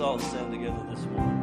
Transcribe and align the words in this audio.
let's 0.00 0.08
all 0.08 0.30
stand 0.30 0.50
together 0.50 0.82
this 0.88 1.04
morning. 1.08 1.39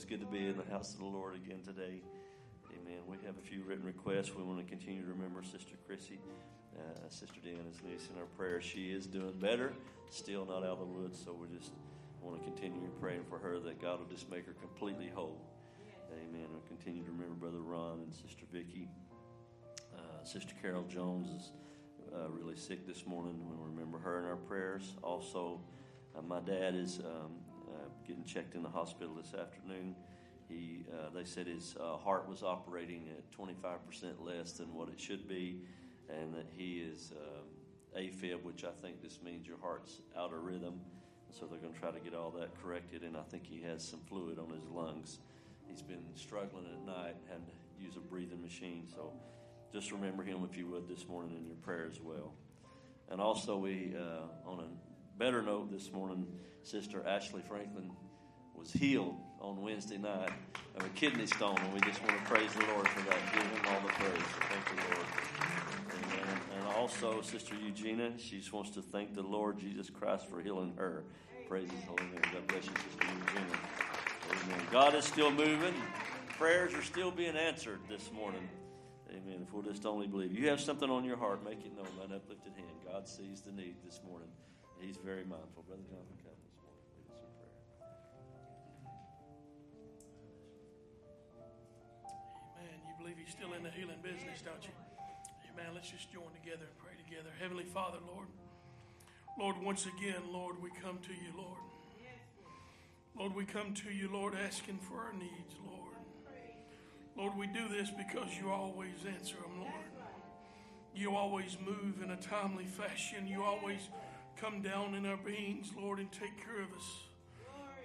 It's 0.00 0.08
good 0.08 0.20
to 0.20 0.26
be 0.26 0.46
in 0.46 0.56
the 0.56 0.64
house 0.72 0.94
of 0.94 1.00
the 1.00 1.04
Lord 1.04 1.34
again 1.34 1.60
today. 1.62 2.00
Amen. 2.72 3.00
We 3.06 3.18
have 3.26 3.36
a 3.36 3.42
few 3.42 3.62
written 3.64 3.84
requests. 3.84 4.34
We 4.34 4.42
want 4.42 4.58
to 4.58 4.64
continue 4.64 5.02
to 5.02 5.10
remember 5.10 5.42
Sister 5.42 5.76
Chrissy. 5.86 6.18
Uh, 6.74 7.10
Sister 7.10 7.38
Deanna's 7.44 7.82
niece 7.86 8.08
in 8.10 8.18
our 8.18 8.24
prayers. 8.24 8.64
She 8.64 8.92
is 8.92 9.06
doing 9.06 9.34
better, 9.38 9.74
still 10.08 10.46
not 10.46 10.64
out 10.64 10.78
of 10.78 10.78
the 10.78 10.86
woods, 10.86 11.20
so 11.22 11.34
we 11.34 11.54
just 11.54 11.72
want 12.22 12.38
to 12.38 12.50
continue 12.50 12.88
praying 12.98 13.24
for 13.28 13.36
her 13.36 13.58
that 13.58 13.78
God 13.82 13.98
will 13.98 14.06
just 14.06 14.30
make 14.30 14.46
her 14.46 14.54
completely 14.54 15.10
whole. 15.14 15.36
Amen. 16.10 16.46
We'll 16.50 16.62
continue 16.66 17.04
to 17.04 17.10
remember 17.10 17.34
Brother 17.34 17.60
Ron 17.60 18.00
and 18.00 18.14
Sister 18.14 18.46
Vicky. 18.50 18.88
Uh, 19.94 20.24
Sister 20.24 20.54
Carol 20.62 20.84
Jones 20.84 21.28
is 21.28 21.52
uh, 22.14 22.30
really 22.30 22.56
sick 22.56 22.86
this 22.86 23.06
morning. 23.06 23.38
We 23.50 23.54
remember 23.70 23.98
her 23.98 24.18
in 24.18 24.24
our 24.24 24.36
prayers. 24.36 24.94
Also, 25.02 25.60
uh, 26.16 26.22
my 26.22 26.40
dad 26.40 26.74
is 26.74 27.00
um, 27.00 27.32
getting 28.10 28.24
checked 28.24 28.56
in 28.56 28.62
the 28.64 28.68
hospital 28.68 29.14
this 29.14 29.34
afternoon. 29.34 29.94
He, 30.48 30.84
uh, 30.92 31.10
they 31.14 31.24
said 31.24 31.46
his 31.46 31.76
uh, 31.78 31.96
heart 31.96 32.28
was 32.28 32.42
operating 32.42 33.08
at 33.16 33.30
25% 33.38 33.54
less 34.18 34.52
than 34.52 34.74
what 34.74 34.88
it 34.88 34.98
should 35.00 35.28
be, 35.28 35.60
and 36.08 36.34
that 36.34 36.46
he 36.50 36.80
is 36.80 37.12
um, 37.12 38.02
AFib, 38.02 38.42
which 38.42 38.64
I 38.64 38.72
think 38.82 39.00
just 39.00 39.22
means 39.22 39.46
your 39.46 39.58
heart's 39.62 40.00
out 40.18 40.32
of 40.32 40.42
rhythm. 40.42 40.80
So 41.30 41.46
they're 41.46 41.60
going 41.60 41.72
to 41.72 41.78
try 41.78 41.92
to 41.92 42.00
get 42.00 42.14
all 42.14 42.32
that 42.32 42.60
corrected, 42.60 43.02
and 43.02 43.16
I 43.16 43.22
think 43.22 43.46
he 43.46 43.62
has 43.62 43.86
some 43.86 44.00
fluid 44.08 44.40
on 44.40 44.50
his 44.50 44.68
lungs. 44.68 45.18
He's 45.68 45.82
been 45.82 46.02
struggling 46.16 46.66
at 46.66 46.84
night, 46.84 47.14
to 47.28 47.84
use 47.84 47.94
a 47.96 48.00
breathing 48.00 48.42
machine. 48.42 48.88
So 48.92 49.12
just 49.72 49.92
remember 49.92 50.24
him 50.24 50.44
if 50.50 50.58
you 50.58 50.66
would 50.66 50.88
this 50.88 51.06
morning 51.06 51.36
in 51.36 51.46
your 51.46 51.54
prayer 51.62 51.86
as 51.88 52.00
well. 52.00 52.32
And 53.08 53.20
also, 53.20 53.56
we 53.56 53.94
uh, 53.96 54.50
on 54.50 54.60
a 54.60 54.89
better 55.20 55.42
note 55.42 55.70
this 55.70 55.92
morning, 55.92 56.26
Sister 56.62 57.06
Ashley 57.06 57.42
Franklin 57.46 57.90
was 58.54 58.72
healed 58.72 59.16
on 59.38 59.60
Wednesday 59.60 59.98
night 59.98 60.30
of 60.74 60.82
a 60.82 60.88
kidney 60.94 61.26
stone, 61.26 61.58
and 61.58 61.74
we 61.74 61.80
just 61.80 62.02
want 62.02 62.18
to 62.18 62.24
praise 62.24 62.50
the 62.54 62.64
Lord 62.72 62.88
for 62.88 63.00
that. 63.00 63.18
Give 63.34 63.42
him 63.42 63.60
all 63.68 63.80
the 63.82 63.92
praise. 63.92 64.22
Thank 64.48 64.64
the 64.64 64.94
Lord. 64.94 65.06
Amen. 65.92 66.40
And 66.56 66.68
also, 66.68 67.20
Sister 67.20 67.54
Eugenia, 67.54 68.12
she 68.16 68.38
just 68.38 68.54
wants 68.54 68.70
to 68.70 68.80
thank 68.80 69.14
the 69.14 69.20
Lord 69.20 69.58
Jesus 69.58 69.90
Christ 69.90 70.26
for 70.26 70.40
healing 70.40 70.72
her. 70.78 71.04
Praise 71.46 71.70
His 71.70 71.84
holy 71.84 72.02
name. 72.04 72.22
God 72.32 72.46
bless 72.48 72.64
you, 72.64 72.72
Sister 72.88 73.04
Eugenia. 73.04 73.58
Amen. 74.30 74.66
God 74.72 74.94
is 74.94 75.04
still 75.04 75.30
moving. 75.30 75.74
Prayers 76.38 76.72
are 76.72 76.82
still 76.82 77.10
being 77.10 77.36
answered 77.36 77.80
this 77.90 78.10
morning. 78.10 78.48
Amen. 79.10 79.44
If 79.46 79.52
we'll 79.52 79.64
just 79.64 79.84
only 79.84 80.06
believe. 80.06 80.32
You 80.32 80.48
have 80.48 80.62
something 80.62 80.88
on 80.88 81.04
your 81.04 81.18
heart, 81.18 81.44
make 81.44 81.60
it 81.66 81.76
known 81.76 81.88
by 81.98 82.04
an 82.06 82.12
uplifted 82.14 82.54
hand. 82.54 82.72
God 82.90 83.06
sees 83.06 83.42
the 83.42 83.52
need 83.52 83.74
this 83.84 84.00
morning. 84.02 84.28
He's 84.80 84.96
very 84.96 85.24
mindful. 85.28 85.62
Brother 85.68 85.84
Jonathan, 85.84 86.16
come 86.24 86.32
this 86.40 86.56
morning. 86.56 86.80
Lead 86.96 87.12
us 87.12 87.20
in 87.20 87.32
prayer. 87.36 87.60
Amen. 92.56 92.78
You 92.88 92.94
believe 92.96 93.16
he's 93.20 93.30
still 93.30 93.52
in 93.52 93.62
the 93.62 93.70
healing 93.70 94.00
business, 94.02 94.40
don't 94.40 94.64
you? 94.64 94.72
Amen. 95.52 95.74
Let's 95.74 95.90
just 95.90 96.10
join 96.10 96.32
together 96.32 96.64
and 96.64 96.76
pray 96.80 96.96
together. 96.96 97.28
Heavenly 97.38 97.68
Father, 97.68 97.98
Lord. 98.08 98.26
Lord, 99.38 99.62
once 99.62 99.86
again, 99.86 100.32
Lord, 100.32 100.60
we 100.62 100.70
come 100.82 100.98
to 101.04 101.12
you, 101.12 101.32
Lord. 101.36 101.60
Lord, 103.18 103.34
we 103.34 103.44
come 103.44 103.74
to 103.74 103.90
you, 103.92 104.08
Lord, 104.10 104.34
asking 104.34 104.78
for 104.78 104.96
our 104.96 105.12
needs, 105.12 105.54
Lord. 105.66 105.94
Lord, 107.16 107.36
we 107.36 107.46
do 107.48 107.68
this 107.68 107.90
because 107.90 108.30
you 108.40 108.50
always 108.50 109.04
answer 109.06 109.36
them, 109.36 109.60
Lord. 109.60 109.74
You 110.94 111.14
always 111.14 111.58
move 111.64 112.02
in 112.02 112.10
a 112.10 112.16
timely 112.16 112.64
fashion. 112.64 113.26
You 113.26 113.42
always 113.42 113.90
come 114.40 114.62
down 114.62 114.94
in 114.94 115.04
our 115.04 115.18
beings, 115.18 115.70
Lord, 115.76 115.98
and 115.98 116.10
take 116.10 116.36
care 116.44 116.62
of 116.62 116.72
us. 116.76 117.02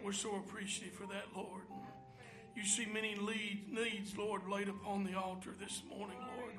We're 0.03 0.13
so 0.13 0.35
appreciative 0.35 0.93
for 0.93 1.07
that, 1.07 1.25
Lord. 1.35 1.63
You 2.55 2.63
see 2.63 2.85
many 2.85 3.15
lead, 3.15 3.65
needs, 3.69 4.17
Lord, 4.17 4.43
laid 4.49 4.69
upon 4.69 5.03
the 5.03 5.19
altar 5.19 5.49
this 5.59 5.81
morning, 5.89 6.17
Lord. 6.37 6.53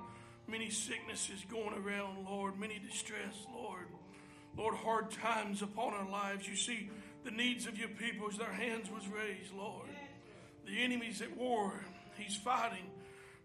Many 0.47 0.69
sicknesses 0.69 1.43
going 1.51 1.75
around, 1.75 2.27
Lord. 2.27 2.59
Many 2.59 2.79
distress, 2.79 3.35
Lord. 3.55 3.87
Lord, 4.57 4.75
hard 4.75 5.11
times 5.11 5.63
upon 5.63 5.95
our 5.95 6.09
lives. 6.09 6.47
You 6.47 6.57
see 6.57 6.91
the 7.25 7.31
needs 7.31 7.67
of 7.67 7.79
your 7.79 7.89
people 7.89 8.29
as 8.29 8.37
their 8.37 8.53
hands 8.53 8.91
was 8.91 9.07
raised, 9.09 9.55
Lord. 9.57 9.89
The 10.67 10.83
enemy's 10.83 11.23
at 11.23 11.37
war. 11.37 11.73
He's 12.19 12.37
fighting. 12.37 12.91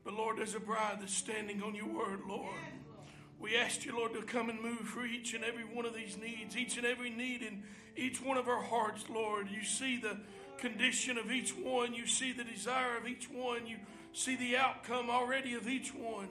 But 0.03 0.15
Lord, 0.15 0.37
there's 0.37 0.55
a 0.55 0.59
bride 0.59 0.97
that's 0.99 1.13
standing 1.13 1.63
on 1.63 1.75
your 1.75 1.87
word, 1.87 2.21
Lord. 2.27 2.55
We 3.41 3.57
ask 3.57 3.85
you, 3.85 3.97
Lord, 3.97 4.13
to 4.13 4.21
come 4.21 4.51
and 4.51 4.61
move 4.61 4.81
for 4.81 5.03
each 5.03 5.33
and 5.33 5.43
every 5.43 5.63
one 5.63 5.85
of 5.85 5.95
these 5.95 6.15
needs, 6.15 6.55
each 6.55 6.77
and 6.77 6.85
every 6.85 7.09
need 7.09 7.41
in 7.41 7.63
each 7.97 8.21
one 8.21 8.37
of 8.37 8.47
our 8.47 8.61
hearts, 8.61 9.05
Lord. 9.09 9.49
You 9.49 9.63
see 9.63 9.97
the 9.97 10.17
condition 10.59 11.17
of 11.17 11.31
each 11.31 11.57
one. 11.57 11.93
You 11.95 12.05
see 12.05 12.33
the 12.33 12.43
desire 12.43 12.97
of 12.97 13.07
each 13.07 13.29
one. 13.31 13.65
You 13.65 13.77
see 14.13 14.35
the 14.35 14.57
outcome 14.57 15.09
already 15.09 15.55
of 15.55 15.67
each 15.67 15.93
one. 15.93 16.29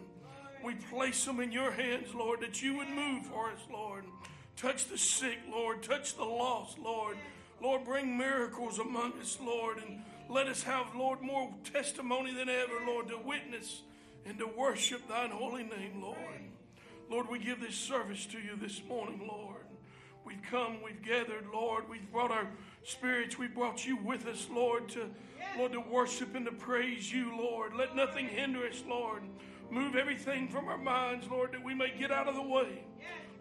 We 0.65 0.75
place 0.75 1.25
them 1.25 1.41
in 1.41 1.51
your 1.51 1.73
hands, 1.73 2.15
Lord, 2.15 2.41
that 2.43 2.63
you 2.63 2.77
would 2.77 2.89
move 2.89 3.27
for 3.27 3.51
us, 3.51 3.61
Lord. 3.73 4.05
Touch 4.57 4.87
the 4.87 4.99
sick, 4.99 5.39
Lord. 5.51 5.83
Touch 5.83 6.17
the 6.17 6.25
lost, 6.25 6.79
Lord. 6.79 7.17
Lord, 7.61 7.85
bring 7.85 8.17
miracles 8.17 8.79
among 8.79 9.15
us, 9.21 9.37
Lord, 9.43 9.79
and 9.79 10.03
let 10.29 10.47
us 10.47 10.63
have, 10.63 10.95
Lord, 10.95 11.23
more 11.23 11.51
testimony 11.73 12.33
than 12.33 12.49
ever, 12.49 12.75
Lord, 12.87 13.09
to 13.09 13.19
witness 13.19 13.83
and 14.25 14.39
to 14.39 14.47
worship 14.47 15.09
thine 15.09 15.31
holy 15.31 15.65
name, 15.65 16.01
Lord. 16.01 16.19
Lord, 17.11 17.29
we 17.29 17.41
give 17.41 17.61
this 17.61 17.75
service 17.75 18.25
to 18.27 18.39
you 18.39 18.57
this 18.57 18.81
morning, 18.89 19.29
Lord. 19.29 19.65
We've 20.25 20.41
come, 20.49 20.77
we've 20.81 21.03
gathered, 21.03 21.45
Lord. 21.53 21.89
We've 21.91 22.09
brought 22.13 22.31
our 22.31 22.47
spirits, 22.85 23.37
we 23.37 23.49
brought 23.49 23.85
you 23.85 23.97
with 23.97 24.27
us, 24.27 24.47
Lord, 24.49 24.89
to 24.91 25.11
Lord, 25.59 25.73
to 25.73 25.81
worship 25.81 26.37
and 26.37 26.47
to 26.47 26.53
praise 26.53 27.13
you, 27.13 27.37
Lord. 27.37 27.75
Let 27.75 27.97
nothing 27.97 28.29
hinder 28.29 28.65
us, 28.65 28.85
Lord. 28.89 29.23
Move 29.71 29.97
everything 29.97 30.49
from 30.49 30.69
our 30.69 30.79
minds, 30.79 31.27
Lord, 31.29 31.51
that 31.53 31.65
we 31.65 31.75
may 31.75 31.93
get 31.99 32.13
out 32.13 32.29
of 32.29 32.37
the 32.37 32.43
way. 32.43 32.85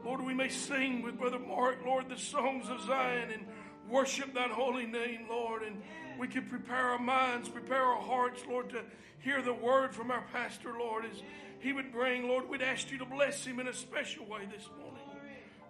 Lord, 0.04 0.22
we 0.22 0.34
may 0.34 0.50
sing 0.50 1.04
with 1.04 1.20
Brother 1.20 1.38
Mark, 1.38 1.78
Lord, 1.86 2.10
the 2.10 2.18
songs 2.18 2.70
of 2.70 2.82
Zion 2.82 3.30
and 3.32 3.46
worship 3.88 4.34
that 4.34 4.50
holy 4.50 4.88
name, 4.88 5.28
Lord. 5.30 5.62
And 5.62 5.80
we 6.18 6.28
can 6.28 6.46
prepare 6.46 6.76
our 6.76 7.00
minds, 7.00 7.50
prepare 7.50 7.84
our 7.84 8.02
hearts, 8.02 8.42
Lord, 8.50 8.72
to 8.72 8.82
hear 9.20 9.44
the 9.44 9.54
word 9.54 9.94
from 9.94 10.10
our 10.10 10.24
pastor, 10.34 10.74
Lord, 10.80 11.06
as 11.06 11.22
he 11.60 11.74
would 11.74 11.92
bring, 11.92 12.28
Lord, 12.28 12.50
we'd 12.50 12.62
ask 12.62 12.92
you 12.92 12.98
to 13.00 13.06
bless 13.06 13.46
him 13.46 13.60
in 13.60 13.68
a 13.68 13.74
special 13.74 14.26
way 14.26 14.42
this 14.46 14.68
morning. 14.80 15.04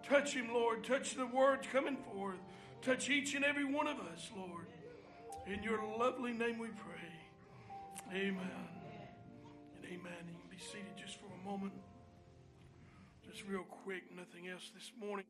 Touch 0.07 0.33
him, 0.33 0.53
Lord. 0.53 0.83
Touch 0.83 1.15
the 1.15 1.25
words 1.25 1.67
coming 1.71 1.97
forth. 2.11 2.39
Touch 2.81 3.09
each 3.09 3.35
and 3.35 3.43
every 3.43 3.65
one 3.65 3.87
of 3.87 3.99
us, 3.99 4.29
Lord. 4.35 4.67
In 5.45 5.63
your 5.63 5.79
lovely 5.97 6.31
name 6.31 6.59
we 6.59 6.67
pray. 6.67 8.13
Amen. 8.13 8.67
And 9.75 9.85
amen. 9.85 10.27
You 10.27 10.33
can 10.33 10.49
be 10.49 10.57
seated 10.57 10.95
just 10.97 11.19
for 11.19 11.27
a 11.27 11.49
moment. 11.49 11.73
Just 13.29 13.43
real 13.47 13.63
quick, 13.63 14.03
nothing 14.15 14.47
else 14.47 14.71
this 14.73 14.91
morning. 14.99 15.25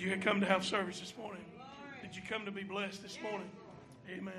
Did 0.00 0.08
you 0.08 0.16
come 0.16 0.40
to 0.40 0.46
have 0.46 0.64
service 0.64 0.98
this 0.98 1.12
morning? 1.18 1.44
Did 2.00 2.16
you 2.16 2.22
come 2.26 2.46
to 2.46 2.50
be 2.50 2.62
blessed 2.62 3.02
this 3.02 3.18
morning? 3.22 3.50
Amen. 4.10 4.32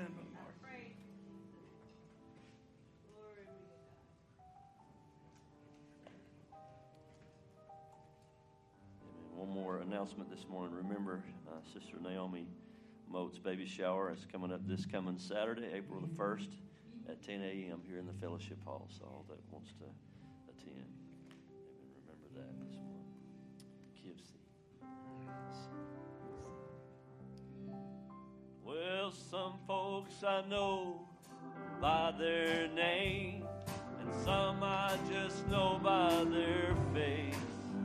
One 9.36 9.50
more 9.50 9.76
announcement 9.76 10.28
this 10.30 10.48
morning. 10.50 10.74
Remember, 10.74 11.22
uh, 11.46 11.52
Sister 11.72 11.96
Naomi 12.02 12.48
Moat's 13.08 13.38
baby 13.38 13.64
shower 13.64 14.10
is 14.12 14.26
coming 14.32 14.52
up 14.52 14.66
this 14.66 14.84
coming 14.84 15.16
Saturday, 15.16 15.70
April 15.72 16.00
the 16.00 16.08
1st 16.08 16.48
at 17.08 17.22
10 17.22 17.40
a.m. 17.40 17.80
here 17.86 18.00
in 18.00 18.06
the 18.08 18.14
fellowship 18.14 18.58
hall. 18.64 18.88
So 18.98 19.04
all 19.04 19.24
that 19.28 19.38
wants 19.52 19.70
to 19.74 19.84
Well, 28.82 29.12
some 29.30 29.52
folks 29.66 30.24
I 30.24 30.42
know 30.48 31.02
by 31.80 32.12
their 32.18 32.66
name, 32.68 33.44
and 34.00 34.24
some 34.24 34.60
I 34.62 34.98
just 35.08 35.46
know 35.46 35.78
by 35.80 36.24
their 36.24 36.74
face. 36.92 37.36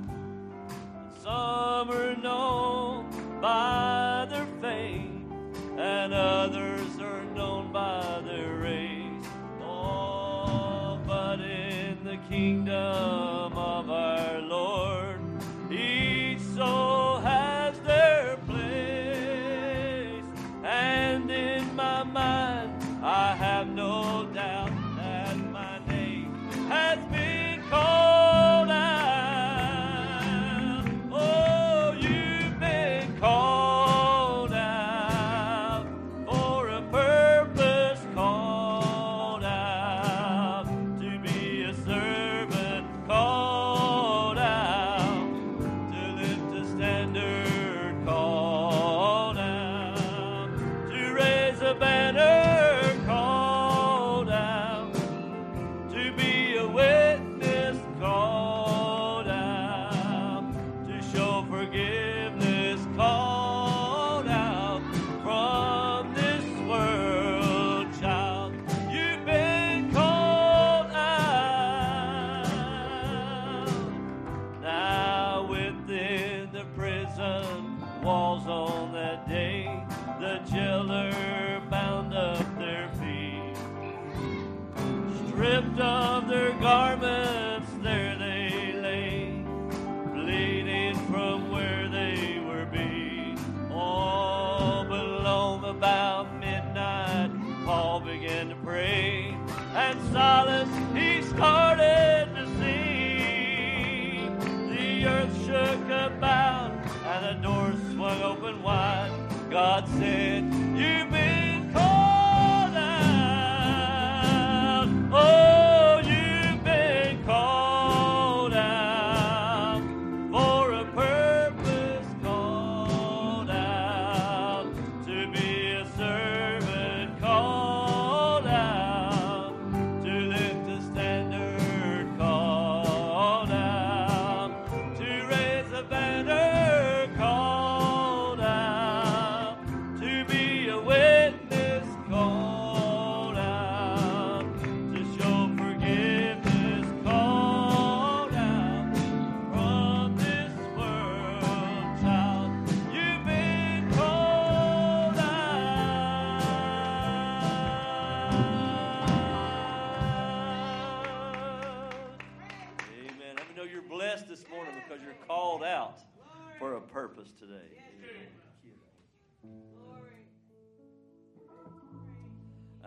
And 0.09 1.13
some 1.21 1.91
are 1.91 2.15
known 2.15 3.11
by 3.39 4.25
their 4.29 4.47
fame, 4.59 5.53
and 5.77 6.13
others 6.13 6.99
are 6.99 7.23
known 7.35 7.71
by 7.71 8.21
their 8.25 8.55
race. 8.55 9.27
Oh, 9.61 10.99
but 11.05 11.41
in 11.41 12.03
the 12.03 12.17
kingdom 12.27 13.56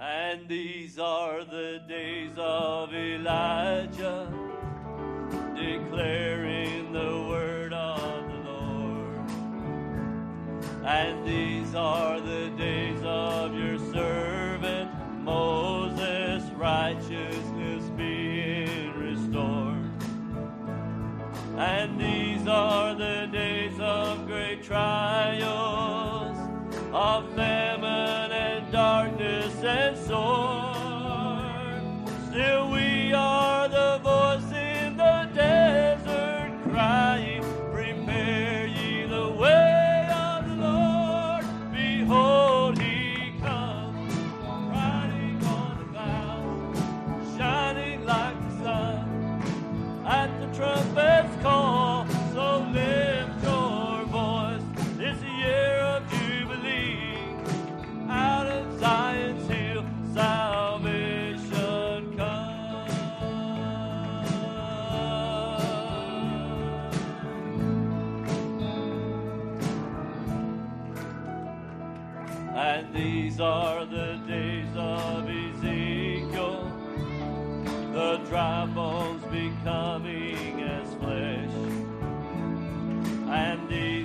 And 0.00 0.48
these 0.48 0.98
are 0.98 1.44
the 1.44 1.82
days 1.86 2.32
of 2.38 2.94
Elijah, 2.94 4.32
declaring 5.54 6.90
the 6.90 7.26
word 7.28 7.74
of 7.74 8.26
the 8.26 8.50
Lord. 8.50 9.30
And 10.86 11.26
these 11.28 11.74
are 11.74 12.18
the 12.18 12.48
days 12.56 13.02
of 13.04 13.54
your 13.54 13.78
servant 13.92 14.90
Moses, 15.22 16.44
righteousness 16.52 17.84
being 17.94 18.94
restored. 18.98 19.90
And 21.58 22.00
these 22.00 22.48
are 22.48 22.94
the 22.94 23.28
days 23.30 23.78
of 23.78 24.26
great 24.26 24.62
trials 24.62 26.38
of 26.90 27.36
men. 27.36 27.59
new 32.40 32.69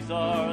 these 0.06 0.12
are 0.12 0.45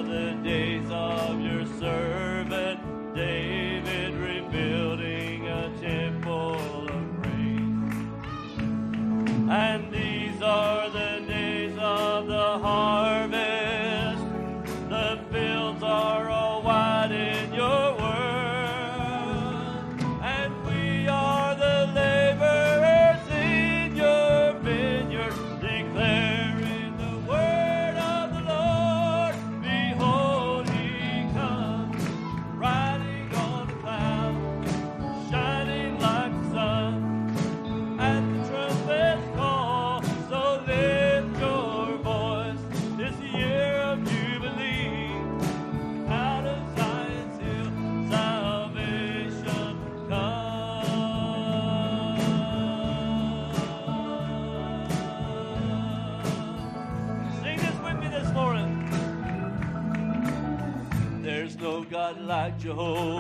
Jehovah. 62.62 63.11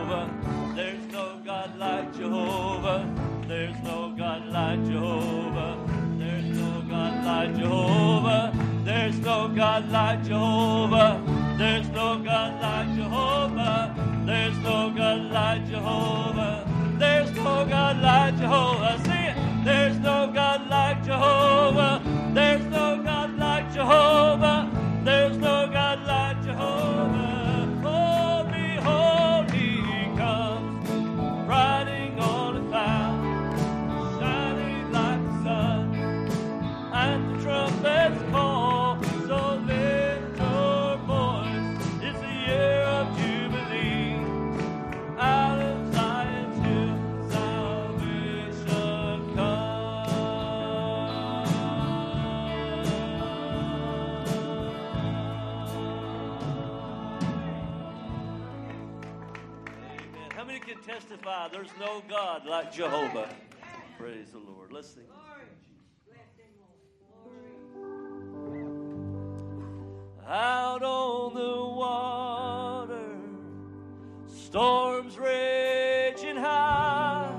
Storms 74.52 75.16
raging 75.18 76.36
high, 76.36 77.34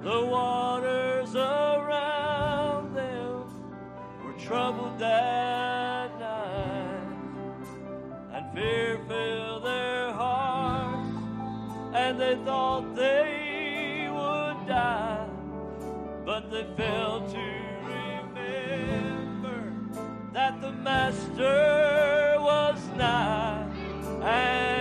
the 0.00 0.26
waters 0.26 1.36
around 1.36 2.92
them 2.92 3.44
were 4.24 4.32
troubled 4.32 4.98
that 4.98 6.18
night, 6.18 7.68
and 8.32 8.52
fear 8.52 8.98
filled 9.06 9.64
their 9.64 10.10
hearts, 10.10 11.08
and 11.94 12.18
they 12.20 12.34
thought 12.44 12.96
they 12.96 14.08
would 14.10 14.66
die, 14.66 15.28
but 16.26 16.50
they 16.50 16.66
failed 16.76 17.28
to 17.28 17.48
remember 17.86 19.72
that 20.32 20.60
the 20.60 20.72
Master 20.72 22.34
was 22.40 22.80
nigh. 22.96 24.71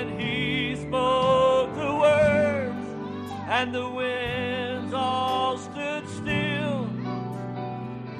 and 3.61 3.75
the 3.75 3.89
winds 3.89 4.91
all 4.91 5.55
stood 5.55 6.09
still, 6.09 6.89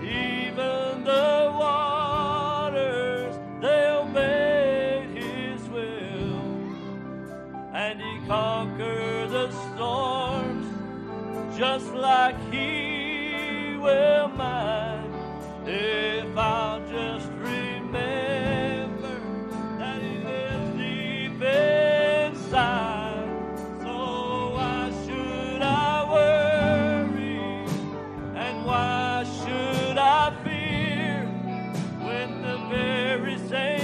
even 0.03 1.03
the 1.03 1.51
waters 1.59 3.35
they 3.59 3.87
obeyed 3.87 5.09
his 5.17 5.67
will, 5.69 6.43
and 7.73 7.99
he 7.99 8.27
conquered 8.27 9.31
the 9.31 9.49
storms 9.65 10.67
just 11.57 11.91
like 11.95 12.37
he 12.51 13.77
will 13.81 14.27
mine 14.27 15.11
if 15.65 16.37
I'll 16.37 16.81
just 16.87 17.31
remain. 17.31 18.50
say 33.51 33.80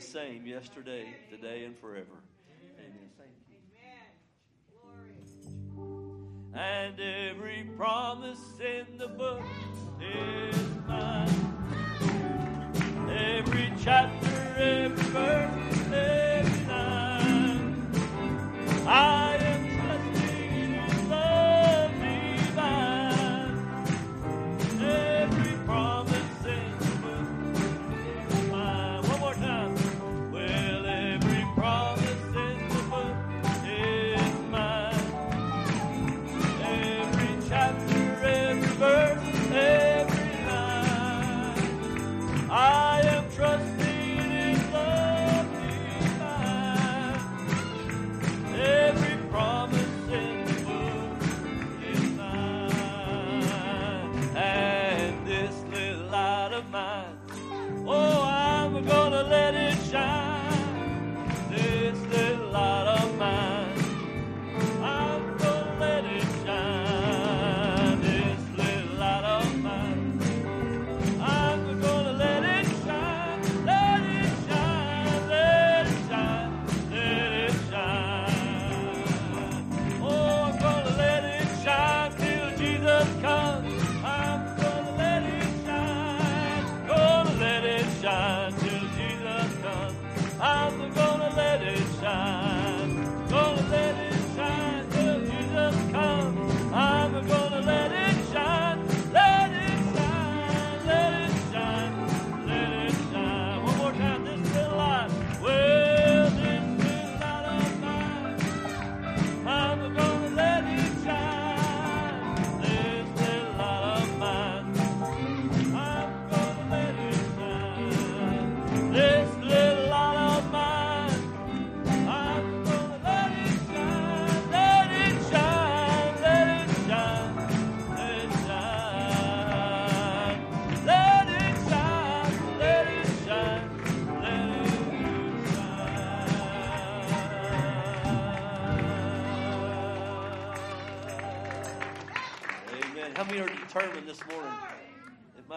the 0.00 0.06
same 0.06 0.46
yesterday, 0.46 1.04
today, 1.28 1.64
and 1.64 1.76
forever. 1.76 2.06
Amen. 2.78 3.10
Amen. 5.78 6.54
And 6.54 6.98
every 6.98 7.68
promise 7.76 8.40
in 8.60 8.96
the 8.96 9.08
book 9.08 9.42
is 10.00 10.56
mine. 10.88 11.28
Every 13.10 13.70
chapter, 13.82 14.54
every 14.56 15.04
verse, 15.04 15.92
every 15.92 16.66
line. 16.66 17.86
I 18.86 19.19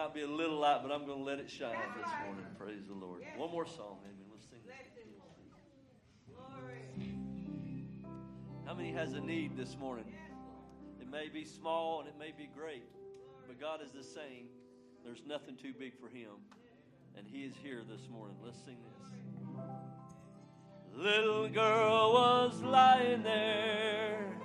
might 0.04 0.12
be 0.12 0.20
a 0.20 0.28
little 0.28 0.58
light, 0.58 0.80
but 0.82 0.92
I'm 0.92 1.06
going 1.06 1.20
to 1.20 1.24
let 1.24 1.38
it 1.38 1.50
shine 1.50 1.74
this 1.96 2.06
morning. 2.26 2.44
Praise 2.58 2.84
the 2.86 2.92
Lord. 2.94 3.22
One 3.38 3.50
more 3.50 3.64
song, 3.64 3.96
amen. 4.04 4.26
Let's 4.30 4.44
sing 4.50 4.58
this. 4.66 4.76
How 8.66 8.74
many 8.74 8.92
has 8.92 9.14
a 9.14 9.20
need 9.20 9.56
this 9.56 9.78
morning? 9.78 10.04
It 11.00 11.10
may 11.10 11.30
be 11.30 11.46
small 11.46 12.00
and 12.00 12.08
it 12.08 12.16
may 12.18 12.32
be 12.36 12.50
great, 12.54 12.84
but 13.46 13.58
God 13.58 13.80
is 13.82 13.92
the 13.92 14.02
same. 14.02 14.48
There's 15.02 15.22
nothing 15.26 15.56
too 15.56 15.72
big 15.78 15.98
for 15.98 16.08
Him, 16.08 16.32
and 17.16 17.26
He 17.26 17.44
is 17.44 17.54
here 17.62 17.82
this 17.90 18.06
morning. 18.10 18.36
Let's 18.44 18.62
sing 18.62 18.76
this. 18.84 18.92
Little 21.02 21.48
girl 21.48 22.12
was 22.12 22.62
lying 22.62 23.22
there, 23.22 24.36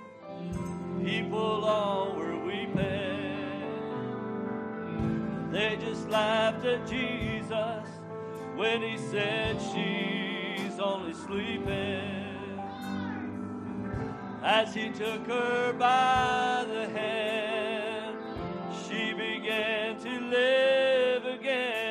people 1.04 1.66
all 1.66 2.16
were 2.16 2.38
weeping. 2.46 3.29
They 5.50 5.76
just 5.80 6.08
laughed 6.08 6.64
at 6.64 6.86
Jesus 6.86 7.88
when 8.54 8.82
he 8.82 8.96
said 8.96 9.56
she's 9.60 10.78
only 10.78 11.12
sleeping. 11.12 12.30
As 14.42 14.72
he 14.72 14.90
took 14.90 15.26
her 15.26 15.72
by 15.72 16.64
the 16.68 16.88
hand, 16.88 18.16
she 18.86 19.12
began 19.12 19.98
to 19.98 20.20
live 20.20 21.24
again. 21.26 21.89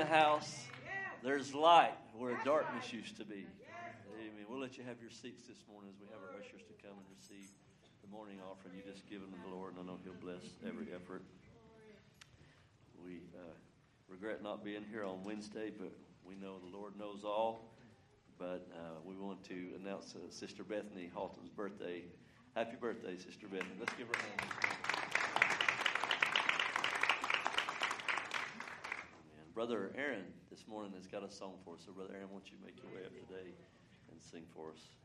The 0.00 0.06
house, 0.06 0.64
there's 1.22 1.52
light 1.52 1.92
where 2.16 2.32
darkness 2.42 2.90
used 2.90 3.18
to 3.18 3.24
be. 3.26 3.44
Amen. 4.16 4.48
We'll 4.48 4.58
let 4.58 4.78
you 4.78 4.84
have 4.84 4.96
your 4.98 5.10
seats 5.10 5.44
this 5.44 5.60
morning 5.70 5.92
as 5.92 6.00
we 6.00 6.06
have 6.08 6.24
our 6.24 6.40
ushers 6.40 6.64
to 6.72 6.74
come 6.80 6.96
and 6.96 7.04
receive 7.12 7.44
the 8.00 8.08
morning 8.08 8.38
offering 8.40 8.80
you 8.80 8.82
just 8.90 9.04
given 9.10 9.28
to 9.28 9.36
the 9.44 9.54
Lord, 9.54 9.76
and 9.76 9.84
I 9.84 9.84
know 9.84 9.98
He'll 10.02 10.16
bless 10.16 10.40
every 10.66 10.86
effort. 10.96 11.20
We 13.04 13.20
uh, 13.36 13.52
regret 14.08 14.42
not 14.42 14.64
being 14.64 14.86
here 14.90 15.04
on 15.04 15.22
Wednesday, 15.22 15.68
but 15.68 15.92
we 16.24 16.34
know 16.34 16.56
the 16.64 16.74
Lord 16.74 16.96
knows 16.98 17.20
all. 17.22 17.76
But 18.38 18.66
uh, 18.72 19.04
we 19.04 19.16
want 19.16 19.44
to 19.52 19.76
announce 19.84 20.14
uh, 20.16 20.30
Sister 20.30 20.64
Bethany 20.64 21.10
Halton's 21.12 21.50
birthday. 21.50 22.04
Happy 22.56 22.76
birthday, 22.80 23.18
Sister 23.18 23.48
Bethany. 23.52 23.76
Let's 23.78 23.92
give 24.00 24.06
her 24.06 24.14
a 24.16 24.22
hand. 24.24 24.40
this 24.40 24.64
morning. 24.64 24.80
Amen. 29.36 29.39
Brother 29.54 29.90
Aaron 29.98 30.24
this 30.48 30.66
morning 30.68 30.92
has 30.94 31.06
got 31.06 31.24
a 31.24 31.30
song 31.30 31.54
for 31.64 31.74
us. 31.74 31.82
So, 31.84 31.92
Brother 31.92 32.14
Aaron, 32.14 32.30
won't 32.30 32.50
you 32.50 32.56
make 32.64 32.76
your 32.82 32.92
way 32.94 33.04
up 33.04 33.12
today 33.12 33.50
and 34.10 34.22
sing 34.22 34.44
for 34.54 34.70
us? 34.70 34.99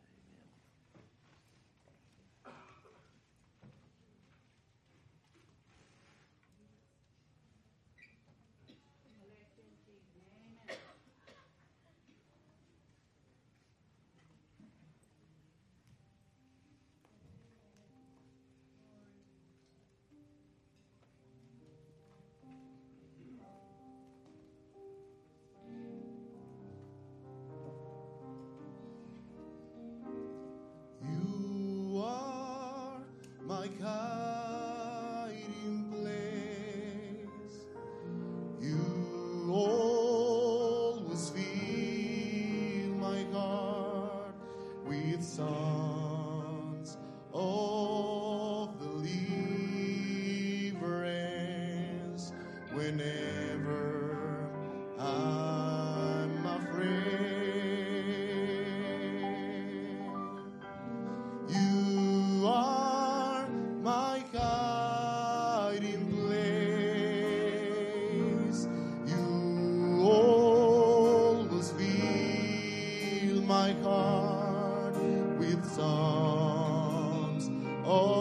my 73.45 73.73
heart 73.83 74.95
with 75.37 75.63
songs. 75.75 77.51
Oh, 77.85 78.14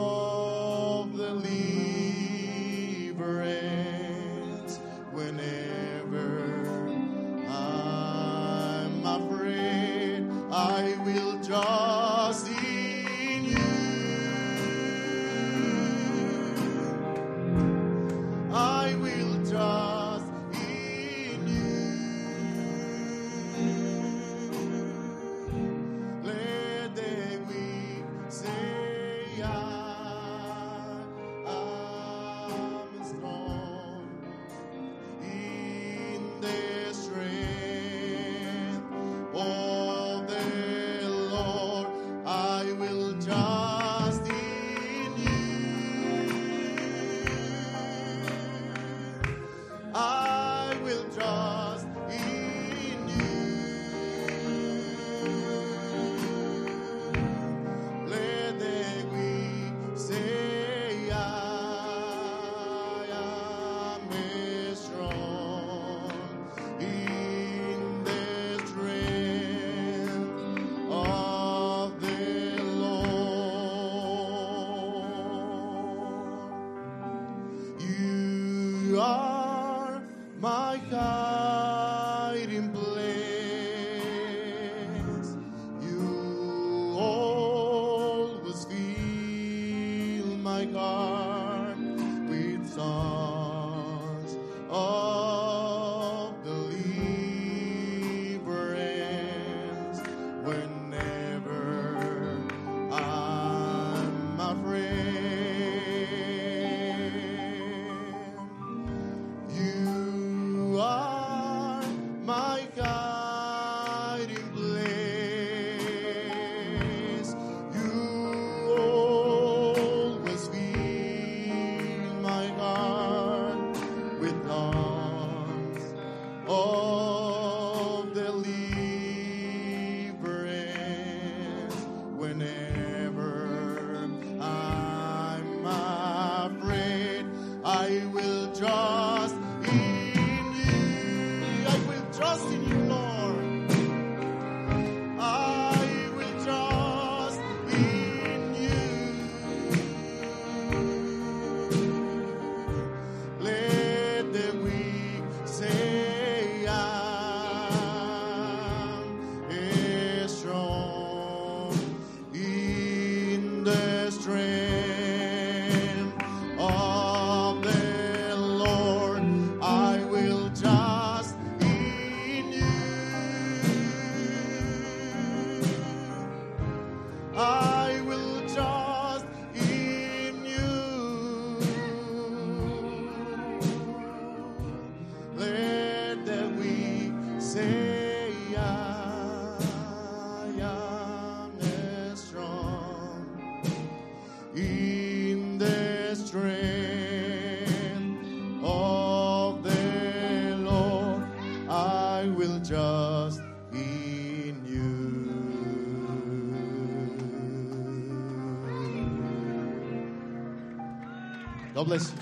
God 211.84 211.88
bless 211.88 212.12
you. 212.12 212.18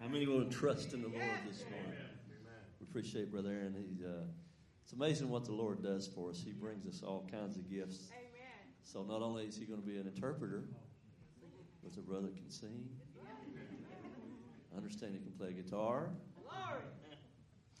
How 0.00 0.06
many 0.06 0.28
want 0.28 0.52
to 0.52 0.56
trust 0.56 0.94
in 0.94 1.02
the 1.02 1.08
Lord 1.08 1.24
this 1.50 1.64
morning? 1.68 1.98
We 2.78 2.86
appreciate 2.88 3.32
Brother 3.32 3.48
Aaron. 3.48 3.74
He's, 3.76 4.04
uh, 4.04 4.22
it's 4.84 4.92
amazing 4.92 5.30
what 5.30 5.44
the 5.44 5.50
Lord 5.50 5.82
does 5.82 6.06
for 6.06 6.30
us. 6.30 6.40
He 6.44 6.52
brings 6.52 6.86
us 6.86 7.02
all 7.02 7.28
kinds 7.28 7.56
of 7.56 7.68
gifts. 7.68 8.12
So 8.84 9.02
not 9.02 9.20
only 9.20 9.46
is 9.46 9.56
he 9.56 9.64
going 9.64 9.80
to 9.80 9.86
be 9.86 9.96
an 9.96 10.06
interpreter, 10.06 10.62
but 11.82 11.92
the 11.96 12.02
brother 12.02 12.28
can 12.28 12.48
sing. 12.48 12.88
I 14.72 14.76
understand 14.76 15.14
he 15.14 15.18
can 15.18 15.32
play 15.32 15.54
guitar. 15.54 16.10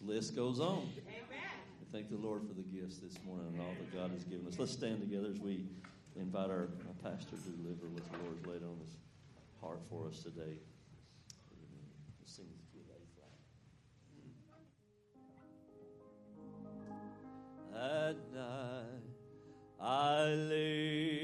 The 0.00 0.04
list 0.04 0.34
goes 0.34 0.58
on 0.58 0.90
thank 1.94 2.10
the 2.10 2.16
Lord 2.16 2.42
for 2.48 2.54
the 2.54 2.62
gifts 2.62 2.98
this 2.98 3.14
morning 3.24 3.46
and 3.52 3.60
all 3.60 3.72
that 3.78 3.94
God 3.94 4.10
has 4.10 4.24
given 4.24 4.48
us. 4.48 4.58
Let's 4.58 4.72
stand 4.72 4.98
together 4.98 5.28
as 5.30 5.38
we 5.38 5.64
invite 6.16 6.50
our, 6.50 6.66
our 6.88 6.96
pastor 7.04 7.36
to 7.36 7.50
deliver 7.62 7.86
what 7.86 8.02
the 8.10 8.18
Lord 8.18 8.36
has 8.36 8.46
laid 8.46 8.62
on 8.64 8.76
his 8.84 8.96
heart 9.60 9.78
for 9.88 10.08
us 10.08 10.24
today. 10.24 10.58
At 17.76 18.16
night 18.34 19.04
I 19.80 20.24
lay 20.30 21.23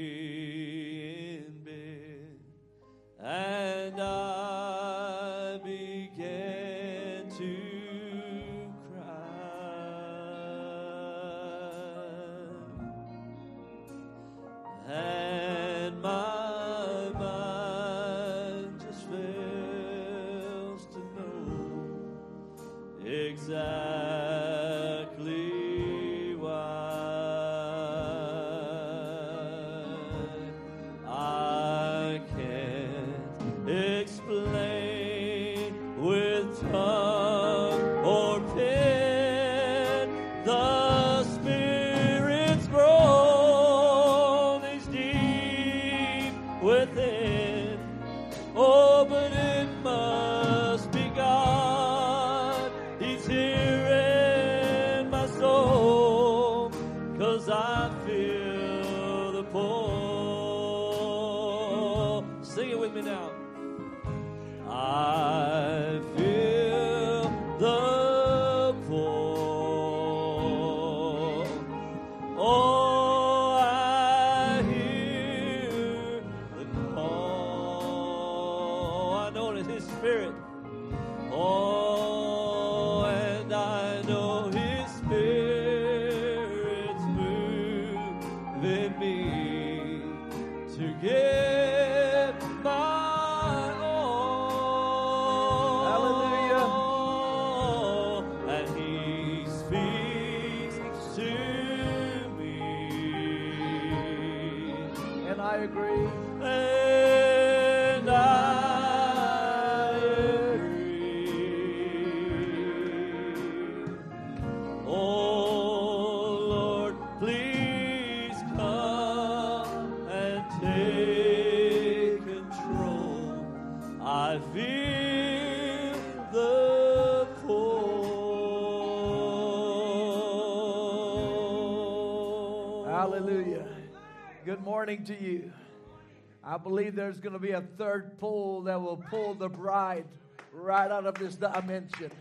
I 136.51 136.57
believe 136.57 136.95
there's 136.95 137.21
going 137.21 137.31
to 137.31 137.39
be 137.39 137.51
a 137.51 137.61
third 137.61 138.17
pull 138.19 138.63
that 138.63 138.81
will 138.81 139.01
pull 139.09 139.35
the 139.35 139.47
bride 139.47 140.03
right 140.51 140.91
out 140.91 141.05
of 141.05 141.15
this 141.15 141.37
dimension. 141.37 142.11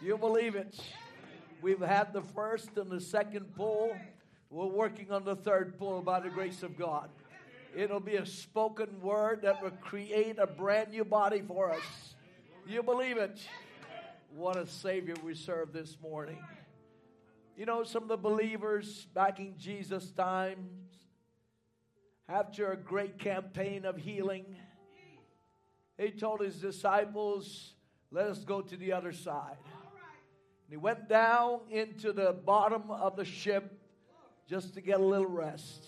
You 0.00 0.16
believe 0.16 0.54
it? 0.54 0.78
We've 1.60 1.80
had 1.80 2.12
the 2.12 2.22
first 2.22 2.76
and 2.76 2.88
the 2.88 3.00
second 3.00 3.56
pull. 3.56 3.96
We're 4.50 4.66
working 4.66 5.10
on 5.10 5.24
the 5.24 5.34
third 5.34 5.80
pull 5.80 6.00
by 6.00 6.20
the 6.20 6.28
grace 6.28 6.62
of 6.62 6.78
God. 6.78 7.10
It'll 7.74 7.98
be 7.98 8.14
a 8.14 8.24
spoken 8.24 9.00
word 9.00 9.42
that 9.42 9.60
will 9.60 9.72
create 9.72 10.38
a 10.38 10.46
brand 10.46 10.92
new 10.92 11.04
body 11.04 11.42
for 11.44 11.72
us. 11.72 12.14
You 12.64 12.84
believe 12.84 13.16
it? 13.16 13.40
What 14.32 14.56
a 14.56 14.64
Savior 14.64 15.16
we 15.24 15.34
serve 15.34 15.72
this 15.72 15.96
morning. 16.00 16.38
You 17.56 17.66
know, 17.66 17.82
some 17.82 18.04
of 18.04 18.08
the 18.08 18.16
believers 18.16 19.08
back 19.12 19.40
in 19.40 19.58
Jesus' 19.58 20.12
times, 20.12 20.70
after 22.28 22.72
a 22.72 22.76
great 22.76 23.18
campaign 23.18 23.84
of 23.84 23.96
healing, 23.96 24.44
he 25.98 26.10
told 26.10 26.40
his 26.40 26.56
disciples, 26.56 27.74
Let 28.10 28.26
us 28.26 28.44
go 28.44 28.60
to 28.60 28.76
the 28.76 28.92
other 28.92 29.12
side. 29.12 29.56
And 29.64 30.70
he 30.70 30.76
went 30.76 31.08
down 31.08 31.60
into 31.70 32.12
the 32.12 32.32
bottom 32.32 32.90
of 32.90 33.16
the 33.16 33.24
ship 33.24 33.78
just 34.48 34.74
to 34.74 34.80
get 34.80 35.00
a 35.00 35.04
little 35.04 35.26
rest. 35.26 35.86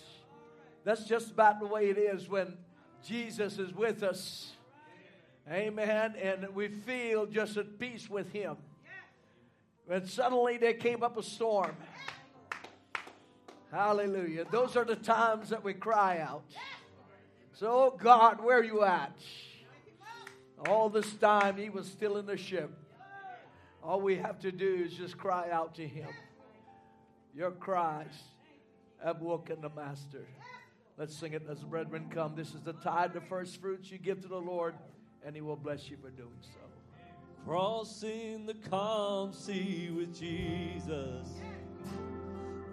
That's 0.83 1.05
just 1.05 1.31
about 1.31 1.59
the 1.59 1.65
way 1.65 1.89
it 1.89 1.97
is 1.97 2.29
when 2.29 2.57
Jesus 3.03 3.57
is 3.57 3.73
with 3.73 4.03
us. 4.03 4.51
Amen. 5.51 6.15
And 6.21 6.47
we 6.55 6.67
feel 6.67 7.25
just 7.25 7.57
at 7.57 7.79
peace 7.79 8.09
with 8.09 8.31
him. 8.31 8.57
And 9.89 10.07
suddenly 10.07 10.57
there 10.57 10.73
came 10.73 11.03
up 11.03 11.17
a 11.17 11.23
storm. 11.23 11.75
Hallelujah. 13.75 14.45
Those 14.49 14.77
are 14.77 14.85
the 14.85 14.95
times 14.95 15.49
that 15.49 15.61
we 15.61 15.73
cry 15.73 16.19
out. 16.19 16.45
So, 17.51 17.67
oh 17.67 17.97
God, 18.01 18.41
where 18.41 18.59
are 18.59 18.63
you 18.63 18.85
at? 18.85 19.19
All 20.69 20.89
this 20.89 21.11
time 21.15 21.57
he 21.57 21.69
was 21.69 21.85
still 21.85 22.15
in 22.15 22.25
the 22.25 22.37
ship. 22.37 22.71
All 23.83 23.99
we 23.99 24.15
have 24.15 24.39
to 24.39 24.51
do 24.53 24.85
is 24.85 24.93
just 24.93 25.17
cry 25.17 25.49
out 25.51 25.75
to 25.75 25.85
him. 25.85 26.07
Your 27.35 27.51
cries 27.51 28.15
have 29.03 29.19
woken 29.19 29.59
the 29.59 29.69
master. 29.69 30.25
Let's 30.97 31.13
sing 31.13 31.33
it 31.33 31.43
as 31.49 31.59
the 31.59 31.65
brethren 31.65 32.05
come. 32.09 32.33
This 32.33 32.53
is 32.53 32.61
the 32.61 32.73
tithe, 32.73 33.11
the 33.11 33.19
first 33.19 33.59
fruits 33.59 33.91
you 33.91 33.97
give 33.97 34.21
to 34.21 34.29
the 34.29 34.37
Lord, 34.37 34.75
and 35.25 35.35
he 35.35 35.41
will 35.41 35.57
bless 35.57 35.89
you 35.89 35.97
for 36.01 36.11
doing 36.11 36.29
so. 36.39 36.59
Crossing 37.45 38.45
the 38.45 38.53
calm 38.53 39.33
sea 39.33 39.91
with 39.93 40.17
Jesus, 40.17 41.27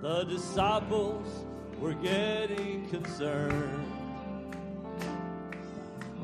the 0.03 0.25
disciples 0.25 1.45
were 1.79 1.95
getting 1.95 2.89
concerned. 2.89 3.87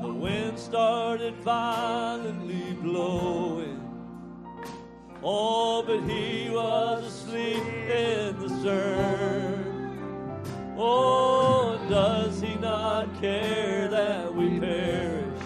The 0.01 0.13
wind 0.13 0.59
started 0.59 1.35
violently 1.37 2.73
blowing. 2.81 3.77
Oh, 5.23 5.81
but 5.83 6.01
he 6.03 6.49
was 6.49 7.05
asleep 7.05 7.63
in 7.63 8.37
the 8.39 8.49
stern. 8.59 9.95
Oh, 10.77 11.79
does 11.89 12.41
he 12.41 12.55
not 12.55 13.07
care 13.21 13.87
that 13.87 14.35
we 14.35 14.59
perish? 14.59 15.41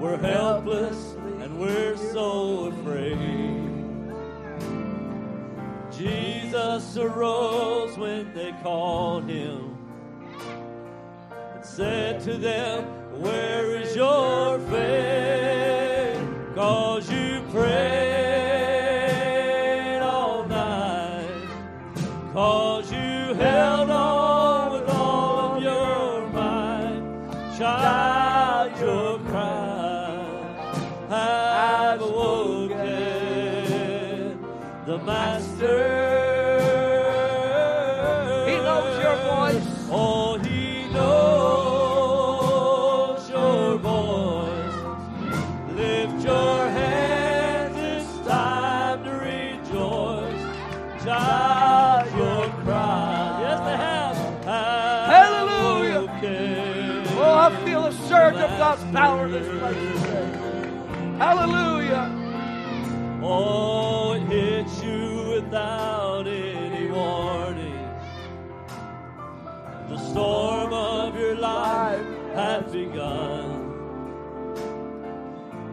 We're 0.00 0.18
helpless 0.18 1.16
and 1.40 1.58
we're 1.58 1.96
so 1.98 2.68
afraid. 2.68 3.53
Jesus 6.04 6.98
arose 6.98 7.96
when 7.96 8.34
they 8.34 8.52
called 8.62 9.26
him 9.26 9.74
and 11.54 11.64
said 11.64 12.20
to 12.24 12.36
them, 12.36 12.84
Where 13.22 13.74
is 13.80 13.96
your 13.96 14.58
faith? 14.68 16.20
Cause 16.54 17.10
you 17.10 17.40
prayed 17.50 17.70
all 20.02 20.44
night. 20.44 21.48
Cause 22.34 22.92
you 22.92 23.32
held 23.32 23.88
on 23.88 24.72
with 24.72 24.86
all 24.90 25.56
of 25.56 25.62
your 25.62 26.28
might. 26.32 27.00
Child, 27.56 28.78
your 28.78 29.18
cry 29.30 29.93
Master. 35.04 35.84
He 38.48 38.56
knows 38.56 39.02
your 39.02 39.16
voice. 39.16 39.66
Oh, 39.90 40.38
he 40.38 40.88
knows 40.92 42.40
your 43.28 43.78
voice. 43.78 44.76
Lift 45.76 46.24
your 46.24 46.68
hands, 46.70 47.76
it's 47.76 48.26
time 48.26 49.04
to 49.04 49.10
rejoice. 49.10 50.42
Child, 51.04 52.06
your 52.16 52.48
cry. 52.64 53.40
Yes, 53.42 53.58
they 53.60 53.76
have. 53.76 54.16
Hallelujah. 55.12 56.04
Oh, 57.18 57.34
I 57.34 57.48
feel 57.64 57.82
a 57.86 57.92
surge 58.08 58.36
of 58.36 58.50
God's 58.58 58.84
power 58.92 59.26
in 59.26 59.32
this 59.32 59.48
place 59.58 60.02
today. 60.02 60.30
Hallelujah. 61.18 62.04
Oh, 63.22 63.63
life 71.34 72.06
has 72.34 72.72
begun. 72.72 73.72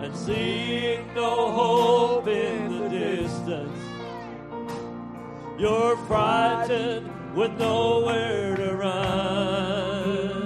And 0.01 0.15
seeing 0.15 1.13
no 1.13 1.51
hope 1.51 2.27
in 2.27 2.79
the 2.79 2.89
distance, 2.89 3.77
you're 5.59 5.97
frightened 6.07 7.09
with 7.35 7.51
nowhere 7.59 8.55
to 8.55 8.75
run. 8.75 10.41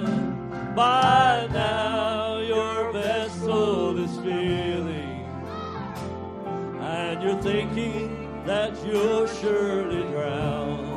By 0.74 1.48
now, 1.52 2.38
your 2.38 2.92
vessel 2.92 3.98
is 3.98 4.16
filling 4.18 5.06
and 6.80 7.22
you're 7.22 7.42
thinking 7.42 8.44
that 8.44 8.72
you'll 8.84 9.26
surely 9.26 10.02
drown. 10.12 10.94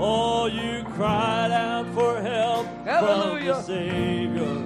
Oh, 0.00 0.46
you 0.46 0.84
cried 0.94 1.50
out 1.52 1.77
From 2.98 3.44
the 3.44 3.62
Savior. 3.62 4.56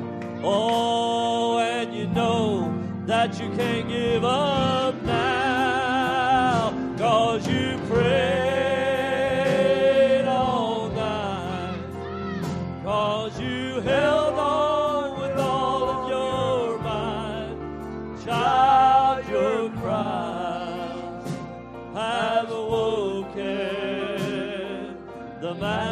Oh, 0.43 1.59
and 1.59 1.95
you 1.95 2.07
know 2.09 2.73
that 3.05 3.39
you 3.39 3.51
can't 3.51 3.87
give 3.89 4.25
up 4.25 4.95
now, 5.03 6.73
cause 6.97 7.47
you 7.47 7.79
prayed 7.89 8.17
all 10.27 10.89
night. 10.89 11.79
Cause 12.83 13.39
you 13.39 13.81
held 13.83 14.35
on 14.35 15.21
with 15.21 15.39
all 15.39 15.91
of 15.91 16.09
your 16.09 16.79
might. 16.79 17.55
Child, 18.25 19.29
your 19.29 19.71
cries 19.83 21.31
have 21.95 22.51
awoken 22.51 23.37
the 25.41 25.55
Master. 25.55 25.92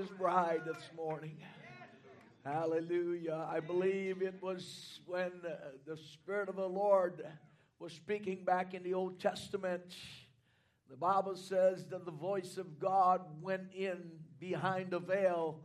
His 0.00 0.08
bride 0.10 0.62
this 0.64 0.82
morning. 0.96 1.36
Hallelujah. 2.42 3.46
I 3.50 3.60
believe 3.60 4.22
it 4.22 4.36
was 4.40 5.00
when 5.04 5.30
uh, 5.46 5.56
the 5.86 5.98
Spirit 5.98 6.48
of 6.48 6.56
the 6.56 6.66
Lord 6.66 7.22
was 7.78 7.92
speaking 7.92 8.44
back 8.44 8.72
in 8.72 8.82
the 8.82 8.94
Old 8.94 9.20
Testament. 9.20 9.82
The 10.88 10.96
Bible 10.96 11.36
says 11.36 11.84
that 11.90 12.06
the 12.06 12.12
voice 12.12 12.56
of 12.56 12.80
God 12.80 13.20
went 13.42 13.74
in 13.74 13.98
behind 14.38 14.92
the 14.92 15.00
veil 15.00 15.60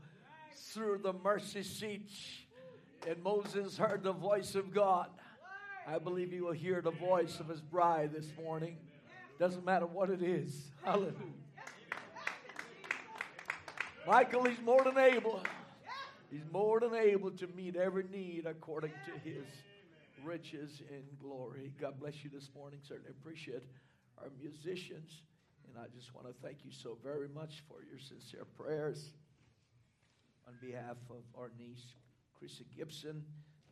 through 0.53 0.99
the 1.01 1.13
mercy 1.13 1.63
seat, 1.63 2.11
and 3.07 3.23
Moses 3.23 3.77
heard 3.77 4.03
the 4.03 4.11
voice 4.11 4.55
of 4.55 4.73
God. 4.73 5.07
I 5.87 5.97
believe 5.97 6.31
he 6.31 6.41
will 6.41 6.51
hear 6.51 6.81
the 6.81 6.91
voice 6.91 7.39
of 7.39 7.47
his 7.47 7.61
bride 7.61 8.11
this 8.13 8.27
morning. 8.43 8.79
Doesn't 9.39 9.63
matter 9.63 9.85
what 9.85 10.09
it 10.09 10.21
is. 10.21 10.71
Hallelujah. 10.83 11.44
Michael, 14.07 14.43
he's 14.43 14.61
more 14.61 14.83
than 14.83 14.97
able. 14.97 15.41
He's 16.29 16.45
more 16.51 16.79
than 16.79 16.93
able 16.93 17.31
to 17.31 17.47
meet 17.47 17.75
every 17.75 18.05
need 18.11 18.45
according 18.45 18.91
to 19.05 19.29
his 19.29 19.45
riches 20.23 20.81
in 20.89 21.01
glory. 21.19 21.73
God 21.79 21.99
bless 21.99 22.23
you 22.23 22.29
this 22.29 22.49
morning. 22.55 22.79
Certainly 22.87 23.11
appreciate 23.11 23.63
our 24.19 24.29
musicians. 24.39 25.23
And 25.67 25.83
I 25.83 25.87
just 25.95 26.13
want 26.13 26.27
to 26.27 26.33
thank 26.45 26.63
you 26.63 26.71
so 26.71 26.97
very 27.03 27.27
much 27.29 27.63
for 27.67 27.83
your 27.89 27.99
sincere 27.99 28.45
prayers. 28.55 29.11
On 30.47 30.53
behalf 30.61 30.97
of 31.09 31.23
our 31.35 31.51
niece, 31.57 31.95
Chrissy 32.37 32.65
Gibson, 32.77 33.23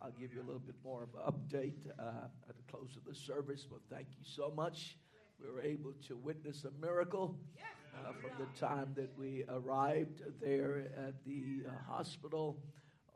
I'll 0.01 0.11
give 0.11 0.33
you 0.33 0.41
a 0.41 0.45
little 0.45 0.59
bit 0.59 0.75
more 0.83 1.03
of 1.03 1.09
an 1.13 1.31
update 1.31 1.87
uh, 1.99 2.27
at 2.49 2.57
the 2.57 2.63
close 2.71 2.97
of 2.97 3.05
the 3.05 3.13
service. 3.13 3.67
But 3.69 3.81
thank 3.95 4.07
you 4.17 4.23
so 4.23 4.51
much. 4.55 4.97
We 5.39 5.51
were 5.51 5.61
able 5.61 5.93
to 6.07 6.15
witness 6.17 6.65
a 6.65 6.71
miracle 6.83 7.37
uh, 7.57 7.82
from 8.21 8.31
the 8.39 8.59
time 8.59 8.93
that 8.95 9.09
we 9.17 9.43
arrived 9.49 10.21
there 10.41 10.91
at 10.97 11.23
the 11.25 11.63
uh, 11.67 11.71
hospital 11.91 12.57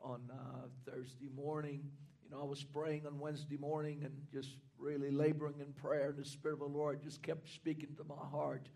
on 0.02 0.20
uh, 0.30 0.66
Thursday 0.90 1.28
morning. 1.34 1.82
You 2.24 2.30
know, 2.30 2.42
I 2.42 2.44
was 2.44 2.62
praying 2.62 3.06
on 3.06 3.18
Wednesday 3.18 3.56
morning 3.56 4.02
and 4.04 4.14
just 4.32 4.56
really 4.78 5.10
laboring 5.10 5.60
in 5.60 5.72
prayer. 5.72 6.10
And 6.10 6.18
the 6.18 6.28
Spirit 6.28 6.54
of 6.54 6.60
the 6.60 6.78
Lord 6.78 7.02
just 7.02 7.22
kept 7.22 7.48
speaking 7.48 7.94
to 7.96 8.04
my 8.04 8.26
heart. 8.30 8.68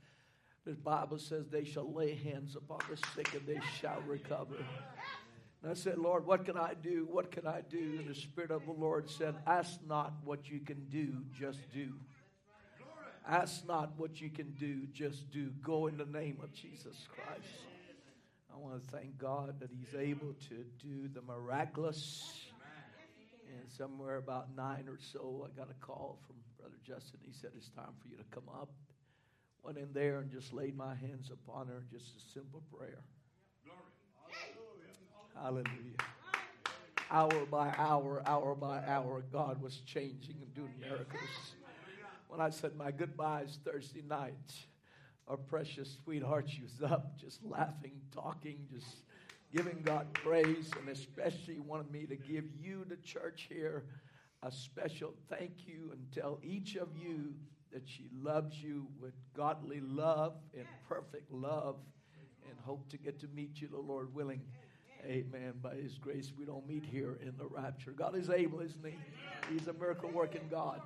The 0.64 0.72
Bible 0.72 1.18
says, 1.18 1.48
They 1.48 1.64
shall 1.64 1.92
lay 1.92 2.14
hands 2.14 2.56
upon 2.56 2.80
the 2.88 2.96
sick 3.14 3.34
and 3.34 3.46
they 3.46 3.60
shall 3.80 4.02
recover. 4.06 4.56
And 5.62 5.70
I 5.70 5.74
said, 5.74 5.98
Lord, 5.98 6.26
what 6.26 6.44
can 6.44 6.56
I 6.56 6.74
do? 6.74 7.06
What 7.10 7.30
can 7.30 7.46
I 7.46 7.60
do? 7.68 7.96
And 7.98 8.08
the 8.08 8.14
Spirit 8.14 8.50
of 8.50 8.64
the 8.66 8.72
Lord 8.72 9.08
said, 9.08 9.34
Ask 9.46 9.80
not 9.86 10.14
what 10.24 10.48
you 10.48 10.60
can 10.60 10.86
do, 10.88 11.24
just 11.38 11.70
do. 11.72 11.94
Ask 13.28 13.66
not 13.66 13.92
what 13.96 14.20
you 14.20 14.30
can 14.30 14.50
do, 14.52 14.86
just 14.92 15.30
do. 15.30 15.50
Go 15.62 15.86
in 15.86 15.96
the 15.96 16.06
name 16.06 16.38
of 16.42 16.52
Jesus 16.52 17.06
Christ. 17.14 17.62
I 18.52 18.58
want 18.58 18.82
to 18.82 18.90
thank 18.90 19.16
God 19.16 19.60
that 19.60 19.70
He's 19.70 19.94
able 19.98 20.34
to 20.48 20.64
do 20.84 21.08
the 21.08 21.22
miraculous. 21.22 22.48
And 23.48 23.70
somewhere 23.70 24.16
about 24.16 24.48
nine 24.56 24.86
or 24.88 24.98
so, 25.12 25.46
I 25.46 25.56
got 25.56 25.70
a 25.70 25.84
call 25.84 26.18
from 26.26 26.36
Brother 26.58 26.76
Justin. 26.84 27.20
He 27.22 27.32
said, 27.32 27.50
It's 27.56 27.68
time 27.68 27.92
for 28.00 28.08
you 28.08 28.16
to 28.16 28.24
come 28.30 28.48
up. 28.52 28.70
Went 29.62 29.78
in 29.78 29.92
there 29.92 30.18
and 30.18 30.30
just 30.30 30.52
laid 30.52 30.76
my 30.76 30.94
hands 30.94 31.30
upon 31.30 31.68
her, 31.68 31.84
just 31.92 32.06
a 32.16 32.32
simple 32.32 32.62
prayer. 32.76 33.02
Hallelujah. 35.40 35.96
Hour 37.10 37.46
by 37.50 37.74
hour, 37.76 38.22
hour 38.26 38.54
by 38.54 38.82
hour, 38.86 39.22
God 39.32 39.60
was 39.60 39.78
changing 39.86 40.36
and 40.40 40.54
doing 40.54 40.72
miracles. 40.80 41.54
When 42.32 42.40
I 42.40 42.48
said 42.48 42.74
my 42.76 42.90
goodbyes 42.90 43.58
Thursday 43.62 44.00
night, 44.08 44.54
our 45.28 45.36
precious 45.36 45.98
sweetheart, 46.02 46.48
she 46.48 46.62
was 46.62 46.90
up 46.90 47.18
just 47.20 47.44
laughing, 47.44 47.92
talking, 48.10 48.66
just 48.72 49.04
giving 49.54 49.82
God 49.84 50.06
praise, 50.14 50.70
and 50.80 50.88
especially 50.88 51.60
wanted 51.60 51.92
me 51.92 52.06
to 52.06 52.16
give 52.16 52.46
you, 52.58 52.86
the 52.88 52.96
church 52.96 53.48
here, 53.50 53.84
a 54.42 54.50
special 54.50 55.12
thank 55.28 55.66
you 55.66 55.90
and 55.92 56.10
tell 56.10 56.40
each 56.42 56.76
of 56.76 56.88
you 56.96 57.34
that 57.70 57.82
she 57.86 58.08
loves 58.18 58.62
you 58.62 58.86
with 58.98 59.12
godly 59.36 59.80
love 59.80 60.32
and 60.56 60.64
perfect 60.88 61.30
love 61.30 61.76
and 62.48 62.58
hope 62.64 62.88
to 62.88 62.96
get 62.96 63.20
to 63.20 63.28
meet 63.36 63.60
you, 63.60 63.68
the 63.68 63.76
Lord 63.76 64.14
willing. 64.14 64.40
Amen. 65.04 65.52
By 65.60 65.74
His 65.74 65.98
grace, 65.98 66.32
we 66.38 66.46
don't 66.46 66.66
meet 66.66 66.86
here 66.90 67.18
in 67.20 67.34
the 67.36 67.44
rapture. 67.44 67.90
God 67.90 68.16
is 68.16 68.30
able, 68.30 68.60
isn't 68.60 68.86
He? 68.86 68.96
He's 69.52 69.68
a 69.68 69.74
miracle 69.74 70.08
working 70.10 70.48
God. 70.50 70.80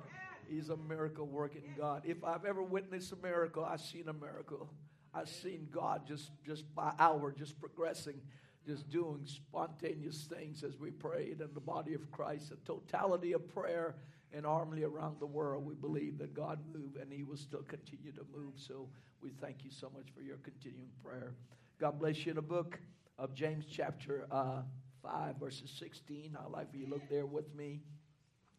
He's 0.49 0.69
a 0.69 0.77
miracle 0.77 1.25
working 1.25 1.63
God. 1.77 2.03
If 2.05 2.23
I've 2.23 2.45
ever 2.45 2.63
witnessed 2.63 3.11
a 3.11 3.15
miracle, 3.15 3.63
I've 3.63 3.81
seen 3.81 4.07
a 4.07 4.13
miracle. 4.13 4.69
I've 5.13 5.29
seen 5.29 5.67
God 5.71 6.05
just, 6.07 6.31
just 6.45 6.63
by 6.75 6.93
hour, 6.99 7.31
just 7.31 7.59
progressing, 7.59 8.21
just 8.65 8.89
doing 8.89 9.21
spontaneous 9.25 10.25
things 10.25 10.63
as 10.63 10.77
we 10.77 10.91
prayed 10.91 11.41
in 11.41 11.53
the 11.53 11.59
body 11.59 11.93
of 11.93 12.11
Christ. 12.11 12.49
The 12.49 12.57
totality 12.65 13.33
of 13.33 13.47
prayer 13.53 13.95
and 14.33 14.45
armly 14.45 14.83
around 14.83 15.19
the 15.19 15.25
world, 15.25 15.65
we 15.65 15.75
believe 15.75 16.17
that 16.19 16.33
God 16.33 16.59
moved 16.73 16.97
and 16.97 17.11
He 17.11 17.23
will 17.23 17.37
still 17.37 17.63
continue 17.63 18.11
to 18.11 18.25
move. 18.35 18.53
So 18.55 18.87
we 19.21 19.31
thank 19.41 19.63
you 19.63 19.71
so 19.71 19.89
much 19.95 20.07
for 20.15 20.21
your 20.21 20.37
continuing 20.37 20.89
prayer. 21.03 21.33
God 21.79 21.99
bless 21.99 22.25
you 22.25 22.31
in 22.31 22.35
the 22.35 22.41
book 22.41 22.79
of 23.17 23.33
James, 23.33 23.65
chapter 23.71 24.27
uh, 24.31 24.61
5, 25.01 25.37
verses 25.37 25.71
16. 25.79 26.37
I'd 26.39 26.51
like 26.51 26.69
for 26.71 26.77
you 26.77 26.85
to 26.85 26.91
look 26.91 27.09
there 27.09 27.25
with 27.25 27.53
me. 27.55 27.81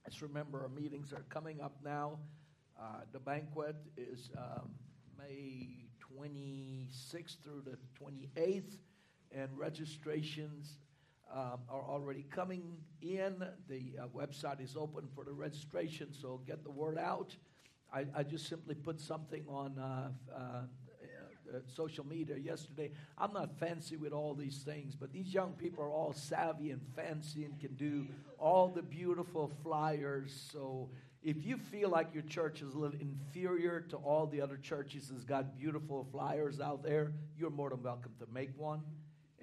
Let's 0.09 0.22
remember 0.22 0.62
our 0.62 0.70
meetings 0.70 1.12
are 1.12 1.26
coming 1.28 1.61
up 1.61 1.76
now. 1.84 2.18
Uh, 2.80 3.00
the 3.12 3.18
banquet 3.18 3.76
is 3.98 4.30
um, 4.38 4.70
May 5.18 5.68
26th 6.16 7.36
through 7.44 7.62
the 7.66 7.76
28th, 8.02 8.78
and 9.32 9.50
registrations 9.54 10.78
um, 11.30 11.59
are 11.68 11.82
already 11.82 12.24
coming 12.30 12.78
in. 13.02 13.44
The 13.68 13.98
uh, 14.00 14.06
website 14.16 14.62
is 14.62 14.76
open 14.78 15.09
for 15.14 15.24
the 15.24 15.32
registration, 15.34 16.09
so 16.11 16.40
get 16.46 16.64
the 16.64 16.70
word 16.70 16.96
out. 16.96 17.36
I, 17.92 18.06
I 18.16 18.22
just 18.22 18.48
simply 18.48 18.76
put 18.76 19.02
something 19.02 19.44
on 19.46 19.78
uh, 19.78 20.62
uh, 21.53 21.59
social 21.74 22.07
media 22.07 22.36
yesterday. 22.36 22.90
I'm 23.16 23.32
not 23.32 23.59
fancy 23.59 23.96
with 23.96 24.12
all 24.12 24.34
these 24.34 24.59
things, 24.59 24.94
but 24.94 25.12
these 25.12 25.32
young 25.32 25.53
people 25.53 25.84
are 25.84 25.90
all 25.90 26.12
savvy 26.12 26.70
and 26.70 26.80
fancy 26.94 27.44
and 27.44 27.59
can 27.59 27.74
do 27.74 28.07
all 28.38 28.68
the 28.68 28.82
beautiful 28.82 29.51
flyers. 29.62 30.49
So 30.53 30.90
if 31.22 31.44
you 31.44 31.57
feel 31.57 31.88
like 31.88 32.14
your 32.14 32.22
church 32.24 32.62
is 32.62 32.74
a 32.74 32.78
little 32.78 32.99
inferior 33.01 33.80
to 33.90 33.96
all 33.96 34.26
the 34.26 34.40
other 34.40 34.57
churches 34.57 35.09
that's 35.09 35.24
got 35.24 35.59
beautiful 35.59 36.07
flyers 36.12 36.61
out 36.61 36.82
there, 36.82 37.12
you're 37.36 37.51
more 37.51 37.70
than 37.70 37.82
welcome 37.82 38.12
to 38.20 38.26
make 38.32 38.51
one 38.57 38.82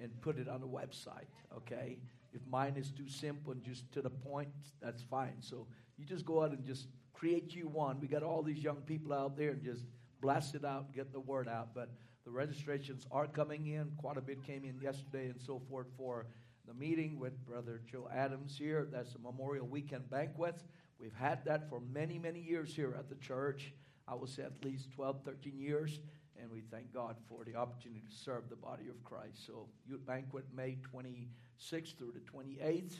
and 0.00 0.10
put 0.20 0.38
it 0.38 0.48
on 0.48 0.60
the 0.60 0.66
website, 0.66 1.28
okay? 1.54 1.98
If 2.32 2.40
mine 2.50 2.76
is 2.76 2.90
too 2.90 3.08
simple 3.08 3.52
and 3.52 3.62
just 3.62 3.90
to 3.92 4.02
the 4.02 4.10
point, 4.10 4.48
that's 4.80 5.02
fine. 5.02 5.36
So 5.40 5.66
you 5.96 6.04
just 6.04 6.24
go 6.24 6.42
out 6.42 6.50
and 6.50 6.64
just 6.64 6.88
create 7.12 7.54
you 7.54 7.68
one. 7.68 7.98
We 8.00 8.08
got 8.08 8.22
all 8.22 8.42
these 8.42 8.62
young 8.62 8.82
people 8.82 9.12
out 9.12 9.36
there 9.36 9.50
and 9.50 9.62
just 9.62 9.84
blast 10.20 10.54
it 10.54 10.64
out, 10.64 10.92
get 10.92 11.12
the 11.12 11.20
word 11.20 11.48
out. 11.48 11.74
But 11.74 11.90
the 12.24 12.30
registrations 12.30 13.06
are 13.10 13.26
coming 13.26 13.68
in. 13.68 13.92
Quite 13.98 14.16
a 14.16 14.20
bit 14.20 14.44
came 14.44 14.64
in 14.64 14.80
yesterday 14.80 15.28
and 15.28 15.40
so 15.40 15.60
forth 15.68 15.86
for 15.96 16.26
the 16.66 16.74
meeting 16.74 17.18
with 17.20 17.44
Brother 17.46 17.80
Joe 17.90 18.08
Adams 18.12 18.56
here. 18.58 18.88
That's 18.90 19.14
a 19.14 19.18
Memorial 19.18 19.66
Weekend 19.66 20.10
banquet. 20.10 20.62
We've 20.98 21.14
had 21.14 21.44
that 21.44 21.68
for 21.68 21.80
many, 21.80 22.18
many 22.18 22.40
years 22.40 22.74
here 22.74 22.94
at 22.98 23.08
the 23.08 23.14
church. 23.16 23.72
I 24.08 24.14
would 24.14 24.28
say 24.28 24.42
at 24.42 24.64
least 24.64 24.90
12, 24.92 25.22
13 25.24 25.58
years. 25.58 26.00
And 26.40 26.50
we 26.50 26.60
thank 26.60 26.92
God 26.92 27.16
for 27.28 27.44
the 27.44 27.54
opportunity 27.54 28.02
to 28.08 28.14
serve 28.14 28.48
the 28.50 28.56
body 28.56 28.88
of 28.88 29.02
Christ. 29.04 29.46
So, 29.46 29.68
youth 29.86 30.04
banquet 30.04 30.44
May 30.54 30.76
26th 30.92 31.96
through 31.96 32.12
the 32.12 32.20
28th. 32.20 32.96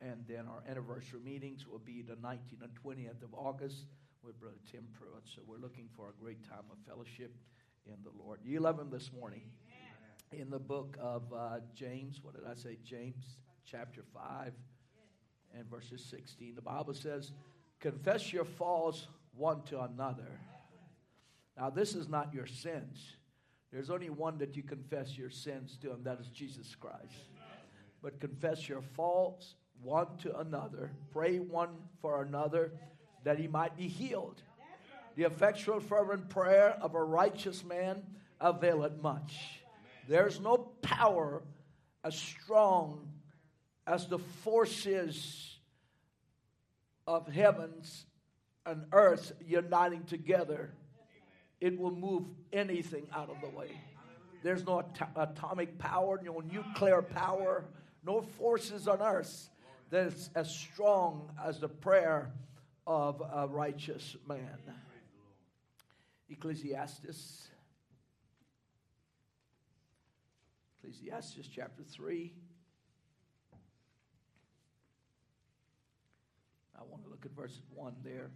And 0.00 0.24
then 0.28 0.46
our 0.46 0.62
anniversary 0.68 1.20
meetings 1.24 1.66
will 1.66 1.78
be 1.78 2.02
the 2.02 2.16
19th 2.16 2.62
and 2.62 2.72
20th 2.84 3.22
of 3.22 3.32
August 3.32 3.86
with 4.26 4.40
Brother 4.40 4.56
Tim 4.70 4.82
Pruitt. 4.92 5.22
So, 5.24 5.42
we're 5.46 5.58
looking 5.58 5.88
for 5.96 6.08
a 6.08 6.20
great 6.20 6.42
time 6.42 6.64
of 6.70 6.78
fellowship 6.84 7.32
in 7.86 7.94
the 8.02 8.10
Lord. 8.20 8.40
You 8.44 8.58
love 8.58 8.80
him 8.80 8.90
this 8.90 9.12
morning. 9.12 9.42
In 10.32 10.50
the 10.50 10.58
book 10.58 10.96
of 11.00 11.22
uh, 11.32 11.60
James, 11.76 12.18
what 12.22 12.34
did 12.34 12.42
I 12.44 12.54
say? 12.54 12.76
James 12.82 13.36
chapter 13.64 14.02
5 14.12 14.52
and 15.56 15.70
verses 15.70 16.04
16. 16.10 16.56
The 16.56 16.62
Bible 16.62 16.92
says, 16.92 17.30
Confess 17.78 18.32
your 18.32 18.44
faults 18.44 19.06
one 19.36 19.62
to 19.64 19.82
another. 19.82 20.40
Now, 21.56 21.70
this 21.70 21.94
is 21.94 22.08
not 22.08 22.34
your 22.34 22.46
sins. 22.46 23.12
There's 23.70 23.90
only 23.90 24.10
one 24.10 24.38
that 24.38 24.56
you 24.56 24.64
confess 24.64 25.16
your 25.16 25.30
sins 25.30 25.78
to, 25.82 25.92
and 25.92 26.04
that 26.04 26.18
is 26.20 26.26
Jesus 26.30 26.74
Christ. 26.74 27.30
But 28.02 28.18
confess 28.18 28.68
your 28.68 28.82
faults 28.82 29.54
one 29.80 30.16
to 30.22 30.36
another. 30.38 30.90
Pray 31.12 31.38
one 31.38 31.76
for 32.00 32.22
another 32.22 32.72
that 33.26 33.40
he 33.40 33.48
might 33.48 33.76
be 33.76 33.88
healed. 33.88 34.40
The 35.16 35.24
effectual, 35.24 35.80
fervent 35.80 36.28
prayer 36.28 36.78
of 36.80 36.94
a 36.94 37.02
righteous 37.02 37.64
man 37.64 38.04
availeth 38.40 39.02
much. 39.02 39.60
There's 40.08 40.38
no 40.38 40.58
power 40.80 41.42
as 42.04 42.14
strong 42.16 43.08
as 43.84 44.06
the 44.06 44.20
forces 44.20 45.58
of 47.08 47.26
heavens 47.26 48.06
and 48.64 48.84
earth 48.92 49.32
uniting 49.44 50.04
together. 50.04 50.70
It 51.60 51.76
will 51.76 51.96
move 51.96 52.26
anything 52.52 53.08
out 53.12 53.28
of 53.28 53.40
the 53.40 53.48
way. 53.58 53.72
There's 54.44 54.64
no 54.64 54.78
at- 54.78 55.10
atomic 55.16 55.78
power, 55.78 56.20
no 56.22 56.44
nuclear 56.52 57.02
power, 57.02 57.64
no 58.04 58.20
forces 58.20 58.86
on 58.86 59.02
earth 59.02 59.50
that's 59.90 60.30
as 60.36 60.48
strong 60.48 61.28
as 61.44 61.58
the 61.58 61.68
prayer 61.68 62.30
of 62.86 63.20
a 63.20 63.48
righteous 63.48 64.16
man. 64.28 64.58
Ecclesiastes. 66.28 67.48
Ecclesiastes 70.78 71.48
chapter 71.52 71.82
3. 71.82 72.32
I 76.78 76.82
want 76.88 77.02
to 77.04 77.10
look 77.10 77.24
at 77.24 77.32
verse 77.32 77.60
1 77.74 77.94
there. 78.04 78.30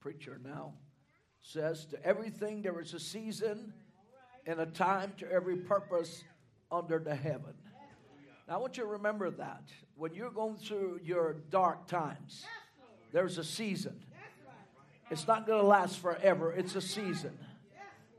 Preacher 0.00 0.40
now 0.42 0.74
says, 1.40 1.84
To 1.86 2.04
everything 2.04 2.62
there 2.62 2.80
is 2.80 2.94
a 2.94 3.00
season 3.00 3.72
and 4.46 4.60
a 4.60 4.66
time 4.66 5.12
to 5.18 5.30
every 5.30 5.56
purpose 5.56 6.24
under 6.70 6.98
the 6.98 7.14
heaven. 7.14 7.54
Now, 8.48 8.54
I 8.54 8.56
want 8.58 8.78
you 8.78 8.84
to 8.84 8.88
remember 8.88 9.30
that. 9.30 9.62
When 9.94 10.14
you're 10.14 10.30
going 10.30 10.56
through 10.56 11.00
your 11.04 11.36
dark 11.50 11.86
times, 11.86 12.46
there's 13.12 13.36
a 13.36 13.44
season. 13.44 14.00
It's 15.10 15.26
not 15.26 15.46
going 15.46 15.60
to 15.60 15.66
last 15.66 15.98
forever, 15.98 16.52
it's 16.52 16.74
a 16.74 16.80
season. 16.80 17.38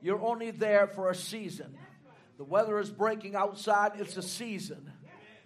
You're 0.01 0.21
only 0.21 0.51
there 0.51 0.87
for 0.87 1.09
a 1.09 1.15
season. 1.15 1.75
The 2.37 2.43
weather 2.43 2.79
is 2.79 2.89
breaking 2.89 3.35
outside, 3.35 3.93
it's 3.95 4.17
a 4.17 4.21
season. 4.21 4.91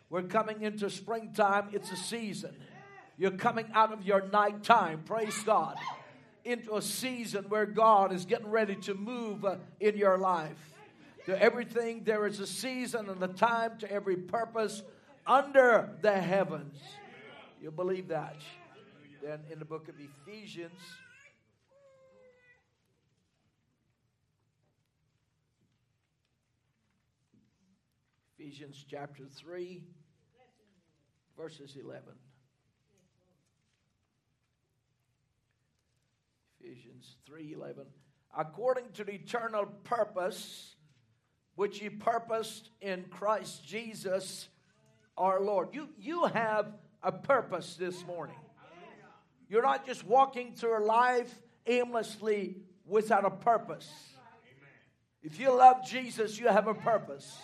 We're 0.09 0.23
coming 0.23 0.61
into 0.61 0.89
springtime, 0.89 1.69
it's 1.71 1.91
a 1.91 1.95
season. 1.95 2.55
You're 3.17 3.31
coming 3.31 3.67
out 3.73 3.93
of 3.93 4.03
your 4.03 4.27
nighttime, 4.27 5.03
praise 5.05 5.37
God, 5.43 5.77
into 6.43 6.75
a 6.75 6.81
season 6.81 7.45
where 7.47 7.65
God 7.65 8.11
is 8.11 8.25
getting 8.25 8.49
ready 8.49 8.75
to 8.75 8.93
move 8.93 9.45
uh, 9.45 9.55
in 9.79 9.97
your 9.97 10.17
life. 10.17 10.72
To 11.25 11.41
everything, 11.41 12.03
there 12.03 12.27
is 12.27 12.39
a 12.41 12.47
season 12.47 13.09
and 13.09 13.23
a 13.23 13.29
time 13.29 13.77
to 13.79 13.89
every 13.89 14.17
purpose 14.17 14.83
under 15.25 15.89
the 16.01 16.11
heavens. 16.11 16.77
You 17.61 17.71
believe 17.71 18.09
that? 18.09 18.41
Then 19.21 19.39
in 19.49 19.57
the 19.57 19.65
book 19.65 19.87
of 19.87 19.95
Ephesians, 19.99 20.79
Ephesians 28.37 28.85
chapter 28.89 29.23
3, 29.25 29.81
verses 31.37 31.77
11. 31.81 32.03
Ephesians 36.59 37.15
3:11 37.25 37.85
according 38.37 38.91
to 38.93 39.03
the 39.03 39.13
eternal 39.13 39.65
purpose 39.83 40.72
which 41.55 41.79
he 41.79 41.89
purposed 41.89 42.69
in 42.81 43.05
Christ 43.09 43.65
Jesus 43.65 44.49
our 45.17 45.41
Lord. 45.41 45.69
You 45.73 45.89
you 45.99 46.25
have 46.25 46.73
a 47.01 47.11
purpose 47.11 47.75
this 47.75 48.05
morning. 48.05 48.35
You're 49.49 49.63
not 49.63 49.85
just 49.85 50.05
walking 50.05 50.53
through 50.53 50.85
life 50.85 51.31
aimlessly 51.67 52.57
without 52.87 53.25
a 53.25 53.29
purpose. 53.29 53.89
If 55.21 55.39
you 55.39 55.55
love 55.55 55.85
Jesus, 55.85 56.39
you 56.39 56.47
have 56.47 56.67
a 56.67 56.73
purpose. 56.73 57.37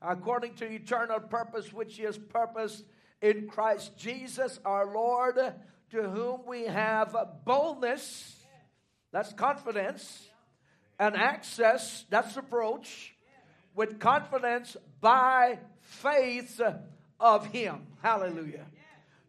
According 0.00 0.54
to 0.56 0.64
eternal 0.64 1.20
purpose 1.20 1.72
which 1.72 1.96
he 1.96 2.04
has 2.04 2.18
purposed 2.18 2.84
in 3.20 3.48
Christ 3.48 3.96
Jesus 3.96 4.58
our 4.64 4.92
Lord, 4.92 5.36
to 5.90 6.02
whom 6.02 6.40
we 6.46 6.64
have 6.64 7.14
boldness 7.44 8.36
that's 9.16 9.32
confidence. 9.32 10.28
And 10.98 11.16
access, 11.16 12.04
that's 12.10 12.36
approach, 12.36 13.15
with 13.76 14.00
confidence 14.00 14.76
by 15.00 15.60
faith 15.78 16.60
of 17.20 17.46
Him. 17.46 17.86
Hallelujah. 18.02 18.66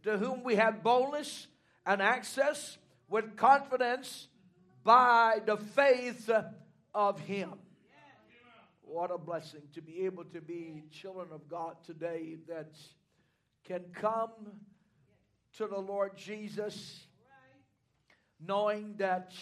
To 0.04 0.18
whom 0.18 0.44
we 0.44 0.56
have 0.56 0.82
boldness 0.82 1.48
and 1.86 2.02
access 2.02 2.78
with 3.10 3.36
confidence 3.36 4.28
by 4.84 5.42
the 5.46 5.58
faith 5.58 6.30
of 6.96 7.20
Him. 7.20 7.54
What 8.82 9.12
a 9.12 9.18
blessing 9.18 9.64
to 9.76 9.82
be 9.82 10.06
able 10.06 10.24
to 10.24 10.42
be 10.42 10.82
children 10.92 11.28
of 11.34 11.50
God 11.50 11.76
today 11.86 12.38
that 12.48 12.72
can 13.66 13.84
come 13.94 14.32
to 15.58 15.68
the 15.68 15.78
Lord 15.78 16.16
Jesus 16.16 17.06
knowing 18.40 18.96
that 18.98 19.34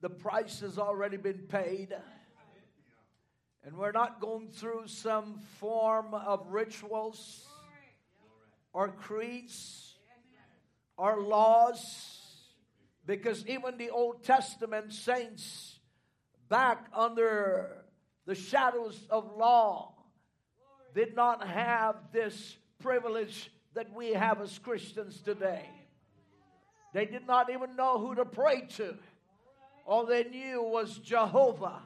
the 0.00 0.10
price 0.10 0.60
has 0.60 0.78
already 0.78 1.18
been 1.18 1.46
paid. 1.46 1.94
And 3.64 3.76
we're 3.76 3.92
not 3.92 4.20
going 4.20 4.48
through 4.48 4.86
some 4.86 5.40
form 5.58 6.14
of 6.14 6.46
rituals 6.48 7.46
or 8.72 8.88
creeds 8.88 9.96
or 10.96 11.20
laws. 11.20 12.18
Because 13.06 13.46
even 13.46 13.76
the 13.76 13.90
Old 13.90 14.24
Testament 14.24 14.92
saints, 14.92 15.78
back 16.48 16.86
under 16.94 17.84
the 18.26 18.34
shadows 18.34 18.98
of 19.10 19.36
law, 19.36 19.94
did 20.94 21.14
not 21.14 21.46
have 21.46 21.96
this 22.12 22.56
privilege 22.78 23.50
that 23.74 23.92
we 23.94 24.12
have 24.12 24.40
as 24.40 24.58
Christians 24.58 25.20
today. 25.20 25.68
They 26.92 27.04
did 27.04 27.26
not 27.26 27.50
even 27.50 27.76
know 27.76 27.98
who 27.98 28.14
to 28.16 28.24
pray 28.24 28.62
to. 28.76 28.96
All 29.86 30.06
they 30.06 30.24
knew 30.24 30.62
was 30.62 30.98
Jehovah. 30.98 31.82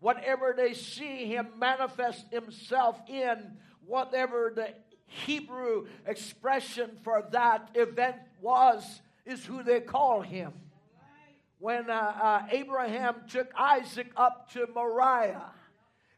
Whatever 0.00 0.54
they 0.56 0.74
see 0.74 1.26
him 1.26 1.48
manifest 1.58 2.26
himself 2.30 3.00
in, 3.08 3.56
whatever 3.86 4.52
the 4.54 4.74
Hebrew 5.06 5.86
expression 6.06 6.98
for 7.02 7.24
that 7.32 7.70
event 7.74 8.16
was, 8.40 9.00
is 9.24 9.44
who 9.44 9.62
they 9.62 9.80
call 9.80 10.20
him. 10.20 10.52
When 11.58 11.88
uh, 11.88 11.94
uh, 11.94 12.42
Abraham 12.50 13.14
took 13.28 13.50
Isaac 13.56 14.12
up 14.16 14.50
to 14.52 14.66
Moriah 14.74 15.50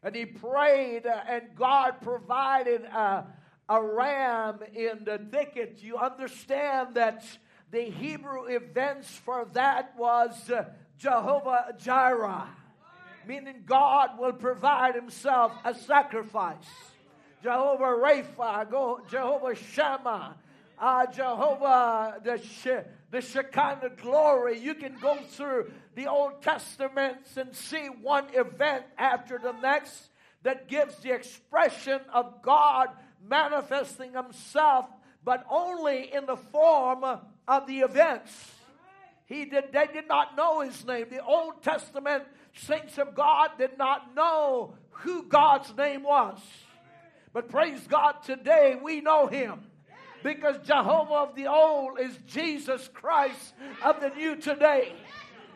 and 0.03 0.13
he 0.13 0.25
prayed, 0.25 1.05
uh, 1.05 1.21
and 1.27 1.43
God 1.55 2.01
provided 2.01 2.83
a 2.85 3.25
ram 3.81 4.59
in 4.73 5.05
the 5.05 5.17
thicket, 5.31 5.79
you 5.81 5.97
understand 5.97 6.95
that 6.95 7.23
the 7.71 7.83
Hebrew 7.83 8.45
events 8.45 9.09
for 9.09 9.47
that 9.53 9.93
was 9.97 10.49
uh, 10.49 10.65
Jehovah 10.97 11.73
Jireh, 11.77 12.47
meaning 13.29 13.61
God 13.63 14.17
will 14.17 14.33
provide 14.33 14.95
Himself 14.95 15.51
a 15.63 15.75
sacrifice. 15.75 16.65
Jehovah 17.43 17.83
Rapha, 17.83 19.07
Jehovah 19.07 19.53
Shammah, 19.55 20.35
uh, 20.79 21.05
Jehovah, 21.05 22.19
the, 22.23 22.83
the 23.11 23.21
Shekinah 23.21 23.91
glory. 24.01 24.57
You 24.57 24.73
can 24.73 24.95
go 24.99 25.17
through 25.17 25.71
the 25.93 26.07
Old 26.07 26.41
Testaments 26.41 27.37
and 27.37 27.55
see 27.55 27.85
one 27.85 28.25
event 28.33 28.85
after 28.97 29.37
the 29.37 29.51
next 29.51 30.09
that 30.41 30.67
gives 30.67 30.95
the 30.97 31.13
expression 31.13 32.01
of 32.11 32.41
God 32.41 32.87
manifesting 33.23 34.13
Himself, 34.13 34.87
but 35.23 35.45
only 35.51 36.11
in 36.11 36.25
the 36.25 36.37
form 36.37 37.03
of 37.47 37.67
the 37.67 37.81
events. 37.81 38.53
He 39.27 39.45
did, 39.45 39.65
they 39.71 39.85
did 39.85 40.07
not 40.07 40.35
know 40.35 40.61
His 40.61 40.83
name. 40.83 41.05
The 41.11 41.23
Old 41.23 41.61
Testament 41.61 42.23
saints 42.65 42.97
of 42.97 43.15
God 43.15 43.51
did 43.57 43.77
not 43.77 44.15
know 44.15 44.75
who 44.91 45.23
God's 45.23 45.75
name 45.75 46.03
was. 46.03 46.39
But 47.33 47.49
praise 47.49 47.85
God, 47.87 48.23
today 48.23 48.77
we 48.81 49.01
know 49.01 49.27
Him 49.27 49.61
because 50.23 50.57
Jehovah 50.65 51.29
of 51.29 51.35
the 51.35 51.47
old 51.47 51.99
is 51.99 52.17
Jesus 52.27 52.89
Christ 52.93 53.53
of 53.83 54.01
the 54.01 54.09
new 54.09 54.35
today. 54.35 54.93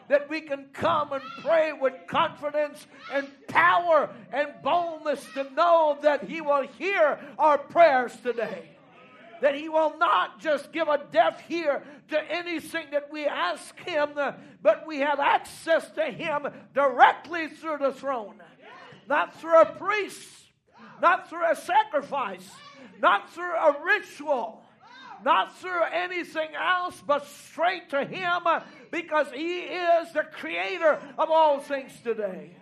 That 0.10 0.30
we 0.30 0.42
can 0.42 0.66
come 0.74 1.14
and 1.14 1.24
pray 1.42 1.72
with 1.74 1.94
confidence 2.08 2.86
and 3.12 3.28
power 3.48 4.10
and 4.32 4.50
boldness 4.62 5.26
to 5.34 5.50
know 5.54 5.98
that 6.02 6.24
He 6.24 6.42
will 6.42 6.68
hear 6.78 7.20
our 7.40 7.58
prayers 7.58 8.16
today. 8.22 8.73
That 9.44 9.56
He 9.56 9.68
will 9.68 9.98
not 9.98 10.40
just 10.40 10.72
give 10.72 10.88
a 10.88 11.02
deaf 11.12 11.52
ear 11.52 11.84
to 12.12 12.32
anything 12.32 12.86
that 12.94 13.12
we 13.12 13.26
ask 13.26 13.78
Him, 13.78 14.12
but 14.62 14.88
we 14.88 15.00
have 15.00 15.20
access 15.20 15.92
to 15.92 16.06
Him 16.06 16.48
directly 16.74 17.50
through 17.50 17.80
the 17.80 17.92
throne. 17.92 18.42
Not 19.10 19.42
through 19.42 19.60
a 19.60 19.66
priest, 19.66 20.30
not 21.02 21.30
through 21.30 21.52
a 21.52 21.58
sacrifice, 21.58 22.50
not 23.02 23.34
through 23.34 23.54
a 23.54 23.76
ritual, 23.84 24.64
not 25.26 25.58
through 25.58 25.84
anything 25.92 26.56
else, 26.56 27.04
but 27.06 27.28
straight 27.28 27.90
to 27.90 28.06
Him 28.06 28.44
because 28.92 29.30
He 29.30 29.58
is 29.60 30.14
the 30.14 30.24
creator 30.24 31.02
of 31.18 31.30
all 31.30 31.60
things 31.60 31.92
today. 32.02 32.56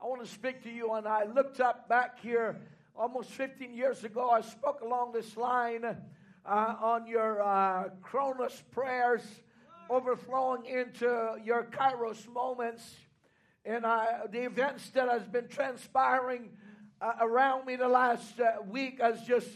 I 0.00 0.06
want 0.06 0.24
to 0.24 0.30
speak 0.30 0.62
to 0.62 0.70
you, 0.70 0.92
and 0.92 1.08
I 1.08 1.24
looked 1.24 1.58
up 1.58 1.88
back 1.88 2.20
here 2.20 2.60
almost 2.96 3.30
15 3.30 3.74
years 3.74 4.04
ago. 4.04 4.30
I 4.30 4.40
spoke 4.40 4.80
along 4.80 5.12
this 5.12 5.36
line 5.36 5.84
uh, 5.84 6.74
on 6.80 7.06
your 7.06 7.42
uh, 7.42 7.90
Kronos 8.02 8.62
prayers 8.70 9.22
overflowing 9.88 10.66
into 10.66 11.36
your 11.44 11.64
Kairos 11.64 12.26
moments 12.32 12.96
and 13.66 13.84
I, 13.84 14.20
the 14.30 14.44
events 14.44 14.90
that 14.90 15.08
has 15.08 15.26
been 15.26 15.48
transpiring 15.48 16.50
uh, 17.00 17.14
around 17.20 17.66
me 17.66 17.74
the 17.74 17.88
last 17.88 18.38
uh, 18.38 18.62
week 18.64 19.00
has 19.00 19.22
just 19.22 19.48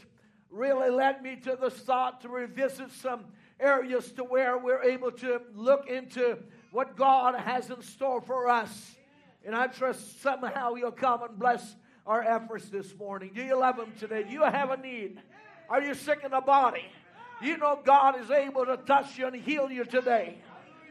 really 0.50 0.90
led 0.90 1.22
me 1.22 1.36
to 1.36 1.56
the 1.60 1.70
thought 1.70 2.20
to 2.22 2.28
revisit 2.28 2.90
some 2.90 3.26
areas 3.60 4.10
to 4.12 4.24
where 4.24 4.58
we're 4.58 4.82
able 4.82 5.12
to 5.12 5.40
look 5.54 5.88
into 5.88 6.38
what 6.72 6.96
God 6.96 7.36
has 7.36 7.70
in 7.70 7.80
store 7.82 8.20
for 8.20 8.48
us. 8.48 8.96
And 9.44 9.54
I 9.54 9.68
trust 9.68 10.20
somehow 10.20 10.74
you'll 10.74 10.90
come 10.90 11.22
and 11.22 11.38
bless 11.38 11.76
our 12.06 12.22
efforts 12.22 12.68
this 12.68 12.94
morning. 12.96 13.32
Do 13.34 13.42
you 13.42 13.58
love 13.58 13.78
Him 13.78 13.92
today? 13.98 14.24
Do 14.24 14.30
you 14.30 14.42
have 14.42 14.70
a 14.70 14.76
need? 14.76 15.18
Are 15.68 15.82
you 15.82 15.94
sick 15.94 16.20
in 16.24 16.30
the 16.30 16.40
body? 16.40 16.84
You 17.42 17.56
know 17.56 17.80
God 17.84 18.20
is 18.20 18.30
able 18.30 18.66
to 18.66 18.76
touch 18.76 19.16
you 19.18 19.26
and 19.26 19.36
heal 19.36 19.70
you 19.70 19.84
today. 19.84 20.38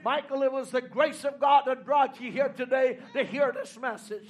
Michael, 0.03 0.43
it 0.43 0.51
was 0.51 0.71
the 0.71 0.81
grace 0.81 1.25
of 1.25 1.39
God 1.39 1.63
that 1.67 1.85
brought 1.85 2.19
you 2.21 2.31
here 2.31 2.49
today 2.49 2.99
to 3.13 3.23
hear 3.23 3.51
this 3.51 3.77
message. 3.77 4.29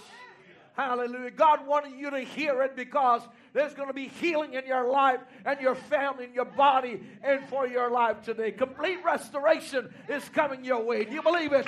Hallelujah. 0.74 1.32
God 1.32 1.68
wanted 1.68 2.00
you 2.00 2.10
to 2.10 2.20
hear 2.20 2.64
it 2.64 2.76
because 2.76 3.22
there's 3.54 3.74
going 3.74 3.90
to 3.90 3.94
be 3.94 4.08
healing 4.08 4.54
in 4.54 4.66
your 4.66 4.90
life 4.90 5.20
and 5.46 5.60
your 5.60 5.76
family 5.76 6.24
and 6.26 6.34
your 6.34 6.46
body 6.46 7.02
and 7.22 7.48
for 7.50 7.68
your 7.68 7.92
life 7.92 8.22
today. 8.22 8.52
Complete 8.52 9.04
restoration 9.04 9.94
is 10.08 10.28
coming 10.30 10.64
your 10.64 10.82
way. 10.82 11.04
Do 11.04 11.14
you 11.14 11.22
believe 11.22 11.52
it? 11.52 11.68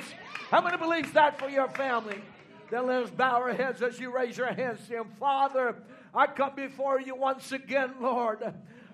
How 0.50 0.62
many 0.62 0.78
believes 0.78 1.12
that 1.12 1.38
for 1.38 1.50
your 1.50 1.68
family? 1.68 2.22
Then 2.72 2.86
let 2.86 3.02
us 3.02 3.10
bow 3.10 3.42
our 3.42 3.52
heads 3.52 3.82
as 3.82 4.00
you 4.00 4.10
raise 4.10 4.38
your 4.38 4.50
hands 4.50 4.86
to 4.88 4.94
Him. 4.94 5.04
Father, 5.20 5.76
I 6.14 6.26
come 6.26 6.54
before 6.56 6.98
you 6.98 7.14
once 7.14 7.52
again, 7.52 7.90
Lord. 8.00 8.42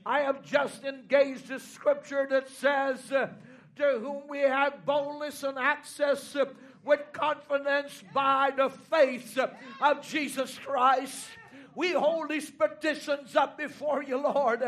I 0.05 0.23
have 0.23 0.45
just 0.45 0.83
engaged 0.83 1.47
the 1.47 1.61
scripture 1.61 2.27
that 2.29 2.49
says, 2.49 3.13
uh, 3.13 3.29
to 3.77 4.01
whom 4.01 4.27
we 4.29 4.41
have 4.41 4.85
boldness 4.85 5.45
and 5.45 5.57
access 5.57 6.35
uh, 6.35 6.47
with 6.85 6.99
confidence 7.13 8.03
by 8.13 8.51
the 8.57 8.69
faith 8.69 9.39
uh, 9.39 9.47
of 9.81 10.03
Jesus 10.03 10.59
Christ. 10.59 11.29
We 11.77 11.93
hold 11.93 12.31
these 12.31 12.51
petitions 12.51 13.37
up 13.37 13.57
before 13.57 14.03
you, 14.03 14.17
Lord. 14.17 14.61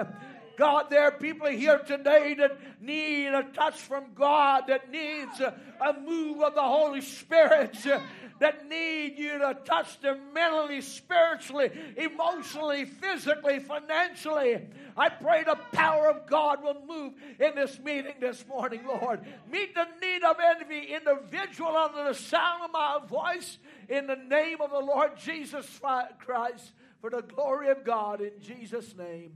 God, 0.61 0.91
there 0.91 1.05
are 1.05 1.11
people 1.11 1.47
here 1.47 1.79
today 1.79 2.35
that 2.35 2.59
need 2.83 3.29
a 3.29 3.45
touch 3.45 3.81
from 3.81 4.05
God, 4.15 4.65
that 4.69 4.91
needs 4.91 5.41
a, 5.41 5.55
a 5.81 5.99
move 5.99 6.43
of 6.43 6.55
the 6.55 6.61
Holy 6.61 7.01
Spirit 7.01 7.79
that 8.41 8.69
need 8.69 9.15
you 9.17 9.39
to 9.39 9.57
touch 9.65 9.99
them 10.03 10.19
mentally, 10.35 10.83
spiritually, 10.83 11.71
emotionally, 11.97 12.85
physically, 12.85 13.61
financially. 13.61 14.61
I 14.99 15.09
pray 15.09 15.45
the 15.45 15.57
power 15.73 16.11
of 16.11 16.27
God 16.27 16.63
will 16.63 16.83
move 16.87 17.15
in 17.39 17.55
this 17.55 17.79
meeting 17.79 18.17
this 18.21 18.45
morning, 18.47 18.83
Lord. 18.87 19.21
Meet 19.51 19.75
the 19.75 19.87
need 20.03 20.23
of 20.25 20.37
every 20.39 20.93
individual 20.93 21.75
under 21.75 22.05
the 22.05 22.15
sound 22.15 22.65
of 22.65 22.71
my 22.71 22.99
voice 23.09 23.57
in 23.89 24.07
the 24.07 24.17
name 24.17 24.61
of 24.61 24.73
the 24.73 24.79
Lord 24.79 25.13
Jesus 25.17 25.81
Christ 26.19 26.73
for 27.01 27.09
the 27.09 27.23
glory 27.23 27.71
of 27.71 27.83
God 27.83 28.21
in 28.21 28.33
Jesus' 28.43 28.95
name. 28.95 29.33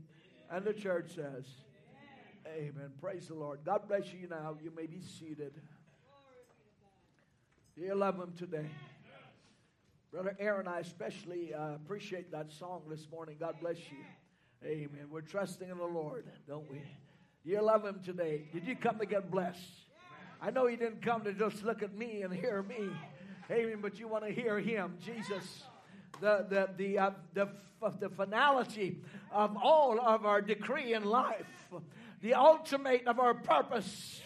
And 0.55 0.65
the 0.65 0.73
church 0.73 1.17
says, 1.17 1.47
Amen. 2.47 2.93
Praise 3.01 3.27
the 3.27 3.35
Lord. 3.35 3.59
God 3.67 3.89
bless 3.89 4.13
you 4.13 4.29
now. 4.29 4.57
You 4.63 4.71
may 4.77 4.87
be 4.87 5.01
seated. 5.01 5.53
Do 7.77 7.83
you 7.83 7.95
love 7.97 8.15
him 8.15 8.33
today? 8.39 8.71
Brother 10.13 10.37
Aaron, 10.39 10.69
I 10.69 10.79
especially 10.79 11.53
uh, 11.53 11.75
appreciate 11.75 12.31
that 12.31 12.53
song 12.53 12.83
this 12.89 13.09
morning. 13.11 13.35
God 13.41 13.57
bless 13.61 13.79
you. 13.91 13.99
Amen. 14.65 15.09
We're 15.11 15.23
trusting 15.23 15.69
in 15.69 15.77
the 15.77 15.85
Lord, 15.85 16.27
don't 16.47 16.71
we? 16.71 16.83
You 17.43 17.61
love 17.61 17.85
Him 17.85 17.99
today. 18.05 18.43
Did 18.53 18.65
you 18.65 18.77
come 18.77 19.01
to 19.01 19.07
get 19.07 19.33
blessed? 19.33 19.59
I 20.41 20.53
know 20.53 20.69
you 20.69 20.77
didn't 20.77 21.03
come 21.03 21.25
to 21.25 21.33
just 21.33 21.65
look 21.65 21.83
at 21.83 21.99
me 21.99 22.23
and 22.23 22.33
hear 22.33 22.63
me. 22.63 22.91
Amen. 23.51 23.79
But 23.83 23.99
you 23.99 24.07
want 24.07 24.25
to 24.25 24.31
hear 24.31 24.61
Him, 24.61 24.99
Jesus. 25.05 25.65
The, 26.21 26.47
the, 26.49 26.69
the, 26.77 26.99
uh, 26.99 27.11
the, 27.35 27.49
the 28.01 28.09
finality 28.09 28.99
of 29.31 29.57
all 29.63 30.01
of 30.01 30.25
our 30.25 30.41
decree 30.41 30.95
in 30.95 31.05
life, 31.05 31.47
the 32.23 32.35
ultimate 32.35 33.07
of 33.07 33.19
our 33.19 33.35
purpose, 33.35 34.23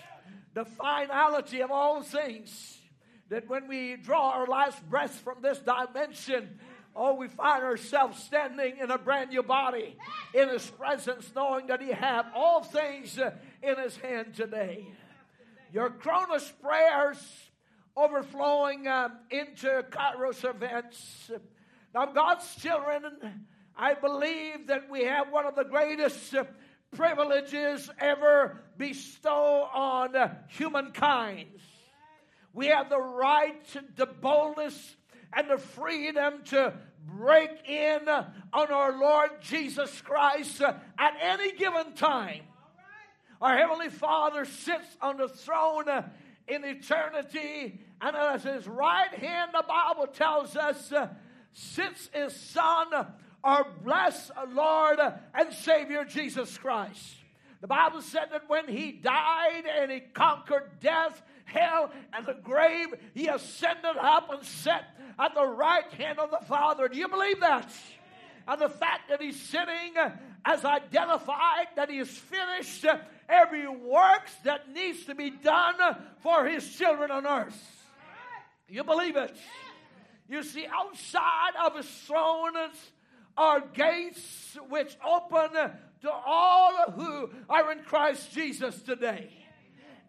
the 0.54 0.64
finality 0.64 1.60
of 1.60 1.70
all 1.70 2.02
things 2.02 2.78
that 3.28 3.48
when 3.48 3.68
we 3.68 3.96
draw 3.96 4.30
our 4.30 4.46
last 4.46 4.88
breath 4.88 5.20
from 5.20 5.42
this 5.42 5.58
dimension, 5.58 6.58
oh, 6.96 7.14
we 7.14 7.28
find 7.28 7.62
ourselves 7.62 8.22
standing 8.22 8.78
in 8.78 8.90
a 8.90 8.98
brand 8.98 9.30
new 9.30 9.42
body 9.42 9.96
in 10.34 10.48
His 10.48 10.66
presence, 10.70 11.30
knowing 11.34 11.66
that 11.66 11.80
He 11.80 11.92
have 11.92 12.26
all 12.34 12.62
things 12.62 13.18
in 13.62 13.76
His 13.76 13.96
hand 13.98 14.34
today. 14.34 14.86
Your 15.72 15.90
Kronos 15.90 16.50
prayers 16.62 17.18
overflowing 17.96 18.88
um, 18.88 19.12
into 19.30 19.84
Kairos 19.90 20.48
events. 20.48 21.30
Now, 21.94 22.06
God's 22.06 22.54
children, 22.56 23.46
I 23.76 23.94
believe 23.94 24.66
that 24.66 24.90
we 24.90 25.04
have 25.04 25.30
one 25.30 25.46
of 25.46 25.54
the 25.54 25.64
greatest 25.64 26.34
uh, 26.34 26.44
privileges 26.90 27.88
ever 27.98 28.60
bestowed 28.76 29.68
on 29.72 30.16
uh, 30.16 30.34
humankind. 30.48 31.48
We 32.52 32.66
have 32.66 32.90
the 32.90 33.00
right, 33.00 33.62
the 33.96 34.06
boldness, 34.06 34.96
and 35.32 35.50
the 35.50 35.58
freedom 35.58 36.42
to 36.46 36.74
break 37.06 37.68
in 37.68 38.08
on 38.08 38.72
our 38.72 38.98
Lord 38.98 39.30
Jesus 39.40 40.00
Christ 40.02 40.60
at 40.60 41.14
any 41.20 41.52
given 41.52 41.94
time. 41.94 42.42
Our 43.40 43.56
Heavenly 43.56 43.90
Father 43.90 44.44
sits 44.44 44.96
on 45.00 45.18
the 45.18 45.28
throne 45.28 45.84
in 46.48 46.64
eternity, 46.64 47.80
and 48.00 48.16
at 48.16 48.42
His 48.42 48.66
right 48.66 49.12
hand, 49.14 49.52
the 49.52 49.64
Bible 49.66 50.06
tells 50.06 50.56
us, 50.56 50.92
sits 51.52 52.10
His 52.12 52.34
Son, 52.34 52.86
our 53.44 53.66
blessed 53.84 54.30
Lord 54.52 54.98
and 55.34 55.52
Savior 55.52 56.04
Jesus 56.04 56.56
Christ. 56.58 57.16
The 57.60 57.66
Bible 57.66 58.02
said 58.02 58.26
that 58.32 58.48
when 58.48 58.68
He 58.68 58.92
died 58.92 59.64
and 59.80 59.90
He 59.90 60.00
conquered 60.00 60.70
death, 60.80 61.22
hell, 61.48 61.90
and 62.12 62.26
the 62.26 62.34
grave. 62.34 62.88
He 63.14 63.28
ascended 63.28 63.96
up 63.98 64.30
and 64.32 64.44
sat 64.44 64.84
at 65.18 65.34
the 65.34 65.46
right 65.46 65.90
hand 65.92 66.18
of 66.18 66.30
the 66.30 66.44
Father. 66.46 66.88
Do 66.88 66.98
you 66.98 67.08
believe 67.08 67.40
that? 67.40 67.70
And 68.46 68.60
the 68.60 68.68
fact 68.68 69.10
that 69.10 69.20
he's 69.20 69.38
sitting 69.38 69.94
as 70.44 70.64
identified 70.64 71.66
that 71.76 71.90
he 71.90 71.98
has 71.98 72.08
finished 72.08 72.86
every 73.28 73.68
works 73.68 74.32
that 74.44 74.72
needs 74.72 75.04
to 75.04 75.14
be 75.14 75.30
done 75.30 75.74
for 76.22 76.46
his 76.46 76.66
children 76.76 77.10
on 77.10 77.26
earth. 77.26 77.86
You 78.68 78.84
believe 78.84 79.16
it? 79.16 79.36
You 80.28 80.42
see, 80.42 80.66
outside 80.66 81.52
of 81.64 81.76
his 81.76 81.86
throne 81.86 82.52
are 83.36 83.60
gates 83.60 84.58
which 84.68 84.96
open 85.06 85.52
to 86.02 86.10
all 86.10 86.92
who 86.92 87.30
are 87.48 87.72
in 87.72 87.78
Christ 87.80 88.32
Jesus 88.32 88.82
today. 88.82 89.30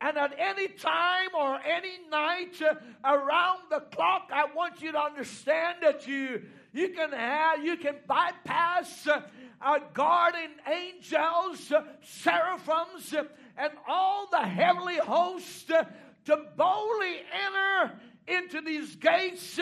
And 0.02 0.18
at 0.18 0.34
any 0.38 0.68
time 0.70 1.30
or 1.38 1.60
any 1.60 2.00
night 2.10 2.62
around 3.04 3.60
the 3.70 3.82
clock, 3.92 4.30
I 4.34 4.46
want 4.54 4.82
you 4.82 4.92
to 4.94 5.00
understand 5.00 5.80
that 5.82 6.08
you 6.08 6.42
you 6.72 6.90
can 6.90 7.12
have 7.12 7.64
you 7.64 7.76
can 7.78 7.96
bypass 8.08 9.08
uh, 9.08 9.22
uh, 9.62 9.80
guardian 9.94 10.52
angels, 10.72 11.72
seraphims, 12.02 13.14
and 13.58 13.74
all 13.88 14.28
the 14.32 14.40
heavenly 14.40 14.98
hosts 14.98 15.70
uh, 15.70 15.84
to 16.26 16.38
boldly 16.56 17.18
enter 17.48 18.00
into 18.28 18.62
these 18.62 18.96
gates 18.96 19.60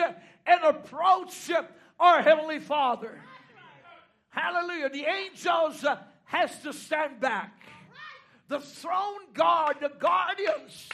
and 0.48 0.64
approach 0.64 1.50
uh, 1.50 1.62
our 2.00 2.22
heavenly 2.22 2.58
Father. 2.58 3.20
Hallelujah! 4.30 4.88
The 4.88 5.04
angels 5.04 5.84
uh, 5.84 5.98
has 6.24 6.58
to 6.60 6.72
stand 6.72 7.20
back 7.20 7.54
the 8.48 8.60
throne 8.60 9.32
guard, 9.34 9.76
the 9.80 9.90
guardians, 9.98 10.88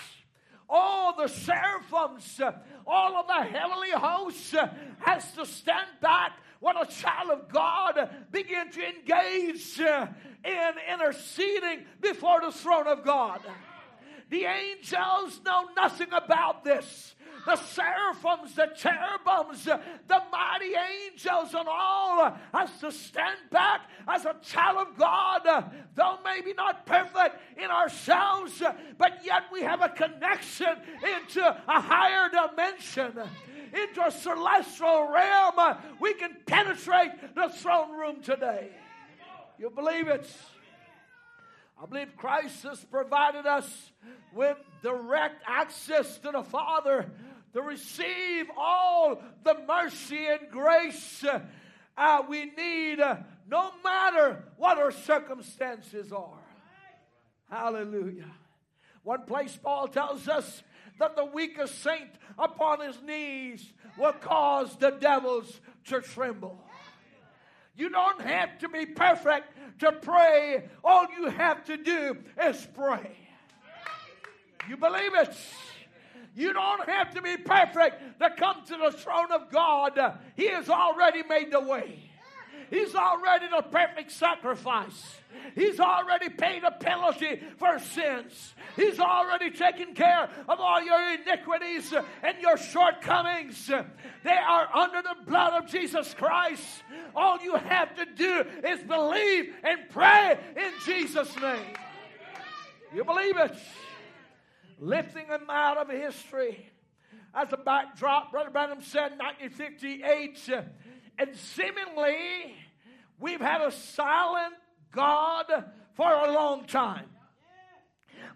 all 0.68 1.16
the 1.16 1.28
seraphims, 1.28 2.40
all 2.86 3.16
of 3.16 3.26
the 3.28 3.44
heavenly 3.44 3.90
hosts 3.92 4.54
has 4.98 5.32
to 5.32 5.46
stand 5.46 5.88
back 6.00 6.32
when 6.58 6.76
a 6.76 6.86
child 6.86 7.30
of 7.30 7.52
God 7.52 8.10
begin 8.32 8.70
to 8.72 8.88
engage 8.88 9.78
in 9.78 10.72
interceding 10.92 11.84
before 12.00 12.40
the 12.40 12.50
throne 12.50 12.88
of 12.88 13.04
God. 13.04 13.40
The 14.30 14.46
angels 14.46 15.40
know 15.44 15.68
nothing 15.76 16.08
about 16.12 16.64
this 16.64 17.14
the 17.46 17.56
seraphims, 17.56 18.54
the 18.54 18.68
cherubims, 18.74 19.64
the 19.64 20.22
mighty 20.32 20.72
angels, 20.74 21.54
and 21.54 21.68
all 21.68 22.20
uh, 22.20 22.36
has 22.52 22.70
to 22.80 22.90
stand 22.90 23.38
back 23.50 23.82
as 24.08 24.24
a 24.24 24.34
child 24.42 24.88
of 24.88 24.98
God, 24.98 25.46
uh, 25.46 25.62
though 25.94 26.18
maybe 26.24 26.54
not 26.54 26.86
perfect 26.86 27.36
in 27.56 27.70
ourselves, 27.70 28.62
uh, 28.62 28.72
but 28.98 29.24
yet 29.24 29.44
we 29.52 29.62
have 29.62 29.82
a 29.82 29.88
connection 29.88 30.76
into 31.16 31.42
a 31.42 31.80
higher 31.80 32.28
dimension. 32.30 33.12
Into 33.72 34.06
a 34.06 34.10
celestial 34.12 35.08
realm, 35.12 35.78
we 35.98 36.14
can 36.14 36.36
penetrate 36.46 37.34
the 37.34 37.48
throne 37.48 37.98
room 37.98 38.22
today. 38.22 38.68
You 39.58 39.68
believe 39.68 40.06
it? 40.06 40.30
I 41.82 41.86
believe 41.86 42.16
Christ 42.16 42.62
has 42.62 42.84
provided 42.84 43.46
us 43.46 43.90
with 44.32 44.56
direct 44.82 45.42
access 45.46 46.18
to 46.18 46.30
the 46.30 46.42
Father 46.42 47.10
to 47.54 47.62
receive 47.62 48.46
all 48.56 49.22
the 49.44 49.56
mercy 49.66 50.26
and 50.26 50.50
grace 50.50 51.24
uh, 51.96 52.22
we 52.28 52.46
need, 52.56 53.00
uh, 53.00 53.16
no 53.48 53.70
matter 53.84 54.42
what 54.56 54.78
our 54.78 54.90
circumstances 54.90 56.12
are. 56.12 56.42
Hallelujah. 57.48 58.30
One 59.04 59.22
place, 59.22 59.56
Paul 59.62 59.86
tells 59.88 60.28
us 60.28 60.62
that 60.98 61.14
the 61.14 61.24
weakest 61.24 61.80
saint 61.82 62.10
upon 62.38 62.80
his 62.80 63.00
knees 63.02 63.72
will 63.96 64.12
cause 64.12 64.76
the 64.76 64.90
devils 64.90 65.60
to 65.86 66.00
tremble. 66.00 66.60
You 67.76 67.90
don't 67.90 68.20
have 68.20 68.58
to 68.60 68.68
be 68.68 68.86
perfect 68.86 69.80
to 69.80 69.92
pray. 69.92 70.68
All 70.82 71.06
you 71.16 71.28
have 71.28 71.64
to 71.66 71.76
do 71.76 72.16
is 72.42 72.66
pray. 72.74 73.16
You 74.68 74.76
believe 74.76 75.14
it? 75.14 75.36
You 76.34 76.52
don't 76.52 76.88
have 76.88 77.14
to 77.14 77.22
be 77.22 77.36
perfect 77.36 78.18
to 78.20 78.30
come 78.30 78.64
to 78.66 78.76
the 78.76 78.90
throne 78.90 79.30
of 79.30 79.50
God. 79.50 79.98
He 80.36 80.48
has 80.48 80.68
already 80.68 81.22
made 81.22 81.52
the 81.52 81.60
way. 81.60 82.10
He's 82.70 82.94
already 82.94 83.46
the 83.48 83.62
perfect 83.62 84.10
sacrifice. 84.10 85.16
He's 85.54 85.78
already 85.78 86.30
paid 86.30 86.64
a 86.64 86.70
penalty 86.70 87.40
for 87.58 87.78
sins. 87.78 88.54
He's 88.74 88.98
already 88.98 89.50
taken 89.50 89.94
care 89.94 90.28
of 90.48 90.58
all 90.58 90.82
your 90.82 91.14
iniquities 91.14 91.92
and 92.22 92.36
your 92.40 92.56
shortcomings. 92.56 93.66
They 93.66 94.30
are 94.30 94.68
under 94.74 95.02
the 95.02 95.16
blood 95.26 95.62
of 95.62 95.70
Jesus 95.70 96.14
Christ. 96.14 96.82
All 97.14 97.38
you 97.42 97.56
have 97.56 97.94
to 97.96 98.06
do 98.06 98.44
is 98.66 98.82
believe 98.82 99.54
and 99.62 99.80
pray 99.90 100.38
in 100.56 100.72
Jesus' 100.84 101.36
name. 101.40 101.76
You 102.92 103.04
believe 103.04 103.36
it? 103.36 103.54
Lifting 104.78 105.28
them 105.28 105.48
out 105.48 105.78
of 105.78 105.88
history. 105.88 106.70
As 107.34 107.52
a 107.52 107.56
backdrop, 107.56 108.30
Brother 108.30 108.50
Branham 108.50 108.80
said 108.80 109.18
1958, 109.18 110.50
uh, 110.52 110.62
and 111.18 111.34
seemingly 111.34 112.54
we've 113.18 113.40
had 113.40 113.60
a 113.60 113.72
silent 113.72 114.54
God 114.92 115.46
for 115.94 116.10
a 116.10 116.32
long 116.32 116.66
time. 116.66 117.06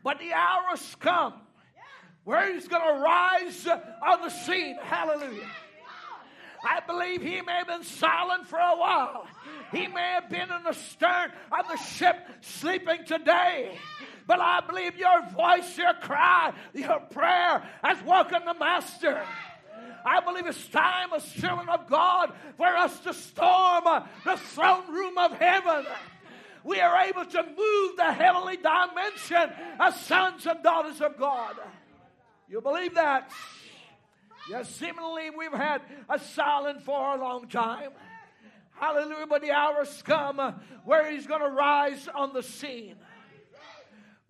But 0.02 0.18
the 0.18 0.32
hour 0.32 0.62
has 0.70 0.96
come 0.96 1.34
where 2.24 2.52
He's 2.52 2.68
going 2.68 2.82
to 2.82 3.00
rise 3.00 3.66
on 3.66 4.22
the 4.22 4.30
scene. 4.30 4.76
Hallelujah. 4.82 5.46
I 6.64 6.80
believe 6.80 7.22
he 7.22 7.40
may 7.42 7.52
have 7.52 7.68
been 7.68 7.84
silent 7.84 8.46
for 8.46 8.58
a 8.58 8.76
while. 8.76 9.26
He 9.72 9.86
may 9.86 10.12
have 10.14 10.28
been 10.30 10.50
in 10.50 10.62
the 10.64 10.72
stern 10.72 11.30
of 11.52 11.68
the 11.68 11.76
ship 11.76 12.16
sleeping 12.40 13.04
today. 13.06 13.76
But 14.26 14.40
I 14.40 14.60
believe 14.60 14.96
your 14.96 15.26
voice, 15.30 15.76
your 15.76 15.94
cry, 15.94 16.52
your 16.74 17.00
prayer 17.00 17.62
has 17.82 18.02
woken 18.02 18.44
the 18.44 18.54
Master. 18.54 19.22
I 20.04 20.20
believe 20.20 20.46
it's 20.46 20.66
time 20.68 21.10
as 21.14 21.24
children 21.32 21.68
of 21.68 21.88
God 21.88 22.32
for 22.56 22.66
us 22.66 22.98
to 23.00 23.12
storm 23.12 23.84
the 24.24 24.36
throne 24.36 24.92
room 24.92 25.18
of 25.18 25.32
heaven. 25.32 25.86
We 26.64 26.80
are 26.80 27.04
able 27.06 27.24
to 27.24 27.42
move 27.42 27.96
the 27.96 28.12
heavenly 28.12 28.56
dimension 28.56 29.52
as 29.80 30.00
sons 30.00 30.46
and 30.46 30.62
daughters 30.62 31.00
of 31.00 31.16
God. 31.18 31.56
You 32.48 32.60
believe 32.60 32.94
that? 32.94 33.30
Yes, 34.50 34.74
seemingly 34.76 35.30
we've 35.30 35.52
had 35.52 35.82
a 36.08 36.18
silence 36.18 36.82
for 36.84 37.16
a 37.16 37.20
long 37.20 37.48
time. 37.48 37.90
Hallelujah, 38.80 39.26
but 39.28 39.42
the 39.42 39.50
hour's 39.50 40.02
come 40.02 40.38
uh, 40.38 40.52
where 40.84 41.10
he's 41.10 41.26
going 41.26 41.40
to 41.40 41.50
rise 41.50 42.08
on 42.14 42.32
the 42.32 42.44
scene. 42.44 42.94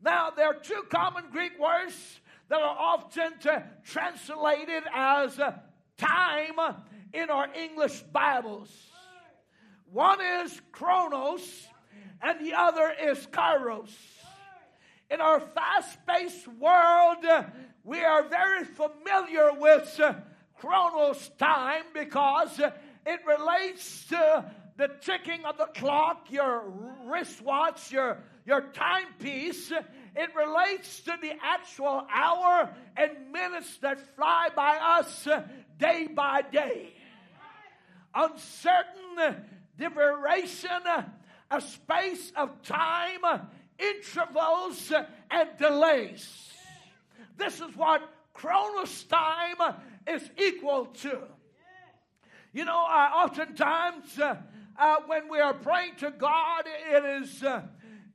Now, 0.03 0.31
there 0.31 0.47
are 0.47 0.55
two 0.55 0.85
common 0.89 1.25
Greek 1.31 1.59
words 1.61 2.21
that 2.49 2.63
are 2.63 2.77
often 2.79 3.35
translated 3.85 4.85
as 4.95 5.39
uh, 5.39 5.53
time 5.99 6.55
in 7.13 7.29
our 7.29 7.49
English 7.55 8.01
Bibles. 8.11 8.71
One 9.93 10.19
is 10.43 10.59
Kronos, 10.73 11.69
and 12.23 12.41
the 12.41 12.55
other 12.55 12.91
is 13.03 13.27
kairos. 13.27 13.91
In 15.11 15.21
our 15.21 15.41
fast 15.41 15.99
paced 16.07 16.49
world, 16.49 17.23
uh, 17.29 17.45
we 17.85 18.03
are 18.03 18.23
very 18.23 18.65
familiar 18.65 19.53
with 19.53 20.01
Kronos 20.57 21.31
time 21.39 21.85
because 21.93 22.61
it 23.09 23.21
relates 23.27 24.05
to 24.09 24.45
the 24.77 24.91
ticking 25.01 25.47
of 25.47 25.57
the 25.57 25.69
clock, 25.75 26.27
your 26.31 26.63
wristwatch, 27.07 27.91
your, 27.91 28.19
your 28.45 28.61
timepiece. 28.61 29.73
It 29.73 30.35
relates 30.37 31.01
to 31.01 31.15
the 31.21 31.33
actual 31.43 32.07
hour 32.13 32.69
and 32.99 33.33
minutes 33.33 33.79
that 33.79 34.15
fly 34.15 34.51
by 34.55 34.77
us 34.77 35.27
day 35.79 36.07
by 36.15 36.43
day. 36.43 36.93
Uncertain 38.15 39.47
duration, 39.79 40.83
a 41.51 41.61
space 41.63 42.31
of 42.37 42.61
time, 42.63 43.49
intervals, 43.79 44.93
and 45.31 45.49
delays. 45.59 46.53
This 47.39 47.55
is 47.55 47.75
what 47.75 48.03
Kronos 48.35 49.05
time 49.05 49.77
is 50.07 50.29
equal 50.37 50.87
to. 50.87 51.38
You 52.59 52.65
know, 52.65 52.87
uh, 52.89 53.11
oftentimes 53.15 54.19
uh, 54.19 54.35
uh, 54.77 54.97
when 55.07 55.29
we 55.31 55.39
are 55.39 55.55
praying 55.55 55.95
to 55.99 56.11
God, 56.11 56.65
it 56.93 57.05
is, 57.05 57.45
uh, 57.45 57.63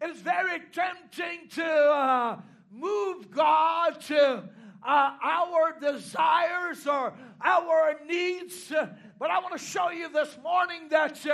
it 0.02 0.10
is 0.10 0.20
very 0.20 0.60
tempting 0.74 1.48
to 1.52 1.64
uh, 1.64 2.42
move 2.70 3.32
God 3.32 4.02
to 4.02 4.44
uh, 4.86 5.12
our 5.24 5.80
desires 5.80 6.86
or 6.86 7.14
our 7.42 7.96
needs. 8.06 8.70
But 9.18 9.32
I 9.32 9.40
want 9.40 9.54
to 9.54 9.66
show 9.66 9.92
you 9.92 10.10
this 10.10 10.38
morning 10.44 10.90
that 10.90 11.26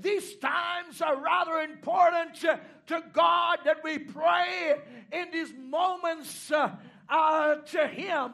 these 0.00 0.36
times 0.36 1.02
are 1.02 1.20
rather 1.20 1.58
important 1.58 2.36
to 2.36 3.02
God 3.12 3.58
that 3.66 3.84
we 3.84 3.98
pray 3.98 4.76
in 5.12 5.30
these 5.30 5.52
moments 5.52 6.48
to 6.48 7.86
Him. 7.92 8.32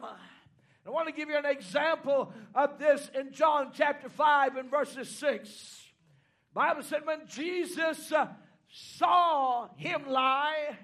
I 0.84 0.90
want 0.90 1.06
to 1.06 1.12
give 1.12 1.28
you 1.28 1.36
an 1.36 1.46
example 1.46 2.32
of 2.54 2.78
this 2.78 3.08
in 3.14 3.32
John 3.32 3.70
chapter 3.72 4.08
5 4.08 4.56
and 4.56 4.70
verses 4.70 5.08
6. 5.10 5.48
The 5.48 6.54
Bible 6.54 6.82
said 6.82 7.06
when 7.06 7.20
Jesus 7.28 8.10
uh, 8.10 8.26
saw 8.68 9.68
him 9.76 10.08
lie, 10.08 10.76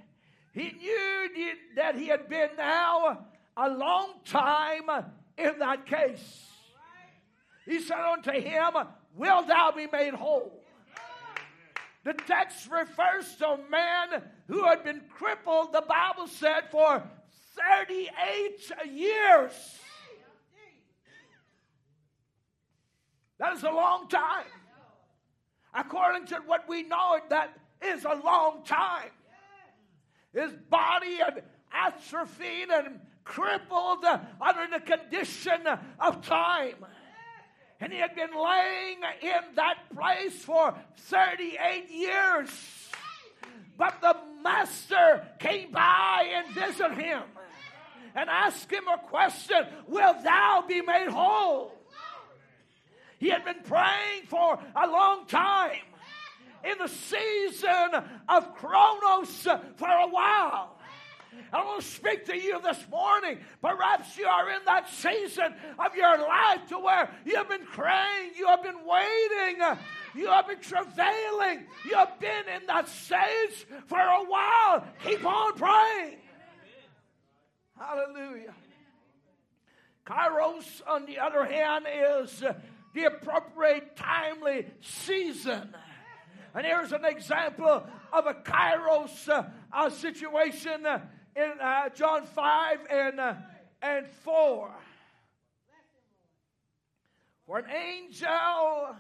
he 0.53 0.73
knew 0.73 1.55
that 1.75 1.97
he 1.97 2.07
had 2.07 2.29
been 2.29 2.51
now 2.57 3.27
a 3.57 3.69
long 3.69 4.15
time 4.25 4.89
in 5.37 5.59
that 5.59 5.87
case. 5.87 6.47
He 7.67 7.81
said 7.81 7.99
unto 7.99 8.31
him, 8.31 8.71
Will 9.17 9.43
thou 9.47 9.73
be 9.73 9.89
made 9.93 10.15
whole? 10.15 10.63
The 12.05 12.15
text 12.15 12.71
refers 12.71 13.35
to 13.37 13.49
a 13.49 13.59
man 13.69 14.23
who 14.47 14.65
had 14.65 14.85
been 14.85 15.03
crippled, 15.11 15.73
the 15.73 15.83
Bible 15.83 16.29
said, 16.29 16.71
for 16.71 17.03
38 17.57 18.93
years. 18.93 19.53
That 23.39 23.57
is 23.57 23.63
a 23.63 23.71
long 23.71 24.09
time. 24.09 24.47
According 25.75 26.27
to 26.27 26.37
what 26.47 26.69
we 26.69 26.83
know, 26.83 27.19
that 27.29 27.57
is 27.83 28.05
a 28.05 28.15
long 28.25 28.65
time. 28.65 29.11
His 30.33 30.53
body 30.69 31.17
had 31.17 31.45
atrophied 31.73 32.69
and 32.71 33.01
crippled 33.25 34.05
under 34.05 34.67
the 34.73 34.81
condition 34.81 35.61
of 36.01 36.27
time. 36.27 36.85
And 37.81 37.93
he 37.93 37.99
had 37.99 38.17
been 38.17 38.31
laying 38.35 38.99
in 39.23 39.55
that 39.55 39.77
place 39.95 40.43
for 40.43 40.75
38 40.97 41.91
years. 41.91 42.51
But 43.77 44.01
the 44.01 44.17
master 44.43 45.25
came 45.39 45.71
by 45.71 46.29
and 46.35 46.55
visited 46.55 46.99
him 46.99 47.23
and 48.17 48.29
asked 48.29 48.73
him 48.73 48.89
a 48.89 48.99
question 48.99 49.65
Will 49.87 50.15
thou 50.23 50.65
be 50.67 50.83
made 50.83 51.09
whole? 51.09 51.78
He 53.19 53.29
had 53.29 53.45
been 53.45 53.63
praying 53.65 54.27
for 54.29 54.59
a 54.77 54.87
long 54.87 55.27
time 55.27 55.81
in 56.65 56.79
the 56.79 56.89
season 56.89 58.03
of 58.29 58.55
Kronos 58.55 59.47
for 59.77 59.89
a 59.89 60.09
while. 60.09 60.77
I 61.53 61.65
want 61.65 61.81
to 61.81 61.87
speak 61.87 62.27
to 62.27 62.37
you 62.37 62.61
this 62.63 62.85
morning. 62.91 63.39
Perhaps 63.63 64.17
you 64.19 64.27
are 64.27 64.51
in 64.51 64.61
that 64.67 64.89
season 64.91 65.55
of 65.79 65.95
your 65.95 66.19
life 66.19 66.67
to 66.69 66.79
where 66.79 67.11
you 67.25 67.37
have 67.37 67.49
been 67.49 67.65
praying, 67.65 68.33
you 68.37 68.47
have 68.47 68.63
been 68.63 68.85
waiting, 68.85 69.63
you 70.15 70.27
have 70.29 70.49
been 70.49 70.61
travailing, 70.61 71.65
you 71.85 71.95
have 71.95 72.19
been 72.19 72.49
in 72.55 72.67
that 72.67 72.89
stage 72.89 73.67
for 73.87 73.99
a 73.99 74.25
while. 74.25 74.85
Keep 75.05 75.25
on 75.25 75.55
praying. 75.55 76.19
Hallelujah. 77.79 78.55
Kairos, 80.07 80.83
on 80.87 81.07
the 81.07 81.19
other 81.19 81.45
hand, 81.45 81.87
is 81.89 82.43
the 82.95 83.05
appropriate, 83.05 83.97
timely 83.97 84.67
season. 84.81 85.75
And 86.55 86.67
here's 86.67 86.93
an 86.93 87.05
example 87.05 87.85
of 88.13 88.27
a 88.27 88.35
Kairos 88.35 89.29
uh, 89.29 89.45
uh, 89.73 89.91
situation 89.91 90.87
uh, 90.87 91.01
in 91.37 91.53
uh, 91.61 91.91
John 91.91 92.25
5 92.25 92.79
and, 92.91 93.21
uh, 93.21 93.35
and 93.83 94.07
4. 94.07 94.71
For 97.47 97.59
an 97.59 97.67
angel 97.71 98.97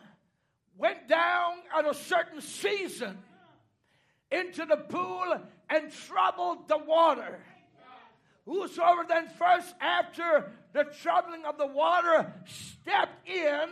went 0.76 1.08
down 1.08 1.54
at 1.76 1.86
a 1.86 1.94
certain 1.94 2.40
season 2.40 3.18
into 4.30 4.64
the 4.64 4.76
pool 4.76 5.40
and 5.68 5.92
troubled 5.92 6.68
the 6.68 6.78
water. 6.78 7.40
Whosoever 8.46 9.04
then 9.06 9.28
first 9.38 9.74
after 9.80 10.52
the 10.78 10.84
troubling 11.02 11.44
of 11.44 11.58
the 11.58 11.66
water 11.66 12.32
stepped 12.46 13.28
in 13.28 13.68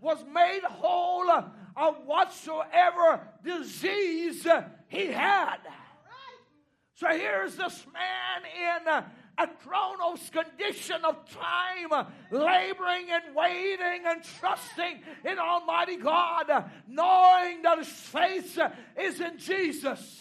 was 0.00 0.22
made 0.30 0.60
whole 0.64 1.30
of 1.30 1.96
whatsoever 2.04 3.26
disease 3.42 4.46
he 4.88 5.06
had. 5.06 5.56
So 6.96 7.08
here's 7.08 7.56
this 7.56 7.86
man 7.92 8.82
in 8.84 9.04
a 9.38 9.46
Kronos 9.64 10.28
condition 10.28 11.02
of 11.04 11.16
time, 11.30 12.06
laboring 12.30 13.06
and 13.10 13.34
waiting 13.34 14.02
and 14.06 14.22
trusting 14.38 15.00
in 15.24 15.38
Almighty 15.38 15.96
God, 15.96 16.70
knowing 16.86 17.62
that 17.62 17.78
his 17.78 17.88
faith 17.88 18.58
is 19.00 19.20
in 19.20 19.38
Jesus. 19.38 20.20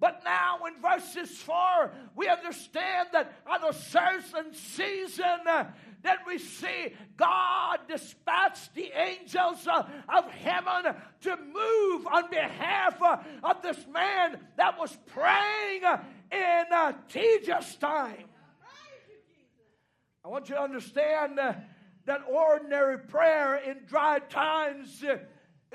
But 0.00 0.22
now 0.24 0.60
in 0.66 0.80
verses 0.80 1.30
4, 1.42 1.92
we 2.16 2.26
understand 2.26 3.10
that 3.12 3.34
at 3.46 3.68
a 3.68 3.74
certain 3.74 4.54
season, 4.54 5.46
uh, 5.46 5.66
that 6.02 6.20
we 6.26 6.38
see 6.38 6.94
God 7.18 7.80
dispatched 7.86 8.74
the 8.74 8.90
angels 8.98 9.66
uh, 9.66 9.82
of 10.08 10.30
heaven 10.30 10.94
to 11.20 11.36
move 11.36 12.06
on 12.06 12.30
behalf 12.30 13.00
uh, 13.02 13.18
of 13.44 13.60
this 13.60 13.86
man 13.92 14.38
that 14.56 14.78
was 14.78 14.96
praying 15.08 15.82
in 16.32 16.64
uh, 16.72 16.94
tedious 17.08 17.76
time. 17.76 18.24
I 20.24 20.28
want 20.28 20.48
you 20.48 20.54
to 20.54 20.62
understand 20.62 21.38
uh, 21.38 21.54
that 22.06 22.22
ordinary 22.26 22.98
prayer 22.98 23.56
in 23.56 23.84
dry 23.86 24.18
times 24.18 25.04
uh, 25.04 25.18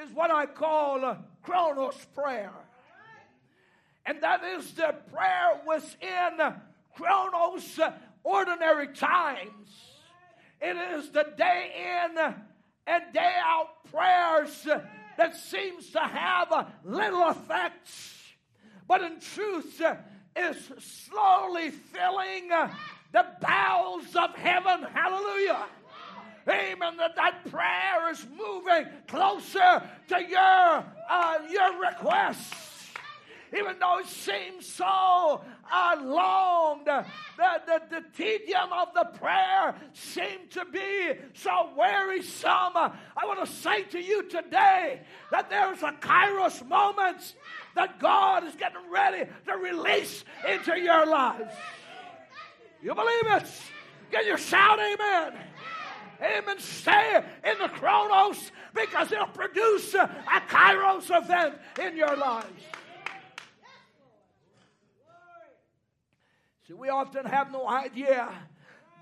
is 0.02 0.12
what 0.14 0.32
I 0.32 0.48
call 0.48 1.06
uh, 1.06 1.18
Kronos 1.44 2.04
prayer 2.16 2.65
and 4.06 4.22
that 4.22 4.44
is 4.44 4.72
the 4.74 4.96
prayer 5.12 5.62
within 5.68 6.54
Kronos 6.96 7.80
ordinary 8.24 8.88
times. 8.90 9.70
It 10.62 10.78
is 10.98 11.10
the 11.10 11.26
day 11.38 12.06
in 12.12 12.36
and 12.88 13.04
day 13.14 13.34
out 13.44 13.70
prayers 13.92 14.68
that 15.18 15.36
seems 15.36 15.92
to 15.92 16.00
have 16.00 16.72
little 16.84 17.24
effect, 17.30 17.90
but 18.88 19.02
in 19.02 19.20
truth 19.20 19.82
is 20.36 20.72
slowly 20.80 21.72
filling 21.72 22.50
the 23.12 23.26
bowels 23.42 24.16
of 24.16 24.36
heaven. 24.36 24.86
Hallelujah. 24.94 25.66
Amen. 26.48 26.98
That 26.98 27.16
that 27.16 27.50
prayer 27.50 28.12
is 28.12 28.26
moving 28.38 28.86
closer 29.08 29.82
to 30.10 30.24
your 30.24 30.86
uh, 31.10 31.38
your 31.50 31.82
requests 31.82 32.75
even 33.54 33.78
though 33.80 34.00
it 34.00 34.08
seems 34.08 34.66
so 34.66 35.44
uh, 35.72 35.96
long, 36.02 36.84
the, 36.86 37.06
the, 37.38 37.82
the, 37.90 38.04
tedium 38.16 38.72
of 38.72 38.90
the 38.94 39.06
prayer 39.18 39.76
seemed 39.94 40.50
to 40.52 40.66
be 40.66 41.14
so 41.34 41.70
wearisome. 41.78 42.76
I 42.76 43.26
want 43.26 43.46
to 43.46 43.52
say 43.52 43.84
to 43.84 44.02
you 44.02 44.24
today 44.24 45.02
that 45.32 45.50
there's 45.50 45.82
a 45.84 45.92
kairos 45.92 46.66
moment 46.68 47.36
that 47.76 48.00
God 48.00 48.46
is 48.46 48.56
getting 48.56 48.90
ready 48.92 49.30
to 49.48 49.54
release 49.58 50.24
into 50.48 50.80
your 50.80 51.06
lives. 51.06 51.54
You 52.82 52.94
believe 52.94 53.28
it? 53.28 53.52
Can 54.12 54.26
you 54.26 54.38
shout 54.38 54.80
amen? 54.80 55.40
Amen. 56.22 56.60
Stay 56.60 57.22
in 57.44 57.58
the 57.60 57.68
Kronos 57.68 58.52
because 58.74 59.12
it'll 59.12 59.28
produce 59.28 59.94
a 59.94 60.10
kairos 60.48 61.06
event 61.16 61.56
in 61.82 61.98
your 61.98 62.16
lives. 62.16 62.64
See, 66.68 66.74
we 66.74 66.90
often 66.90 67.26
have 67.26 67.52
no 67.52 67.68
idea 67.68 68.28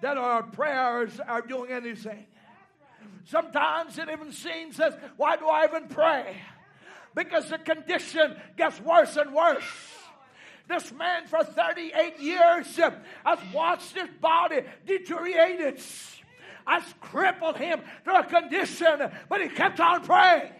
that 0.01 0.17
our 0.17 0.43
prayers 0.43 1.17
are 1.25 1.41
doing 1.41 1.71
anything. 1.71 2.25
Sometimes 3.25 3.97
it 3.97 4.09
even 4.09 4.33
seems 4.33 4.79
as, 4.81 4.93
why 5.15 5.37
do 5.37 5.47
I 5.47 5.65
even 5.65 5.87
pray? 5.87 6.41
Because 7.15 7.49
the 7.49 7.57
condition 7.57 8.35
gets 8.57 8.81
worse 8.81 9.15
and 9.15 9.33
worse. 9.33 9.63
This 10.67 10.91
man 10.91 11.27
for 11.27 11.43
38 11.43 12.19
years 12.19 12.75
has 12.75 13.39
watched 13.53 13.93
his 13.95 14.09
body 14.19 14.61
deteriorate. 14.85 15.81
Has 16.65 16.83
crippled 16.99 17.57
him 17.57 17.81
to 18.05 18.15
a 18.15 18.23
condition, 18.23 19.11
but 19.29 19.41
he 19.41 19.49
kept 19.49 19.79
on 19.79 20.03
praying. 20.03 20.51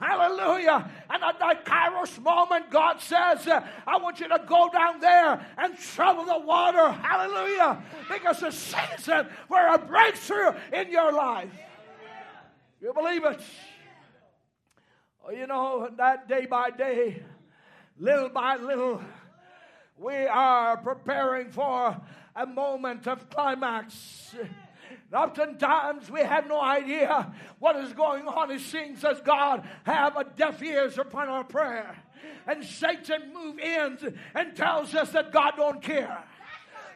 Hallelujah. 0.00 0.90
And 1.08 1.22
at 1.22 1.38
that 1.38 1.64
Kairos 1.64 2.20
moment, 2.22 2.70
God 2.70 3.00
says, 3.00 3.46
uh, 3.46 3.66
I 3.86 3.96
want 3.96 4.20
you 4.20 4.28
to 4.28 4.42
go 4.46 4.68
down 4.72 5.00
there 5.00 5.44
and 5.56 5.78
trouble 5.78 6.24
the 6.24 6.38
water. 6.38 6.90
Hallelujah. 6.90 7.82
Because 8.10 8.40
the 8.40 8.50
season 8.50 9.28
for 9.48 9.66
a 9.66 9.78
breakthrough 9.78 10.52
in 10.72 10.90
your 10.90 11.12
life. 11.12 11.50
You 12.80 12.92
believe 12.92 13.24
it? 13.24 13.40
Oh, 15.26 15.30
you 15.30 15.46
know, 15.46 15.88
that 15.96 16.28
day 16.28 16.44
by 16.44 16.70
day, 16.70 17.22
little 17.98 18.28
by 18.28 18.56
little, 18.56 19.00
we 19.96 20.14
are 20.26 20.76
preparing 20.76 21.50
for 21.50 21.96
a 22.36 22.46
moment 22.46 23.06
of 23.06 23.30
climax. 23.30 24.34
Oftentimes 25.14 26.10
we 26.10 26.20
have 26.20 26.48
no 26.48 26.60
idea 26.60 27.32
what 27.58 27.76
is 27.76 27.92
going 27.92 28.26
on. 28.26 28.50
It 28.50 28.60
seems 28.60 29.04
as 29.04 29.20
God 29.20 29.66
have 29.84 30.16
a 30.16 30.24
deaf 30.24 30.62
ears 30.62 30.98
upon 30.98 31.28
our 31.28 31.44
prayer. 31.44 31.96
And 32.46 32.64
Satan 32.64 33.32
move 33.32 33.58
in 33.58 34.18
and 34.34 34.56
tells 34.56 34.94
us 34.94 35.10
that 35.12 35.32
God 35.32 35.52
don't 35.56 35.80
care. 35.80 36.24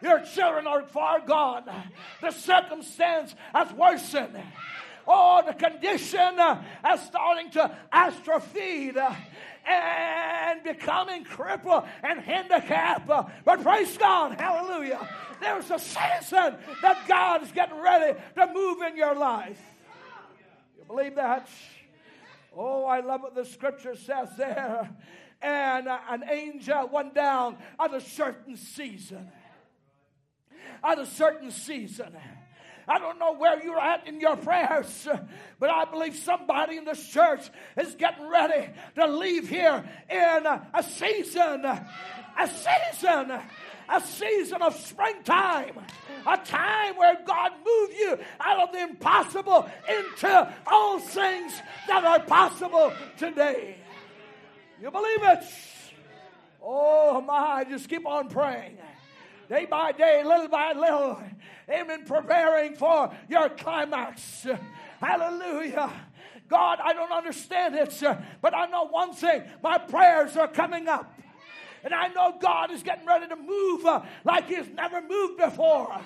Your 0.03 0.21
children 0.21 0.67
are 0.67 0.83
far 0.83 1.21
gone. 1.21 1.65
The 2.21 2.31
circumstance 2.31 3.35
has 3.53 3.73
worsened. 3.73 4.37
Oh, 5.07 5.43
the 5.47 5.55
condition 5.55 6.39
is 6.93 7.01
starting 7.01 7.51
to 7.53 7.77
atrophy 7.91 8.91
and 9.69 10.63
becoming 10.63 11.25
crippled 11.25 11.85
and 12.03 12.21
handicapped. 12.21 13.07
But 13.07 13.63
praise 13.63 13.97
God, 13.99 14.41
hallelujah. 14.41 15.07
There's 15.41 15.71
a 15.71 15.79
season 15.79 16.57
that 16.83 17.05
God 17.07 17.43
is 17.43 17.53
getting 17.53 17.79
ready 17.81 18.19
to 18.37 18.53
move 18.53 18.83
in 18.83 18.97
your 18.97 19.15
life. 19.15 19.61
You 20.79 20.85
believe 20.85 21.15
that? 21.17 21.49
Oh, 22.57 22.87
I 22.87 23.01
love 23.01 23.23
what 23.23 23.35
the 23.35 23.45
scripture 23.45 23.95
says 23.95 24.31
there. 24.37 24.91
And 25.41 25.87
an 25.87 26.25
angel 26.29 26.89
went 26.93 27.15
down 27.15 27.59
at 27.79 27.95
a 27.95 28.01
certain 28.01 28.57
season. 28.57 29.31
At 30.83 30.99
a 30.99 31.07
certain 31.07 31.51
season. 31.51 32.17
I 32.89 32.99
don't 32.99 33.19
know 33.19 33.35
where 33.35 33.63
you're 33.63 33.79
at 33.79 34.07
in 34.07 34.19
your 34.19 34.37
prayers, 34.37 35.07
but 35.59 35.69
I 35.69 35.85
believe 35.85 36.17
somebody 36.17 36.79
in 36.79 36.85
this 36.85 37.07
church 37.07 37.51
is 37.77 37.95
getting 37.97 38.29
ready 38.29 38.71
to 38.97 39.07
leave 39.07 39.49
here 39.49 39.85
in 40.09 40.47
a 40.47 40.83
season, 40.83 41.65
a 41.67 42.49
season, 42.49 43.33
a 43.91 44.01
season 44.01 44.63
of 44.63 44.75
springtime, 44.75 45.79
a 46.27 46.37
time 46.39 46.97
where 46.97 47.19
God 47.27 47.53
moved 47.65 47.95
you 47.95 48.19
out 48.41 48.69
of 48.69 48.73
the 48.73 48.83
impossible 48.83 49.69
into 49.89 50.55
all 50.67 50.99
things 50.99 51.53
that 51.89 52.05
are 52.05 52.21
possible 52.21 52.93
today. 53.19 53.77
You 54.81 54.91
believe 54.91 55.23
it? 55.23 55.45
Oh 56.63 57.21
my, 57.21 57.65
just 57.69 57.89
keep 57.89 58.07
on 58.07 58.29
praying. 58.29 58.79
Day 59.49 59.65
by 59.65 59.93
day, 59.93 60.23
little 60.25 60.49
by 60.49 60.73
little, 60.73 61.23
amen, 61.71 62.05
preparing 62.05 62.75
for 62.75 63.11
your 63.29 63.49
climax. 63.49 64.47
Hallelujah. 65.01 65.91
God, 66.49 66.79
I 66.83 66.93
don't 66.93 67.13
understand 67.13 67.75
it, 67.75 67.93
sir, 67.93 68.23
but 68.43 68.55
I 68.55 68.67
know 68.67 68.87
one 68.87 69.13
thing 69.13 69.43
my 69.63 69.79
prayers 69.79 70.37
are 70.37 70.49
coming 70.49 70.89
up. 70.89 71.15
And 71.85 71.95
I 71.95 72.09
know 72.09 72.37
God 72.41 72.71
is 72.73 72.83
getting 72.83 73.07
ready 73.07 73.29
to 73.29 73.37
move 73.37 73.87
uh, 73.87 74.03
like 74.25 74.49
He's 74.49 74.69
never 74.69 75.01
moved 75.01 75.39
before. 75.39 75.99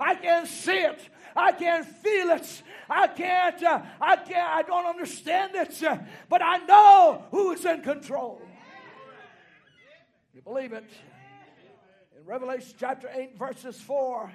I 0.00 0.14
can 0.14 0.46
see 0.46 0.78
it. 0.78 1.00
I 1.34 1.52
can 1.52 1.84
feel 1.84 2.30
it. 2.30 2.62
I 2.90 3.06
can't, 3.06 3.62
uh, 3.62 3.82
I 4.00 4.16
can't, 4.16 4.50
I 4.50 4.62
don't 4.62 4.86
understand 4.86 5.54
it, 5.54 5.72
sir, 5.72 6.04
but 6.28 6.42
I 6.42 6.58
know 6.58 7.24
who 7.30 7.52
is 7.52 7.64
in 7.64 7.82
control. 7.82 8.42
You 10.34 10.42
believe 10.42 10.72
it? 10.72 10.90
In 12.22 12.28
Revelation 12.28 12.74
chapter 12.78 13.10
8, 13.12 13.36
verses 13.36 13.80
4, 13.80 14.30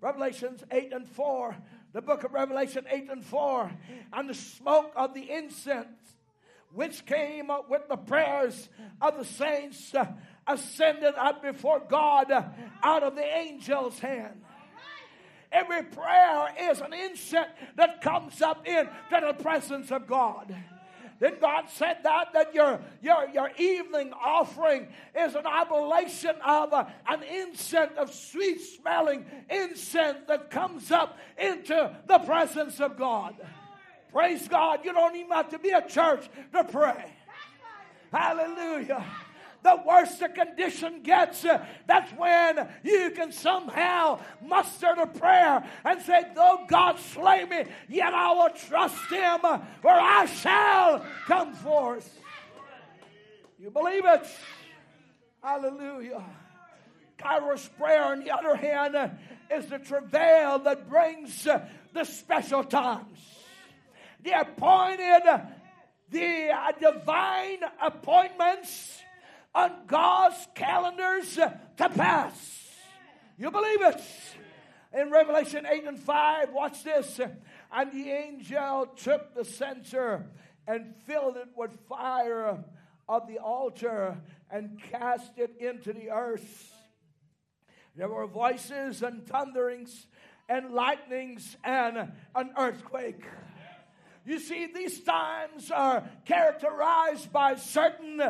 Revelations 0.00 0.64
8 0.72 0.92
and 0.92 1.06
4, 1.06 1.56
the 1.92 2.02
book 2.02 2.24
of 2.24 2.32
Revelation 2.32 2.84
8 2.90 3.10
and 3.10 3.24
4, 3.24 3.70
and 4.12 4.28
the 4.28 4.34
smoke 4.34 4.92
of 4.96 5.14
the 5.14 5.30
incense 5.30 5.86
which 6.72 7.06
came 7.06 7.48
up 7.48 7.70
with 7.70 7.82
the 7.88 7.96
prayers 7.96 8.68
of 9.00 9.18
the 9.18 9.24
saints 9.24 9.94
uh, 9.94 10.06
ascended 10.48 11.14
up 11.14 11.40
before 11.40 11.80
God 11.88 12.32
uh, 12.32 12.42
out 12.82 13.04
of 13.04 13.14
the 13.14 13.24
angel's 13.24 14.00
hand. 14.00 14.42
Every 15.52 15.84
prayer 15.84 16.48
is 16.72 16.80
an 16.80 16.92
incense 16.92 17.50
that 17.76 18.02
comes 18.02 18.42
up 18.42 18.66
into 18.66 18.90
the 19.12 19.34
presence 19.34 19.92
of 19.92 20.08
God. 20.08 20.52
Then 21.20 21.34
God 21.40 21.64
said 21.68 21.98
that 22.04 22.32
that 22.32 22.54
your 22.54 22.80
your 23.02 23.28
your 23.32 23.50
evening 23.58 24.12
offering 24.12 24.88
is 25.18 25.34
an 25.34 25.46
oblation 25.46 26.36
of 26.44 26.72
uh, 26.72 26.84
an 27.08 27.22
incense 27.22 27.92
of 27.96 28.12
sweet 28.12 28.60
smelling 28.60 29.26
incense 29.50 30.18
that 30.28 30.50
comes 30.50 30.90
up 30.92 31.18
into 31.36 31.96
the 32.06 32.18
presence 32.20 32.80
of 32.80 32.96
God. 32.96 33.34
Praise 34.12 34.46
God! 34.48 34.84
You 34.84 34.92
don't 34.92 35.16
even 35.16 35.32
have 35.32 35.50
to 35.50 35.58
be 35.58 35.70
a 35.70 35.86
church 35.86 36.28
to 36.52 36.64
pray. 36.64 37.12
Hallelujah 38.12 39.04
the 39.62 39.80
worse 39.86 40.14
the 40.16 40.28
condition 40.28 41.02
gets, 41.02 41.44
uh, 41.44 41.64
that's 41.86 42.10
when 42.12 42.68
you 42.84 43.10
can 43.10 43.32
somehow 43.32 44.20
muster 44.44 44.94
the 44.96 45.06
prayer 45.06 45.64
and 45.84 46.00
say, 46.02 46.24
Though 46.34 46.64
God 46.68 46.98
slay 46.98 47.44
me, 47.44 47.64
yet 47.88 48.14
I 48.14 48.32
will 48.32 48.50
trust 48.50 49.10
him, 49.10 49.40
uh, 49.42 49.58
for 49.82 49.90
I 49.90 50.26
shall 50.26 51.04
come 51.26 51.54
forth. 51.54 52.18
You 53.58 53.70
believe 53.70 54.04
it? 54.04 54.26
Hallelujah. 55.42 56.22
Kairos 57.18 57.68
prayer, 57.76 58.04
on 58.04 58.20
the 58.20 58.30
other 58.30 58.54
hand, 58.54 58.94
uh, 58.94 59.08
is 59.50 59.66
the 59.66 59.78
travail 59.78 60.60
that 60.60 60.88
brings 60.88 61.44
the 61.92 62.04
special 62.04 62.62
times. 62.62 63.18
The 64.22 64.40
appointed, 64.40 65.22
the 66.10 66.50
divine 66.80 67.60
appointments 67.82 69.02
on 69.58 69.72
God's 69.86 70.48
calendars 70.54 71.34
to 71.34 71.88
pass. 71.90 72.68
You 73.36 73.50
believe 73.50 73.82
it? 73.82 74.00
In 74.92 75.10
Revelation 75.10 75.66
8 75.66 75.84
and 75.84 75.98
5, 75.98 76.52
watch 76.52 76.84
this. 76.84 77.20
And 77.72 77.92
the 77.92 78.10
angel 78.10 78.86
took 78.96 79.34
the 79.34 79.44
censer 79.44 80.26
and 80.66 80.94
filled 81.06 81.36
it 81.36 81.48
with 81.56 81.76
fire 81.88 82.64
of 83.08 83.26
the 83.26 83.38
altar 83.38 84.18
and 84.50 84.80
cast 84.90 85.38
it 85.38 85.54
into 85.58 85.92
the 85.92 86.10
earth. 86.10 86.72
There 87.96 88.08
were 88.08 88.26
voices 88.26 89.02
and 89.02 89.26
thunderings 89.26 90.06
and 90.48 90.70
lightnings 90.70 91.56
and 91.64 92.12
an 92.34 92.50
earthquake. 92.56 93.24
You 94.24 94.38
see, 94.38 94.66
these 94.66 95.00
times 95.00 95.70
are 95.70 96.04
characterized 96.26 97.32
by 97.32 97.56
certain 97.56 98.20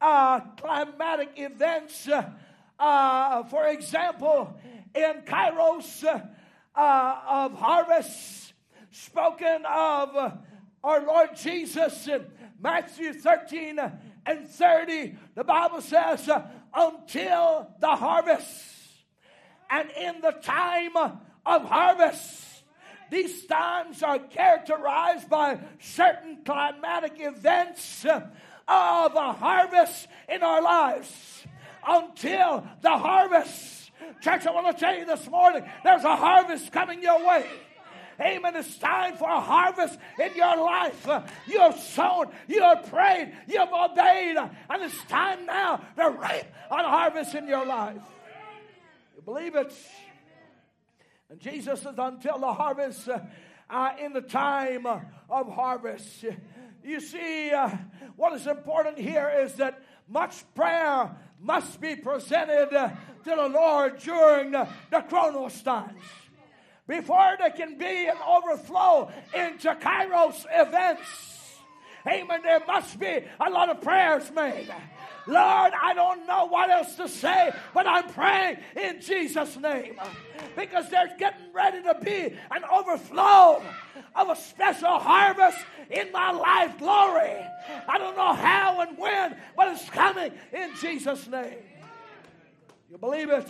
uh, 0.00 0.40
climatic 0.56 1.30
events. 1.36 2.08
Uh, 2.08 2.30
uh, 2.78 3.44
for 3.44 3.66
example, 3.68 4.54
in 4.94 5.22
Kairos 5.24 6.04
uh, 6.04 7.20
of 7.28 7.54
harvest, 7.54 8.52
spoken 8.90 9.64
of 9.66 10.38
our 10.84 11.04
Lord 11.04 11.30
Jesus 11.36 12.06
in 12.08 12.26
Matthew 12.60 13.12
13 13.12 13.78
and 14.26 14.48
30, 14.48 15.16
the 15.34 15.44
Bible 15.44 15.80
says, 15.80 16.28
until 16.74 17.70
the 17.80 17.88
harvest. 17.88 18.74
And 19.70 19.90
in 19.90 20.20
the 20.20 20.32
time 20.32 20.96
of 20.96 21.68
harvest, 21.68 22.44
these 23.10 23.46
times 23.46 24.02
are 24.02 24.18
characterized 24.18 25.28
by 25.28 25.58
certain 25.80 26.38
climatic 26.44 27.14
events 27.18 28.04
of 28.68 29.14
a 29.14 29.32
harvest 29.32 30.08
in 30.28 30.42
our 30.42 30.62
lives 30.62 31.44
until 31.86 32.66
the 32.80 32.90
harvest. 32.90 33.90
Church, 34.20 34.46
I 34.46 34.50
want 34.50 34.76
to 34.76 34.80
tell 34.80 34.96
you 34.96 35.04
this 35.04 35.28
morning 35.28 35.64
there's 35.84 36.04
a 36.04 36.16
harvest 36.16 36.72
coming 36.72 37.02
your 37.02 37.26
way. 37.26 37.46
Amen. 38.20 38.56
It's 38.56 38.78
time 38.78 39.16
for 39.16 39.28
a 39.28 39.40
harvest 39.40 39.98
in 40.18 40.34
your 40.34 40.56
life. 40.56 41.06
You 41.46 41.60
have 41.60 41.78
sown, 41.78 42.26
you 42.48 42.62
have 42.62 42.88
prayed, 42.88 43.32
you 43.46 43.58
have 43.58 43.72
obeyed, 43.72 44.36
and 44.36 44.82
it's 44.82 45.04
time 45.04 45.44
now 45.44 45.82
to 45.96 46.10
reap 46.10 46.46
a 46.70 46.82
harvest 46.82 47.34
in 47.34 47.46
your 47.46 47.66
life. 47.66 48.00
You 49.14 49.22
believe 49.22 49.54
it? 49.54 49.72
And 51.28 51.40
Jesus 51.40 51.82
says, 51.82 51.94
until 51.98 52.38
the 52.38 52.52
harvest, 52.52 53.08
uh, 53.68 53.90
in 54.00 54.12
the 54.12 54.20
time 54.20 54.86
of 54.86 55.52
harvest. 55.52 56.24
You 56.86 57.00
see, 57.00 57.50
uh, 57.50 57.68
what 58.14 58.32
is 58.34 58.46
important 58.46 58.96
here 58.96 59.28
is 59.42 59.54
that 59.54 59.82
much 60.08 60.44
prayer 60.54 61.10
must 61.40 61.80
be 61.80 61.96
presented 61.96 62.72
uh, 62.72 62.90
to 63.24 63.30
the 63.30 63.48
Lord 63.48 63.98
during 63.98 64.52
the, 64.52 64.68
the 64.92 65.00
Kronos 65.00 65.60
times. 65.62 66.00
Before 66.86 67.34
there 67.40 67.50
can 67.50 67.76
be 67.76 68.06
an 68.06 68.18
overflow 68.24 69.10
into 69.34 69.74
Kairos 69.74 70.46
events, 70.48 71.58
amen, 72.06 72.42
there 72.44 72.62
must 72.64 73.00
be 73.00 73.18
a 73.40 73.50
lot 73.50 73.68
of 73.68 73.80
prayers 73.80 74.30
made. 74.30 74.72
Lord, 75.26 75.72
I 75.82 75.92
don't 75.94 76.26
know 76.26 76.46
what 76.46 76.70
else 76.70 76.94
to 76.96 77.08
say, 77.08 77.50
but 77.74 77.86
I'm 77.86 78.08
praying 78.10 78.58
in 78.80 79.00
Jesus' 79.00 79.56
name 79.56 80.00
because 80.54 80.88
there's 80.88 81.10
getting 81.18 81.52
ready 81.52 81.82
to 81.82 81.94
be 82.00 82.36
an 82.50 82.64
overflow 82.72 83.62
of 84.14 84.28
a 84.28 84.36
special 84.36 84.98
harvest 84.98 85.58
in 85.90 86.12
my 86.12 86.30
life. 86.30 86.78
Glory. 86.78 87.36
I 87.88 87.98
don't 87.98 88.16
know 88.16 88.34
how 88.34 88.80
and 88.80 88.96
when, 88.96 89.36
but 89.56 89.68
it's 89.68 89.88
coming 89.90 90.32
in 90.52 90.70
Jesus' 90.80 91.26
name. 91.26 91.58
You 92.88 92.98
believe 92.98 93.30
it? 93.30 93.48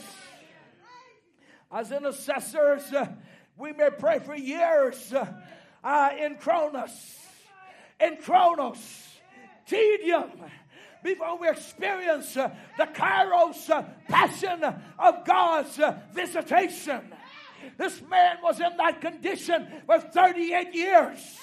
As 1.70 1.93
intercessors, 1.93 2.90
uh, 2.93 3.07
we 3.59 3.73
may 3.73 3.90
pray 3.90 4.19
for 4.19 4.35
years 4.35 5.12
uh, 5.12 5.27
uh, 5.85 6.11
in 6.19 6.36
Kronos, 6.36 7.19
in 8.01 8.16
Kronos, 8.16 8.78
tedium 9.66 10.31
before 11.07 11.39
we 11.39 11.49
experience 11.49 12.37
uh, 12.37 12.51
the 12.77 12.85
kairos 12.85 13.70
uh, 13.70 13.85
passion 14.09 14.62
of 14.99 15.24
God's 15.24 15.78
uh, 15.78 15.97
visitation. 16.12 17.01
This 17.78 18.03
man 18.03 18.39
was 18.43 18.59
in 18.59 18.77
that 18.77 19.01
condition 19.01 19.69
for 19.87 20.01
38 20.01 20.74
years. 20.74 21.39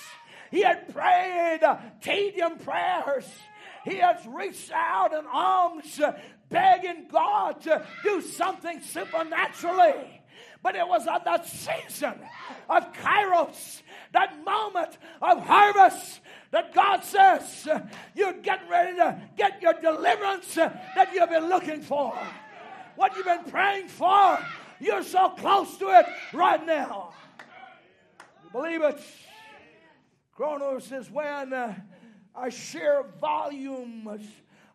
He 0.51 0.63
had 0.63 0.93
prayed 0.93 1.61
tedium 2.01 2.57
prayers. 2.57 3.25
He 3.85 3.95
has 3.95 4.17
reached 4.27 4.69
out 4.73 5.13
in 5.13 5.25
arms, 5.31 5.99
begging 6.49 7.07
God 7.09 7.61
to 7.61 7.85
do 8.03 8.21
something 8.21 8.81
supernaturally. 8.81 10.22
But 10.63 10.77
it 10.77 10.87
was 10.87 11.05
at 11.07 11.25
that 11.25 11.45
season 11.45 12.13
of 12.69 12.93
kairos, 12.93 13.81
that 14.13 14.43
moment 14.45 14.97
of 15.21 15.45
harvest, 15.45 16.21
that 16.51 16.73
God 16.73 17.03
says 17.03 17.67
uh, 17.67 17.81
you're 18.15 18.31
getting 18.33 18.69
ready 18.69 18.95
to 18.95 19.21
get 19.35 19.61
your 19.61 19.73
deliverance 19.73 20.57
uh, 20.57 20.71
that 20.95 21.13
you've 21.13 21.29
been 21.29 21.49
looking 21.49 21.81
for. 21.81 22.17
What 22.95 23.17
you've 23.17 23.25
been 23.25 23.43
praying 23.43 23.89
for, 23.89 24.39
you're 24.79 25.03
so 25.03 25.31
close 25.31 25.77
to 25.79 25.89
it 25.99 26.05
right 26.31 26.65
now. 26.65 27.13
Believe 28.53 28.83
it? 28.83 29.01
Kronos 30.31 30.91
is 30.93 31.11
when 31.11 31.51
uh, 31.51 31.75
a 32.41 32.49
sheer 32.49 33.03
volume 33.19 34.17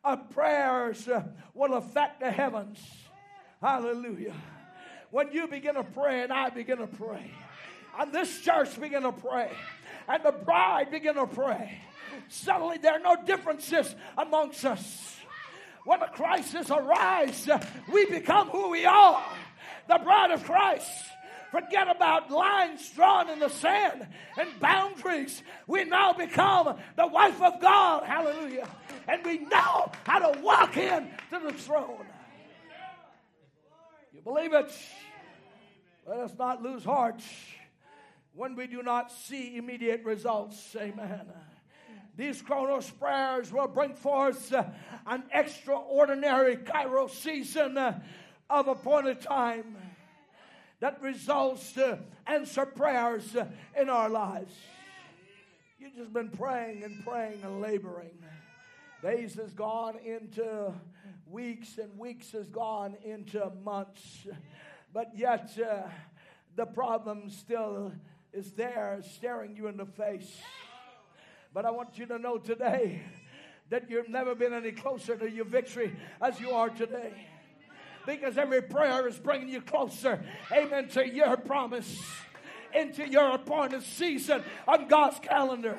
of 0.05 0.31
prayers 0.31 1.09
uh, 1.09 1.23
will 1.55 1.75
affect 1.75 2.21
the 2.21 2.31
heavens. 2.31 2.79
Hallelujah. 3.63 4.35
When 5.11 5.33
you 5.33 5.49
begin 5.49 5.75
to 5.75 5.85
pray 5.85 6.23
and 6.23 6.33
I 6.33 6.51
begin 6.51 6.79
to 6.79 6.87
pray, 6.87 7.31
and 7.99 8.13
this 8.13 8.41
church 8.41 8.79
begin 8.81 9.03
to 9.03 9.13
pray, 9.13 9.51
and 10.09 10.23
the 10.25 10.33
bride 10.33 10.91
begin 10.91 11.15
to 11.15 11.27
pray, 11.27 11.81
suddenly 12.29 12.79
there 12.79 12.93
are 12.93 13.01
no 13.01 13.17
differences 13.25 13.95
amongst 14.17 14.65
us. 14.65 15.17
When 15.85 16.03
a 16.03 16.09
crisis 16.09 16.71
arises, 16.71 17.49
we 17.91 18.05
become 18.07 18.49
who 18.49 18.71
we 18.71 18.85
are 18.85 19.25
the 19.89 19.99
bride 19.99 20.31
of 20.31 20.45
Christ. 20.45 20.91
Forget 21.51 21.89
about 21.89 22.31
lines 22.31 22.91
drawn 22.91 23.31
in 23.31 23.39
the 23.39 23.49
sand 23.49 24.07
and 24.39 24.61
boundaries. 24.61 25.43
We 25.67 25.85
now 25.85 26.13
become 26.13 26.77
the 26.95 27.07
wife 27.07 27.41
of 27.41 27.59
God. 27.61 28.05
Hallelujah. 28.05 28.69
And 29.09 29.25
we 29.25 29.39
know 29.39 29.91
how 30.05 30.31
to 30.31 30.41
walk 30.41 30.77
in 30.77 31.09
to 31.31 31.41
the 31.43 31.53
throne. 31.55 32.05
You 34.19 34.25
believe 34.25 34.53
it? 34.53 34.73
Let 36.05 36.19
us 36.19 36.33
not 36.37 36.61
lose 36.61 36.83
heart 36.83 37.23
when 38.35 38.57
we 38.57 38.67
do 38.67 38.83
not 38.83 39.13
see 39.13 39.57
immediate 39.57 40.03
results. 40.03 40.75
Amen. 40.75 41.33
These 42.17 42.43
Kronos 42.43 42.91
prayers 42.91 43.53
will 43.53 43.69
bring 43.69 43.95
forth 43.95 44.53
an 45.07 45.23
extraordinary 45.33 46.57
Kairos 46.57 47.11
season 47.11 47.79
of 47.79 48.67
appointed 48.67 49.21
time 49.21 49.77
that 50.81 51.01
results 51.01 51.75
to 51.75 52.01
answer 52.27 52.67
prayers 52.67 53.37
in 53.81 53.89
our 53.89 54.09
lives. 54.09 54.53
You've 55.79 55.95
just 55.95 56.13
been 56.13 56.31
praying 56.31 56.83
and 56.83 57.05
praying 57.05 57.39
and 57.45 57.61
laboring. 57.61 58.19
Days 59.01 59.37
has 59.37 59.53
gone 59.53 59.97
into 60.05 60.75
weeks, 61.31 61.79
and 61.79 61.97
weeks 61.97 62.33
has 62.33 62.49
gone 62.49 62.97
into 63.05 63.49
months. 63.63 64.27
But 64.93 65.13
yet, 65.15 65.57
uh, 65.59 65.89
the 66.57 66.67
problem 66.67 67.31
still 67.31 67.93
is 68.33 68.51
there, 68.53 68.99
staring 69.03 69.55
you 69.57 69.69
in 69.69 69.77
the 69.77 69.87
face. 69.87 70.41
But 71.55 71.65
I 71.65 71.71
want 71.71 71.97
you 71.97 72.07
to 72.07 72.19
know 72.19 72.39
today 72.39 73.03
that 73.71 73.89
you've 73.89 74.09
never 74.09 74.35
been 74.35 74.53
any 74.53 74.73
closer 74.73 75.17
to 75.17 75.31
your 75.31 75.45
victory 75.45 75.95
as 76.21 76.41
you 76.41 76.51
are 76.51 76.69
today 76.69 77.13
because 78.05 78.37
every 78.37 78.63
prayer 78.63 79.07
is 79.07 79.19
bringing 79.19 79.49
you 79.49 79.61
closer, 79.61 80.25
amen, 80.51 80.89
to 80.89 81.07
your 81.07 81.37
promise 81.37 82.01
into 82.75 83.09
your 83.09 83.35
appointed 83.35 83.83
season 83.83 84.43
on 84.67 84.89
God's 84.89 85.19
calendar. 85.21 85.77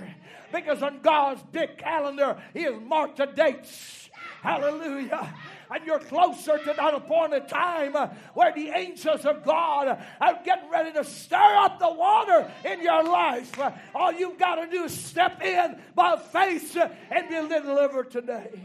Because 0.51 0.81
on 0.81 1.01
God's 1.01 1.43
big 1.51 1.77
calendar, 1.77 2.41
He 2.53 2.63
has 2.63 2.75
marked 2.81 3.17
the 3.17 3.25
dates. 3.25 4.09
Hallelujah. 4.41 5.33
And 5.69 5.85
you're 5.85 5.99
closer 5.99 6.57
to 6.57 6.73
that 6.73 6.93
appointed 6.93 7.47
time 7.47 7.95
uh, 7.95 8.07
where 8.33 8.53
the 8.53 8.69
angels 8.69 9.25
of 9.25 9.43
God 9.43 10.03
are 10.19 10.39
getting 10.43 10.69
ready 10.69 10.91
to 10.93 11.03
stir 11.03 11.55
up 11.57 11.77
the 11.79 11.91
water 11.91 12.51
in 12.65 12.81
your 12.81 13.03
life. 13.03 13.59
Uh, 13.59 13.71
all 13.93 14.11
you've 14.11 14.39
got 14.39 14.55
to 14.55 14.67
do 14.67 14.85
is 14.85 14.99
step 14.99 15.41
in 15.43 15.79
by 15.93 16.17
faith 16.17 16.75
uh, 16.75 16.89
and 17.11 17.29
be 17.29 17.35
delivered 17.35 18.09
today. 18.09 18.59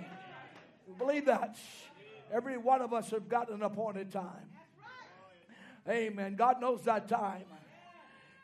Believe 0.97 1.27
that? 1.27 1.57
Every 2.33 2.57
one 2.57 2.81
of 2.81 2.93
us 2.93 3.11
have 3.11 3.29
got 3.29 3.51
an 3.51 3.63
appointed 3.63 4.11
time. 4.11 4.49
Amen. 5.89 6.37
God 6.37 6.61
knows 6.61 6.83
that 6.85 7.09
time. 7.09 7.45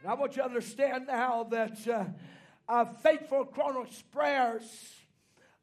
And 0.03 0.11
I 0.11 0.15
want 0.15 0.35
you 0.35 0.43
to 0.43 0.49
understand 0.49 1.09
now 1.09 1.45
that 1.51 1.87
uh, 1.87 2.05
uh, 2.67 2.85
faithful 3.03 3.45
Kronos 3.45 4.03
prayers 4.13 4.65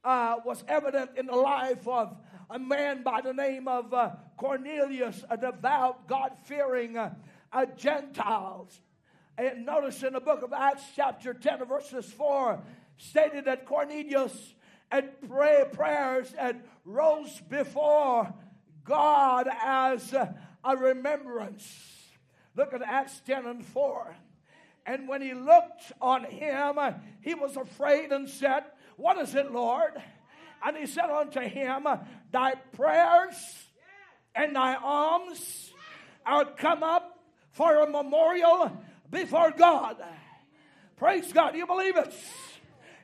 uh, 0.03 0.35
was 0.45 0.64
evident 0.68 1.11
in 1.18 1.26
the 1.26 1.35
life 1.35 1.88
of 1.88 2.15
a 2.49 2.59
man 2.59 3.01
by 3.01 3.22
the 3.22 3.34
name 3.34 3.68
of 3.68 3.91
uh, 3.93 4.11
Cornelius, 4.38 5.23
a 5.30 5.38
devout, 5.38 6.07
God 6.07 6.34
fearing 6.45 6.97
uh, 6.97 7.14
Gentiles. 7.77 8.80
And 9.39 9.65
notice 9.65 10.03
in 10.03 10.14
the 10.14 10.19
book 10.19 10.43
of 10.43 10.53
Acts, 10.53 10.84
chapter 10.95 11.34
10, 11.34 11.65
verses 11.65 12.05
4, 12.05 12.61
stated 12.97 13.45
that 13.45 13.65
Cornelius 13.65 14.53
and 14.91 15.09
pray 15.27 15.65
prayers 15.73 16.31
and 16.38 16.61
rose 16.85 17.41
before 17.49 18.31
God 18.84 19.49
as 19.64 20.14
a 20.14 20.77
remembrance. 20.77 21.68
Look 22.55 22.73
at 22.73 22.84
Acts 22.84 23.19
10 23.26 23.45
and 23.47 23.65
4. 23.65 24.15
And 24.88 25.05
when 25.05 25.22
he 25.22 25.34
looked 25.34 25.91
on 26.01 26.23
him, 26.23 26.80
he 27.22 27.35
was 27.35 27.57
afraid 27.57 28.14
and 28.14 28.27
said, 28.30 28.64
What 28.95 29.18
is 29.18 29.35
it, 29.35 29.51
Lord? 29.51 29.91
And 30.65 30.77
he 30.77 30.88
said 30.88 31.09
unto 31.09 31.41
him, 31.41 31.85
Thy 32.31 32.55
prayers 32.55 33.35
and 34.34 34.55
thy 34.55 34.76
alms 34.76 35.73
are 36.26 36.45
come 36.45 36.84
up 36.84 37.19
for 37.51 37.84
a 37.84 37.89
memorial 37.89 38.72
before 39.11 39.51
God. 39.51 39.97
Praise 40.95 41.34
God. 41.34 41.51
Do 41.51 41.57
you 41.57 41.68
believe 41.68 41.97
it? 41.97 42.14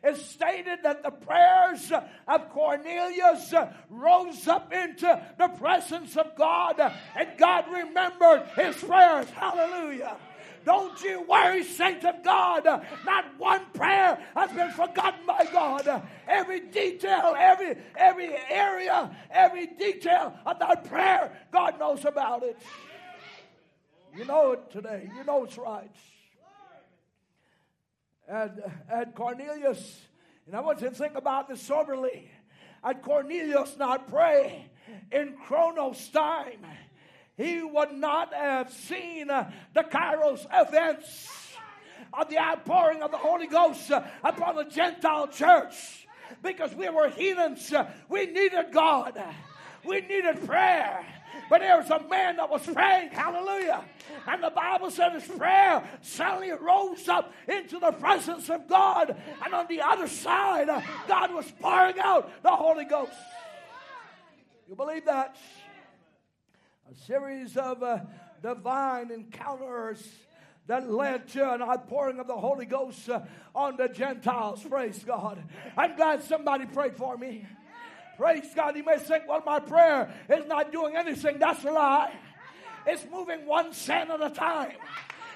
It's 0.05 0.26
stated 0.26 0.80
that 0.84 1.03
the 1.03 1.11
prayers 1.11 1.91
of 2.27 2.49
Cornelius 2.49 3.53
rose 3.89 4.47
up 4.47 4.73
into 4.73 5.22
the 5.38 5.47
presence 5.49 6.18
of 6.18 6.35
God, 6.35 6.80
and 7.15 7.30
God 7.38 7.65
remembered 7.72 8.47
his 8.55 8.76
prayers. 8.84 9.30
Hallelujah. 9.30 10.18
Don't 10.65 11.02
you 11.02 11.22
worry, 11.23 11.64
saints 11.64 12.06
of 12.06 12.23
God. 12.23 12.65
Not 13.06 13.26
one 13.38 13.65
prayer 13.73 14.18
has 14.35 14.52
been 14.52 14.72
forgotten 14.72 15.26
by 15.26 15.45
God. 15.52 16.03
Every 16.27 16.61
detail, 16.61 17.35
every 17.38 17.77
every 17.95 18.35
area, 18.49 19.15
every 19.30 19.68
detail 19.68 20.34
of 20.45 20.60
that 20.60 20.85
prayer, 20.85 21.31
God 21.52 21.80
knows 21.80 22.06
about 22.06 22.44
it. 22.44 22.57
You 24.15 24.26
know 24.26 24.53
it 24.53 24.72
today. 24.72 25.10
You 25.18 25.23
know 25.23 25.44
it's 25.44 25.57
right 25.57 25.91
and, 28.27 28.64
and 28.90 29.15
Cornelius, 29.15 30.02
and 30.45 30.56
I 30.56 30.61
want 30.61 30.81
you 30.81 30.90
to 30.90 30.95
think 30.95 31.15
about 31.15 31.48
this 31.48 31.61
soberly. 31.61 32.30
And 32.84 33.02
Cornelius 33.02 33.77
not 33.77 34.10
pray 34.10 34.69
in 35.11 35.35
Kronos 35.45 36.10
time, 36.10 36.65
he 37.38 37.64
would 37.64 37.91
not 37.93 38.34
have 38.34 38.72
seen 38.72 39.30
uh, 39.30 39.51
the 39.73 39.81
Kairos 39.81 40.45
events 40.53 41.30
of 42.14 42.30
the 42.30 42.38
outpouring 42.38 43.01
of 43.01 43.11
the 43.11 43.18
Holy 43.18 43.47
Ghost 43.47 43.89
uh, 43.91 44.03
upon 44.23 44.55
the 44.55 44.65
Gentile 44.65 45.27
church 45.27 46.07
because 46.43 46.76
we 46.76 46.89
were 46.89 47.10
heathens. 47.10 47.73
Uh, 47.73 47.89
we 48.07 48.27
needed 48.27 48.72
God. 48.72 49.22
We 49.84 50.01
needed 50.01 50.45
prayer. 50.45 51.05
But 51.49 51.61
there 51.61 51.77
was 51.77 51.89
a 51.89 52.07
man 52.07 52.38
that 52.38 52.49
was 52.49 52.65
praying, 52.65 53.10
hallelujah. 53.10 53.84
And 54.27 54.43
the 54.43 54.51
Bible 54.51 54.91
said 54.91 55.14
his 55.14 55.27
prayer 55.27 55.84
suddenly 56.01 56.51
rose 56.51 57.07
up 57.10 57.34
into 57.47 57.80
the 57.80 57.91
presence 57.91 58.49
of 58.49 58.68
God. 58.68 59.15
And 59.43 59.53
on 59.53 59.65
the 59.68 59.81
other 59.81 60.07
side, 60.07 60.68
God 61.07 61.34
was 61.34 61.51
pouring 61.60 61.99
out 61.99 62.31
the 62.43 62.51
Holy 62.51 62.85
Ghost. 62.85 63.11
You 64.69 64.76
believe 64.76 65.05
that? 65.05 65.35
Series 66.95 67.57
of 67.57 67.81
uh, 67.81 67.99
divine 68.41 69.11
encounters 69.11 70.07
that 70.67 70.89
led 70.89 71.27
to 71.29 71.53
an 71.53 71.61
outpouring 71.61 72.19
of 72.19 72.27
the 72.27 72.35
Holy 72.35 72.65
Ghost 72.65 73.09
uh, 73.09 73.21
on 73.55 73.77
the 73.77 73.87
Gentiles. 73.87 74.63
Praise 74.63 75.03
God. 75.03 75.43
I'm 75.75 75.95
glad 75.95 76.23
somebody 76.23 76.65
prayed 76.65 76.95
for 76.95 77.17
me. 77.17 77.47
Praise 78.17 78.47
God. 78.55 78.77
You 78.77 78.83
may 78.83 78.97
think, 78.99 79.27
well, 79.27 79.41
my 79.45 79.59
prayer 79.59 80.13
is 80.29 80.45
not 80.45 80.71
doing 80.71 80.95
anything. 80.95 81.39
That's 81.39 81.63
a 81.65 81.71
lie. 81.71 82.13
It's 82.85 83.05
moving 83.11 83.45
one 83.45 83.73
cent 83.73 84.11
at 84.11 84.21
a 84.21 84.29
time. 84.29 84.73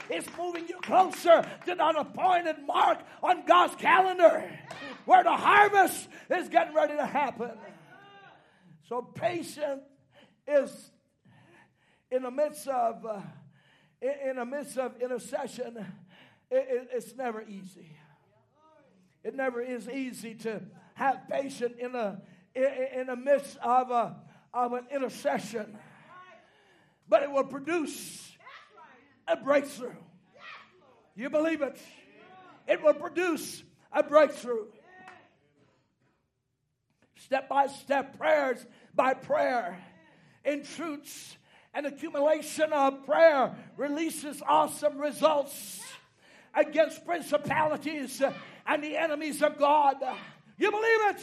It's 0.09 0.27
moving 0.37 0.67
you 0.67 0.77
closer 0.81 1.45
to 1.65 1.75
that 1.75 1.95
appointed 1.97 2.57
mark 2.65 2.99
on 3.21 3.45
God's 3.45 3.75
calendar 3.75 4.49
where 5.05 5.23
the 5.23 5.35
harvest 5.35 6.07
is 6.29 6.47
getting 6.49 6.73
ready 6.73 6.95
to 6.95 7.05
happen. 7.05 7.51
So, 8.87 9.01
patience 9.01 9.83
is 10.47 10.91
in 12.11 12.23
the 12.23 12.31
midst 12.31 12.67
of 12.67 13.05
uh, 13.05 13.21
in 14.01 14.37
the 14.37 14.45
midst 14.45 14.77
of 14.77 15.01
intercession. 15.01 15.77
It, 16.49 16.67
it, 16.69 16.89
it's 16.93 17.15
never 17.15 17.41
easy. 17.41 17.97
It 19.23 19.35
never 19.35 19.61
is 19.61 19.89
easy 19.89 20.35
to 20.35 20.61
have 20.93 21.27
patience 21.29 21.73
in 21.77 21.93
a 21.95 22.21
in, 22.57 23.01
in 23.01 23.07
the 23.07 23.15
midst 23.15 23.57
of, 23.57 23.91
a, 23.91 24.15
of 24.53 24.73
an 24.73 24.85
intercession, 24.93 25.77
but 27.07 27.23
it 27.23 27.31
will 27.31 27.43
produce 27.43 28.31
a 29.27 29.37
breakthrough. 29.37 29.95
You 31.15 31.29
believe 31.29 31.61
it? 31.61 31.79
It 32.67 32.83
will 32.83 32.93
produce 32.93 33.63
a 33.91 34.03
breakthrough. 34.03 34.65
step 37.15 37.49
by 37.49 37.67
step, 37.67 38.17
prayers 38.17 38.65
by 38.93 39.13
prayer, 39.13 39.77
in 40.45 40.63
truths 40.63 41.37
and 41.73 41.85
accumulation 41.85 42.73
of 42.73 43.05
prayer 43.05 43.55
releases 43.77 44.41
awesome 44.47 44.97
results 44.97 45.81
against 46.53 47.05
principalities 47.05 48.21
and 48.65 48.83
the 48.83 48.97
enemies 48.97 49.41
of 49.41 49.57
God. 49.57 49.97
You 50.57 50.71
believe 50.71 51.15
it? 51.15 51.21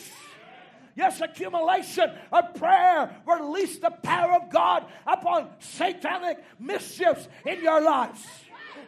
Yes, 0.96 1.20
accumulation 1.20 2.08
of 2.32 2.54
prayer 2.54 3.10
release 3.26 3.78
the 3.78 3.90
power 3.90 4.34
of 4.34 4.50
God 4.50 4.86
upon 5.06 5.48
satanic 5.58 6.38
mischiefs 6.60 7.26
in 7.44 7.62
your 7.62 7.80
lives, 7.80 8.24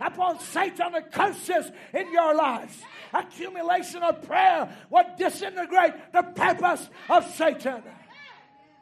upon 0.01 0.39
satanic 0.39 1.11
curses 1.11 1.71
in 1.93 2.13
your 2.13 2.35
lives. 2.35 2.81
Accumulation 3.13 4.05
of 4.05 4.23
prayer 4.23 4.69
will 4.89 5.05
disintegrate 5.19 5.95
the 6.13 6.23
purpose 6.23 6.89
of 7.11 7.29
Satan. 7.35 7.83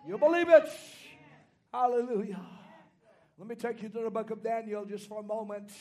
You 0.07 0.19
believe 0.19 0.51
it? 0.51 0.69
Hallelujah. 1.73 2.41
Let 3.37 3.49
me 3.49 3.57
take 3.57 3.83
you 3.83 3.89
to 3.89 4.01
the 4.01 4.11
book 4.11 4.31
of 4.31 4.45
Daniel 4.45 4.85
just 4.85 5.09
for 5.09 5.19
a 5.19 5.23
moment. 5.23 5.73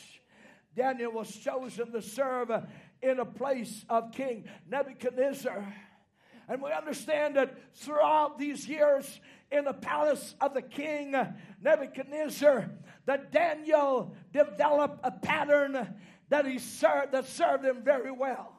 Daniel 0.76 1.12
was 1.12 1.36
chosen 1.36 1.92
to 1.92 2.02
serve 2.02 2.50
in 3.02 3.20
a 3.20 3.26
place 3.26 3.86
of 3.90 4.12
King 4.12 4.46
Nebuchadnezzar. 4.68 5.64
And 6.48 6.62
we 6.64 6.72
understand 6.72 7.36
that 7.36 7.56
throughout 7.76 8.40
these 8.40 8.68
years 8.68 9.22
in 9.52 9.66
the 9.66 9.74
palace 9.74 10.34
of 10.42 10.56
the 10.56 10.64
king 10.64 11.16
Nebuchadnezzar, 11.62 12.72
that 13.06 13.32
Daniel 13.32 14.16
developed 14.34 15.00
a 15.04 15.12
pattern 15.12 15.96
that 16.30 16.48
he 16.48 16.58
served 16.58 17.12
that 17.12 17.28
served 17.28 17.64
him 17.64 17.84
very 17.84 18.12
well. 18.12 18.52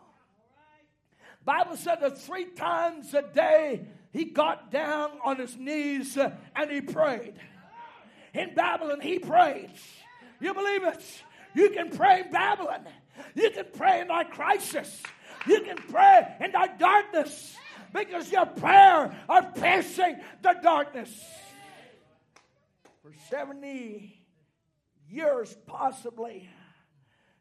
Bible 1.44 1.76
said 1.76 1.96
that 2.00 2.16
three 2.16 2.46
times 2.46 3.12
a 3.12 3.22
day 3.22 3.88
he 4.12 4.26
got 4.26 4.70
down 4.70 5.10
on 5.24 5.36
his 5.36 5.56
knees 5.56 6.16
and 6.16 6.70
he 6.70 6.80
prayed. 6.80 7.34
In 8.34 8.54
Babylon, 8.54 9.00
he 9.00 9.18
prayed. 9.18 9.70
You 10.40 10.52
believe 10.52 10.84
it? 10.84 11.22
You 11.54 11.70
can 11.70 11.90
pray 11.90 12.22
in 12.22 12.32
Babylon. 12.32 12.86
You 13.34 13.50
can 13.50 13.66
pray 13.76 14.00
in 14.00 14.08
thy 14.08 14.24
crisis. 14.24 15.02
You 15.46 15.60
can 15.60 15.76
pray 15.76 16.36
in 16.40 16.52
thy 16.52 16.66
darkness 16.76 17.56
because 17.92 18.30
your 18.32 18.46
prayer 18.46 19.16
are 19.28 19.52
piercing 19.52 20.16
the 20.42 20.54
darkness. 20.62 21.10
For 23.02 23.12
70 23.30 24.20
years, 25.08 25.56
possibly, 25.66 26.48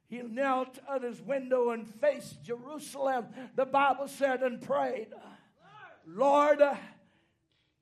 he 0.08 0.22
knelt 0.22 0.78
at 0.94 1.02
his 1.02 1.20
window 1.22 1.72
and 1.72 1.90
faced 1.90 2.44
Jerusalem, 2.44 3.28
the 3.56 3.66
Bible 3.66 4.08
said, 4.08 4.44
and 4.44 4.62
prayed, 4.62 5.08
Lord, 6.06 6.62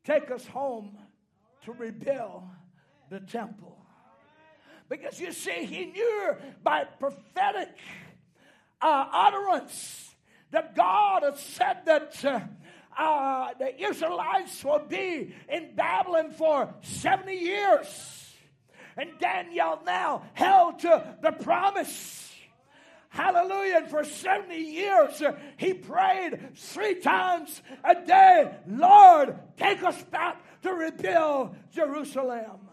take 0.05 0.31
us 0.31 0.45
home 0.45 0.97
to 1.65 1.73
rebuild 1.73 2.43
the 3.11 3.19
temple. 3.19 3.77
Because 4.89 5.19
you 5.19 5.31
see, 5.33 5.65
he 5.65 5.85
knew 5.85 6.35
by 6.63 6.85
prophetic 6.85 7.69
uh, 8.81 9.05
utterance 9.11 10.15
that 10.51 10.75
God 10.75 11.23
had 11.23 11.37
said 11.37 11.85
that 11.85 12.25
uh, 12.25 12.39
uh, 12.97 13.49
the 13.59 13.83
Israelites 13.83 14.63
will 14.63 14.85
be 14.87 15.35
in 15.49 15.75
Babylon 15.75 16.31
for 16.31 16.73
70 16.81 17.33
years. 17.33 18.33
And 18.97 19.09
Daniel 19.19 19.79
now 19.85 20.23
held 20.33 20.79
to 20.79 21.15
the 21.21 21.31
promise. 21.31 22.33
Hallelujah. 23.09 23.77
And 23.77 23.89
for 23.89 24.05
70 24.05 24.55
years, 24.55 25.21
uh, 25.21 25.37
he 25.57 25.73
prayed 25.73 26.55
three 26.55 26.95
times 26.95 27.61
a 27.83 27.95
day 28.05 28.51
Lord, 28.67 29.37
take 29.57 29.83
us 29.83 30.01
back 30.03 30.41
to 30.61 30.71
rebuild 30.73 31.55
Jerusalem. 31.73 32.70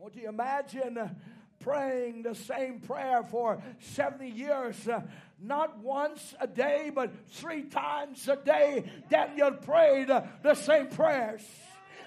Would 0.00 0.16
you 0.16 0.30
imagine 0.30 1.14
praying 1.58 2.22
the 2.22 2.34
same 2.34 2.80
prayer 2.80 3.22
for 3.22 3.62
70 3.80 4.30
years? 4.30 4.88
Uh, 4.88 5.02
not 5.38 5.76
once 5.80 6.34
a 6.40 6.46
day, 6.46 6.90
but 6.94 7.10
three 7.32 7.64
times 7.64 8.26
a 8.26 8.36
day, 8.36 8.90
Daniel 9.10 9.52
prayed 9.52 10.08
uh, 10.08 10.22
the 10.42 10.54
same 10.54 10.86
prayers. 10.86 11.42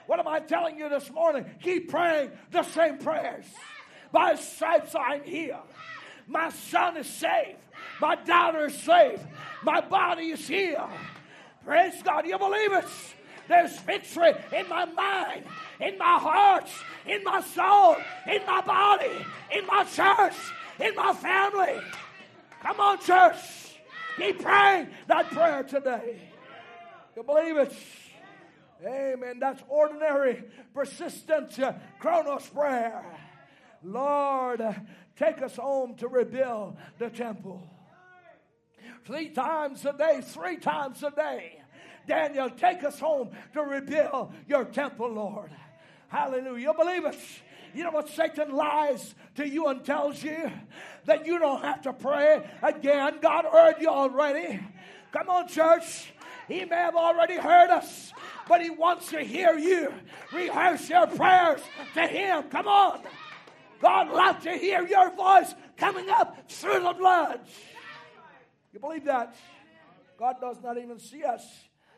What 0.08 0.20
am 0.20 0.28
I 0.28 0.40
telling 0.40 0.80
you 0.80 0.90
this 0.90 1.12
morning? 1.12 1.46
Keep 1.62 1.92
praying 1.92 2.32
the 2.50 2.64
same 2.64 2.98
prayers. 2.98 3.46
By 4.12 4.36
stripes 4.36 4.96
I'm 5.00 5.24
here. 5.24 5.60
My 6.26 6.50
son 6.50 6.98
is 6.98 7.06
saved. 7.06 7.60
My 8.02 8.16
daughter 8.16 8.66
is 8.66 8.76
saved. 8.80 9.22
My 9.62 9.82
body 9.82 10.32
is 10.32 10.48
healed. 10.48 10.90
Praise 11.64 12.02
God. 12.02 12.26
You 12.26 12.40
believe 12.40 12.74
it? 12.74 12.86
There's 13.48 13.78
victory 13.80 14.34
in 14.56 14.70
my 14.70 14.86
mind, 14.86 15.44
in 15.80 15.98
my 15.98 16.18
heart, 16.18 16.70
in 17.06 17.24
my 17.24 17.42
soul, 17.42 17.98
in 18.26 18.46
my 18.46 18.62
body, 18.62 19.26
in 19.56 19.66
my 19.66 19.84
church, 19.84 20.36
in 20.80 20.96
my 20.96 21.14
family. 21.14 21.82
Come 22.62 22.80
on, 22.80 23.00
church. 23.00 23.36
Keep 24.18 24.42
praying 24.42 24.90
that 25.08 25.30
prayer 25.32 25.64
today. 25.64 26.22
You 27.16 27.24
believe 27.24 27.58
it? 27.58 27.74
Amen. 28.86 29.40
That's 29.40 29.62
ordinary, 29.68 30.44
persistent 30.74 31.58
uh, 31.60 31.74
Kronos 32.00 32.48
prayer. 32.48 33.04
Lord, 33.84 34.62
take 35.18 35.42
us 35.42 35.56
home 35.56 35.96
to 35.96 36.08
rebuild 36.08 36.78
the 36.98 37.10
temple. 37.10 37.68
Three 39.06 39.30
times 39.30 39.86
a 39.86 39.94
day, 39.94 40.22
three 40.22 40.58
times 40.58 41.04
a 41.04 41.12
day. 41.12 41.63
Daniel, 42.08 42.50
take 42.50 42.84
us 42.84 43.00
home 43.00 43.30
to 43.54 43.62
rebuild 43.62 44.34
your 44.48 44.66
temple, 44.66 45.10
Lord. 45.10 45.52
Hallelujah. 46.10 46.68
You 46.68 46.74
believe 46.74 47.06
it? 47.06 47.18
You 47.74 47.84
know 47.84 47.92
what 47.92 48.10
Satan 48.10 48.52
lies 48.52 49.16
to 49.36 49.48
you 49.48 49.68
and 49.68 49.84
tells 49.84 50.24
you? 50.24 50.52
That 51.06 51.26
you 51.26 51.40
don't 51.40 51.64
have 51.64 51.82
to 51.84 51.94
pray 51.94 52.48
again. 52.62 53.16
God 53.22 53.46
heard 53.46 53.76
you 53.80 53.90
already. 53.90 54.60
Come 55.12 55.30
on, 55.30 55.48
church. 55.48 56.14
He 56.48 56.66
may 56.66 56.76
have 56.76 56.96
already 56.96 57.38
heard 57.38 57.70
us, 57.70 58.12
but 58.48 58.62
he 58.62 58.70
wants 58.70 59.10
to 59.10 59.22
hear 59.22 59.58
you. 59.58 59.94
Rehearse 60.34 60.90
your 60.90 61.08
prayers 61.08 61.62
to 61.94 62.06
him. 62.06 62.44
Come 62.44 62.68
on. 62.68 63.02
God 63.82 64.10
loves 64.10 64.44
to 64.44 64.52
hear 64.52 64.86
your 64.88 65.10
voice 65.16 65.56
coming 65.78 66.10
up 66.10 66.50
through 66.50 66.82
the 66.82 66.94
blood. 66.94 67.40
You 68.72 68.80
believe 68.80 69.06
that? 69.06 69.36
God 70.18 70.36
does 70.40 70.58
not 70.62 70.78
even 70.78 71.00
see 71.00 71.24
us. 71.24 71.44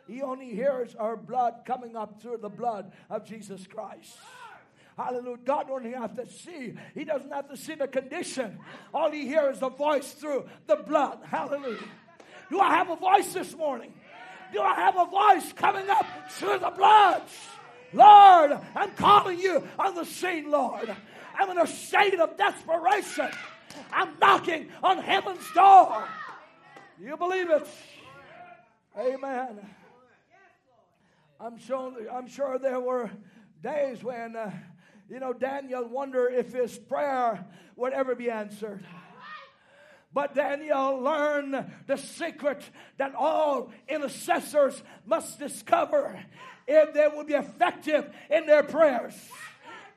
He 0.08 0.22
only 0.22 0.52
hears 0.52 0.96
our 0.96 1.16
blood 1.16 1.62
coming 1.66 1.96
up 1.96 2.22
through 2.22 2.38
the 2.38 2.50
blood 2.50 2.92
of 3.10 3.26
Jesus 3.26 3.66
Christ. 3.68 4.18
Hallelujah. 4.98 5.38
God 5.44 5.70
only 5.70 5.92
have 5.92 6.16
to 6.16 6.28
see. 6.28 6.74
He 6.94 7.04
doesn't 7.04 7.32
have 7.32 7.50
to 7.50 7.58
see 7.58 7.76
the 7.76 7.88
condition. 7.88 8.60
All 8.94 9.12
he 9.12 9.28
hears 9.28 9.56
is 9.56 9.60
the 9.60 9.70
voice 9.70 10.14
through 10.14 10.46
the 10.68 10.78
blood. 10.78 11.20
Hallelujah. 11.26 11.80
Do 12.50 12.60
I 12.60 12.76
have 12.76 12.90
a 12.90 12.96
voice 12.96 13.34
this 13.34 13.56
morning? 13.56 13.94
Do 14.54 14.62
I 14.62 14.76
have 14.76 14.96
a 14.96 15.06
voice 15.06 15.52
coming 15.54 15.90
up 15.90 16.06
through 16.30 16.60
the 16.60 16.70
blood? 16.70 17.24
Lord, 17.92 18.58
I'm 18.76 18.92
calling 18.92 19.40
you 19.40 19.68
on 19.78 19.96
the 19.96 20.06
scene, 20.06 20.50
Lord. 20.50 20.96
I'm 21.38 21.50
in 21.50 21.58
a 21.58 21.68
state 21.68 22.20
of 22.20 22.38
desperation. 22.38 23.30
I'm 23.92 24.18
knocking 24.22 24.70
on 24.82 25.00
heaven's 25.00 25.52
door. 25.54 26.08
You 27.02 27.18
believe 27.18 27.50
it? 27.50 27.68
Amen. 28.98 29.60
I'm 31.40 31.58
sure, 31.58 31.94
I'm 32.12 32.28
sure 32.28 32.58
there 32.58 32.80
were 32.80 33.10
days 33.62 34.02
when, 34.04 34.36
uh, 34.36 34.52
you 35.10 35.20
know, 35.20 35.34
Daniel 35.34 35.86
wondered 35.86 36.34
if 36.34 36.54
his 36.54 36.78
prayer 36.78 37.46
would 37.76 37.92
ever 37.92 38.16
be 38.16 38.30
answered. 38.30 38.86
But 40.14 40.34
Daniel 40.34 41.00
learned 41.02 41.72
the 41.88 41.98
secret 41.98 42.64
that 42.98 43.14
all 43.16 43.74
intercessors 43.90 44.82
must 45.06 45.38
discover 45.38 46.18
if 46.68 46.94
they 46.94 47.08
will 47.14 47.26
be 47.26 47.34
effective 47.34 48.10
in 48.30 48.46
their 48.46 48.64
prayers. 48.64 49.14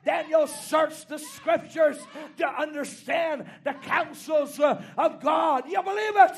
Daniel 0.04 0.48
searched 0.48 1.08
the 1.08 1.18
scriptures 1.18 1.98
to 2.38 2.48
understand 2.48 3.48
the 3.62 3.74
counsels 3.74 4.58
uh, 4.58 4.82
of 4.96 5.20
God. 5.22 5.64
You 5.68 5.82
believe 5.82 6.16
it? 6.16 6.36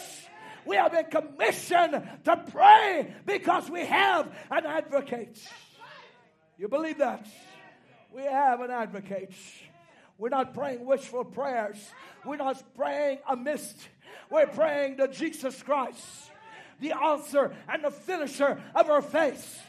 We 0.65 0.77
have 0.77 0.93
been 0.93 1.07
commissioned 1.07 2.03
to 2.25 2.37
pray 2.51 3.15
because 3.27 3.71
we 3.71 3.85
have 3.87 4.33
an 4.51 4.67
advocate. 4.67 5.41
You 6.59 6.69
believe 6.69 6.99
that? 6.99 7.27
We 8.13 8.23
have 8.23 8.61
an 8.61 8.71
advocate. 8.71 9.33
We're 10.19 10.29
not 10.29 10.53
praying 10.53 10.85
wishful 10.85 11.25
prayers. 11.25 11.79
We're 12.25 12.37
not 12.37 12.63
praying 12.77 13.21
a 13.29 13.37
mist. 13.37 13.89
We're 14.31 14.47
praying 14.47 14.99
to 14.99 15.09
Jesus 15.09 15.63
Christ, 15.63 16.05
the 16.81 16.93
author 16.93 17.53
and 17.69 17.83
the 17.83 17.91
finisher 17.91 18.61
of 18.75 18.91
our 18.91 19.03
faith, 19.03 19.63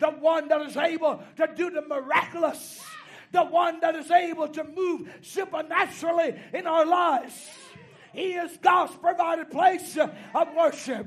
the 0.00 0.10
one 0.10 0.48
that 0.48 0.60
is 0.62 0.76
able 0.76 1.22
to 1.36 1.48
do 1.56 1.70
the 1.70 1.82
miraculous, 1.82 2.84
the 3.32 3.44
one 3.44 3.80
that 3.80 3.96
is 3.96 4.10
able 4.10 4.48
to 4.48 4.64
move 4.64 5.08
supernaturally 5.22 6.34
in 6.52 6.66
our 6.66 6.84
lives. 6.84 7.50
He 8.14 8.34
is 8.34 8.56
God's 8.58 8.94
provided 8.96 9.50
place 9.50 9.98
of 9.98 10.54
worship. 10.56 11.06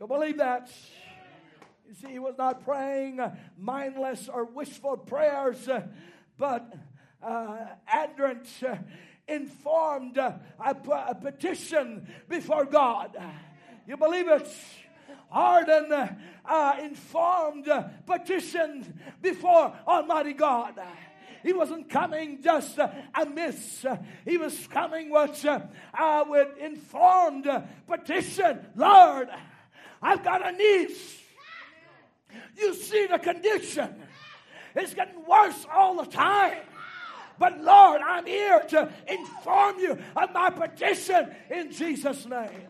You 0.00 0.06
believe 0.06 0.38
that? 0.38 0.70
You 1.86 1.94
see, 1.94 2.12
he 2.12 2.18
was 2.18 2.36
not 2.38 2.64
praying 2.64 3.20
mindless 3.58 4.28
or 4.28 4.44
wishful 4.46 4.96
prayers, 4.96 5.68
but 6.38 6.74
uh, 7.22 7.56
uh, 8.62 8.76
informed 9.26 10.16
uh, 10.16 10.32
a, 10.58 11.14
petition 11.14 12.08
before 12.28 12.64
God. 12.64 13.16
You 13.86 13.96
believe 13.96 14.28
it? 14.28 14.48
ardent, 15.30 15.92
uh, 16.44 16.76
informed 16.82 17.68
petition 18.06 19.00
before 19.20 19.74
Almighty 19.86 20.32
God. 20.32 20.80
He 21.42 21.52
wasn't 21.52 21.88
coming 21.88 22.42
just 22.42 22.78
uh, 22.78 22.88
amiss. 23.14 23.84
he 24.24 24.36
was 24.36 24.66
coming 24.68 25.10
with, 25.10 25.44
uh, 25.44 26.24
with 26.26 26.56
informed 26.58 27.46
petition. 27.86 28.66
Lord, 28.74 29.28
I've 30.02 30.24
got 30.24 30.46
a 30.46 30.52
niece. 30.52 31.18
You 32.56 32.74
see 32.74 33.06
the 33.06 33.18
condition. 33.18 33.94
It's 34.74 34.94
getting 34.94 35.24
worse 35.26 35.66
all 35.72 35.96
the 35.96 36.10
time. 36.10 36.58
But 37.38 37.60
Lord, 37.62 38.00
I'm 38.02 38.26
here 38.26 38.60
to 38.70 38.92
inform 39.06 39.78
you 39.78 39.98
of 40.16 40.32
my 40.32 40.50
petition 40.50 41.34
in 41.50 41.70
Jesus' 41.70 42.26
name. 42.26 42.66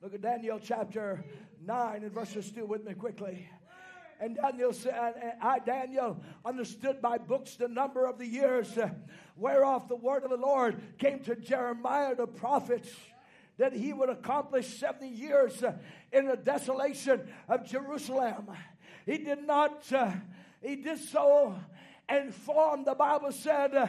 Look 0.00 0.14
at 0.14 0.22
Daniel 0.22 0.60
chapter 0.62 1.24
9 1.64 2.02
and 2.02 2.12
verses 2.12 2.50
2 2.52 2.64
with 2.66 2.84
me 2.84 2.94
quickly. 2.94 3.48
And 4.22 4.36
Daniel 4.36 4.72
said, 4.72 5.34
I, 5.42 5.58
Daniel, 5.58 6.16
understood 6.44 7.02
by 7.02 7.18
books 7.18 7.56
the 7.56 7.66
number 7.66 8.06
of 8.06 8.18
the 8.18 8.26
years 8.26 8.78
uh, 8.78 8.90
whereof 9.34 9.88
the 9.88 9.96
word 9.96 10.22
of 10.22 10.30
the 10.30 10.36
Lord 10.36 10.80
came 10.96 11.18
to 11.24 11.34
Jeremiah 11.34 12.14
the 12.14 12.28
prophet 12.28 12.86
that 13.58 13.72
he 13.72 13.92
would 13.92 14.10
accomplish 14.10 14.78
70 14.78 15.08
years 15.08 15.64
uh, 15.64 15.72
in 16.12 16.28
the 16.28 16.36
desolation 16.36 17.20
of 17.48 17.66
Jerusalem. 17.66 18.48
He 19.06 19.18
did 19.18 19.44
not, 19.44 19.92
uh, 19.92 20.12
he 20.62 20.76
did 20.76 21.00
so 21.00 21.58
and 22.08 22.32
formed, 22.32 22.86
the 22.86 22.94
Bible 22.94 23.32
said, 23.32 23.74
uh, 23.74 23.88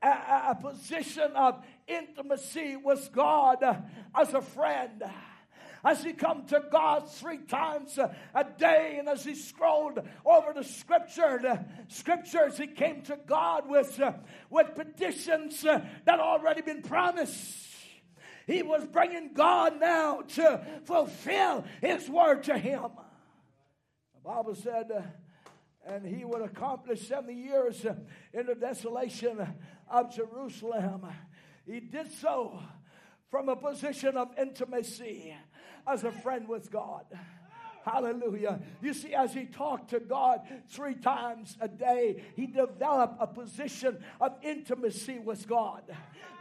a, 0.00 0.06
a, 0.50 0.58
position 0.60 1.32
of 1.34 1.60
intimacy 1.88 2.76
with 2.76 3.10
God 3.12 3.64
as 4.14 4.32
a 4.32 4.42
friend 4.42 5.02
as 5.84 6.04
he 6.04 6.12
come 6.12 6.46
to 6.46 6.62
God 6.70 7.10
three 7.10 7.38
times 7.38 7.98
a 7.98 8.44
day, 8.56 8.96
and 8.98 9.08
as 9.08 9.24
he 9.24 9.34
scrolled 9.34 9.98
over 10.24 10.52
the 10.52 10.62
scripture, 10.62 11.38
the 11.42 11.64
scriptures, 11.88 12.56
he 12.56 12.68
came 12.68 13.02
to 13.02 13.18
God 13.26 13.68
with, 13.68 13.98
uh, 14.00 14.12
with 14.48 14.74
petitions 14.74 15.64
uh, 15.64 15.84
that 16.04 16.20
already 16.20 16.62
been 16.62 16.82
promised. 16.82 17.68
He 18.46 18.62
was 18.62 18.84
bringing 18.86 19.32
God 19.34 19.80
now 19.80 20.22
to 20.34 20.64
fulfill 20.84 21.64
his 21.80 22.08
word 22.08 22.44
to 22.44 22.56
him. 22.56 22.90
The 24.14 24.20
Bible 24.24 24.54
said, 24.54 24.90
uh, 24.90 25.02
and 25.84 26.06
he 26.06 26.24
would 26.24 26.42
accomplish 26.42 27.08
70 27.08 27.34
years 27.34 27.84
in 28.32 28.46
the 28.46 28.54
desolation 28.54 29.44
of 29.90 30.14
Jerusalem. 30.14 31.06
He 31.66 31.80
did 31.80 32.12
so 32.12 32.60
from 33.30 33.48
a 33.48 33.56
position 33.56 34.16
of 34.16 34.28
intimacy 34.38 35.34
as 35.86 36.04
a 36.04 36.12
friend 36.12 36.48
with 36.48 36.70
God. 36.70 37.04
Hallelujah. 37.84 38.60
You 38.80 38.94
see, 38.94 39.12
as 39.12 39.34
he 39.34 39.46
talked 39.46 39.90
to 39.90 40.00
God 40.00 40.42
three 40.68 40.94
times 40.94 41.56
a 41.60 41.66
day, 41.66 42.22
he 42.36 42.46
developed 42.46 43.16
a 43.18 43.26
position 43.26 43.98
of 44.20 44.36
intimacy 44.42 45.18
with 45.18 45.48
God. 45.48 45.82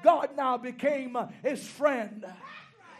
God 0.03 0.29
now 0.37 0.57
became 0.57 1.17
his 1.43 1.67
friend. 1.67 2.25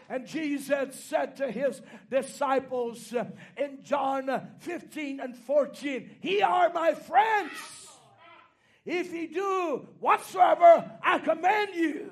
And 0.08 0.26
Jesus 0.26 0.98
said 1.04 1.36
to 1.36 1.50
his 1.50 1.80
disciples 2.10 3.14
in 3.56 3.78
John 3.82 4.48
15 4.58 5.20
and 5.20 5.36
14, 5.36 6.16
He 6.20 6.42
are 6.42 6.72
my 6.72 6.94
friends. 6.94 7.52
If 8.84 9.12
ye 9.12 9.28
do 9.28 9.86
whatsoever 10.00 10.90
I 11.02 11.18
command 11.20 11.74
you. 11.74 12.10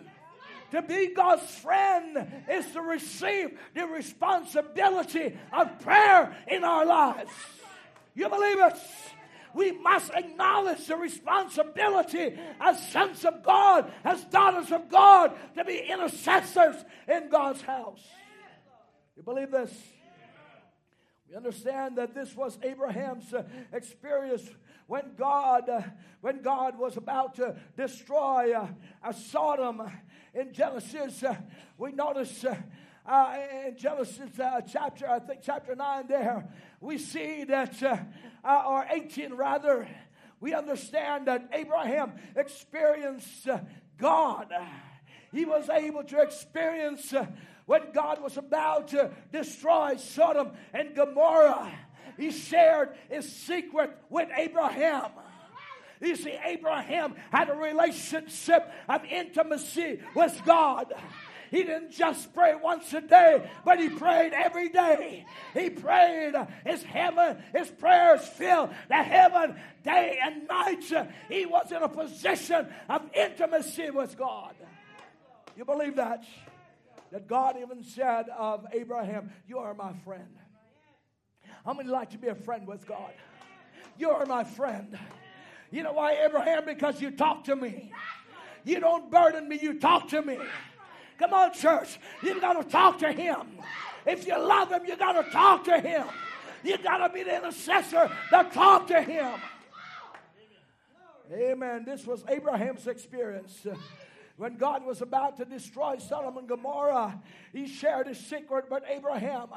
To 0.71 0.83
be 0.83 1.15
God's 1.15 1.55
friend 1.57 2.45
is 2.49 2.67
to 2.73 2.81
receive 2.81 3.59
the 3.75 3.87
responsibility 3.87 5.37
of 5.53 5.81
prayer 5.81 6.37
in 6.47 6.65
our 6.65 6.87
lives. 6.87 7.33
You 8.15 8.29
believe 8.29 8.59
it? 8.61 8.77
We 9.53 9.73
must 9.73 10.13
acknowledge 10.15 10.87
the 10.87 10.97
responsibility 10.97 12.39
as 12.61 12.89
sons 12.91 13.25
of 13.25 13.43
God, 13.43 13.91
as 14.05 14.25
daughters 14.25 14.71
of 14.71 14.89
God, 14.89 15.33
to 15.57 15.65
be 15.65 15.79
intercessors 15.79 16.77
in 17.09 17.29
God's 17.29 17.63
house. 17.63 18.03
You 19.17 19.25
believe 19.25 19.51
this? 19.51 19.73
We 21.29 21.37
understand 21.37 21.99
that 21.99 22.15
this 22.15 22.35
was 22.35 22.59
Abraham's 22.63 23.33
uh, 23.33 23.45
experience 23.73 24.49
when 24.91 25.13
God, 25.17 25.69
uh, 25.69 25.83
when 26.21 26.43
God 26.43 26.77
was 26.77 26.97
about 26.97 27.37
to 27.37 27.55
destroy 27.77 28.53
uh, 28.57 29.13
Sodom 29.13 29.81
in 30.35 30.53
Genesis, 30.53 31.23
uh, 31.23 31.37
we 31.79 31.93
notice 31.93 32.45
uh, 32.45 32.57
uh, 33.07 33.37
in 33.69 33.77
Genesis 33.77 34.37
uh, 34.41 34.61
chapter, 34.63 35.09
I 35.09 35.21
think 35.21 35.43
chapter 35.45 35.77
9 35.77 36.09
there, 36.09 36.49
we 36.81 36.99
see 36.99 37.45
that, 37.45 37.81
uh, 37.81 37.99
uh, 38.45 38.65
or 38.67 38.85
18 38.91 39.35
rather, 39.35 39.87
we 40.41 40.55
understand 40.55 41.29
that 41.29 41.49
Abraham 41.53 42.15
experienced 42.35 43.47
God. 43.97 44.53
He 45.31 45.45
was 45.45 45.69
able 45.69 46.03
to 46.03 46.21
experience 46.21 47.15
when 47.67 47.93
God 47.93 48.21
was 48.21 48.37
about 48.37 48.89
to 48.89 49.13
destroy 49.31 49.95
Sodom 49.99 50.51
and 50.75 50.97
Gomorrah. 50.97 51.71
He 52.21 52.31
shared 52.31 52.91
his 53.09 53.31
secret 53.31 53.97
with 54.11 54.29
Abraham. 54.37 55.11
You 56.01 56.17
see, 56.17 56.37
Abraham 56.45 57.15
had 57.31 57.49
a 57.49 57.55
relationship 57.55 58.71
of 58.89 59.05
intimacy 59.05 60.01
with 60.15 60.41
God. 60.45 60.93
He 61.51 61.65
didn't 61.65 61.91
just 61.93 62.33
pray 62.33 62.55
once 62.55 62.93
a 62.95 63.01
day, 63.01 63.51
but 63.65 63.81
he 63.81 63.89
prayed 63.89 64.33
every 64.33 64.69
day. 64.69 65.27
He 65.53 65.69
prayed 65.71 66.35
his 66.65 66.83
heaven, 66.83 67.43
his 67.55 67.69
prayers 67.71 68.21
filled 68.27 68.71
the 68.89 69.03
heaven 69.03 69.57
day 69.83 70.19
and 70.23 70.47
night. 70.47 70.85
He 71.29 71.47
was 71.47 71.73
in 71.73 71.83
a 71.83 71.89
position 71.89 72.69
of 72.89 73.03
intimacy 73.15 73.91
with 73.91 74.17
God. 74.17 74.55
You 75.57 75.65
believe 75.65 75.97
that? 75.97 76.25
That 77.11 77.27
God 77.27 77.57
even 77.61 77.83
said 77.83 78.27
of 78.29 78.65
Abraham, 78.73 79.33
You 79.49 79.59
are 79.59 79.75
my 79.75 79.93
friend. 80.05 80.29
How 81.65 81.75
many 81.75 81.89
like 81.89 82.11
to 82.11 82.19
be 82.19 82.29
a 82.29 82.35
friend 82.35 82.67
with 82.67 82.87
God? 82.87 83.13
You 83.99 84.11
are 84.11 84.25
my 84.27 84.45
friend. 84.45 84.99
You 85.71 85.83
know 85.83 85.93
why, 85.93 86.13
Abraham? 86.25 86.65
Because 86.65 87.01
you 87.01 87.11
talk 87.11 87.45
to 87.45 87.57
me. 87.57 87.93
You 88.65 88.81
don't 88.81 89.11
burden 89.11 89.49
me, 89.49 89.59
you 89.61 89.79
talk 89.79 90.09
to 90.09 90.23
me. 90.23 90.39
Come 91.19 91.35
on, 91.35 91.53
church. 91.53 91.99
You 92.23 92.41
got 92.41 92.55
to 92.55 92.69
talk 92.69 92.99
to 93.01 93.13
him. 93.13 93.47
If 94.07 94.27
you 94.27 94.39
love 94.39 94.71
him, 94.71 94.85
you 94.87 94.97
got 94.97 95.23
to 95.23 95.31
talk 95.31 95.65
to 95.65 95.79
him. 95.79 96.07
You 96.65 96.79
got 96.79 97.07
to 97.07 97.13
be 97.13 97.23
the 97.23 97.37
intercessor 97.37 98.11
that 98.31 98.53
talk 98.53 98.87
to 98.89 99.01
him. 99.01 99.35
Amen. 101.33 101.85
This 101.85 102.07
was 102.07 102.25
Abraham's 102.29 102.87
experience. 102.87 103.67
When 104.37 104.57
God 104.57 104.85
was 104.85 105.03
about 105.03 105.37
to 105.37 105.45
destroy 105.45 105.99
Sodom 105.99 106.39
and 106.39 106.49
Gomorrah, 106.49 107.21
he 107.53 107.67
shared 107.67 108.09
his 108.09 108.19
secret 108.19 108.71
with 108.71 108.83
Abraham. 108.89 109.49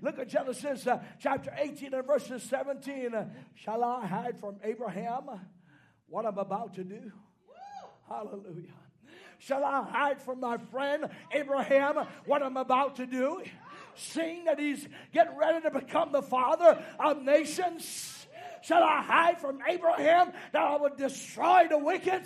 Look 0.00 0.18
at 0.18 0.28
Genesis 0.28 0.86
uh, 0.86 0.98
chapter 1.18 1.52
18 1.56 1.94
and 1.94 2.06
verses 2.06 2.42
17. 2.44 3.14
Uh, 3.14 3.26
Shall 3.54 3.82
I 3.84 4.06
hide 4.06 4.40
from 4.40 4.56
Abraham 4.62 5.24
what 6.08 6.26
I'm 6.26 6.38
about 6.38 6.74
to 6.74 6.84
do? 6.84 7.12
Hallelujah. 8.08 8.74
Shall 9.38 9.64
I 9.64 9.82
hide 9.82 10.22
from 10.22 10.40
my 10.40 10.56
friend 10.56 11.08
Abraham 11.32 12.06
what 12.26 12.42
I'm 12.42 12.56
about 12.56 12.96
to 12.96 13.06
do? 13.06 13.42
Seeing 13.94 14.44
that 14.44 14.58
he's 14.58 14.86
getting 15.12 15.36
ready 15.36 15.60
to 15.62 15.70
become 15.70 16.12
the 16.12 16.22
father 16.22 16.82
of 17.00 17.22
nations. 17.22 18.26
Shall 18.62 18.82
I 18.82 19.02
hide 19.02 19.40
from 19.40 19.58
Abraham 19.68 20.32
that 20.52 20.62
I 20.62 20.76
would 20.76 20.96
destroy 20.96 21.66
the 21.68 21.78
wicked 21.78 22.22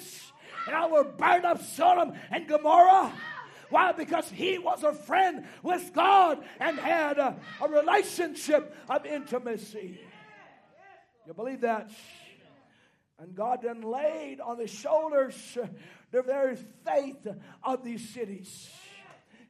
and 0.67 0.77
I 0.77 0.87
will 0.87 1.05
burn 1.05 1.45
up 1.47 1.63
Sodom 1.63 2.13
and 2.31 2.47
Gomorrah? 2.47 3.13
Why? 3.71 3.93
Because 3.93 4.31
he 4.31 4.59
was 4.59 4.83
a 4.83 4.93
friend 4.93 5.45
with 5.63 5.93
God 5.93 6.45
and 6.61 6.79
had 6.79 7.19
a, 7.19 7.37
a 7.61 7.69
relationship 7.69 8.75
of 8.89 9.05
intimacy. 9.05 10.01
You 11.27 11.35
believe 11.35 11.63
that? 11.63 11.91
And 13.19 13.35
God 13.35 13.61
then 13.63 13.81
laid 13.81 14.41
on 14.41 14.59
the 14.59 14.67
shoulders 14.67 15.59
the 16.11 16.23
very 16.23 16.57
faith 16.85 17.27
of 17.63 17.83
these 17.83 18.09
cities. 18.11 18.71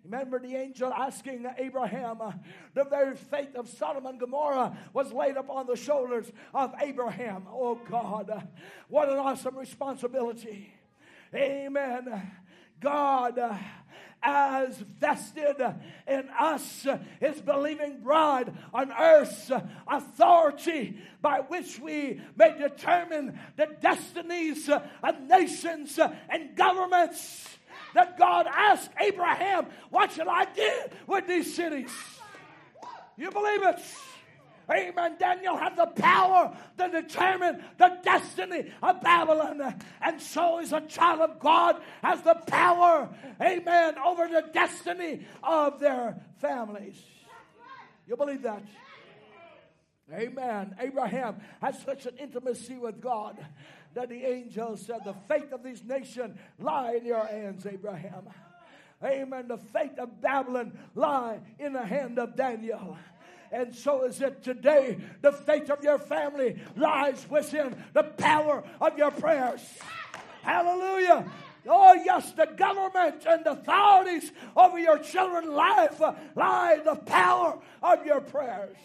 Remember 0.05 0.38
the 0.38 0.55
angel 0.55 0.93
asking 0.93 1.44
Abraham, 1.59 2.20
uh, 2.20 2.32
the 2.74 2.84
very 2.84 3.16
faith 3.16 3.56
of 3.56 3.68
Sodom 3.68 4.06
and 4.06 4.20
Gomorrah 4.20 4.78
was 4.93 5.12
laid 5.12 5.36
upon 5.36 5.66
the 5.66 5.74
shoulders 5.74 6.30
of 6.55 6.72
Abraham. 6.80 7.48
Oh 7.51 7.74
God, 7.90 8.48
what 8.88 9.09
an 9.09 9.18
awesome 9.18 9.59
responsibility. 9.59 10.72
Amen. 11.34 12.30
God 12.80 13.40
as 14.27 14.77
vested 14.98 15.57
in 16.09 16.28
us, 16.39 16.86
his 17.20 17.40
believing 17.40 18.01
bride 18.01 18.53
on 18.74 18.93
earth, 18.93 19.53
authority 19.86 20.98
by 21.23 21.40
which 21.47 21.78
we 21.78 22.20
may 22.36 22.59
determine 22.59 23.39
the 23.57 23.69
destinies 23.81 24.69
of 24.69 25.20
nations 25.28 25.98
and 26.28 26.57
governments. 26.57 27.48
That 27.94 28.19
God 28.19 28.47
asked 28.53 28.90
Abraham, 29.01 29.66
What 29.90 30.12
shall 30.12 30.28
I 30.28 30.44
do 30.44 30.70
with 31.07 31.27
these 31.27 31.55
cities? 31.55 31.90
You 33.16 33.31
believe 33.31 33.62
it? 33.62 33.81
Amen. 34.70 35.16
Daniel 35.18 35.56
had 35.56 35.76
the 35.76 35.86
power 35.86 36.56
to 36.78 36.88
determine 36.88 37.62
the 37.78 37.98
destiny 38.02 38.72
of 38.82 39.01
Babylon. 39.01 39.80
And 40.01 40.20
so 40.20 40.59
is 40.59 40.72
a 40.72 40.80
child 40.80 41.20
of 41.20 41.38
God 41.38 41.80
has 42.02 42.22
the 42.22 42.34
power, 42.34 43.09
amen, 43.40 43.94
over 43.98 44.26
the 44.26 44.44
destiny 44.52 45.24
of 45.43 45.78
their 45.78 46.20
families. 46.38 47.01
You 48.09 48.16
believe 48.16 48.43
that? 48.43 48.62
Amen. 50.12 50.74
Abraham 50.78 51.36
had 51.60 51.76
such 51.76 52.06
an 52.06 52.16
intimacy 52.18 52.76
with 52.76 53.01
God 53.01 53.36
that 53.94 54.09
the 54.09 54.24
angel 54.24 54.76
said, 54.76 55.01
The 55.05 55.14
fate 55.28 55.52
of 55.52 55.64
these 55.64 55.82
nations 55.82 56.36
lie 56.59 56.94
in 56.94 57.05
your 57.05 57.24
hands, 57.24 57.66
Abraham. 57.66 58.28
Amen. 59.02 59.48
The 59.48 59.59
fate 59.59 59.98
of 59.98 60.20
Babylon 60.20 60.78
lie 60.94 61.40
in 61.59 61.72
the 61.72 61.84
hand 61.84 62.18
of 62.18 62.36
Daniel 62.36 62.97
and 63.52 63.74
so 63.74 64.05
is 64.05 64.20
it 64.20 64.43
today. 64.43 64.98
The 65.23 65.32
fate 65.32 65.70
of 65.70 65.82
your 65.82 65.98
family 65.98 66.60
lies 66.77 67.27
within 67.28 67.77
the 67.93 68.02
power 68.02 68.62
of 68.81 68.98
your 68.98 69.10
prayers. 69.10 69.60
Hallelujah. 70.43 71.31
Oh, 71.68 71.94
yes, 71.94 72.31
the 72.32 72.47
government 72.47 73.27
and 73.28 73.44
the 73.44 73.52
authorities 73.52 74.31
over 74.56 74.78
your 74.78 74.98
children's 74.98 75.48
life 75.48 76.01
lie 76.36 76.81
the 76.85 76.94
power 76.94 77.59
of 77.82 78.06
your 78.06 78.20
prayers. 78.20 78.77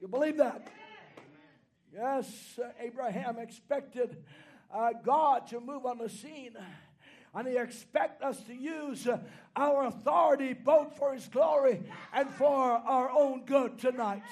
You 0.00 0.08
believe 0.08 0.36
that? 0.36 0.66
Yes, 1.92 2.58
Abraham 2.78 3.38
expected 3.38 4.16
uh, 4.72 4.90
God 5.04 5.48
to 5.48 5.60
move 5.60 5.86
on 5.86 5.98
the 5.98 6.08
scene. 6.08 6.56
And 7.34 7.46
he 7.46 7.56
expects 7.56 8.22
us 8.22 8.42
to 8.44 8.54
use 8.54 9.06
uh, 9.06 9.18
our 9.54 9.84
authority 9.84 10.52
both 10.52 10.96
for 10.96 11.14
his 11.14 11.28
glory 11.28 11.82
and 12.12 12.28
for 12.30 12.48
our 12.50 13.10
own 13.10 13.44
good 13.44 13.78
tonight. 13.78 14.22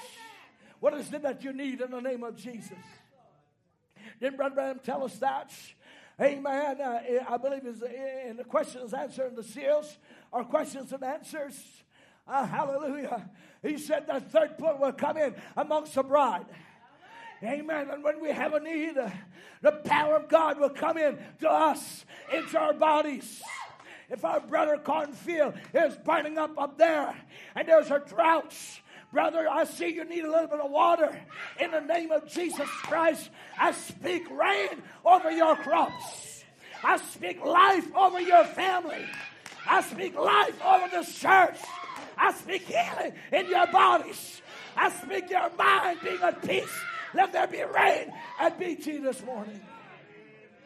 What 0.79 0.93
is 0.93 1.11
it 1.13 1.21
that 1.23 1.43
you 1.43 1.53
need 1.53 1.81
in 1.81 1.91
the 1.91 2.01
name 2.01 2.23
of 2.23 2.35
Jesus? 2.35 2.77
Didn't 4.19 4.37
Brother 4.37 4.55
Branham 4.55 4.79
tell 4.83 5.03
us 5.03 5.15
that? 5.17 5.51
Amen. 6.21 6.81
Uh, 6.81 6.99
I 7.29 7.37
believe 7.37 7.65
is 7.65 7.81
in 7.81 8.35
the 8.35 8.43
questions 8.43 8.93
answered 8.93 9.29
in 9.29 9.35
the 9.35 9.43
seals 9.43 9.97
are 10.33 10.43
questions 10.43 10.91
and 10.91 11.03
answers. 11.03 11.57
Uh, 12.27 12.45
hallelujah. 12.45 13.29
He 13.61 13.77
said 13.77 14.07
that 14.07 14.31
third 14.31 14.57
point 14.57 14.79
will 14.79 14.91
come 14.91 15.17
in 15.17 15.33
amongst 15.55 15.95
the 15.95 16.03
bride. 16.03 16.45
Amen. 17.41 17.89
And 17.89 18.03
when 18.03 18.21
we 18.21 18.29
have 18.31 18.53
a 18.53 18.59
need, 18.59 18.95
the 19.61 19.71
power 19.71 20.17
of 20.17 20.27
God 20.27 20.59
will 20.59 20.69
come 20.69 20.97
in 20.97 21.17
to 21.39 21.49
us, 21.49 22.05
into 22.33 22.59
our 22.59 22.73
bodies. 22.73 23.41
If 24.09 24.25
our 24.25 24.39
brother 24.39 24.77
cornfield 24.77 25.53
is 25.73 25.95
burning 25.97 26.37
up 26.37 26.57
up 26.57 26.77
there 26.77 27.15
and 27.55 27.67
there's 27.67 27.91
a 27.91 27.99
drought, 27.99 28.55
brother, 29.13 29.47
I 29.49 29.63
see 29.63 29.93
you 29.93 30.03
need 30.03 30.25
a 30.25 30.31
little 30.31 30.47
bit 30.47 30.59
of 30.59 30.71
water. 30.71 31.17
In 31.59 31.71
the 31.71 31.81
name 31.81 32.11
of 32.11 32.27
Jesus 32.27 32.67
Christ, 32.67 33.29
I 33.57 33.71
speak 33.71 34.29
rain 34.29 34.81
over 35.05 35.31
your 35.31 35.55
crops. 35.55 36.43
I 36.83 36.97
speak 36.97 37.43
life 37.45 37.95
over 37.95 38.19
your 38.19 38.45
family. 38.45 39.05
I 39.69 39.81
speak 39.81 40.15
life 40.15 40.59
over 40.65 40.87
the 40.89 41.03
church. 41.03 41.59
I 42.17 42.33
speak 42.33 42.63
healing 42.63 43.13
in 43.31 43.49
your 43.49 43.67
bodies. 43.67 44.41
I 44.75 44.89
speak 44.89 45.29
your 45.29 45.49
mind 45.55 45.99
being 46.03 46.21
at 46.21 46.41
peace 46.41 46.81
let 47.13 47.33
there 47.33 47.47
be 47.47 47.63
rain 47.63 48.13
at 48.39 48.59
BT 48.59 48.97
this 48.99 49.23
morning. 49.23 49.59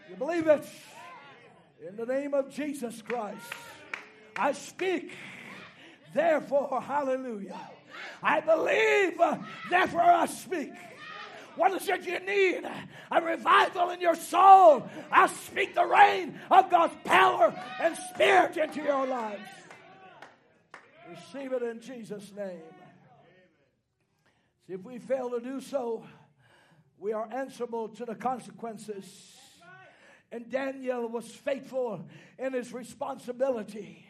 You 0.09 0.15
believe 0.15 0.47
it? 0.47 0.65
In 1.87 1.95
the 1.95 2.05
name 2.05 2.33
of 2.33 2.49
Jesus 2.49 3.01
Christ, 3.01 3.45
I 4.35 4.53
speak. 4.53 5.11
Therefore, 6.13 6.81
hallelujah. 6.81 7.59
I 8.21 8.39
believe, 8.39 9.19
therefore 9.69 10.01
I 10.01 10.25
speak. 10.27 10.71
What 11.55 11.73
is 11.73 11.87
it 11.87 12.05
you 12.05 12.19
need? 12.19 12.63
A 13.11 13.21
revival 13.21 13.91
in 13.91 14.01
your 14.01 14.15
soul. 14.15 14.87
I 15.11 15.27
speak 15.27 15.75
the 15.75 15.85
rain 15.85 16.39
of 16.49 16.69
God's 16.69 16.95
power 17.03 17.53
and 17.79 17.95
spirit 17.95 18.57
into 18.57 18.81
your 18.81 19.05
lives. 19.05 19.41
Receive 21.09 21.53
it 21.53 21.61
in 21.61 21.79
Jesus' 21.79 22.31
name. 22.35 22.61
See, 24.65 24.73
if 24.73 24.83
we 24.83 24.97
fail 24.97 25.29
to 25.29 25.39
do 25.39 25.61
so, 25.61 26.05
we 26.99 27.13
are 27.13 27.27
answerable 27.33 27.89
to 27.89 28.05
the 28.05 28.15
consequences. 28.15 29.35
And 30.31 30.49
Daniel 30.49 31.07
was 31.07 31.27
faithful 31.27 32.07
in 32.39 32.53
his 32.53 32.73
responsibility. 32.73 34.07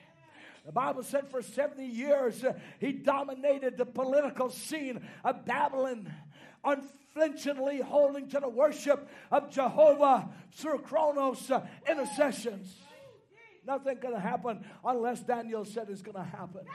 The 0.66 0.72
Bible 0.72 1.04
said 1.04 1.30
for 1.30 1.42
70 1.42 1.86
years 1.86 2.44
uh, 2.44 2.54
he 2.80 2.94
dominated 2.94 3.78
the 3.78 3.86
political 3.86 4.50
scene 4.50 5.06
of 5.26 5.46
Babylon, 5.46 6.12
unflinchingly 6.64 7.82
holding 7.82 8.30
to 8.30 8.40
the 8.40 8.48
worship 8.48 9.10
of 9.30 9.50
Jehovah 9.50 10.30
through 10.54 10.80
Kronos 10.80 11.52
uh, 11.52 11.66
intercessions. 11.90 12.74
Nothing 13.66 13.98
can 13.98 14.16
happen 14.16 14.64
unless 14.86 15.22
Daniel 15.22 15.66
said 15.66 15.88
it's 15.90 16.02
going 16.02 16.16
to 16.16 16.24
happen. 16.24 16.66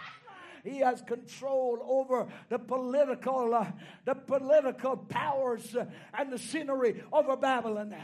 He 0.65 0.79
has 0.79 1.03
control 1.03 1.79
over 1.87 2.27
the 2.49 2.59
political, 2.59 3.55
uh, 3.55 3.67
the 4.05 4.15
political 4.15 4.97
powers 4.97 5.75
uh, 5.75 5.87
and 6.17 6.33
the 6.33 6.39
scenery 6.39 7.03
over 7.13 7.37
Babylon. 7.37 7.95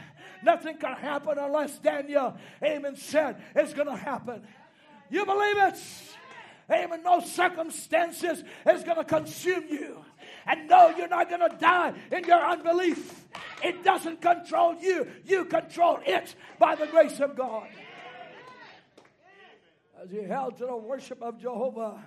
Nothing 0.43 0.77
can 0.77 0.95
happen 0.95 1.37
unless 1.37 1.77
Daniel, 1.79 2.35
amen, 2.63 2.95
said 2.95 3.41
it's 3.55 3.73
going 3.73 3.87
to 3.87 3.95
happen. 3.95 4.43
You 5.09 5.25
believe 5.25 5.57
it? 5.57 5.79
Amen. 6.71 7.03
No 7.03 7.19
circumstances 7.19 8.43
is 8.67 8.83
going 8.83 8.97
to 8.97 9.03
consume 9.03 9.65
you. 9.69 10.03
And 10.47 10.67
no, 10.67 10.89
you're 10.89 11.07
not 11.07 11.29
going 11.29 11.47
to 11.47 11.55
die 11.57 11.93
in 12.11 12.23
your 12.23 12.43
unbelief. 12.43 13.25
It 13.63 13.83
doesn't 13.83 14.21
control 14.21 14.75
you, 14.75 15.07
you 15.25 15.45
control 15.45 15.99
it 16.05 16.35
by 16.59 16.75
the 16.75 16.87
grace 16.87 17.19
of 17.19 17.35
God. 17.35 17.67
As 20.01 20.11
he 20.11 20.23
held 20.23 20.57
to 20.57 20.65
the 20.65 20.75
worship 20.75 21.21
of 21.21 21.39
Jehovah, 21.39 22.03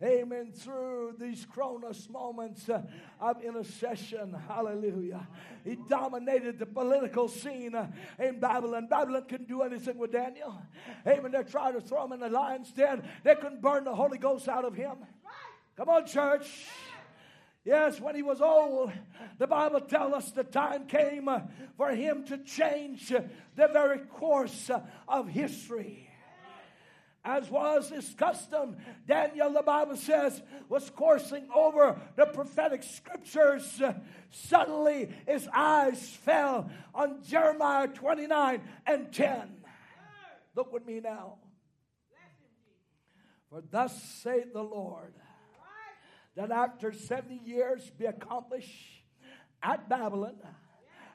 Amen. 0.00 0.52
Through 0.52 1.16
these 1.18 1.44
Kronos 1.44 2.08
moments 2.08 2.68
uh, 2.68 2.82
of 3.20 3.42
intercession. 3.42 4.32
Hallelujah. 4.46 5.26
He 5.64 5.76
dominated 5.88 6.60
the 6.60 6.66
political 6.66 7.26
scene 7.26 7.74
uh, 7.74 7.88
in 8.16 8.38
Babylon. 8.38 8.86
Babylon 8.88 9.24
couldn't 9.28 9.48
do 9.48 9.62
anything 9.62 9.98
with 9.98 10.12
Daniel. 10.12 10.62
Amen. 11.04 11.32
They 11.32 11.42
tried 11.42 11.72
to 11.72 11.80
throw 11.80 12.04
him 12.04 12.12
in 12.12 12.20
the 12.20 12.28
lion's 12.28 12.70
den. 12.70 13.02
They 13.24 13.34
couldn't 13.34 13.60
burn 13.60 13.84
the 13.84 13.94
Holy 13.94 14.18
Ghost 14.18 14.48
out 14.48 14.64
of 14.64 14.74
him. 14.74 14.98
Come 15.76 15.88
on, 15.88 16.06
church. 16.06 16.48
Yes, 17.64 18.00
when 18.00 18.14
he 18.14 18.22
was 18.22 18.40
old, 18.40 18.92
the 19.38 19.48
Bible 19.48 19.80
tells 19.80 20.12
us 20.12 20.30
the 20.30 20.44
time 20.44 20.86
came 20.86 21.28
uh, 21.28 21.40
for 21.76 21.90
him 21.90 22.24
to 22.26 22.38
change 22.38 23.08
the 23.08 23.68
very 23.72 23.98
course 23.98 24.70
of 25.08 25.28
history 25.28 26.07
as 27.24 27.50
was 27.50 27.90
his 27.90 28.14
custom, 28.14 28.76
Daniel, 29.06 29.52
the 29.52 29.62
Bible 29.62 29.96
says, 29.96 30.40
was 30.68 30.88
coursing 30.90 31.48
over 31.54 32.00
the 32.16 32.26
prophetic 32.26 32.82
scriptures. 32.82 33.82
Suddenly, 34.30 35.10
his 35.26 35.48
eyes 35.52 36.10
fell 36.24 36.70
on 36.94 37.22
Jeremiah 37.24 37.88
29 37.88 38.62
and 38.86 39.12
10. 39.12 39.56
Look 40.54 40.72
with 40.72 40.86
me 40.86 41.00
now. 41.00 41.34
For 43.50 43.62
thus 43.70 44.00
saith 44.22 44.52
the 44.52 44.62
Lord, 44.62 45.14
that 46.36 46.50
after 46.50 46.92
70 46.92 47.40
years 47.44 47.90
be 47.98 48.04
accomplished 48.04 49.02
at 49.62 49.88
Babylon, 49.88 50.36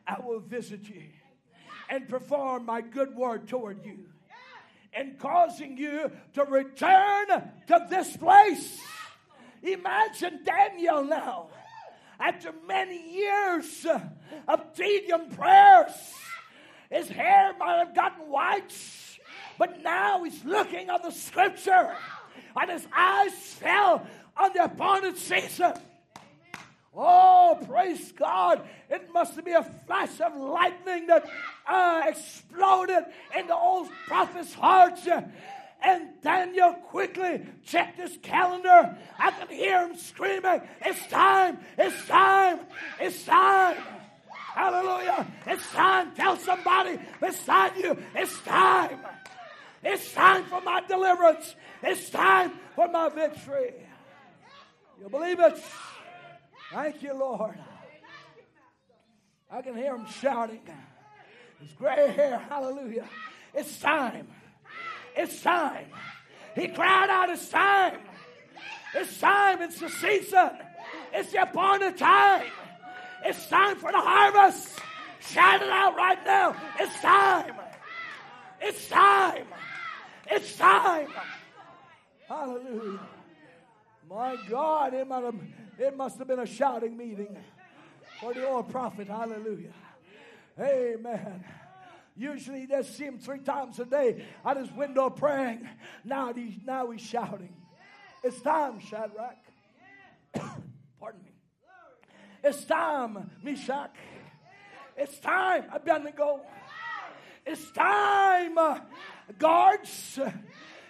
I 0.05 0.19
will 0.19 0.39
visit 0.41 0.89
you 0.89 1.03
and 1.89 2.09
perform 2.09 2.65
my 2.65 2.81
good 2.81 3.15
word 3.15 3.47
toward 3.47 3.85
you 3.85 4.12
and 4.95 5.18
causing 5.20 5.78
you 5.78 6.11
to 6.34 6.44
return 6.44 7.28
to 7.68 7.88
this 7.90 8.15
place. 8.18 8.80
Imagine 9.61 10.40
Daniel 10.44 11.03
now, 11.03 11.48
after 12.20 12.53
many 12.68 13.14
years 13.14 13.86
of 14.48 14.74
tedium 14.76 15.30
prayers, 15.30 15.91
his 16.90 17.10
hair 17.10 17.53
might 17.57 17.78
have 17.78 17.95
gotten 17.95 18.30
white, 18.30 18.74
but 19.57 19.82
now 19.82 20.24
he's 20.24 20.44
looking 20.44 20.90
at 20.90 21.02
the 21.02 21.11
scripture, 21.11 21.95
and 22.60 22.70
his 22.72 22.86
eyes 22.95 23.34
fell 23.34 24.06
on 24.38 24.52
the 24.53 24.65
appointed 24.65 25.18
season. 25.18 25.74
Oh, 26.95 27.60
praise 27.68 28.11
God. 28.11 28.61
It 28.90 29.11
must 29.11 29.44
be 29.44 29.52
a 29.52 29.64
flash 29.86 30.20
of 30.22 30.36
lightning 30.36 31.07
that 31.07 31.26
uh, 31.68 32.03
exploded 32.06 33.03
in 33.38 33.48
the 33.48 33.56
old 33.56 33.90
prophet's 34.07 34.53
heart. 34.53 34.99
And 35.86 36.10
Daniel 36.22 36.74
quickly 36.74 37.41
checked 37.65 37.99
his 37.99 38.18
calendar. 38.22 38.95
I 39.20 39.32
can 39.32 39.48
hear 39.49 39.88
him 39.88 39.98
screaming, 39.98 40.61
It's 40.86 41.07
time, 41.07 41.60
it's 41.78 42.07
time, 42.07 42.60
it's 42.99 43.26
time. 43.26 43.78
Hallelujah. 44.53 45.26
It's 45.48 45.68
time. 45.72 46.11
Tell 46.14 46.38
somebody 46.38 46.99
beside 47.20 47.76
you, 47.76 47.98
it's 48.14 48.40
time. 48.41 48.99
It's 49.84 50.14
time 50.14 50.45
for 50.45 50.61
my 50.61 50.82
deliverance. 50.88 51.56
It's 51.82 52.10
time 52.11 52.52
for 52.76 52.88
my 52.88 53.10
victory. 53.10 53.74
You 55.02 55.10
believe 55.10 55.40
it? 55.40 55.60
Thank 56.74 57.04
you, 57.04 57.14
Lord. 57.14 57.60
I 59.52 59.62
can 59.62 59.76
hear 59.76 59.95
him 59.95 60.08
shouting. 60.08 60.62
His 61.60 61.72
gray 61.74 62.12
hair, 62.12 62.40
hallelujah. 62.50 63.08
It's 63.54 63.80
time. 63.80 64.28
It's 65.16 65.40
time. 65.44 65.86
He 66.56 66.68
cried 66.70 67.12
out, 67.12 67.30
It's 67.30 67.48
time. 67.50 68.00
It's 68.95 69.20
time. 69.20 69.62
It's 69.62 69.80
the 69.80 69.90
season. 69.90 70.50
It's 71.14 71.32
the 71.32 71.44
appointed 71.44 71.95
time. 71.98 72.48
It's 73.24 73.48
time 73.48 73.78
for 73.78 73.91
the 73.91 74.00
harvest. 74.00 74.80
Shout 75.20 75.62
it 75.62 75.70
out 75.70 75.95
right 75.95 76.26
now. 76.26 76.56
It's 76.80 77.00
time. 77.02 77.54
It's 78.60 78.90
time. 78.90 79.45
It's 80.26 80.58
time. 80.58 81.08
Hallelujah. 82.28 83.00
My 84.10 84.36
God, 84.50 84.94
might 85.08 85.24
have, 85.24 85.36
it 85.78 85.98
must 85.98 86.18
have 86.20 86.28
been 86.28 86.40
a 86.40 86.45
shouting 86.45 86.95
meeting 86.98 87.38
for 88.20 88.34
the 88.34 88.48
old 88.48 88.70
prophet. 88.70 89.08
Hallelujah. 89.08 89.74
Amen. 90.60 91.44
Usually 92.16 92.62
he 92.62 92.68
just 92.68 92.95
see 92.95 93.06
him 93.06 93.18
three 93.18 93.40
times 93.40 93.80
a 93.80 93.86
day 93.86 94.24
at 94.45 94.58
his 94.58 94.72
window 94.72 95.10
praying. 95.10 95.68
Now 96.04 96.32
he's, 96.34 96.54
now 96.64 96.91
he's 96.91 97.02
shouting. 97.02 97.56
It's 98.24 98.40
time, 98.41 98.80
Shadrach. 98.80 99.38
Pardon 101.00 101.22
me. 101.24 101.32
It's 102.44 102.64
time, 102.66 103.32
Meshach. 103.41 103.95
It's 104.95 105.20
time, 105.20 105.66
Abednego. 105.74 106.41
It's 107.45 107.72
time, 107.72 108.58
uh, 108.58 108.80
guards. 109.38 110.20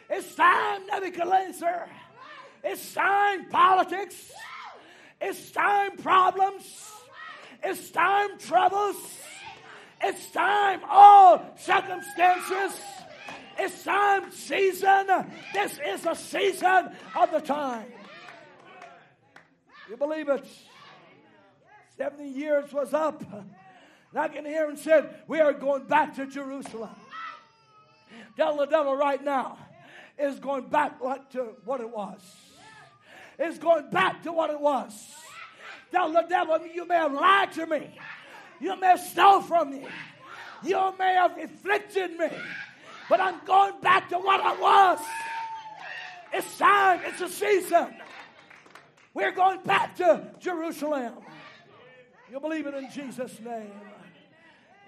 It's 0.10 0.36
time, 0.36 0.86
Nebuchadnezzar. 0.88 1.90
It's 2.64 2.94
time, 2.94 3.50
politics. 3.50 4.32
It's 5.26 5.52
time, 5.52 5.96
problems. 5.96 6.92
It's 7.64 7.92
time, 7.92 8.38
troubles. 8.40 8.98
It's 10.02 10.30
time, 10.32 10.82
all 10.90 11.42
circumstances. 11.58 12.78
It's 13.58 13.84
time, 13.86 14.30
season. 14.34 15.08
This 15.54 15.80
is 15.88 16.06
a 16.06 16.14
season 16.14 16.90
of 17.18 17.32
the 17.32 17.40
time. 17.40 17.86
You 19.90 19.96
believe 19.96 20.28
it? 20.28 20.46
70 21.98 22.28
years 22.28 22.74
was 22.74 22.94
up. 22.94 23.24
And 23.32 24.20
I 24.20 24.28
can 24.28 24.44
hear 24.44 24.70
him 24.70 24.76
said, 24.76 25.22
We 25.28 25.40
are 25.40 25.54
going 25.54 25.86
back 25.86 26.18
to 26.18 26.26
Jerusalem. 26.26 26.96
Tell 28.36 28.58
the 28.58 28.66
devil 28.66 28.94
right 28.94 29.24
now, 29.24 29.58
is 30.20 30.38
going 30.40 30.68
back 30.68 31.00
like 31.00 31.30
to 31.32 31.56
what 31.64 31.80
it 31.80 31.90
was. 31.90 32.20
It's 33.40 33.58
going 33.58 33.90
back 33.90 34.24
to 34.24 34.32
what 34.32 34.50
it 34.50 34.60
was. 34.60 34.94
Tell 35.92 36.12
the 36.12 36.24
devil, 36.24 36.60
you 36.66 36.88
may 36.88 36.96
have 36.96 37.14
lied 37.14 37.52
to 37.54 37.66
me. 37.68 37.98
You 38.60 38.80
may 38.80 38.88
have 38.88 39.00
stole 39.00 39.42
from 39.42 39.72
me. 39.72 39.88
You 40.64 40.94
may 40.98 41.14
have 41.14 41.38
afflicted 41.38 42.18
me. 42.18 42.30
But 43.10 43.20
I'm 43.20 43.44
going 43.46 43.80
back 43.82 44.10
to 44.10 44.18
what 44.18 44.40
I 44.42 44.56
was. 44.56 45.00
It's 46.34 46.58
time. 46.58 47.02
It's 47.06 47.22
a 47.22 47.30
season. 47.30 47.94
We're 49.14 49.32
going 49.32 49.62
back 49.62 49.96
to 49.98 50.32
Jerusalem. 50.40 51.14
You 52.32 52.40
believe 52.40 52.66
it 52.66 52.74
in 52.74 52.90
Jesus' 52.90 53.40
name. 53.40 53.72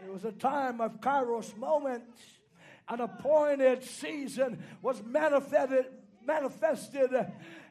It 0.04 0.12
was 0.12 0.26
a 0.26 0.32
time 0.32 0.82
of 0.82 1.00
kairos 1.02 1.56
moments. 1.58 2.20
An 2.88 3.02
appointed 3.02 3.84
season 3.84 4.64
was 4.82 5.04
manifested, 5.04 5.86
manifested 6.26 7.12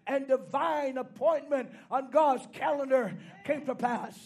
and 0.07 0.27
divine 0.29 0.99
appointment 0.99 1.71
on 1.91 2.11
God's 2.11 2.47
calendar 2.53 3.17
came 3.45 3.65
to 3.67 3.75
pass. 3.75 4.19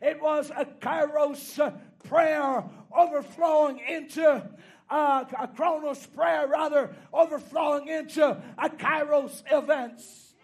It 0.00 0.20
was 0.22 0.50
a 0.50 0.64
kairos 0.64 1.72
prayer 2.04 2.64
overflowing 2.96 3.80
into 3.88 4.48
uh, 4.90 5.24
a 5.38 5.48
kronos 5.48 6.06
prayer, 6.06 6.46
rather, 6.46 6.94
overflowing 7.12 7.88
into 7.88 8.24
a 8.56 8.68
kairos 8.68 9.42
events. 9.50 10.34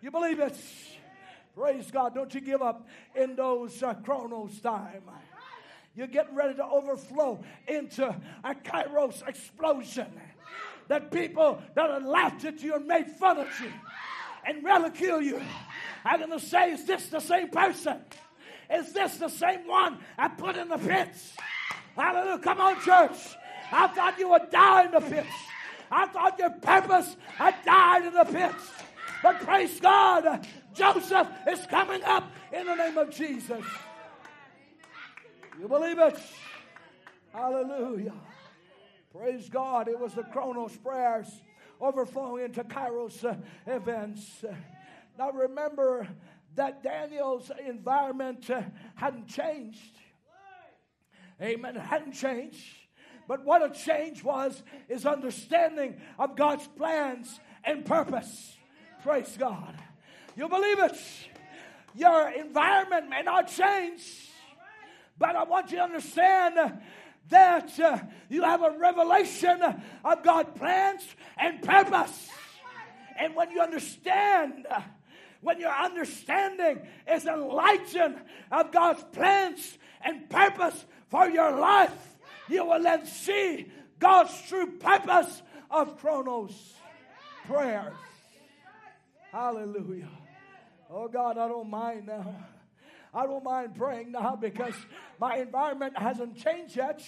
You 0.00 0.10
believe 0.10 0.38
it? 0.38 0.56
Praise 1.56 1.90
God. 1.90 2.14
Don't 2.14 2.32
you 2.34 2.40
give 2.40 2.62
up 2.62 2.86
in 3.14 3.36
those 3.36 3.82
uh, 3.82 3.94
kronos 3.94 4.60
time. 4.60 5.02
You're 5.96 6.08
getting 6.08 6.34
ready 6.34 6.54
to 6.54 6.64
overflow 6.64 7.42
into 7.68 8.04
a 8.42 8.54
kairos 8.54 9.26
explosion. 9.26 10.08
That 10.88 11.10
people 11.10 11.62
that 11.74 11.90
have 11.90 12.04
laughed 12.04 12.44
at 12.44 12.62
you 12.62 12.74
and 12.74 12.86
made 12.86 13.10
fun 13.10 13.38
of 13.38 13.48
you 13.60 13.70
and 14.46 14.62
ridicule 14.62 15.22
you 15.22 15.40
are 16.04 16.18
going 16.18 16.30
to 16.30 16.40
say, 16.40 16.72
Is 16.72 16.84
this 16.84 17.08
the 17.08 17.20
same 17.20 17.48
person? 17.48 18.00
Is 18.70 18.92
this 18.92 19.16
the 19.18 19.28
same 19.28 19.66
one 19.66 19.98
I 20.18 20.28
put 20.28 20.56
in 20.56 20.68
the 20.68 20.78
pits? 20.78 21.34
Hallelujah. 21.96 22.38
Come 22.38 22.60
on, 22.60 22.80
church. 22.80 23.36
I 23.72 23.86
thought 23.88 24.18
you 24.18 24.28
would 24.30 24.50
die 24.50 24.84
in 24.84 24.90
the 24.90 25.00
pits. 25.00 25.34
I 25.90 26.06
thought 26.06 26.38
your 26.38 26.50
purpose 26.50 27.16
had 27.36 27.54
died 27.64 28.06
in 28.06 28.12
the 28.14 28.24
pits. 28.24 28.70
But 29.22 29.40
praise 29.40 29.80
God, 29.80 30.46
Joseph 30.74 31.28
is 31.48 31.66
coming 31.66 32.02
up 32.04 32.30
in 32.52 32.66
the 32.66 32.74
name 32.74 32.98
of 32.98 33.10
Jesus. 33.10 33.64
You 35.60 35.68
believe 35.68 35.98
it? 35.98 36.18
Hallelujah. 37.32 38.12
Praise 39.16 39.48
God. 39.48 39.86
It 39.86 40.00
was 40.00 40.12
the 40.14 40.24
Kronos 40.24 40.76
prayers 40.76 41.28
overflowing 41.80 42.46
into 42.46 42.64
Kairos 42.64 43.24
uh, 43.24 43.36
events. 43.64 44.44
Now 45.16 45.30
remember 45.30 46.08
that 46.56 46.82
Daniel's 46.82 47.52
environment 47.64 48.50
uh, 48.50 48.62
hadn't 48.96 49.28
changed. 49.28 49.98
Amen. 51.40 51.76
It 51.76 51.80
hadn't 51.82 52.14
changed. 52.14 52.64
But 53.28 53.44
what 53.44 53.64
a 53.64 53.72
change 53.72 54.24
was 54.24 54.60
is 54.88 55.06
understanding 55.06 56.00
of 56.18 56.34
God's 56.34 56.66
plans 56.66 57.38
and 57.62 57.84
purpose. 57.84 58.56
Praise 59.04 59.36
God. 59.38 59.76
You 60.36 60.48
believe 60.48 60.80
it? 60.80 60.98
Your 61.94 62.30
environment 62.30 63.08
may 63.08 63.22
not 63.22 63.46
change, 63.46 64.02
but 65.16 65.36
I 65.36 65.44
want 65.44 65.70
you 65.70 65.76
to 65.76 65.84
understand 65.84 66.80
that 67.30 67.78
uh, 67.80 67.98
you 68.28 68.42
have 68.42 68.62
a 68.62 68.76
revelation 68.78 69.60
of 70.04 70.22
God's 70.22 70.58
plans 70.58 71.02
and 71.38 71.62
purpose. 71.62 72.28
And 73.18 73.34
when 73.34 73.50
you 73.50 73.60
understand, 73.60 74.66
when 75.40 75.60
your 75.60 75.72
understanding 75.72 76.86
is 77.10 77.26
enlightened 77.26 78.16
of 78.50 78.72
God's 78.72 79.04
plans 79.12 79.78
and 80.02 80.28
purpose 80.28 80.84
for 81.08 81.28
your 81.28 81.52
life, 81.52 82.16
you 82.48 82.64
will 82.64 82.82
then 82.82 83.06
see 83.06 83.70
God's 83.98 84.32
true 84.48 84.78
purpose 84.78 85.42
of 85.70 85.98
Kronos 85.98 86.74
prayers. 87.46 87.94
Hallelujah. 89.32 90.10
Oh 90.90 91.08
God, 91.08 91.38
I 91.38 91.48
don't 91.48 91.70
mind 91.70 92.06
now. 92.06 92.34
I 93.12 93.26
don't 93.26 93.44
mind 93.44 93.76
praying 93.76 94.12
now 94.12 94.36
because 94.36 94.74
my 95.20 95.36
environment 95.36 95.96
hasn't 95.96 96.36
changed 96.36 96.76
yet. 96.76 97.02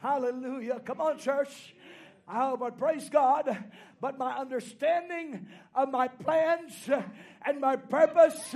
Hallelujah. 0.00 0.80
Come 0.80 1.00
on, 1.00 1.18
church. 1.18 1.74
Oh, 2.28 2.56
but 2.56 2.78
praise 2.78 3.08
God. 3.08 3.56
But 4.00 4.18
my 4.18 4.36
understanding 4.36 5.46
of 5.74 5.90
my 5.90 6.08
plans 6.08 6.72
and 7.44 7.60
my 7.60 7.76
purpose, 7.76 8.54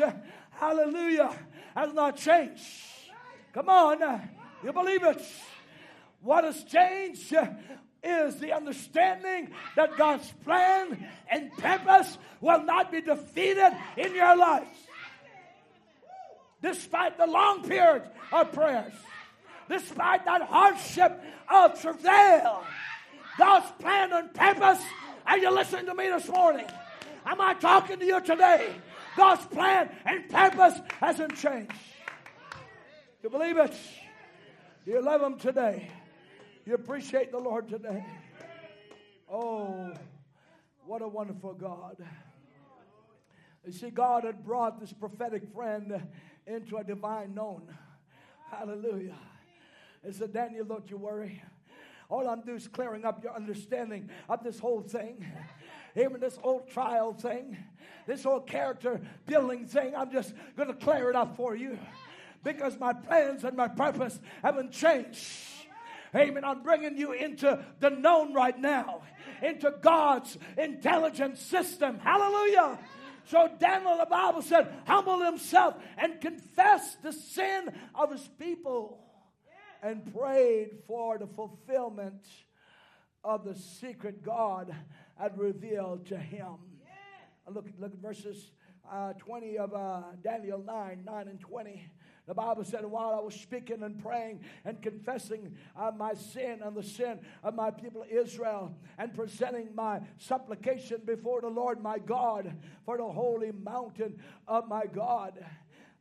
hallelujah, 0.50 1.36
has 1.74 1.92
not 1.92 2.16
changed. 2.16 2.62
Come 3.52 3.68
on. 3.68 4.28
You 4.62 4.72
believe 4.72 5.02
it? 5.04 5.22
What 6.22 6.44
has 6.44 6.64
changed 6.64 7.34
is 8.02 8.36
the 8.36 8.52
understanding 8.52 9.50
that 9.76 9.96
God's 9.96 10.32
plan 10.44 11.06
and 11.30 11.52
purpose 11.58 12.16
will 12.40 12.62
not 12.62 12.90
be 12.90 13.00
defeated 13.00 13.72
in 13.96 14.14
your 14.14 14.36
life 14.36 14.83
despite 16.64 17.18
the 17.18 17.26
long 17.26 17.62
period 17.62 18.02
of 18.32 18.50
prayers, 18.52 18.94
despite 19.68 20.24
that 20.24 20.40
hardship 20.40 21.22
of 21.52 21.78
travail. 21.80 22.64
God's 23.36 23.70
plan 23.78 24.12
and 24.14 24.32
purpose. 24.32 24.82
Are 25.26 25.36
you 25.36 25.50
listening 25.50 25.84
to 25.86 25.94
me 25.94 26.08
this 26.08 26.26
morning? 26.26 26.66
Am 27.26 27.38
I 27.38 27.52
talking 27.54 27.98
to 27.98 28.06
you 28.06 28.18
today? 28.22 28.74
God's 29.14 29.44
plan 29.46 29.90
and 30.06 30.26
purpose 30.30 30.80
hasn't 31.00 31.36
changed. 31.36 31.72
You 33.22 33.28
believe 33.28 33.58
it? 33.58 33.74
Do 34.86 34.92
you 34.92 35.02
love 35.02 35.20
Him 35.20 35.38
today. 35.38 35.90
Do 36.64 36.70
You 36.70 36.76
appreciate 36.76 37.30
the 37.30 37.38
Lord 37.38 37.68
today. 37.68 38.06
Oh, 39.30 39.92
what 40.86 41.02
a 41.02 41.08
wonderful 41.08 41.52
God. 41.52 41.96
You 43.66 43.72
see, 43.72 43.90
God 43.90 44.24
had 44.24 44.44
brought 44.44 44.80
this 44.80 44.92
prophetic 44.92 45.42
friend 45.54 46.02
into 46.46 46.76
a 46.76 46.84
divine 46.84 47.34
known. 47.34 47.62
Hallelujah. 48.50 49.16
He 50.04 50.12
said, 50.12 50.32
Daniel, 50.32 50.64
don't 50.64 50.88
you 50.90 50.96
worry. 50.96 51.42
All 52.08 52.28
I'm 52.28 52.42
doing 52.42 52.58
is 52.58 52.68
clearing 52.68 53.04
up 53.04 53.22
your 53.24 53.34
understanding 53.34 54.10
of 54.28 54.44
this 54.44 54.58
whole 54.58 54.82
thing. 54.82 55.24
Even 55.96 56.20
this 56.20 56.36
whole 56.36 56.60
trial 56.60 57.14
thing, 57.14 57.56
this 58.06 58.24
whole 58.24 58.40
character 58.40 59.00
building 59.26 59.66
thing, 59.66 59.94
I'm 59.96 60.10
just 60.10 60.34
going 60.56 60.68
to 60.68 60.74
clear 60.74 61.08
it 61.08 61.16
up 61.16 61.36
for 61.36 61.56
you 61.56 61.78
because 62.42 62.78
my 62.78 62.92
plans 62.92 63.44
and 63.44 63.56
my 63.56 63.68
purpose 63.68 64.20
haven't 64.42 64.72
changed. 64.72 65.24
Amen. 66.14 66.44
I'm 66.44 66.62
bringing 66.62 66.96
you 66.96 67.12
into 67.12 67.64
the 67.80 67.90
known 67.90 68.34
right 68.34 68.56
now, 68.58 69.02
into 69.42 69.74
God's 69.80 70.38
intelligent 70.56 71.38
system. 71.38 71.98
Hallelujah. 71.98 72.78
So 73.26 73.50
Daniel, 73.58 73.96
the 73.98 74.06
Bible 74.06 74.42
said, 74.42 74.72
humbled 74.86 75.24
himself 75.24 75.74
and 75.96 76.20
confessed 76.20 77.02
the 77.02 77.12
sin 77.12 77.72
of 77.94 78.12
his 78.12 78.28
people 78.38 78.98
and 79.82 80.14
prayed 80.14 80.78
for 80.86 81.18
the 81.18 81.26
fulfillment 81.26 82.26
of 83.22 83.44
the 83.44 83.54
secret 83.54 84.22
God 84.22 84.74
had 85.18 85.38
revealed 85.38 86.06
to 86.06 86.16
him. 86.16 86.56
Look, 87.48 87.66
look 87.78 87.92
at 87.92 87.98
verses 87.98 88.50
uh, 88.90 89.12
20 89.14 89.58
of 89.58 89.74
uh, 89.74 90.02
Daniel 90.22 90.58
9, 90.58 91.02
9 91.04 91.28
and 91.28 91.40
20. 91.40 91.90
The 92.26 92.34
Bible 92.34 92.64
said, 92.64 92.86
while 92.86 93.14
I 93.14 93.20
was 93.20 93.34
speaking 93.34 93.82
and 93.82 94.02
praying 94.02 94.40
and 94.64 94.80
confessing 94.80 95.54
uh, 95.76 95.90
my 95.94 96.14
sin 96.14 96.60
and 96.62 96.74
the 96.74 96.82
sin 96.82 97.18
of 97.42 97.54
my 97.54 97.70
people 97.70 98.04
Israel 98.10 98.74
and 98.96 99.12
presenting 99.14 99.74
my 99.74 100.00
supplication 100.16 101.02
before 101.04 101.42
the 101.42 101.48
Lord 101.48 101.82
my 101.82 101.98
God 101.98 102.56
for 102.86 102.96
the 102.96 103.04
holy 103.04 103.52
mountain 103.52 104.18
of 104.48 104.68
my 104.68 104.84
God 104.86 105.44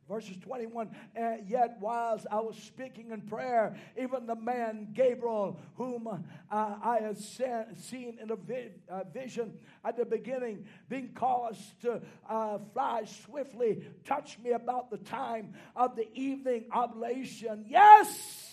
Verses 0.08 0.36
21 0.42 0.90
And 1.14 1.48
yet, 1.48 1.78
whilst 1.80 2.26
I 2.30 2.40
was 2.40 2.56
speaking 2.56 3.10
in 3.10 3.22
prayer, 3.22 3.74
even 4.00 4.26
the 4.26 4.36
man 4.36 4.88
Gabriel, 4.92 5.58
whom 5.76 6.06
uh, 6.06 6.18
I 6.50 6.98
had 7.00 7.16
seen 7.18 8.18
in 8.20 8.30
a 8.30 8.36
vi- 8.36 8.72
uh, 8.90 9.04
vision 9.12 9.54
at 9.84 9.96
the 9.96 10.04
beginning, 10.04 10.66
being 10.88 11.10
caused 11.14 11.80
to 11.82 12.02
uh, 12.28 12.58
fly 12.72 13.04
swiftly, 13.24 13.82
touched 14.04 14.40
me 14.40 14.50
about 14.50 14.90
the 14.90 14.98
time 14.98 15.54
of 15.74 15.96
the 15.96 16.06
evening 16.14 16.66
oblation. 16.70 17.64
Yes! 17.68 18.50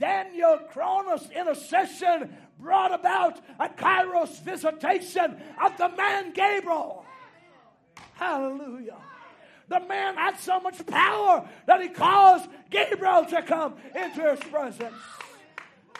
Daniel 0.00 0.58
Kronos 0.72 1.30
intercession 1.30 2.34
brought 2.58 2.92
about 2.92 3.38
a 3.60 3.68
Kairos 3.68 4.40
visitation 4.42 5.36
of 5.62 5.76
the 5.76 5.90
man 5.90 6.32
Gabriel. 6.32 7.04
Hallelujah. 8.14 8.96
The 9.70 9.80
man 9.80 10.16
had 10.16 10.36
so 10.40 10.58
much 10.58 10.84
power 10.84 11.48
that 11.66 11.80
he 11.80 11.88
caused 11.88 12.50
Gabriel 12.70 13.24
to 13.26 13.40
come 13.42 13.76
into 13.94 14.28
his 14.28 14.40
presence. 14.50 14.96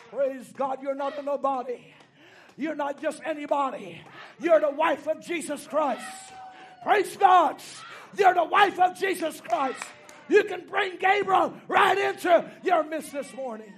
Praise 0.09 0.51
God, 0.57 0.79
you're 0.83 0.93
not 0.93 1.17
a 1.17 1.21
nobody. 1.21 1.79
You're 2.57 2.75
not 2.75 3.01
just 3.01 3.21
anybody. 3.25 4.01
You're 4.41 4.59
the 4.59 4.71
wife 4.71 5.07
of 5.07 5.25
Jesus 5.25 5.65
Christ. 5.67 6.03
Praise 6.83 7.15
God. 7.15 7.61
You're 8.17 8.33
the 8.33 8.43
wife 8.43 8.77
of 8.77 8.99
Jesus 8.99 9.39
Christ. 9.39 9.81
You 10.27 10.43
can 10.43 10.67
bring 10.67 10.97
Gabriel 10.97 11.53
right 11.69 11.97
into 11.97 12.51
your 12.63 12.83
midst 12.83 13.13
this 13.13 13.33
morning. 13.33 13.71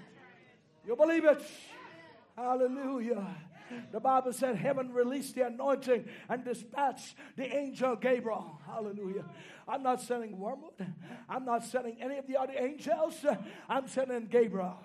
You 0.88 0.95
believe 0.95 1.24
it? 1.24 1.41
Hallelujah. 2.36 3.28
The 3.91 4.00
Bible 4.00 4.34
said 4.34 4.56
heaven 4.56 4.91
released 4.91 5.36
the 5.36 5.48
anointing 5.48 6.06
and 6.30 6.44
dispatched 6.44 7.16
the 7.36 7.56
angel 7.56 7.95
Gabriel. 7.95 8.60
Hallelujah. 8.66 9.26
I'm 9.68 9.84
not 9.84 10.02
sending 10.02 10.38
Wormwood. 10.40 10.86
I'm 11.30 11.45
not 11.45 11.64
sending 11.64 12.02
any 12.02 12.18
of 12.18 12.28
the 12.28 12.38
other 12.38 12.54
angels. 12.58 13.26
I'm 13.70 13.88
sending 13.88 14.28
Gabriel. 14.28 14.78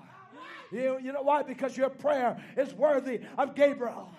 You, 0.70 0.98
you 1.02 1.12
know 1.12 1.22
why? 1.22 1.42
Because 1.42 1.76
your 1.76 1.88
prayer 1.88 2.36
is 2.56 2.72
worthy 2.74 3.20
of 3.36 3.54
Gabriel. 3.54 4.10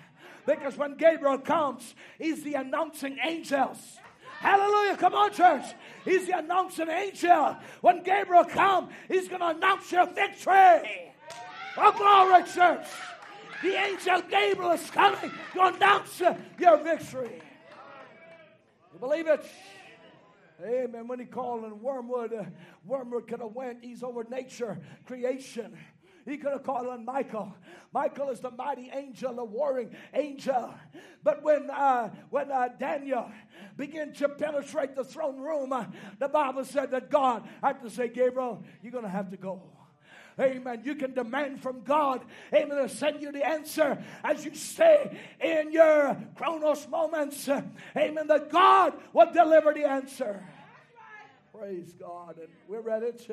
Because 0.45 0.77
when 0.77 0.95
Gabriel 0.95 1.37
comes, 1.37 1.93
he's 2.17 2.43
the 2.43 2.55
announcing 2.55 3.17
angels. 3.23 3.77
Hallelujah. 4.39 4.95
Come 4.97 5.13
on, 5.13 5.33
church. 5.33 5.65
He's 6.05 6.25
the 6.25 6.39
announcing 6.39 6.89
angel. 6.89 7.57
When 7.81 8.03
Gabriel 8.03 8.45
comes, 8.45 8.91
he's 9.07 9.27
going 9.27 9.41
to 9.41 9.49
announce 9.49 9.91
your 9.91 10.07
victory. 10.07 11.13
Oh, 11.77 11.91
glory, 11.91 12.43
church. 12.43 12.87
The 13.61 13.75
angel 13.75 14.21
Gabriel 14.29 14.71
is 14.71 14.89
coming 14.89 15.31
to 15.53 15.61
announce 15.61 16.21
your 16.57 16.77
victory. 16.77 17.41
You 18.93 18.99
believe 18.99 19.27
it? 19.27 19.45
Amen. 20.63 21.07
When 21.07 21.19
he 21.19 21.25
called 21.25 21.63
in 21.63 21.81
Wormwood, 21.81 22.33
uh, 22.33 22.43
Wormwood 22.85 23.27
could 23.27 23.39
have 23.39 23.53
went. 23.53 23.83
He's 23.83 24.03
over 24.03 24.25
nature, 24.25 24.77
creation. 25.05 25.77
He 26.25 26.37
could 26.37 26.51
have 26.51 26.63
called 26.63 26.87
on 26.87 27.05
Michael. 27.05 27.55
Michael 27.93 28.29
is 28.29 28.39
the 28.41 28.51
mighty 28.51 28.91
angel, 28.93 29.33
the 29.33 29.43
warring 29.43 29.95
angel. 30.13 30.73
But 31.23 31.43
when 31.43 31.69
uh, 31.69 32.09
when 32.29 32.51
uh, 32.51 32.69
Daniel 32.77 33.31
began 33.77 34.13
to 34.13 34.29
penetrate 34.29 34.95
the 34.95 35.03
throne 35.03 35.39
room, 35.39 35.71
uh, 35.71 35.85
the 36.19 36.27
Bible 36.27 36.65
said 36.65 36.91
that 36.91 37.09
God 37.09 37.47
had 37.63 37.81
to 37.81 37.89
say, 37.89 38.09
Gabriel, 38.09 38.63
you're 38.83 38.91
going 38.91 39.05
to 39.05 39.09
have 39.09 39.31
to 39.31 39.37
go. 39.37 39.63
Amen. 40.39 40.81
You 40.83 40.95
can 40.95 41.13
demand 41.13 41.61
from 41.61 41.81
God, 41.83 42.23
amen, 42.53 42.77
to 42.77 42.89
send 42.89 43.21
you 43.21 43.31
the 43.31 43.45
answer 43.45 44.03
as 44.23 44.45
you 44.45 44.55
stay 44.55 45.17
in 45.41 45.71
your 45.71 46.17
kronos 46.35 46.87
moments. 46.87 47.49
Amen. 47.49 48.27
That 48.27 48.49
God 48.49 48.93
will 49.13 49.31
deliver 49.31 49.73
the 49.73 49.85
answer. 49.85 50.43
Praise 51.53 51.93
God. 51.99 52.37
And 52.37 52.47
we 52.67 52.77
read 52.77 53.03
it. 53.03 53.27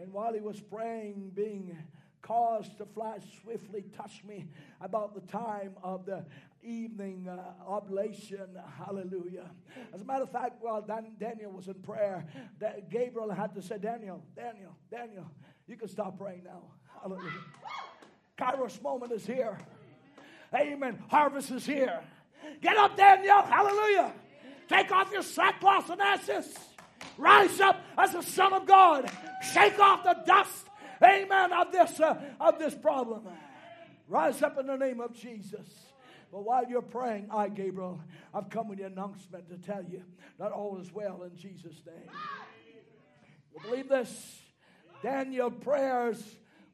And 0.00 0.12
while 0.12 0.32
he 0.32 0.40
was 0.40 0.60
praying, 0.60 1.32
being 1.34 1.76
caused 2.22 2.78
to 2.78 2.86
fly 2.86 3.18
swiftly, 3.42 3.84
touched 3.96 4.24
me 4.24 4.46
about 4.80 5.14
the 5.14 5.20
time 5.32 5.74
of 5.82 6.06
the 6.06 6.24
evening 6.62 7.26
uh, 7.28 7.42
oblation. 7.66 8.46
Hallelujah. 8.78 9.50
As 9.92 10.02
a 10.02 10.04
matter 10.04 10.22
of 10.22 10.30
fact, 10.30 10.62
while 10.62 10.80
Dan- 10.82 11.12
Daniel 11.18 11.50
was 11.50 11.68
in 11.68 11.74
prayer, 11.74 12.24
that 12.60 12.90
Gabriel 12.90 13.30
had 13.30 13.54
to 13.54 13.62
say, 13.62 13.78
Daniel, 13.78 14.22
Daniel, 14.36 14.76
Daniel, 14.90 15.26
you 15.70 15.76
can 15.76 15.88
stop 15.88 16.18
praying 16.18 16.42
now. 16.44 16.62
Hallelujah. 17.00 17.30
Kairos 18.36 18.82
moment 18.82 19.12
is 19.12 19.24
here. 19.24 19.56
Amen. 20.54 21.02
Harvest 21.08 21.50
is 21.52 21.64
here. 21.64 22.00
Get 22.60 22.76
up, 22.76 22.96
Daniel. 22.96 23.42
Hallelujah. 23.42 24.12
Take 24.68 24.90
off 24.90 25.12
your 25.12 25.22
sackcloth 25.22 25.88
and 25.90 26.00
ashes. 26.00 26.58
Rise 27.16 27.60
up 27.60 27.80
as 27.96 28.14
a 28.14 28.22
son 28.22 28.52
of 28.52 28.66
God. 28.66 29.10
Shake 29.52 29.78
off 29.78 30.02
the 30.02 30.16
dust. 30.26 30.66
Amen. 31.02 31.52
Of 31.52 31.72
this 31.72 32.00
uh, 32.00 32.20
of 32.40 32.58
this 32.58 32.74
problem. 32.74 33.28
Rise 34.08 34.42
up 34.42 34.58
in 34.58 34.66
the 34.66 34.76
name 34.76 35.00
of 35.00 35.14
Jesus. 35.14 35.66
But 36.32 36.44
while 36.44 36.64
you're 36.68 36.82
praying, 36.82 37.28
I, 37.30 37.48
Gabriel, 37.48 38.00
I've 38.34 38.50
come 38.50 38.68
with 38.68 38.78
the 38.78 38.86
announcement 38.86 39.48
to 39.48 39.56
tell 39.56 39.84
you 39.84 40.02
that 40.38 40.52
all 40.52 40.78
is 40.80 40.92
well 40.92 41.22
in 41.22 41.36
Jesus' 41.36 41.80
name. 41.86 42.10
You 43.52 43.60
believe 43.62 43.88
this? 43.88 44.39
Daniel 45.02 45.50
prayers 45.50 46.22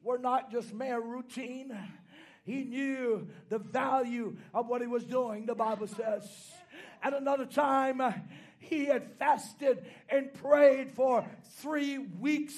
were 0.03 0.17
not 0.17 0.51
just 0.51 0.73
mere 0.73 0.99
routine. 0.99 1.77
He 2.43 2.63
knew 2.63 3.27
the 3.49 3.59
value 3.59 4.37
of 4.53 4.67
what 4.67 4.81
he 4.81 4.87
was 4.87 5.03
doing, 5.03 5.45
the 5.45 5.55
Bible 5.55 5.87
says. 5.87 6.29
At 7.03 7.13
another 7.13 7.45
time, 7.45 8.01
he 8.59 8.85
had 8.85 9.17
fasted 9.17 9.85
and 10.09 10.33
prayed 10.33 10.91
for 10.91 11.25
three 11.57 11.97
weeks 11.97 12.53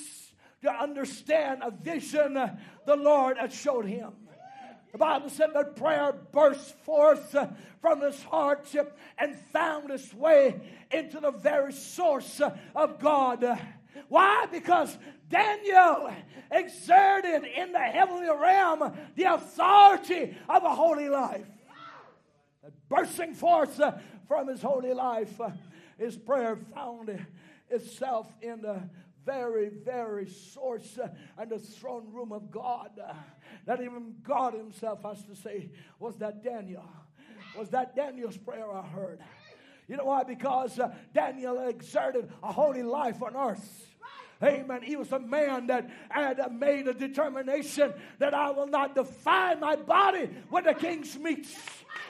to 0.61 0.71
understand 0.71 1.61
a 1.63 1.71
vision 1.71 2.33
the 2.85 2.95
Lord 2.95 3.37
had 3.37 3.51
showed 3.51 3.85
him. 3.85 4.13
The 4.91 4.97
Bible 4.97 5.29
said 5.29 5.51
that 5.53 5.75
prayer 5.75 6.13
burst 6.31 6.75
forth 6.79 7.35
from 7.79 8.01
his 8.01 8.21
heart 8.23 8.67
and 9.17 9.35
found 9.35 9.91
its 9.91 10.13
way 10.13 10.59
into 10.91 11.19
the 11.19 11.31
very 11.31 11.73
source 11.73 12.41
of 12.75 12.99
God. 12.99 13.59
Why? 14.07 14.45
Because 14.51 14.97
Daniel 15.29 16.11
exerted 16.51 17.43
in 17.45 17.71
the 17.71 17.79
heavenly 17.79 18.29
realm 18.29 18.93
the 19.15 19.23
authority 19.23 20.37
of 20.47 20.63
a 20.63 20.75
holy 20.75 21.09
life. 21.09 21.45
Bursting 22.87 23.33
forth 23.33 23.79
uh, 23.79 23.93
from 24.27 24.47
his 24.47 24.61
holy 24.61 24.93
life, 24.93 25.39
uh, 25.39 25.51
his 25.97 26.17
prayer 26.17 26.57
found 26.73 27.25
itself 27.69 28.31
in 28.41 28.61
the 28.61 28.81
very, 29.25 29.69
very 29.69 30.27
source 30.27 30.97
uh, 30.97 31.07
and 31.37 31.49
the 31.51 31.59
throne 31.59 32.11
room 32.11 32.31
of 32.31 32.49
God. 32.49 32.91
That 33.65 33.81
even 33.81 34.15
God 34.23 34.53
Himself 34.53 35.03
has 35.03 35.23
to 35.25 35.35
say, 35.35 35.69
Was 35.99 36.17
that 36.17 36.43
Daniel? 36.43 36.89
Was 37.57 37.69
that 37.69 37.95
Daniel's 37.95 38.37
prayer 38.37 38.71
I 38.71 38.81
heard? 38.81 39.19
You 39.89 39.97
know 39.97 40.05
why? 40.05 40.23
Because 40.23 40.79
Daniel 41.13 41.67
exerted 41.67 42.31
a 42.43 42.51
holy 42.51 42.83
life 42.83 43.21
on 43.23 43.35
earth. 43.35 43.87
Amen. 44.41 44.83
He 44.83 44.95
was 44.95 45.11
a 45.11 45.19
man 45.19 45.67
that 45.67 45.89
had 46.09 46.39
made 46.53 46.87
a 46.87 46.93
determination 46.93 47.93
that 48.19 48.33
I 48.33 48.51
will 48.51 48.67
not 48.67 48.95
define 48.95 49.59
my 49.59 49.75
body 49.75 50.29
with 50.49 50.63
the 50.63 50.73
king's 50.75 51.17
meats. 51.17 51.53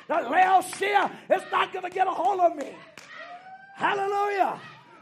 That 0.08 0.30
Laodicea 0.30 1.12
is 1.32 1.42
not 1.52 1.74
going 1.74 1.86
to 1.86 1.90
get 1.90 2.06
a 2.06 2.12
hold 2.12 2.42
of 2.42 2.56
me. 2.56 2.76
Hallelujah. 3.76 4.60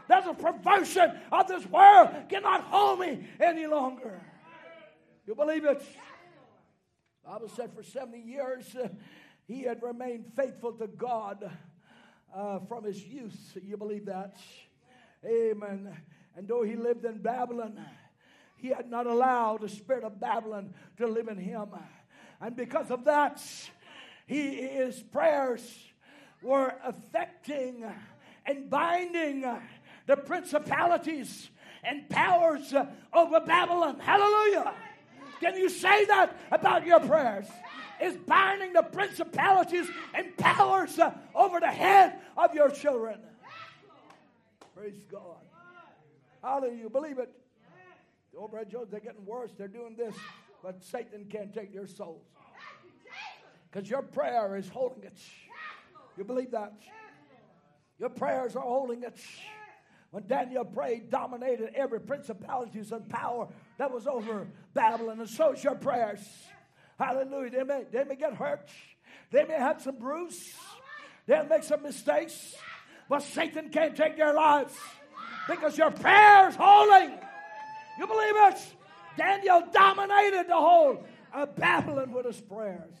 There's 0.08 0.26
a 0.26 0.34
perversion 0.34 1.18
of 1.30 1.48
this 1.48 1.66
world 1.66 2.10
cannot 2.30 2.62
hold 2.62 3.00
me 3.00 3.26
any 3.40 3.66
longer. 3.66 4.20
You 5.26 5.34
believe 5.34 5.64
it? 5.64 5.82
Bible 7.26 7.48
said 7.48 7.74
for 7.74 7.82
70 7.82 8.20
years 8.20 8.74
uh, 8.74 8.88
he 9.46 9.62
had 9.62 9.82
remained 9.82 10.24
faithful 10.34 10.72
to 10.72 10.86
God 10.86 11.50
uh, 12.34 12.58
from 12.60 12.84
his 12.84 13.04
youth. 13.04 13.56
You 13.62 13.76
believe 13.76 14.06
that? 14.06 14.36
Amen. 15.24 15.96
And 16.36 16.46
though 16.46 16.62
he 16.62 16.76
lived 16.76 17.04
in 17.04 17.18
Babylon, 17.18 17.78
he 18.56 18.68
had 18.68 18.90
not 18.90 19.06
allowed 19.06 19.62
the 19.62 19.68
spirit 19.68 20.04
of 20.04 20.20
Babylon 20.20 20.74
to 20.98 21.06
live 21.06 21.28
in 21.28 21.38
him. 21.38 21.68
And 22.40 22.56
because 22.56 22.90
of 22.90 23.04
that, 23.04 23.42
he, 24.26 24.54
his 24.56 25.00
prayers 25.00 25.62
were 26.42 26.74
affecting 26.84 27.84
and 28.46 28.70
binding 28.70 29.44
the 30.06 30.16
principalities 30.16 31.50
and 31.82 32.08
powers 32.08 32.74
over 33.12 33.40
Babylon. 33.40 33.98
Hallelujah. 33.98 34.74
Can 35.40 35.56
you 35.56 35.68
say 35.68 36.04
that 36.06 36.36
about 36.50 36.84
your 36.84 37.00
prayers? 37.00 37.46
Is 38.00 38.16
binding 38.16 38.72
the 38.72 38.82
principalities 38.82 39.88
and 40.14 40.36
powers 40.36 40.98
uh, 40.98 41.12
over 41.34 41.58
the 41.60 41.66
head 41.66 42.20
of 42.36 42.54
your 42.54 42.70
children. 42.70 43.18
Praise 44.76 45.00
God. 45.10 45.42
Hallelujah. 46.42 46.88
Believe 46.88 47.18
it. 47.18 47.30
Oh, 47.30 47.72
the 48.32 48.38
old 48.38 48.50
Brad 48.52 48.70
Jones, 48.70 48.90
they're 48.90 49.00
getting 49.00 49.26
worse. 49.26 49.50
They're 49.58 49.66
doing 49.66 49.96
this, 49.96 50.14
but 50.62 50.84
Satan 50.84 51.26
can't 51.28 51.52
take 51.52 51.74
their 51.74 51.86
souls. 51.86 52.22
Because 53.70 53.90
your 53.90 54.02
prayer 54.02 54.56
is 54.56 54.68
holding 54.68 55.02
it. 55.02 55.18
You 56.16 56.24
believe 56.24 56.52
that? 56.52 56.72
Your 57.98 58.10
prayers 58.10 58.54
are 58.54 58.62
holding 58.62 59.02
it. 59.02 59.18
When 60.10 60.26
Daniel 60.26 60.64
prayed, 60.64 61.10
dominated 61.10 61.72
every 61.74 62.00
principalities 62.00 62.92
and 62.92 63.08
power 63.08 63.48
that 63.76 63.92
was 63.92 64.06
over 64.06 64.46
Babylon. 64.72 65.20
And 65.20 65.28
so 65.28 65.52
is 65.52 65.62
your 65.62 65.74
prayers. 65.74 66.20
Hallelujah. 66.98 67.50
They 67.50 67.64
may, 67.64 67.84
they 67.90 68.04
may 68.04 68.16
get 68.16 68.34
hurt. 68.34 68.68
They 69.30 69.44
may 69.44 69.54
have 69.54 69.80
some 69.80 69.96
bruise. 69.96 70.52
They'll 71.26 71.44
make 71.44 71.62
some 71.62 71.82
mistakes. 71.82 72.56
But 73.08 73.22
Satan 73.22 73.70
can't 73.70 73.96
take 73.96 74.16
their 74.16 74.34
lives 74.34 74.74
because 75.48 75.78
your 75.78 75.90
prayers 75.90 76.54
holding. 76.58 77.18
You 77.98 78.06
believe 78.06 78.34
it? 78.36 78.74
Daniel 79.16 79.64
dominated 79.72 80.48
the 80.48 80.56
whole 80.56 81.04
of 81.32 81.56
Babylon 81.56 82.12
with 82.12 82.26
his 82.26 82.40
prayers. 82.40 82.94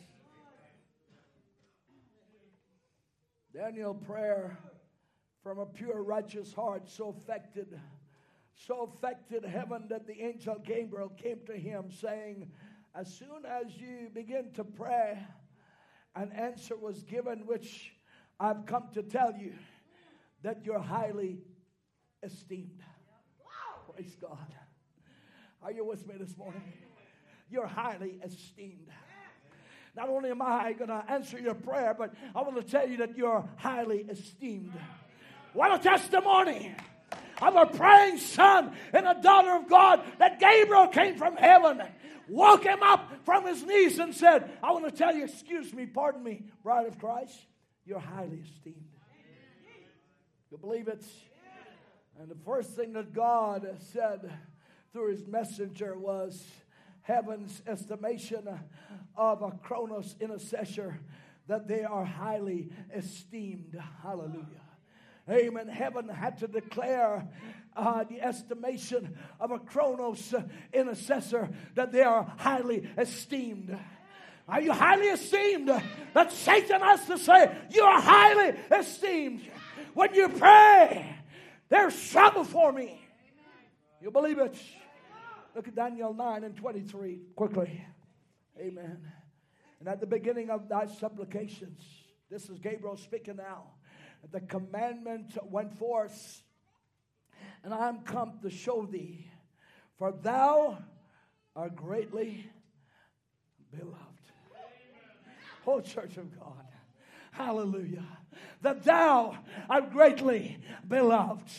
Daniel 3.54 3.94
prayer 3.94 4.58
from 5.42 5.58
a 5.58 5.66
pure 5.66 6.02
righteous 6.02 6.52
heart 6.52 6.88
so 6.88 7.08
affected 7.08 7.78
so 8.66 8.82
affected 8.92 9.44
heaven 9.44 9.84
that 9.88 10.06
the 10.06 10.20
angel 10.20 10.56
Gabriel 10.64 11.10
came 11.10 11.38
to 11.46 11.52
him 11.52 11.90
saying 11.90 12.50
as 12.98 13.14
soon 13.14 13.46
as 13.46 13.76
you 13.76 14.08
begin 14.12 14.50
to 14.52 14.64
pray 14.64 15.16
an 16.16 16.32
answer 16.32 16.76
was 16.76 17.04
given 17.04 17.46
which 17.46 17.92
I've 18.40 18.66
come 18.66 18.88
to 18.94 19.04
tell 19.04 19.32
you 19.38 19.52
that 20.42 20.64
you're 20.64 20.80
highly 20.80 21.38
esteemed. 22.24 22.82
Praise 23.94 24.16
God. 24.20 24.52
Are 25.62 25.70
you 25.70 25.84
with 25.84 26.08
me 26.08 26.16
this 26.18 26.36
morning? 26.36 26.62
You're 27.48 27.68
highly 27.68 28.18
esteemed. 28.24 28.88
Not 29.94 30.08
only 30.08 30.30
am 30.30 30.42
I 30.42 30.72
going 30.72 30.90
to 30.90 31.04
answer 31.08 31.38
your 31.38 31.54
prayer, 31.54 31.94
but 31.96 32.12
I 32.34 32.42
want 32.42 32.56
to 32.56 32.62
tell 32.62 32.88
you 32.88 32.96
that 32.96 33.16
you're 33.16 33.48
highly 33.56 34.06
esteemed. 34.08 34.72
What 35.52 35.72
a 35.72 35.78
testimony 35.78 36.74
of 37.40 37.54
a 37.54 37.66
praying 37.66 38.18
son 38.18 38.72
and 38.92 39.06
a 39.06 39.20
daughter 39.22 39.54
of 39.54 39.68
God 39.68 40.02
that 40.18 40.40
Gabriel 40.40 40.88
came 40.88 41.16
from 41.16 41.36
heaven, 41.36 41.82
woke 42.28 42.64
him 42.64 42.82
up 42.82 43.24
from 43.24 43.46
his 43.46 43.62
knees, 43.64 43.98
and 43.98 44.14
said, 44.14 44.50
I 44.62 44.72
want 44.72 44.84
to 44.84 44.90
tell 44.90 45.14
you, 45.14 45.24
excuse 45.24 45.72
me, 45.72 45.86
pardon 45.86 46.22
me, 46.22 46.44
bride 46.62 46.86
of 46.86 46.98
Christ, 46.98 47.36
you're 47.84 47.98
highly 47.98 48.42
esteemed. 48.44 48.84
You 50.50 50.58
believe 50.58 50.88
it? 50.88 51.04
And 52.18 52.28
the 52.28 52.38
first 52.44 52.70
thing 52.70 52.94
that 52.94 53.12
God 53.12 53.66
said 53.92 54.30
through 54.92 55.10
his 55.10 55.26
messenger 55.26 55.96
was 55.96 56.44
heaven's 57.02 57.62
estimation 57.66 58.48
of 59.16 59.42
a 59.42 59.52
Kronos 59.62 60.16
intercessor 60.20 60.98
that 61.46 61.68
they 61.68 61.84
are 61.84 62.04
highly 62.04 62.70
esteemed. 62.94 63.78
Hallelujah. 64.02 64.62
Amen. 65.30 65.68
Heaven 65.68 66.08
had 66.08 66.38
to 66.38 66.48
declare 66.48 67.28
uh, 67.78 68.04
the 68.04 68.20
estimation 68.20 69.16
of 69.40 69.50
a 69.50 69.58
Kronos 69.58 70.34
intercessor 70.72 71.48
that 71.74 71.92
they 71.92 72.02
are 72.02 72.24
highly 72.36 72.88
esteemed. 72.96 73.76
Are 74.48 74.60
you 74.60 74.72
highly 74.72 75.06
esteemed? 75.06 75.68
That 76.14 76.32
Satan 76.32 76.80
has 76.80 77.06
to 77.06 77.18
say, 77.18 77.54
You 77.70 77.82
are 77.82 78.00
highly 78.00 78.58
esteemed. 78.70 79.42
When 79.94 80.14
you 80.14 80.28
pray, 80.28 81.16
there's 81.68 82.10
trouble 82.10 82.44
for 82.44 82.72
me. 82.72 83.00
You 84.00 84.10
believe 84.10 84.38
it? 84.38 84.56
Look 85.54 85.68
at 85.68 85.74
Daniel 85.74 86.14
9 86.14 86.44
and 86.44 86.56
23 86.56 87.20
quickly. 87.34 87.84
Amen. 88.60 88.98
And 89.80 89.88
at 89.88 90.00
the 90.00 90.06
beginning 90.06 90.50
of 90.50 90.68
thy 90.68 90.86
supplications, 90.86 91.82
this 92.30 92.48
is 92.48 92.58
Gabriel 92.58 92.96
speaking 92.96 93.36
now 93.36 93.64
the 94.30 94.40
commandment 94.40 95.36
went 95.44 95.72
forth, 95.72 96.42
and 97.64 97.74
I 97.74 97.88
am 97.88 98.00
come 98.00 98.38
to 98.42 98.50
show 98.50 98.86
thee, 98.86 99.26
for 99.96 100.12
thou 100.12 100.78
art 101.54 101.76
greatly 101.76 102.46
beloved. 103.70 103.96
Oh, 105.66 105.80
church 105.80 106.16
of 106.16 106.38
God, 106.38 106.66
hallelujah. 107.32 108.04
That 108.62 108.84
thou 108.84 109.36
art 109.68 109.92
greatly 109.92 110.58
beloved. 110.86 111.50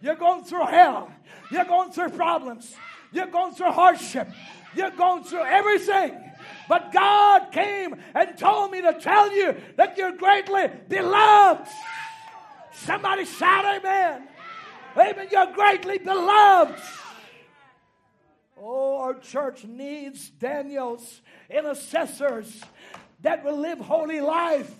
You're 0.00 0.16
going 0.16 0.44
through 0.44 0.66
hell, 0.66 1.10
you're 1.50 1.64
going 1.64 1.90
through 1.90 2.10
problems, 2.10 2.74
you're 3.12 3.26
going 3.26 3.54
through 3.54 3.72
hardship, 3.72 4.28
you're 4.76 4.90
going 4.90 5.24
through 5.24 5.44
everything. 5.44 6.14
But 6.68 6.92
God 6.92 7.50
came 7.52 7.96
and 8.14 8.36
told 8.36 8.70
me 8.70 8.82
to 8.82 8.92
tell 9.00 9.32
you 9.34 9.56
that 9.76 9.96
you're 9.96 10.12
greatly 10.12 10.66
beloved. 10.88 11.68
Somebody 12.72 13.24
shout 13.24 13.64
amen. 13.64 14.28
Amen. 14.98 15.28
You're 15.30 15.52
greatly 15.52 15.98
beloved. 15.98 16.80
Oh, 18.60 18.98
our 18.98 19.14
church 19.14 19.64
needs 19.64 20.30
Daniel's 20.30 21.20
intercessors 21.48 22.62
that 23.20 23.44
will 23.44 23.58
live 23.58 23.78
holy 23.78 24.20
life 24.20 24.72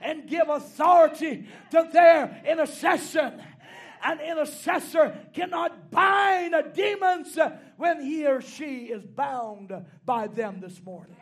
and 0.00 0.28
give 0.28 0.48
authority 0.48 1.46
to 1.70 1.88
their 1.92 2.42
intercession. 2.44 3.40
An 4.04 4.18
intercessor 4.18 5.16
cannot 5.32 5.92
bind 5.92 6.54
demons 6.74 7.38
when 7.76 8.00
he 8.00 8.26
or 8.26 8.40
she 8.40 8.86
is 8.86 9.04
bound 9.04 9.72
by 10.04 10.26
them 10.26 10.58
this 10.60 10.82
morning. 10.82 11.16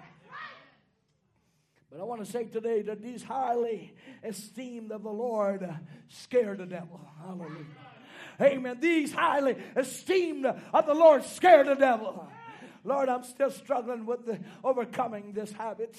But 1.91 2.01
I 2.01 2.05
want 2.05 2.25
to 2.25 2.31
say 2.31 2.45
today 2.45 2.83
that 2.83 3.03
these 3.03 3.23
highly 3.23 3.95
esteemed 4.25 4.93
of 4.93 5.03
the 5.03 5.11
Lord 5.11 5.69
scare 6.09 6.57
the 6.57 6.65
devil. 6.65 7.01
Hallelujah. 7.27 7.67
Amen. 8.41 8.79
These 8.81 9.13
highly 9.13 9.57
esteemed 9.77 10.47
of 10.47 10.87
the 10.87 10.95
Lord 10.95 11.25
scare 11.25 11.65
the 11.65 11.75
devil. 11.75 12.29
Lord, 12.83 13.11
I'm 13.11 13.25
still 13.25 13.51
struggling 13.51 14.07
with 14.07 14.25
the, 14.25 14.41
overcoming 14.65 15.33
this 15.33 15.53
habit. 15.53 15.95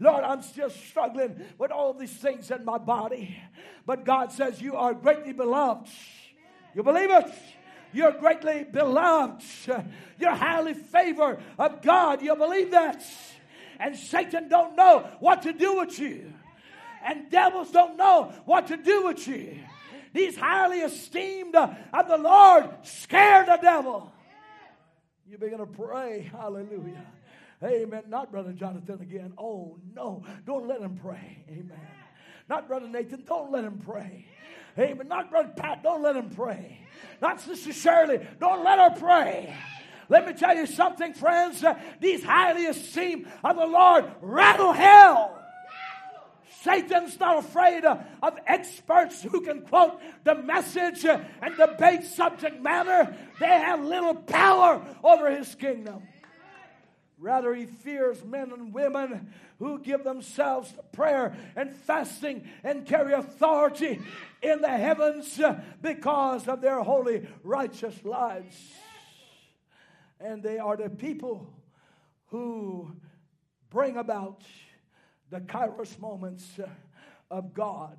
Lord, 0.00 0.24
I'm 0.24 0.42
still 0.42 0.70
struggling 0.70 1.40
with 1.56 1.70
all 1.70 1.94
these 1.94 2.12
things 2.12 2.50
in 2.50 2.64
my 2.64 2.78
body. 2.78 3.36
But 3.86 4.04
God 4.04 4.32
says, 4.32 4.60
You 4.60 4.74
are 4.74 4.92
greatly 4.92 5.32
beloved. 5.32 5.88
You 6.74 6.82
believe 6.82 7.10
it? 7.10 7.32
You're 7.92 8.12
greatly 8.12 8.64
beloved. 8.64 9.44
You're 10.18 10.34
highly 10.34 10.74
favored 10.74 11.40
of 11.58 11.80
God. 11.82 12.22
You 12.22 12.34
believe 12.34 12.72
that? 12.72 13.02
and 13.78 13.96
Satan 13.96 14.48
don't 14.48 14.76
know 14.76 15.08
what 15.20 15.42
to 15.42 15.52
do 15.52 15.76
with 15.78 15.98
you. 15.98 16.32
And 17.04 17.30
devils 17.30 17.70
don't 17.70 17.96
know 17.96 18.32
what 18.44 18.68
to 18.68 18.76
do 18.76 19.04
with 19.04 19.26
you. 19.28 19.58
These 20.16 20.38
highly 20.38 20.78
esteemed 20.78 21.54
of 21.54 22.08
the 22.08 22.16
Lord 22.16 22.70
scare 22.84 23.44
the 23.44 23.58
devil. 23.60 24.10
You 25.28 25.36
begin 25.36 25.58
to 25.58 25.66
pray, 25.66 26.30
hallelujah. 26.32 27.04
Amen. 27.62 28.04
Not 28.08 28.32
Brother 28.32 28.52
Jonathan 28.52 29.02
again. 29.02 29.34
Oh, 29.36 29.76
no. 29.94 30.24
Don't 30.46 30.66
let 30.66 30.80
him 30.80 30.98
pray. 31.02 31.44
Amen. 31.50 31.78
Not 32.48 32.66
Brother 32.66 32.88
Nathan, 32.88 33.24
don't 33.26 33.52
let 33.52 33.64
him 33.64 33.78
pray. 33.84 34.24
Amen. 34.78 35.06
Not 35.06 35.30
Brother 35.30 35.52
Pat, 35.54 35.82
don't 35.82 36.02
let 36.02 36.16
him 36.16 36.30
pray. 36.30 36.80
Not 37.20 37.42
Sister 37.42 37.74
Shirley, 37.74 38.26
don't 38.40 38.64
let 38.64 38.78
her 38.78 38.98
pray. 38.98 39.54
Let 40.08 40.26
me 40.26 40.32
tell 40.32 40.56
you 40.56 40.64
something, 40.64 41.12
friends. 41.12 41.62
Uh, 41.62 41.74
these 42.00 42.24
highly 42.24 42.62
esteemed 42.62 43.26
of 43.44 43.56
the 43.56 43.66
Lord 43.66 44.10
rattle 44.22 44.72
hell. 44.72 45.42
Satan's 46.66 47.20
not 47.20 47.38
afraid 47.38 47.84
of, 47.84 48.04
experts 48.44 49.22
who 49.22 49.40
can 49.40 49.62
quote 49.62 50.00
the 50.24 50.34
message 50.34 51.04
and 51.04 51.56
debate 51.56 52.02
subject 52.02 52.60
matter. 52.60 53.16
They 53.38 53.46
have 53.46 53.84
little 53.84 54.16
power 54.16 54.84
over 55.04 55.30
his 55.30 55.54
kingdom. 55.54 56.02
Rather, 57.18 57.54
he 57.54 57.66
fears 57.66 58.22
men 58.24 58.50
and 58.52 58.74
women 58.74 59.32
who 59.60 59.78
give 59.78 60.02
themselves 60.02 60.72
to 60.72 60.82
prayer 60.82 61.36
and 61.54 61.74
fasting 61.74 62.48
and 62.64 62.84
carry 62.84 63.12
authority 63.12 64.00
in 64.42 64.60
the 64.60 64.68
heavens 64.68 65.40
because 65.80 66.48
of 66.48 66.60
their 66.60 66.82
holy, 66.82 67.28
righteous 67.44 68.04
lives. 68.04 68.56
And 70.18 70.42
they 70.42 70.58
are 70.58 70.76
the 70.76 70.90
people 70.90 71.48
who 72.26 72.90
bring 73.70 73.96
about 73.96 74.42
the 75.30 75.40
kairos 75.40 75.98
moments 75.98 76.58
of 77.30 77.54
God 77.54 77.96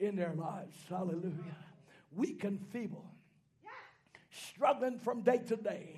in 0.00 0.16
their 0.16 0.32
lives. 0.34 0.76
Hallelujah. 0.88 1.56
Weak 2.14 2.44
and 2.44 2.60
feeble, 2.72 3.06
struggling 4.30 4.98
from 4.98 5.22
day 5.22 5.38
to 5.48 5.56
day, 5.56 5.96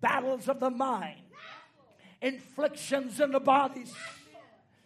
battles 0.00 0.48
of 0.48 0.60
the 0.60 0.70
mind, 0.70 1.20
inflictions 2.20 3.20
in 3.20 3.30
the 3.32 3.40
bodies, 3.40 3.94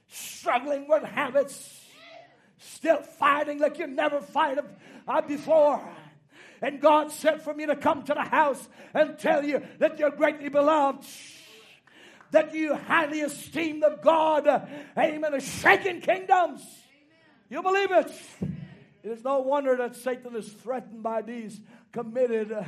struggling 0.08 0.86
with 0.88 1.02
habits, 1.02 1.86
still 2.58 3.00
fighting 3.02 3.58
like 3.58 3.78
you 3.78 3.86
never 3.86 4.20
fight 4.20 4.58
uh, 5.08 5.20
before. 5.22 5.82
And 6.60 6.80
God 6.80 7.10
said 7.10 7.42
for 7.42 7.52
me 7.52 7.66
to 7.66 7.76
come 7.76 8.02
to 8.04 8.14
the 8.14 8.22
house 8.22 8.68
and 8.94 9.18
tell 9.18 9.44
you 9.44 9.62
that 9.78 9.98
you're 9.98 10.10
greatly 10.10 10.48
beloved 10.48 11.04
that 12.35 12.52
you 12.52 12.74
highly 12.74 13.20
esteem 13.20 13.78
the 13.78 13.97
God, 14.02 14.69
amen, 14.98 15.35
of 15.35 15.43
shaking 15.43 16.01
kingdoms. 16.01 16.62
You 17.48 17.62
believe 17.62 17.93
it? 17.93 18.12
It 19.05 19.11
is 19.11 19.23
no 19.23 19.39
wonder 19.39 19.77
that 19.77 19.94
Satan 19.94 20.35
is 20.35 20.48
threatened 20.48 21.02
by 21.02 21.23
these 21.23 21.61
committed 21.93 22.51
uh, 22.51 22.65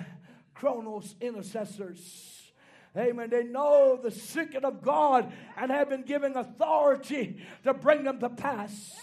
Kronos 0.55 1.17
intercessors. 1.21 2.53
Amen. 2.97 3.29
They 3.29 3.43
know 3.43 3.99
the 4.01 4.13
secret 4.13 4.65
of 4.65 4.83
God 4.83 5.33
and 5.57 5.73
have 5.73 5.89
been 5.89 6.03
given 6.03 6.37
authority 6.37 7.43
to 7.65 7.75
bring 7.75 8.05
them 8.05 8.21
to 8.21 8.29
pass. 8.29 8.95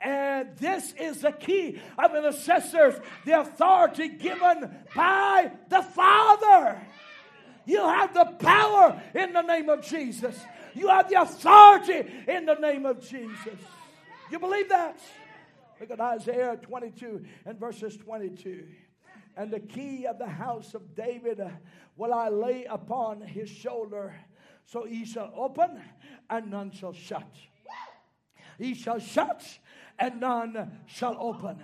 And 0.00 0.56
this 0.58 0.92
is 0.92 1.22
the 1.22 1.32
key 1.32 1.80
of 1.98 2.14
intercessors 2.14 2.94
the 3.24 3.40
authority 3.40 4.08
given 4.08 4.70
by 4.94 5.50
the 5.68 5.82
Father. 5.82 6.80
You 7.64 7.80
have 7.80 8.12
the 8.12 8.24
power 8.24 9.00
in 9.14 9.32
the 9.32 9.42
name 9.42 9.68
of 9.68 9.82
Jesus. 9.82 10.38
You 10.74 10.88
have 10.88 11.08
the 11.08 11.20
authority 11.20 12.08
in 12.26 12.46
the 12.46 12.54
name 12.54 12.86
of 12.86 13.00
Jesus. 13.00 13.58
You 14.30 14.38
believe 14.38 14.68
that? 14.70 14.98
Look 15.80 15.90
at 15.90 16.00
Isaiah 16.00 16.56
22 16.60 17.24
and 17.44 17.58
verses 17.58 17.96
22. 17.96 18.64
And 19.36 19.50
the 19.50 19.60
key 19.60 20.06
of 20.06 20.18
the 20.18 20.26
house 20.26 20.74
of 20.74 20.94
David 20.94 21.40
will 21.96 22.12
I 22.12 22.28
lay 22.28 22.64
upon 22.64 23.20
his 23.20 23.48
shoulder. 23.48 24.14
So 24.64 24.84
he 24.84 25.04
shall 25.04 25.32
open 25.34 25.80
and 26.30 26.50
none 26.50 26.70
shall 26.70 26.92
shut. 26.92 27.28
He 28.58 28.74
shall 28.74 28.98
shut 28.98 29.42
and 29.98 30.20
none 30.20 30.80
shall 30.86 31.16
open. 31.18 31.62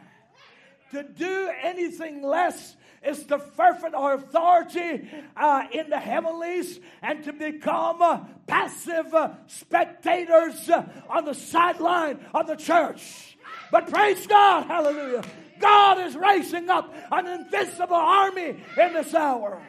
To 0.92 1.02
do 1.02 1.50
anything 1.62 2.22
less 2.22 2.76
is 3.04 3.24
to 3.26 3.38
forfeit 3.38 3.94
our 3.94 4.14
authority 4.14 5.08
uh, 5.36 5.64
in 5.72 5.90
the 5.90 5.98
heavenlies 5.98 6.80
and 7.02 7.24
to 7.24 7.32
become 7.32 8.02
uh, 8.02 8.20
passive 8.46 9.14
uh, 9.14 9.30
spectators 9.46 10.68
uh, 10.68 10.84
on 11.08 11.24
the 11.24 11.34
sideline 11.34 12.18
of 12.34 12.46
the 12.46 12.56
church. 12.56 13.36
But 13.70 13.90
praise 13.90 14.26
God, 14.26 14.66
hallelujah. 14.66 15.22
God 15.60 15.98
is 16.06 16.16
raising 16.16 16.70
up 16.70 16.94
an 17.10 17.26
invincible 17.26 17.96
army 17.96 18.56
in 18.76 18.92
this 18.92 19.14
hour. 19.14 19.60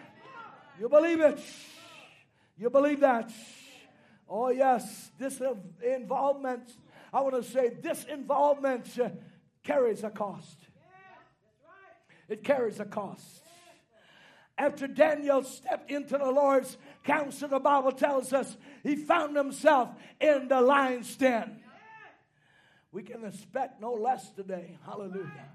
You 0.80 0.88
believe 0.90 1.20
it? 1.20 1.40
You 2.58 2.70
believe 2.70 3.02
that? 3.02 3.32
Oh, 4.28 4.50
yes, 4.50 5.12
this 5.18 5.42
involvement, 5.84 6.72
I 7.12 7.22
want 7.22 7.36
to 7.36 7.44
say, 7.44 7.70
this 7.70 8.06
involvement 8.06 8.88
uh, 9.00 9.10
carries 9.64 10.04
a 10.04 10.10
cost. 10.10 10.69
It 12.30 12.44
carries 12.44 12.80
a 12.80 12.86
cost. 12.86 13.44
After 14.58 14.88
Daniel 14.88 15.44
stepped 15.44 15.90
into 15.90 16.18
the 16.18 16.30
Lord's 16.30 16.78
counsel, 17.04 17.48
the 17.48 17.60
Bible 17.60 17.92
tells 17.92 18.34
us 18.34 18.58
he 18.84 18.96
found 18.96 19.36
himself 19.36 19.90
in 20.20 20.48
the 20.48 20.62
lion's 20.62 21.16
den. 21.16 21.62
We 22.92 23.04
can 23.04 23.24
expect 23.24 23.80
no 23.80 23.94
less 23.94 24.30
today. 24.32 24.78
Hallelujah. 24.86 25.50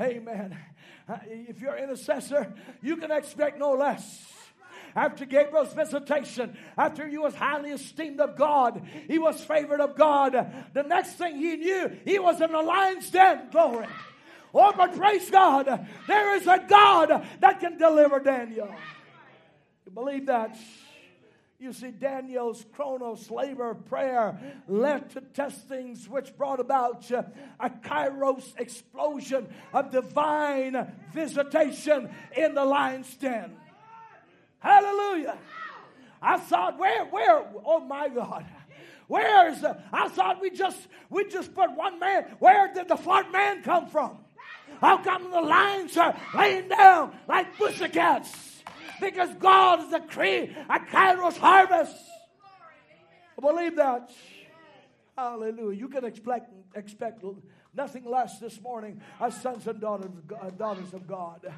Amen. 0.00 0.58
If 1.26 1.60
you're 1.60 1.74
an 1.74 1.84
intercessor, 1.84 2.52
you 2.82 2.96
can 2.96 3.10
expect 3.10 3.58
no 3.58 3.72
less 3.72 4.32
after 4.96 5.24
Gabriel's 5.24 5.72
visitation, 5.72 6.56
after 6.76 7.08
he 7.08 7.18
was 7.18 7.34
highly 7.34 7.70
esteemed 7.70 8.20
of 8.20 8.36
God, 8.36 8.82
he 9.08 9.18
was 9.18 9.42
favored 9.42 9.80
of 9.80 9.96
God. 9.96 10.32
The 10.72 10.82
next 10.82 11.14
thing 11.14 11.36
he 11.36 11.56
knew, 11.56 11.98
he 12.04 12.18
was 12.18 12.40
in 12.40 12.52
the 12.52 12.62
lion's 12.62 13.10
den. 13.10 13.48
Glory. 13.50 13.88
Oh, 14.54 14.72
but 14.76 14.96
praise 14.96 15.28
God, 15.30 15.88
there 16.06 16.36
is 16.36 16.46
a 16.46 16.64
God 16.68 17.26
that 17.40 17.58
can 17.58 17.76
deliver 17.76 18.20
Daniel. 18.20 18.72
You 19.84 19.92
believe 19.92 20.26
that? 20.26 20.56
You 21.58 21.72
see, 21.72 21.90
Daniel's 21.90 22.64
kronos 22.72 23.30
labor 23.30 23.74
prayer 23.74 24.38
led 24.68 25.10
to 25.10 25.20
testings 25.20 26.08
which 26.08 26.36
brought 26.36 26.60
about 26.60 27.10
uh, 27.10 27.22
a 27.58 27.70
kairos 27.70 28.52
explosion 28.58 29.48
of 29.72 29.90
divine 29.90 30.92
visitation 31.12 32.10
in 32.36 32.54
the 32.54 32.64
lion's 32.64 33.14
den. 33.16 33.56
Hallelujah. 34.58 35.38
I 36.20 36.38
thought, 36.38 36.78
where, 36.78 37.04
where, 37.06 37.44
oh 37.64 37.80
my 37.80 38.08
God. 38.08 38.44
Where's 39.06 39.60
the, 39.60 39.80
I 39.92 40.08
thought 40.08 40.40
we 40.40 40.50
just 40.50 40.78
we 41.10 41.24
just 41.28 41.54
put 41.54 41.70
one 41.72 41.98
man. 41.98 42.24
Where 42.38 42.72
did 42.72 42.88
the 42.88 42.96
fourth 42.96 43.30
man 43.30 43.62
come 43.62 43.88
from? 43.88 44.23
How 44.80 44.98
come 44.98 45.30
the 45.30 45.40
lions 45.40 45.96
are 45.96 46.14
laying 46.36 46.68
down 46.68 47.16
like 47.28 47.56
pussycats? 47.56 48.62
Because 49.00 49.30
God 49.40 49.80
is 49.80 49.90
the 49.90 50.00
cream, 50.00 50.54
a 50.68 50.78
kairos 50.78 51.36
harvest. 51.36 51.96
I 53.36 53.40
believe 53.40 53.76
that. 53.76 54.10
Hallelujah. 55.16 55.78
You 55.78 55.88
can 55.88 56.04
expect, 56.04 56.50
expect 56.74 57.24
nothing 57.74 58.04
less 58.04 58.38
this 58.38 58.60
morning 58.60 59.00
as 59.20 59.40
sons 59.40 59.66
and 59.66 59.80
daughters, 59.80 60.10
uh, 60.40 60.50
daughters 60.50 60.92
of 60.92 61.06
God. 61.06 61.52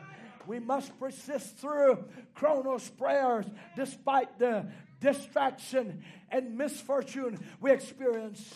We 0.47 0.61
must 0.61 0.99
persist 0.99 1.57
through 1.57 2.05
Kronos 2.35 2.89
prayers 2.91 3.47
despite 3.75 4.39
the 4.39 4.67
distraction 5.01 6.03
and 6.31 6.57
misfortune 6.57 7.39
we 7.61 7.73
experience. 7.73 8.55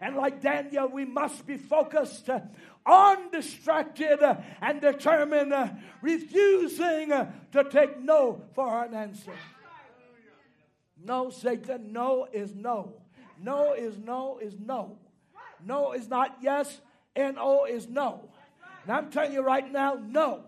And 0.00 0.16
like 0.16 0.40
Daniel, 0.40 0.88
we 0.88 1.04
must 1.04 1.46
be 1.46 1.56
focused 1.56 2.30
uh, 2.30 2.40
undistracted 2.86 4.22
uh, 4.22 4.36
and 4.62 4.80
determined, 4.80 5.52
uh, 5.52 5.68
refusing 6.00 7.10
to 7.52 7.64
take 7.70 8.00
no 8.00 8.42
for 8.54 8.84
an 8.84 8.94
answer. 8.94 9.32
No, 11.04 11.30
Satan, 11.30 11.92
no 11.92 12.28
is 12.32 12.54
no. 12.54 12.94
No 13.40 13.72
is 13.72 13.98
no 13.98 14.38
is 14.38 14.54
no. 14.58 14.98
No 15.64 15.92
is 15.92 16.08
not 16.08 16.38
yes, 16.40 16.80
and 17.14 17.36
no 17.36 17.64
is 17.64 17.88
no. 17.88 18.28
And 18.84 18.92
I'm 18.92 19.10
telling 19.10 19.32
you 19.32 19.42
right 19.42 19.70
now, 19.70 19.94
no. 19.94 20.44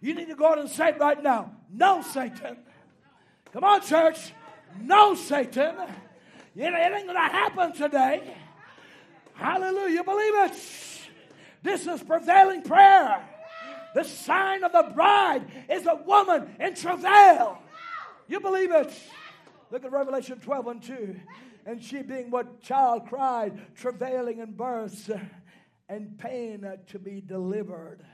You 0.00 0.14
need 0.14 0.28
to 0.28 0.34
go 0.34 0.48
out 0.48 0.58
and 0.58 0.68
say 0.68 0.92
right 0.98 1.22
now. 1.22 1.52
No, 1.70 2.02
Satan. 2.02 2.58
Come 3.52 3.64
on, 3.64 3.80
church. 3.80 4.32
No, 4.80 5.14
Satan. 5.14 5.76
It 6.56 6.62
ain't 6.62 7.06
going 7.06 7.14
to 7.14 7.20
happen 7.20 7.72
today. 7.72 8.34
Hallelujah. 9.34 9.94
You 9.94 10.04
believe 10.04 10.34
it. 10.34 10.56
This 11.62 11.86
is 11.86 12.02
prevailing 12.02 12.62
prayer. 12.62 13.24
The 13.94 14.04
sign 14.04 14.64
of 14.64 14.72
the 14.72 14.90
bride 14.94 15.44
is 15.70 15.86
a 15.86 15.94
woman 15.94 16.56
in 16.58 16.74
travail. 16.74 17.58
You 18.26 18.40
believe 18.40 18.72
it? 18.72 18.92
Look 19.70 19.84
at 19.84 19.92
Revelation 19.92 20.40
12 20.40 20.66
and 20.66 20.82
2. 20.82 21.16
And 21.66 21.82
she, 21.82 22.02
being 22.02 22.30
what 22.30 22.60
child 22.60 23.06
cried, 23.08 23.74
travailing 23.74 24.38
in 24.38 24.52
birth 24.52 25.10
and 25.88 26.18
pain 26.18 26.66
to 26.88 26.98
be 26.98 27.20
delivered. 27.20 28.04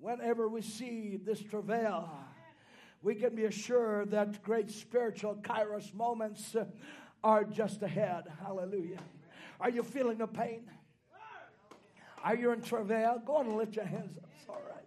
Whenever 0.00 0.48
we 0.48 0.62
see 0.62 1.18
this 1.22 1.42
travail, 1.42 2.08
we 3.02 3.14
can 3.14 3.34
be 3.34 3.44
assured 3.44 4.10
that 4.12 4.42
great 4.42 4.70
spiritual 4.70 5.34
kairos 5.36 5.92
moments 5.94 6.56
are 7.22 7.44
just 7.44 7.82
ahead. 7.82 8.24
Hallelujah. 8.42 9.00
Are 9.60 9.70
you 9.70 9.82
feeling 9.82 10.18
the 10.18 10.26
pain? 10.26 10.70
Are 12.22 12.34
you 12.34 12.52
in 12.52 12.60
travail? 12.60 13.22
Go 13.24 13.36
on 13.36 13.46
and 13.46 13.56
lift 13.56 13.76
your 13.76 13.84
hands 13.84 14.16
up. 14.16 14.28
It's 14.38 14.48
all 14.48 14.62
right. 14.68 14.84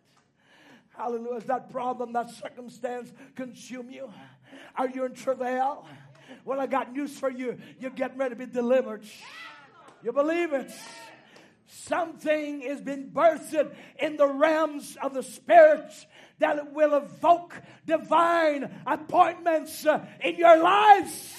Hallelujah. 0.95 1.37
Is 1.37 1.45
that 1.45 1.71
problem, 1.71 2.13
that 2.13 2.29
circumstance 2.29 3.11
consume 3.35 3.89
you? 3.89 4.11
Are 4.75 4.89
you 4.89 5.05
in 5.05 5.13
travail? 5.13 5.85
Well, 6.43 6.59
I 6.59 6.67
got 6.67 6.91
news 6.93 7.17
for 7.17 7.29
you. 7.29 7.57
You're 7.79 7.91
getting 7.91 8.17
ready 8.17 8.35
to 8.35 8.39
be 8.39 8.51
delivered. 8.51 9.03
You 10.03 10.11
believe 10.11 10.53
it? 10.53 10.71
Something 11.67 12.61
is 12.61 12.81
being 12.81 13.11
birthed 13.11 13.71
in 13.99 14.17
the 14.17 14.27
realms 14.27 14.97
of 15.01 15.13
the 15.13 15.23
spirit 15.23 15.91
that 16.39 16.73
will 16.73 16.95
evoke 16.95 17.53
divine 17.85 18.69
appointments 18.87 19.85
uh, 19.85 20.05
in 20.23 20.35
your 20.35 20.57
lives. 20.57 21.35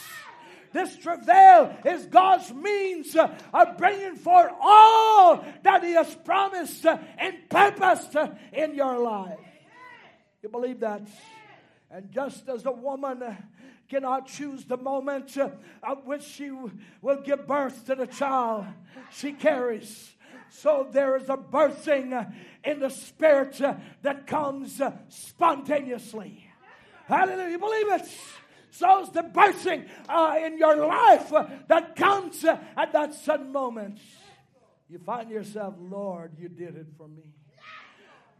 This 0.72 0.96
travail 0.96 1.76
is 1.84 2.06
God's 2.06 2.52
means 2.52 3.16
of 3.16 3.76
bringing 3.76 4.16
forth 4.16 4.52
all 4.60 5.44
that 5.62 5.82
He 5.82 5.92
has 5.92 6.14
promised 6.24 6.86
and 6.86 7.34
purposed 7.48 8.16
in 8.52 8.74
your 8.74 8.98
life. 8.98 9.38
You 10.42 10.48
believe 10.48 10.80
that? 10.80 11.02
And 11.90 12.10
just 12.12 12.48
as 12.48 12.64
a 12.66 12.70
woman 12.70 13.22
cannot 13.88 14.28
choose 14.28 14.64
the 14.64 14.76
moment 14.76 15.36
at 15.36 16.06
which 16.06 16.22
she 16.22 16.50
will 17.02 17.20
give 17.22 17.48
birth 17.48 17.84
to 17.86 17.96
the 17.96 18.06
child 18.06 18.64
she 19.10 19.32
carries, 19.32 20.14
so 20.50 20.86
there 20.90 21.16
is 21.16 21.28
a 21.28 21.36
birthing 21.36 22.32
in 22.64 22.78
the 22.78 22.90
spirit 22.90 23.60
that 24.02 24.26
comes 24.28 24.80
spontaneously. 25.08 26.46
Hallelujah. 27.06 27.50
You 27.50 27.58
believe 27.58 27.90
it? 27.90 28.08
So 28.70 29.08
the 29.12 29.22
birthing 29.22 29.88
uh, 30.08 30.36
in 30.44 30.58
your 30.58 30.76
life 30.76 31.32
uh, 31.32 31.46
that 31.68 31.96
comes 31.96 32.44
uh, 32.44 32.58
at 32.76 32.92
that 32.92 33.14
sudden 33.14 33.52
moment. 33.52 33.98
You 34.88 34.98
find 34.98 35.30
yourself, 35.30 35.74
Lord, 35.78 36.32
you 36.38 36.48
did 36.48 36.76
it 36.76 36.86
for 36.96 37.08
me. 37.08 37.22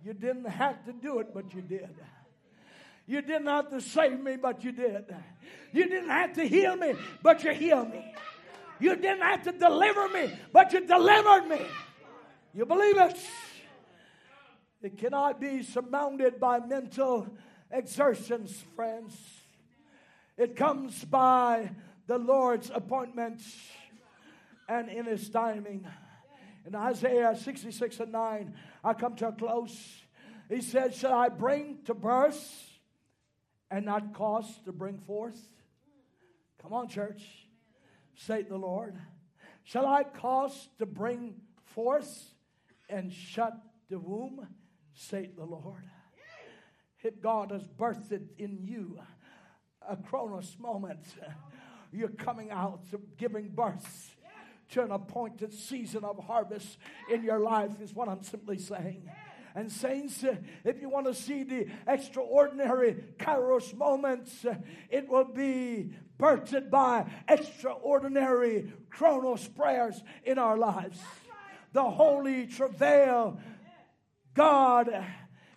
You 0.04 0.14
didn't 0.14 0.46
have 0.46 0.84
to 0.86 0.92
do 0.92 1.18
it, 1.18 1.34
but 1.34 1.54
you 1.54 1.62
did. 1.62 1.94
You 3.06 3.22
didn't 3.22 3.46
have 3.46 3.70
to 3.70 3.80
save 3.80 4.20
me, 4.20 4.36
but 4.36 4.62
you 4.64 4.72
did. 4.72 5.14
You 5.72 5.88
didn't 5.88 6.10
have 6.10 6.32
to 6.34 6.46
heal 6.46 6.76
me, 6.76 6.94
but 7.22 7.42
you 7.44 7.52
healed 7.52 7.90
me. 7.90 8.14
You 8.78 8.96
didn't 8.96 9.22
have 9.22 9.42
to 9.44 9.52
deliver 9.52 10.08
me, 10.08 10.32
but 10.52 10.72
you 10.72 10.86
delivered 10.86 11.48
me. 11.48 11.66
You 12.54 12.66
believe 12.66 12.96
it? 12.98 13.18
It 14.82 14.96
cannot 14.96 15.40
be 15.40 15.62
surmounted 15.62 16.40
by 16.40 16.60
mental 16.60 17.28
exertions, 17.70 18.64
friends. 18.74 19.39
It 20.40 20.56
comes 20.56 21.04
by 21.04 21.70
the 22.06 22.16
Lord's 22.16 22.70
appointment 22.70 23.42
and 24.70 24.88
in 24.88 25.04
His 25.04 25.28
timing. 25.28 25.86
In 26.64 26.74
Isaiah 26.74 27.36
66 27.36 28.00
and 28.00 28.12
9, 28.12 28.54
I 28.82 28.94
come 28.94 29.16
to 29.16 29.28
a 29.28 29.32
close. 29.32 29.76
He 30.48 30.62
said, 30.62 30.94
Shall 30.94 31.12
I 31.12 31.28
bring 31.28 31.80
to 31.84 31.92
birth 31.92 32.40
and 33.70 33.84
not 33.84 34.14
cause 34.14 34.46
to 34.64 34.72
bring 34.72 34.96
forth? 35.00 35.38
Come 36.62 36.72
on, 36.72 36.88
church. 36.88 37.22
Say 38.14 38.40
the 38.40 38.56
Lord. 38.56 38.96
Shall 39.64 39.86
I 39.86 40.04
cause 40.04 40.70
to 40.78 40.86
bring 40.86 41.34
forth 41.66 42.32
and 42.88 43.12
shut 43.12 43.52
the 43.90 43.98
womb? 43.98 44.48
Say 44.94 45.28
the 45.36 45.44
Lord. 45.44 45.84
If 47.02 47.20
God 47.20 47.50
has 47.50 47.68
birthed 47.68 48.22
in 48.38 48.60
you 48.62 49.00
a 49.88 49.96
kronos 49.96 50.56
moment, 50.58 51.04
you're 51.92 52.08
coming 52.08 52.50
out, 52.50 52.82
giving 53.16 53.48
birth 53.48 54.16
to 54.70 54.82
an 54.82 54.92
appointed 54.92 55.52
season 55.52 56.04
of 56.04 56.22
harvest 56.24 56.78
in 57.12 57.24
your 57.24 57.40
life, 57.40 57.80
is 57.80 57.92
what 57.92 58.08
I'm 58.08 58.22
simply 58.22 58.58
saying. 58.58 59.10
And, 59.54 59.70
saints, 59.70 60.24
if 60.64 60.80
you 60.80 60.88
want 60.88 61.06
to 61.06 61.14
see 61.14 61.42
the 61.42 61.66
extraordinary 61.88 63.04
kairos 63.18 63.76
moments, 63.76 64.46
it 64.88 65.08
will 65.08 65.24
be 65.24 65.90
birthed 66.20 66.70
by 66.70 67.10
extraordinary 67.26 68.72
kronos 68.90 69.48
prayers 69.48 70.04
in 70.22 70.38
our 70.38 70.56
lives. 70.56 71.00
The 71.72 71.82
holy 71.82 72.46
travail, 72.46 73.40
God 74.34 75.04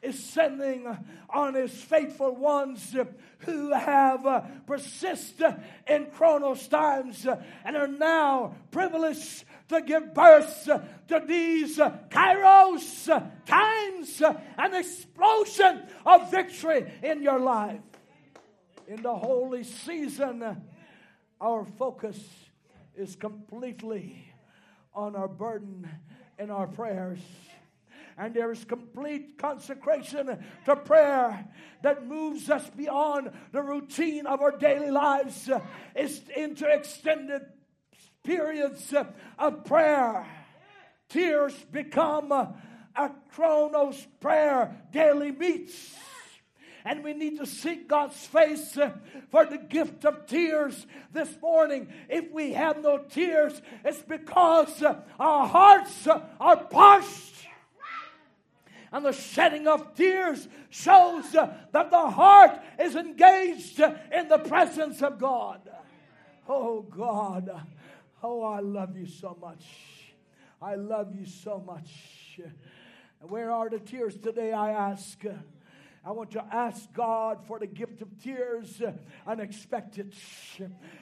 is 0.03 0.21
sending 0.21 0.85
on 1.29 1.53
his 1.53 1.71
faithful 1.71 2.35
ones 2.35 2.95
who 3.39 3.71
have 3.71 4.25
uh, 4.25 4.41
persisted 4.67 5.55
in 5.87 6.07
Kronos 6.07 6.67
times 6.67 7.25
and 7.65 7.75
are 7.75 7.87
now 7.87 8.55
privileged 8.69 9.45
to 9.69 9.81
give 9.81 10.13
birth 10.13 10.69
to 11.07 11.23
these 11.25 11.77
Kairos 11.77 13.31
times, 13.45 14.21
an 14.57 14.73
explosion 14.73 15.83
of 16.05 16.29
victory 16.29 16.91
in 17.01 17.21
your 17.21 17.39
life. 17.39 17.79
In 18.87 19.01
the 19.01 19.15
holy 19.15 19.63
season, 19.63 20.61
our 21.39 21.65
focus 21.65 22.19
is 22.95 23.15
completely 23.15 24.33
on 24.93 25.15
our 25.15 25.29
burden 25.29 25.89
and 26.37 26.51
our 26.51 26.67
prayers 26.67 27.19
and 28.17 28.33
there 28.33 28.51
is 28.51 28.63
complete 28.65 29.37
consecration 29.37 30.37
to 30.65 30.75
prayer 30.75 31.47
that 31.81 32.05
moves 32.05 32.49
us 32.49 32.69
beyond 32.71 33.31
the 33.51 33.61
routine 33.61 34.25
of 34.25 34.41
our 34.41 34.57
daily 34.57 34.91
lives 34.91 35.49
it's 35.95 36.21
into 36.35 36.67
extended 36.67 37.43
periods 38.23 38.93
of 39.37 39.65
prayer. 39.65 40.25
Tears 41.09 41.53
become 41.71 42.31
a 42.31 43.11
kronos 43.31 44.07
prayer 44.19 44.75
daily 44.91 45.31
meets. 45.31 45.95
And 46.85 47.01
we 47.01 47.13
need 47.13 47.37
to 47.37 47.45
seek 47.45 47.87
God's 47.87 48.25
face 48.25 48.77
for 49.29 49.45
the 49.45 49.57
gift 49.57 50.03
of 50.03 50.25
tears 50.25 50.85
this 51.13 51.29
morning. 51.41 51.87
If 52.09 52.31
we 52.31 52.53
have 52.53 52.81
no 52.81 52.97
tears, 52.97 53.61
it's 53.85 54.01
because 54.01 54.83
our 55.17 55.47
hearts 55.47 56.07
are 56.07 56.57
parched 56.57 57.32
and 58.93 59.03
the 59.03 59.11
shedding 59.11 59.67
of 59.67 59.95
tears 59.95 60.47
shows 60.69 61.35
uh, 61.35 61.51
that 61.71 61.89
the 61.89 62.09
heart 62.11 62.61
is 62.79 62.95
engaged 62.95 63.79
in 63.79 64.27
the 64.27 64.37
presence 64.37 65.01
of 65.01 65.19
God. 65.19 65.67
Oh, 66.47 66.83
God. 66.83 67.49
Oh, 68.21 68.43
I 68.43 68.59
love 68.59 68.95
you 68.95 69.07
so 69.07 69.35
much. 69.41 69.65
I 70.61 70.75
love 70.75 71.15
you 71.15 71.25
so 71.25 71.61
much. 71.65 72.39
Where 73.19 73.51
are 73.51 73.67
the 73.69 73.79
tears 73.79 74.15
today, 74.15 74.53
I 74.53 74.71
ask? 74.71 75.19
I 76.05 76.11
want 76.11 76.31
to 76.31 76.43
ask 76.51 76.91
God 76.91 77.45
for 77.47 77.59
the 77.59 77.67
gift 77.67 78.01
of 78.01 78.21
tears 78.21 78.81
uh, 78.81 78.91
unexpected. 79.25 80.13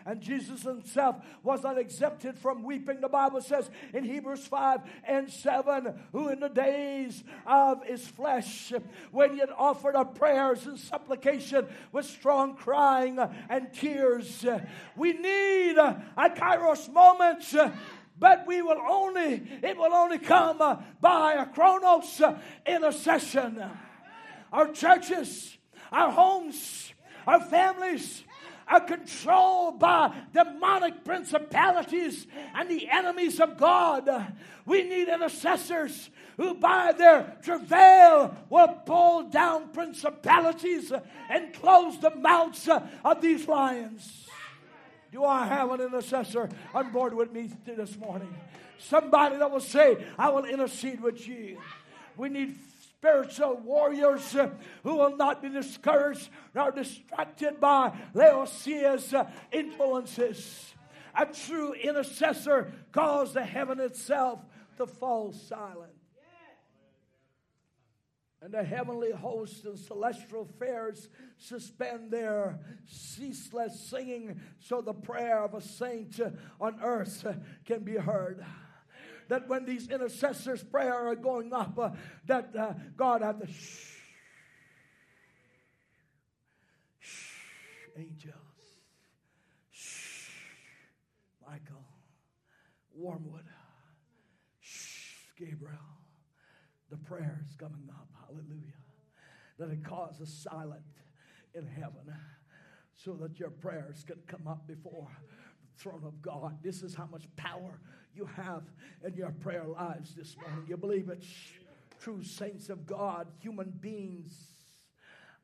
And 0.06 0.22
Jesus 0.22 0.62
himself 0.62 1.16
was 1.42 1.64
not 1.64 1.80
exempted 1.80 2.38
from 2.38 2.62
weeping. 2.62 3.02
The 3.02 3.10
Bible 3.10 3.42
says 3.42 3.72
in 3.96 4.04
Hebrews 4.04 4.46
5 4.46 4.82
and 5.06 5.32
7, 5.32 6.00
who 6.12 6.30
in 6.30 6.40
the 6.40 6.50
days 6.50 7.24
of 7.48 7.84
his 7.84 8.08
flesh, 8.08 8.74
when 9.12 9.34
he 9.34 9.40
had 9.40 9.50
offered 9.58 9.96
up 9.96 10.20
prayers 10.20 10.68
and 10.68 10.78
supplication 10.78 11.66
with 11.92 12.06
strong 12.06 12.56
crying 12.56 13.18
and 13.50 13.74
tears, 13.74 14.46
we 14.96 15.14
need 15.14 15.78
a 15.78 16.04
kairos 16.18 16.92
moment 16.92 17.56
but 18.20 18.46
we 18.46 18.62
will 18.62 18.80
only 18.88 19.42
it 19.64 19.76
will 19.76 19.94
only 19.94 20.20
come 20.20 20.60
by 21.02 21.34
a 21.34 21.46
kronos 21.48 22.22
intercession 22.68 23.64
our 24.52 24.72
churches, 24.72 25.58
our 25.92 26.12
homes, 26.12 26.94
our 27.28 27.40
families 27.40 28.24
are 28.68 28.82
controlled 28.82 29.80
by 29.80 30.14
demonic 30.34 31.04
principalities 31.04 32.26
and 32.56 32.70
the 32.70 32.88
enemies 32.90 33.40
of 33.40 33.58
God. 33.58 34.34
We 34.66 34.84
need 34.84 35.10
intercessors 35.10 36.10
who, 36.38 36.56
by 36.56 36.94
their 36.94 37.38
travail, 37.44 38.36
will 38.50 38.68
pull 38.86 39.24
down 39.24 39.70
principalities 39.70 40.92
and 41.30 41.54
close 41.54 42.00
the 42.00 42.16
mouths 42.16 42.70
of 43.04 43.22
these 43.22 43.48
lions. 43.48 44.28
Do 45.12 45.26
I 45.26 45.46
have 45.46 45.70
an 45.72 45.82
intercessor 45.82 46.48
on 46.74 46.92
board 46.92 47.14
with 47.14 47.34
me 47.34 47.52
this 47.66 47.98
morning? 47.98 48.34
Somebody 48.78 49.38
that 49.38 49.52
will 49.52 49.60
say, 49.60 49.98
I 50.18 50.30
will 50.30 50.46
intercede 50.46 51.02
with 51.02 51.28
you. 51.28 51.60
We 52.16 52.30
need 52.30 52.58
spiritual 53.02 53.56
warriors 53.64 54.36
uh, 54.36 54.48
who 54.84 54.96
will 54.96 55.18
not 55.18 55.42
be 55.42 55.50
discouraged 55.50 56.30
nor 56.54 56.70
distracted 56.70 57.60
by 57.60 57.92
Laodicea's 58.14 59.12
uh, 59.12 59.28
influences. 59.52 60.76
A 61.16 61.26
true 61.26 61.74
intercessor 61.74 62.72
caused 62.92 63.34
the 63.34 63.44
heaven 63.44 63.80
itself 63.80 64.40
to 64.78 64.86
fall 64.86 65.34
silent. 65.34 65.94
and 68.44 68.54
the 68.54 68.64
heavenly 68.64 69.12
hosts 69.12 69.66
and 69.66 69.80
celestial 69.80 70.48
fairs 70.60 71.10
suspend 71.38 72.12
their 72.12 72.60
ceaseless 72.86 73.80
singing 73.80 74.40
so 74.60 74.80
the 74.80 74.94
prayer 74.94 75.44
of 75.44 75.56
a 75.56 75.62
saint 75.62 76.20
on 76.60 76.80
earth 76.84 77.26
can 77.66 77.84
be 77.84 77.96
heard 77.96 78.46
that 79.32 79.48
when 79.48 79.66
these 79.66 79.88
intercessors 79.88 80.64
prayer 80.64 80.94
are 80.94 81.16
going 81.16 81.54
up 81.54 81.78
uh, 81.80 81.90
that 82.26 82.56
uh, 82.56 82.74
god 82.96 83.22
had 83.22 83.40
to 83.40 83.48
shh, 83.48 83.96
shh 87.00 87.36
angels 87.98 88.36
shh 89.72 90.30
michael 91.48 91.86
wormwood 92.96 93.46
shh 94.60 95.16
gabriel 95.40 95.78
the 96.90 96.98
prayer 96.98 97.44
is 97.50 97.56
coming 97.56 97.88
up 97.90 98.12
Hallelujah. 98.32 98.74
That 99.60 99.70
it 99.70 99.84
causes 99.84 100.32
silence 100.34 100.94
in 101.54 101.68
heaven 101.68 102.14
so 102.96 103.14
that 103.14 103.40
your 103.40 103.50
prayers 103.50 104.04
can 104.06 104.20
come 104.28 104.48
up 104.48 104.68
before 104.68 105.10
the 105.62 105.82
throne 105.82 106.04
of 106.06 106.22
God. 106.22 106.60
This 106.64 106.82
is 106.82 106.96
how 106.96 107.08
much 107.12 107.26
power 107.36 107.80
you 108.16 108.26
have 108.26 108.64
in 109.06 109.16
your 109.16 109.32
prayer 109.32 109.66
lives 109.66 110.16
this 110.16 110.36
morning. 110.38 110.66
You 110.68 110.78
believe 110.78 111.10
it? 111.10 111.24
True 112.00 112.24
saints 112.24 112.70
of 112.70 112.86
God, 112.86 113.28
human 113.40 113.70
beings 113.70 114.34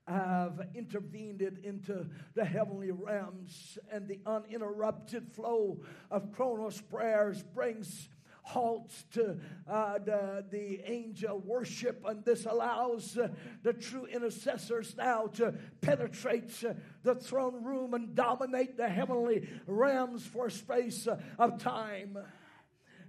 have 0.07 0.61
intervened 0.73 1.41
into 1.41 2.06
the 2.34 2.45
heavenly 2.45 2.91
realms, 2.91 3.77
and 3.91 4.07
the 4.07 4.19
uninterrupted 4.26 5.27
flow 5.34 5.81
of 6.10 6.31
Kronos 6.31 6.80
prayers 6.81 7.44
brings 7.53 8.07
halts 8.41 9.03
to 9.11 9.38
uh, 9.69 9.99
the, 10.06 10.45
the 10.49 10.80
angel 10.85 11.39
worship, 11.39 12.02
and 12.07 12.23
this 12.23 12.45
allows 12.45 13.18
uh, 13.18 13.27
the 13.64 13.73
true 13.73 14.06
intercessors 14.06 14.95
now 14.95 15.27
to 15.27 15.53
penetrate 15.81 16.64
uh, 16.64 16.73
the 17.03 17.14
throne 17.14 17.61
room 17.65 17.94
and 17.94 18.15
dominate 18.15 18.77
the 18.77 18.88
heavenly 18.88 19.49
realms 19.68 20.26
for 20.26 20.48
a 20.48 20.52
space 20.52 21.06
uh, 21.07 21.19
of 21.38 21.60
time. 21.60 22.18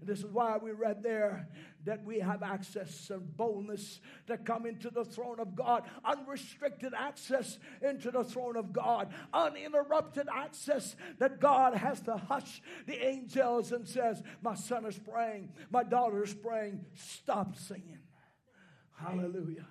This 0.03 0.21
is 0.21 0.27
why 0.27 0.59
we 0.63 0.71
read 0.71 1.03
there 1.03 1.49
that 1.85 2.05
we 2.05 2.21
have 2.21 2.43
access 2.43 3.11
and 3.11 3.37
boldness 3.37 4.01
to 4.27 4.37
come 4.37 4.67
into 4.67 4.91
the 4.91 5.05
throne 5.05 5.41
of 5.41 5.55
God, 5.57 5.85
unrestricted 6.05 6.93
access 6.97 7.59
into 7.83 8.11
the 8.11 8.25
throne 8.25 8.57
of 8.57 8.73
God, 8.73 9.13
uninterrupted 9.33 10.29
access 10.33 10.97
that 11.19 11.41
God 11.41 11.75
has 11.75 12.01
to 12.03 12.17
hush 12.17 12.63
the 12.87 13.05
angels 13.05 13.73
and 13.73 13.89
says, 13.89 14.23
My 14.43 14.55
son 14.55 14.85
is 14.87 14.99
praying, 14.99 15.51
my 15.71 15.83
daughter 15.83 16.23
is 16.23 16.35
praying, 16.35 16.85
stop 16.95 17.57
singing. 17.57 17.99
Hallelujah. 18.95 19.67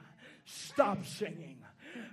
Stop 0.46 1.06
singing. 1.06 1.58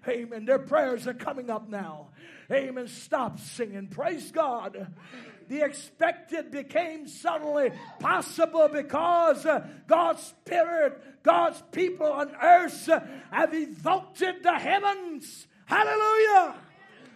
Amen. 0.08 0.44
Their 0.44 0.58
prayers 0.58 1.06
are 1.06 1.14
coming 1.14 1.50
up 1.50 1.68
now. 1.68 2.08
Amen. 2.50 2.88
Stop 2.88 3.38
singing. 3.38 3.86
Praise 3.86 4.32
God 4.32 4.88
the 5.48 5.62
expected 5.62 6.50
became 6.50 7.06
suddenly 7.06 7.70
possible 8.00 8.68
because 8.68 9.46
uh, 9.46 9.66
God's 9.86 10.22
Spirit, 10.22 11.22
God's 11.22 11.62
people 11.72 12.06
on 12.06 12.34
earth 12.42 12.88
uh, 12.88 13.00
have 13.30 13.54
evoked 13.54 14.18
the 14.18 14.58
heavens. 14.58 15.46
Hallelujah! 15.66 16.54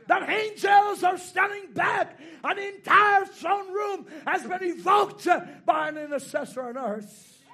That 0.06 0.28
angels 0.30 1.04
are 1.04 1.18
standing 1.18 1.72
back, 1.72 2.18
An 2.42 2.58
entire 2.58 3.26
throne 3.26 3.72
room 3.72 4.06
has 4.26 4.42
been 4.42 4.62
evoked 4.62 5.26
uh, 5.26 5.40
by 5.66 5.88
an 5.88 5.98
intercessor 5.98 6.62
on 6.62 6.78
earth. 6.78 7.44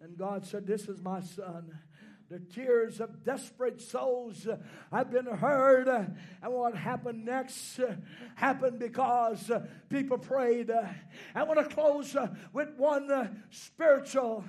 And 0.00 0.16
God 0.16 0.46
said, 0.46 0.66
This 0.66 0.88
is 0.88 1.02
my 1.02 1.20
son 1.20 1.76
the 2.30 2.38
tears 2.40 3.00
of 3.00 3.24
desperate 3.24 3.80
souls 3.80 4.46
uh, 4.46 4.58
have 4.92 5.10
been 5.10 5.24
heard. 5.24 5.88
Uh, 5.88 6.04
and 6.42 6.52
what 6.52 6.74
happened 6.74 7.24
next 7.24 7.78
uh, 7.80 7.94
happened 8.34 8.78
because 8.78 9.50
uh, 9.50 9.66
people 9.88 10.18
prayed. 10.18 10.70
Uh, 10.70 10.84
I 11.34 11.44
want 11.44 11.58
to 11.58 11.74
close 11.74 12.14
uh, 12.14 12.28
with 12.52 12.68
one 12.76 13.42
spiritual 13.50 14.44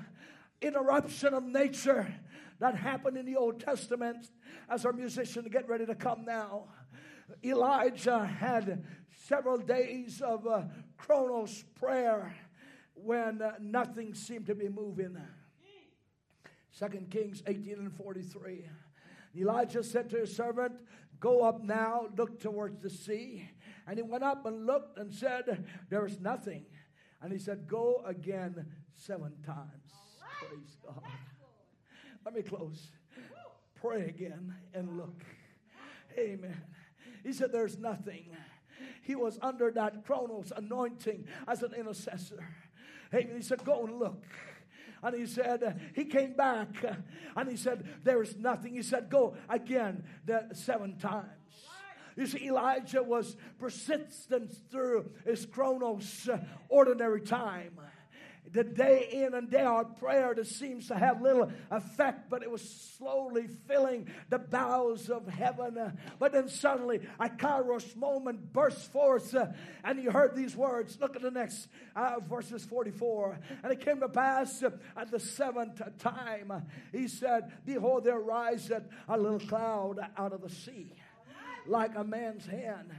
interruption 0.61 1.33
of 1.33 1.43
nature 1.43 2.13
that 2.59 2.75
happened 2.75 3.15
in 3.15 3.25
the 3.25 3.37
Old 3.37 3.61
Testament 3.61 4.29
as 4.69 4.85
our 4.85 4.91
musicians 4.91 5.47
get 5.49 5.69
ready 5.69 5.85
to 5.85 5.95
come 5.95 6.25
now. 6.25 6.65
Elijah 7.45 8.25
had 8.25 8.83
several 9.27 9.57
days 9.57 10.21
of 10.21 10.45
Kronos 10.97 11.63
prayer 11.79 12.35
when 12.95 13.41
nothing 13.61 14.13
seemed 14.13 14.47
to 14.47 14.55
be 14.55 14.67
moving. 14.67 15.17
Second 16.79 17.11
Kings 17.11 17.43
18 17.45 17.73
and 17.73 17.93
43. 17.93 18.63
Elijah 19.37 19.83
said 19.83 20.09
to 20.11 20.15
his 20.15 20.33
servant, 20.33 20.79
Go 21.19 21.43
up 21.43 21.61
now, 21.61 22.07
look 22.15 22.39
towards 22.39 22.79
the 22.79 22.89
sea. 22.89 23.49
And 23.85 23.97
he 23.97 24.01
went 24.01 24.23
up 24.23 24.45
and 24.45 24.65
looked 24.65 24.97
and 24.97 25.13
said, 25.13 25.65
There 25.89 26.05
is 26.05 26.21
nothing. 26.21 26.63
And 27.21 27.33
he 27.33 27.37
said, 27.37 27.67
Go 27.67 28.01
again 28.05 28.65
seven 28.95 29.33
times. 29.45 29.91
Praise 30.39 30.77
God. 30.85 31.03
Let 32.23 32.33
me 32.33 32.43
close. 32.43 32.87
Pray 33.75 34.05
again 34.05 34.55
and 34.73 34.97
look. 34.97 35.25
Amen. 36.17 36.61
He 37.25 37.33
said, 37.33 37.51
There's 37.51 37.77
nothing. 37.77 38.37
He 39.01 39.15
was 39.15 39.37
under 39.41 39.69
that 39.71 40.05
Kronos 40.05 40.53
anointing 40.55 41.25
as 41.45 41.61
an 41.61 41.73
intercessor. 41.73 42.47
Amen. 43.13 43.35
He 43.35 43.41
said, 43.41 43.65
Go 43.65 43.83
and 43.83 43.99
look. 43.99 44.23
And 45.01 45.15
he 45.15 45.25
said, 45.25 45.91
he 45.95 46.05
came 46.05 46.33
back 46.33 46.69
and 47.35 47.49
he 47.49 47.55
said, 47.55 47.87
there's 48.03 48.35
nothing. 48.37 48.73
He 48.73 48.83
said, 48.83 49.09
go 49.09 49.35
again 49.47 50.03
the 50.25 50.47
seven 50.53 50.97
times. 50.97 51.27
You 52.15 52.27
see, 52.27 52.47
Elijah 52.47 53.01
was 53.01 53.37
persistent 53.59 54.51
through 54.69 55.11
his 55.25 55.45
kronos 55.45 56.27
ordinary 56.67 57.21
time 57.21 57.79
the 58.51 58.63
day 58.63 59.07
in 59.11 59.33
and 59.33 59.49
day 59.49 59.61
out 59.61 59.99
prayer 59.99 60.33
that 60.33 60.47
seems 60.47 60.87
to 60.87 60.95
have 60.95 61.21
little 61.21 61.51
effect, 61.71 62.29
but 62.29 62.43
it 62.43 62.49
was 62.49 62.67
slowly 62.97 63.47
filling 63.67 64.07
the 64.29 64.39
bowels 64.39 65.09
of 65.09 65.27
heaven. 65.27 65.93
But 66.17 66.33
then 66.33 66.49
suddenly 66.49 67.01
a 67.19 67.29
kairos 67.29 67.95
moment 67.95 68.51
burst 68.51 68.91
forth, 68.91 69.33
uh, 69.35 69.47
and 69.83 70.01
you 70.01 70.11
heard 70.11 70.35
these 70.35 70.55
words. 70.55 70.97
Look 70.99 71.15
at 71.15 71.21
the 71.21 71.31
next 71.31 71.67
uh, 71.95 72.19
verses 72.27 72.65
44. 72.65 73.39
And 73.63 73.71
it 73.71 73.81
came 73.81 73.99
to 73.99 74.09
pass 74.09 74.63
uh, 74.63 74.71
at 74.97 75.11
the 75.11 75.19
seventh 75.19 75.81
time, 75.99 76.51
he 76.91 77.07
said, 77.07 77.51
Behold, 77.65 78.03
there 78.03 78.19
riseth 78.19 78.83
a 79.07 79.17
little 79.17 79.39
cloud 79.39 79.99
out 80.17 80.33
of 80.33 80.41
the 80.41 80.49
sea, 80.49 80.93
like 81.67 81.95
a 81.95 82.03
man's 82.03 82.45
hand 82.45 82.91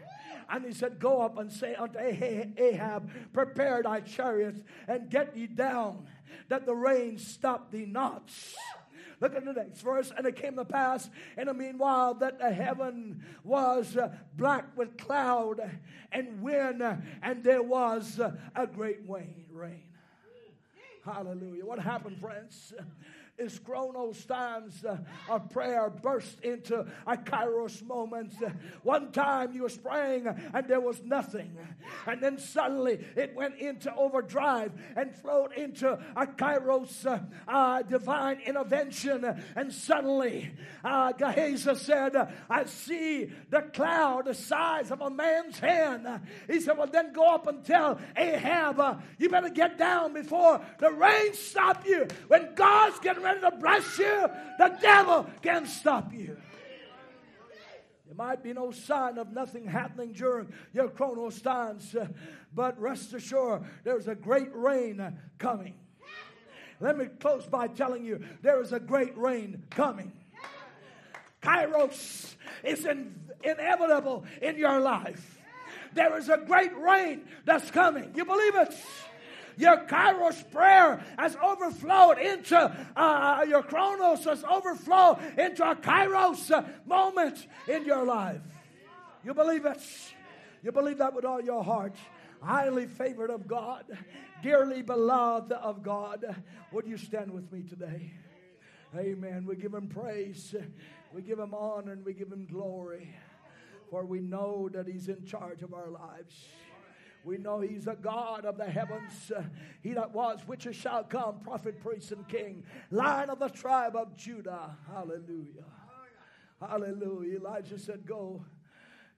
and 0.51 0.65
he 0.65 0.73
said, 0.73 0.99
Go 0.99 1.21
up 1.23 1.39
and 1.39 1.51
say 1.51 1.75
unto 1.75 1.99
Ahab, 1.99 3.11
Prepare 3.33 3.83
thy 3.83 4.01
chariots 4.01 4.61
and 4.89 5.11
get 5.11 5.37
ye 5.37 5.47
down, 5.47 6.07
that 6.49 6.67
the 6.67 6.75
rain 6.75 7.19
stop 7.19 7.71
thee 7.71 7.87
not. 7.87 8.31
Look 9.21 9.37
at 9.37 9.45
the 9.45 9.53
next 9.53 9.83
verse. 9.83 10.11
And 10.17 10.27
it 10.27 10.37
came 10.37 10.57
to 10.57 10.65
pass 10.65 11.11
in 11.37 11.47
the 11.47 11.55
meanwhile 11.55 12.15
that 12.15 12.39
the 12.39 12.51
heaven 12.51 13.23
was 13.45 13.97
uh, 13.97 14.11
black 14.37 14.77
with 14.77 14.97
cloud 14.97 15.61
and 16.11 16.41
wind, 16.41 16.83
and 17.23 17.45
there 17.45 17.63
was 17.63 18.19
uh, 18.19 18.33
a 18.57 18.67
great 18.67 19.01
rain. 19.07 19.45
Hallelujah. 21.05 21.65
What 21.65 21.79
happened, 21.79 22.19
friends? 22.21 22.73
Is 23.41 23.59
Kronos 23.59 24.25
times 24.27 24.85
uh, 24.85 24.99
of 25.29 25.49
prayer 25.51 25.91
burst 25.91 26.41
into 26.41 26.87
a 27.07 27.17
Kairos 27.17 27.83
moment. 27.83 28.33
one 28.83 29.13
time 29.13 29.53
you 29.53 29.63
was 29.63 29.77
praying 29.77 30.27
and 30.27 30.69
there 30.69 30.81
was 30.81 31.03
nothing. 31.03 31.57
And 32.07 32.23
then 32.23 32.39
suddenly 32.39 33.05
it 33.17 33.35
went 33.35 33.57
into 33.57 33.95
overdrive 33.95 34.73
and 34.97 35.15
flowed 35.15 35.53
into 35.53 35.99
a 36.17 36.27
Kairos 36.27 37.07
uh, 37.07 37.21
uh, 37.49 37.83
divine 37.83 38.41
intervention. 38.47 39.25
And 39.57 39.73
suddenly 39.73 40.53
uh, 40.85 41.13
Gehazi 41.13 41.75
said, 41.77 42.17
I 42.49 42.65
see 42.65 43.31
the 43.49 43.63
cloud 43.63 44.27
the 44.27 44.35
size 44.35 44.91
of 44.91 45.01
a 45.01 45.11
man's 45.11 45.59
hand. 45.59 46.07
He 46.47 46.61
said, 46.61 46.77
Well, 46.77 46.87
then 46.87 47.13
go 47.13 47.35
up 47.35 47.47
and 47.47 47.65
tell 47.65 47.99
Ahab, 48.17 48.81
uh, 48.81 48.95
you 49.19 49.29
better 49.29 49.49
get 49.49 49.79
down 49.79 50.13
before 50.13 50.61
the 50.79 50.91
rain 50.91 51.35
stop 51.35 51.87
you. 51.87 52.07
When 52.29 52.55
God's 52.55 52.99
getting 53.01 53.23
ready 53.23 53.30
ready 53.31 53.41
to 53.41 53.57
bless 53.57 53.99
you, 53.99 54.27
the 54.59 54.77
devil 54.81 55.27
can 55.43 55.67
stop 55.67 56.13
you. 56.13 56.37
There 58.07 58.17
might 58.17 58.43
be 58.43 58.53
no 58.53 58.73
sign 58.73 59.19
of 59.19 59.33
nothing 59.33 59.67
happening 59.67 60.13
during 60.13 60.53
your 60.73 60.89
kronos 60.89 61.41
times, 61.41 61.95
but 62.55 62.81
rest 62.81 63.15
assured 63.15 63.63
there's 63.85 64.09
a 64.09 64.15
great 64.15 64.49
rain 64.53 65.17
coming. 65.39 65.75
Let 66.81 66.97
me 66.97 67.07
close 67.21 67.47
by 67.47 67.69
telling 67.69 68.05
you 68.05 68.25
there 68.43 68.61
is 68.61 68.73
a 68.73 68.81
great 68.81 69.17
rain 69.17 69.63
coming. 69.71 70.13
Kairos 71.43 72.35
is 72.65 72.85
in, 72.85 73.15
inevitable 73.45 74.25
in 74.43 74.57
your 74.57 74.81
life. 74.81 75.39
There 75.93 76.17
is 76.19 76.29
a 76.29 76.39
great 76.39 76.77
rain 76.77 77.23
that's 77.45 77.71
coming. 77.71 78.13
You 78.15 78.25
believe 78.25 78.55
it? 78.57 78.75
Your 79.57 79.79
Kairos 79.87 80.51
prayer 80.51 81.05
has 81.19 81.37
overflowed 81.37 82.19
into 82.19 82.59
uh, 82.59 82.71
uh, 82.97 83.45
your 83.49 83.63
Kronos 83.63 84.25
has 84.25 84.45
overflowed 84.45 85.19
into 85.39 85.69
a 85.69 85.75
Kairos 85.75 86.87
moment 86.87 87.47
in 87.69 87.85
your 87.85 88.05
life. 88.05 88.43
You 89.25 89.35
believe 89.35 89.67
it? 89.67 89.83
You 90.63 90.73
believe 90.73 90.99
that 90.99 91.15
with 91.15 91.25
all 91.25 91.41
your 91.41 91.65
heart? 91.65 91.97
Highly 92.43 92.87
favored 92.87 93.31
of 93.31 93.47
God, 93.47 93.85
dearly 94.43 94.83
beloved 94.83 95.53
of 95.53 95.83
God. 95.83 96.25
Would 96.73 96.87
you 96.87 96.97
stand 96.97 97.31
with 97.31 97.53
me 97.53 97.63
today? 97.63 98.13
Amen. 98.97 99.45
We 99.47 99.57
give 99.57 99.75
him 99.75 99.89
praise, 99.89 100.55
we 101.13 101.23
give 101.23 101.39
him 101.39 101.55
honor, 101.55 101.93
and 101.93 102.05
we 102.05 102.15
give 102.15 102.33
him 102.33 102.47
glory. 102.51 103.15
For 103.91 104.05
we 104.05 104.21
know 104.21 104.69
that 104.73 104.87
he's 104.87 105.09
in 105.09 105.25
charge 105.27 105.63
of 105.63 105.75
our 105.75 105.91
lives. 105.91 106.47
We 107.25 107.39
know 107.39 107.61
he's 107.61 107.87
a 107.87 107.97
God 107.97 108.45
of 108.45 108.57
the 108.57 108.65
heavens. 108.65 109.31
He 109.83 109.93
that 109.93 110.13
was, 110.13 110.41
which 110.47 110.67
shall 110.73 111.05
come, 111.05 111.41
prophet, 111.41 111.81
priest, 111.81 112.13
and 112.13 112.27
king, 112.29 112.65
lion 112.91 113.31
of 113.31 113.39
the 113.39 113.49
tribe 113.49 113.97
of 113.97 114.17
Judah. 114.17 114.77
Hallelujah. 114.87 115.65
Hallelujah. 116.61 117.39
Elijah 117.39 117.79
said, 117.79 118.07
Go. 118.07 118.45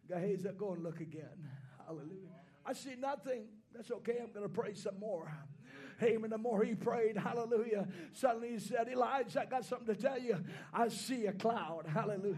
Gehazi 0.08 0.48
Go 0.58 0.72
and 0.72 0.82
look 0.82 1.00
again. 1.00 1.48
Hallelujah. 1.86 2.28
I 2.66 2.72
see 2.72 2.94
nothing. 2.98 3.44
That's 3.74 3.90
okay. 3.90 4.18
I'm 4.22 4.32
going 4.32 4.42
to 4.42 4.48
pray 4.48 4.74
some 4.74 4.98
more. 4.98 5.32
Amen. 6.02 6.30
The 6.30 6.38
more 6.38 6.62
he 6.62 6.74
prayed, 6.74 7.16
hallelujah. 7.16 7.86
Suddenly 8.12 8.50
he 8.50 8.58
said, 8.58 8.88
Elijah, 8.88 9.42
I 9.42 9.44
got 9.44 9.64
something 9.64 9.94
to 9.94 10.00
tell 10.00 10.18
you. 10.18 10.36
I 10.72 10.88
see 10.88 11.26
a 11.26 11.32
cloud. 11.32 11.86
Hallelujah. 11.86 12.36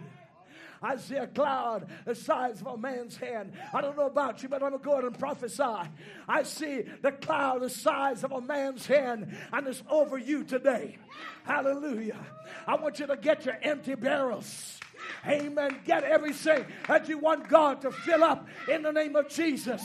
I 0.82 0.96
see 0.96 1.16
a 1.16 1.26
cloud 1.26 1.88
the 2.04 2.14
size 2.14 2.60
of 2.60 2.66
a 2.66 2.76
man's 2.76 3.16
hand. 3.16 3.52
I 3.72 3.80
don't 3.80 3.96
know 3.96 4.06
about 4.06 4.42
you, 4.42 4.48
but 4.48 4.62
I'm 4.62 4.70
going 4.70 4.80
to 4.80 4.84
go 4.84 4.92
ahead 4.92 5.04
and 5.04 5.18
prophesy. 5.18 5.88
I 6.28 6.42
see 6.42 6.84
the 7.02 7.12
cloud 7.12 7.62
the 7.62 7.70
size 7.70 8.24
of 8.24 8.32
a 8.32 8.40
man's 8.40 8.86
hand, 8.86 9.36
and 9.52 9.66
it's 9.66 9.82
over 9.88 10.18
you 10.18 10.44
today. 10.44 10.98
Hallelujah. 11.44 12.18
I 12.66 12.76
want 12.76 12.98
you 12.98 13.06
to 13.06 13.16
get 13.16 13.44
your 13.44 13.58
empty 13.62 13.94
barrels. 13.94 14.80
Amen. 15.26 15.80
Get 15.84 16.04
everything 16.04 16.64
that 16.88 17.08
you 17.08 17.18
want 17.18 17.48
God 17.48 17.82
to 17.82 17.90
fill 17.90 18.24
up 18.24 18.46
in 18.68 18.82
the 18.82 18.92
name 18.92 19.16
of 19.16 19.28
Jesus. 19.28 19.82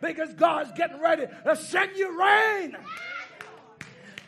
Because 0.00 0.32
God's 0.34 0.72
getting 0.72 1.00
ready 1.00 1.26
to 1.44 1.56
send 1.56 1.96
you 1.96 2.18
rain. 2.18 2.76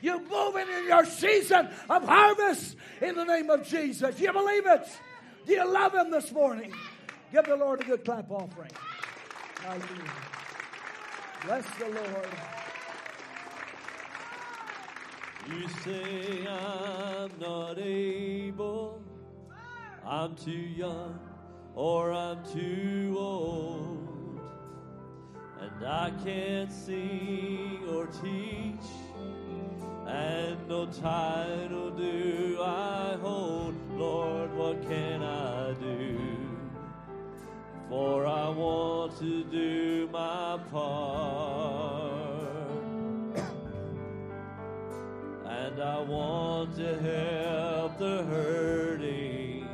You're 0.02 0.20
moving 0.20 0.66
in 0.68 0.86
your 0.86 1.04
season 1.06 1.68
of 1.88 2.04
harvest 2.04 2.76
in 3.00 3.14
the 3.14 3.24
name 3.24 3.48
of 3.50 3.66
Jesus. 3.66 4.18
You 4.20 4.32
believe 4.32 4.66
it? 4.66 4.86
Do 5.46 5.52
you 5.52 5.70
love 5.70 5.94
Him 5.94 6.10
this 6.10 6.30
morning? 6.32 6.72
Give 7.32 7.44
the 7.44 7.56
Lord 7.56 7.80
a 7.82 7.84
good 7.84 8.04
clap 8.04 8.30
offering. 8.30 8.70
Hallelujah. 9.60 10.12
Bless 11.44 11.64
the 11.78 11.86
Lord. 11.86 12.28
You 15.48 15.68
say 15.84 16.46
I'm 16.46 17.32
not 17.40 17.78
able, 17.78 19.02
I'm 20.06 20.36
too 20.36 20.52
young, 20.52 21.18
or 21.74 22.12
I'm 22.12 22.44
too 22.44 23.16
old, 23.18 24.40
and 25.60 25.84
I 25.84 26.12
can't 26.24 26.70
sing 26.70 27.80
or 27.90 28.06
teach, 28.06 28.88
and 30.06 30.68
no 30.68 30.86
title 30.86 31.90
do 31.90 32.58
I 32.62 33.16
hold. 33.20 33.74
Lord, 33.96 34.54
what 34.54 34.82
can 34.88 35.22
I 35.22 35.72
do? 35.74 36.18
For 37.88 38.26
I 38.26 38.48
want 38.48 39.18
to 39.18 39.44
do 39.44 40.08
my 40.12 40.58
part. 40.70 41.02
And 45.46 45.82
I 45.82 46.00
want 46.00 46.74
to 46.76 46.98
help 46.98 47.98
the 47.98 48.24
hurting 48.24 49.68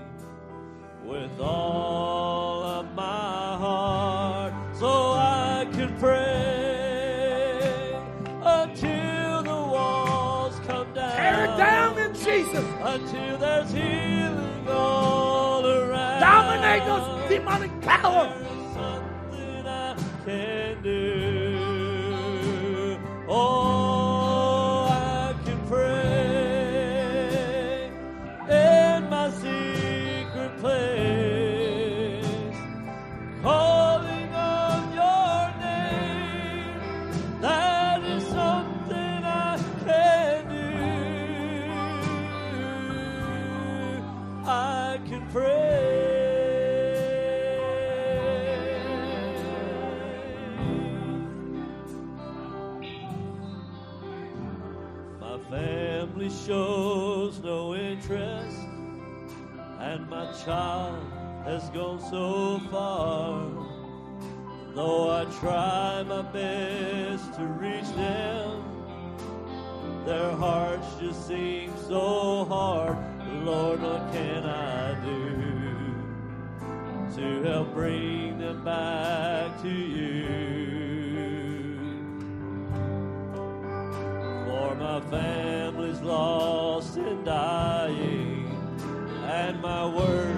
with 1.05 1.41
all 1.41 2.63
of 2.63 2.95
my 2.95 3.57
heart 3.57 4.53
so 4.79 5.18
Until 12.91 13.37
there's 13.37 13.71
healing 13.71 14.67
all 14.67 15.67
around. 15.67 16.21
Dominate 16.21 16.87
those 16.87 17.29
demonic 17.29 17.81
power. 17.83 18.33
Child 60.45 61.03
has 61.45 61.69
gone 61.71 62.01
so 62.01 62.61
far. 62.71 63.51
Though 64.75 65.11
I 65.11 65.25
try 65.41 66.03
my 66.03 66.23
best 66.23 67.35
to 67.35 67.45
reach 67.45 67.91
them, 67.97 68.63
their 70.05 70.33
hearts 70.33 70.87
just 71.01 71.27
seem 71.27 71.73
so 71.89 72.45
hard. 72.45 72.97
Lord, 73.45 73.81
what 73.83 74.13
can 74.13 74.45
I 74.45 74.95
do 75.05 75.95
to 77.17 77.43
help 77.43 77.75
bring 77.75 78.39
them 78.39 78.65
back 78.65 79.61
to 79.63 79.69
you? 79.69 80.27
For 84.47 84.75
my 84.75 85.01
family's 85.11 86.01
lost 86.01 86.97
and 86.97 87.19
and 87.19 87.78
my 89.61 89.87
words 89.87 90.38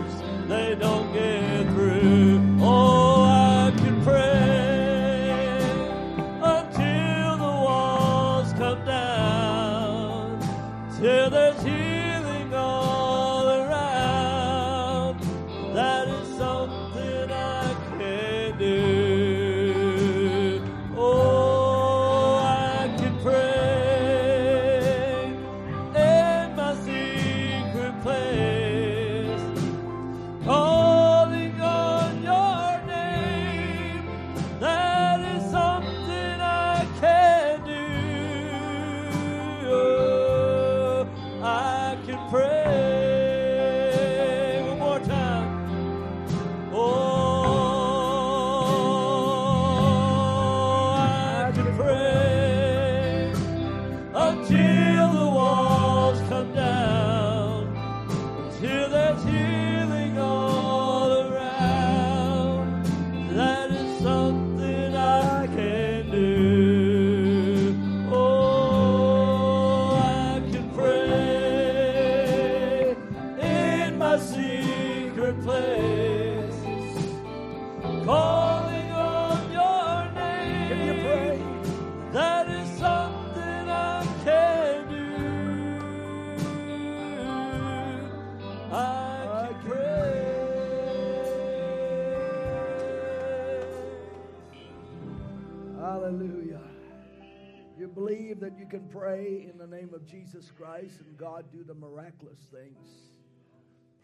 Jesus 100.30 100.52
Christ 100.56 101.00
and 101.00 101.16
God 101.18 101.46
do 101.52 101.64
the 101.64 101.74
miraculous 101.74 102.38
things? 102.52 102.88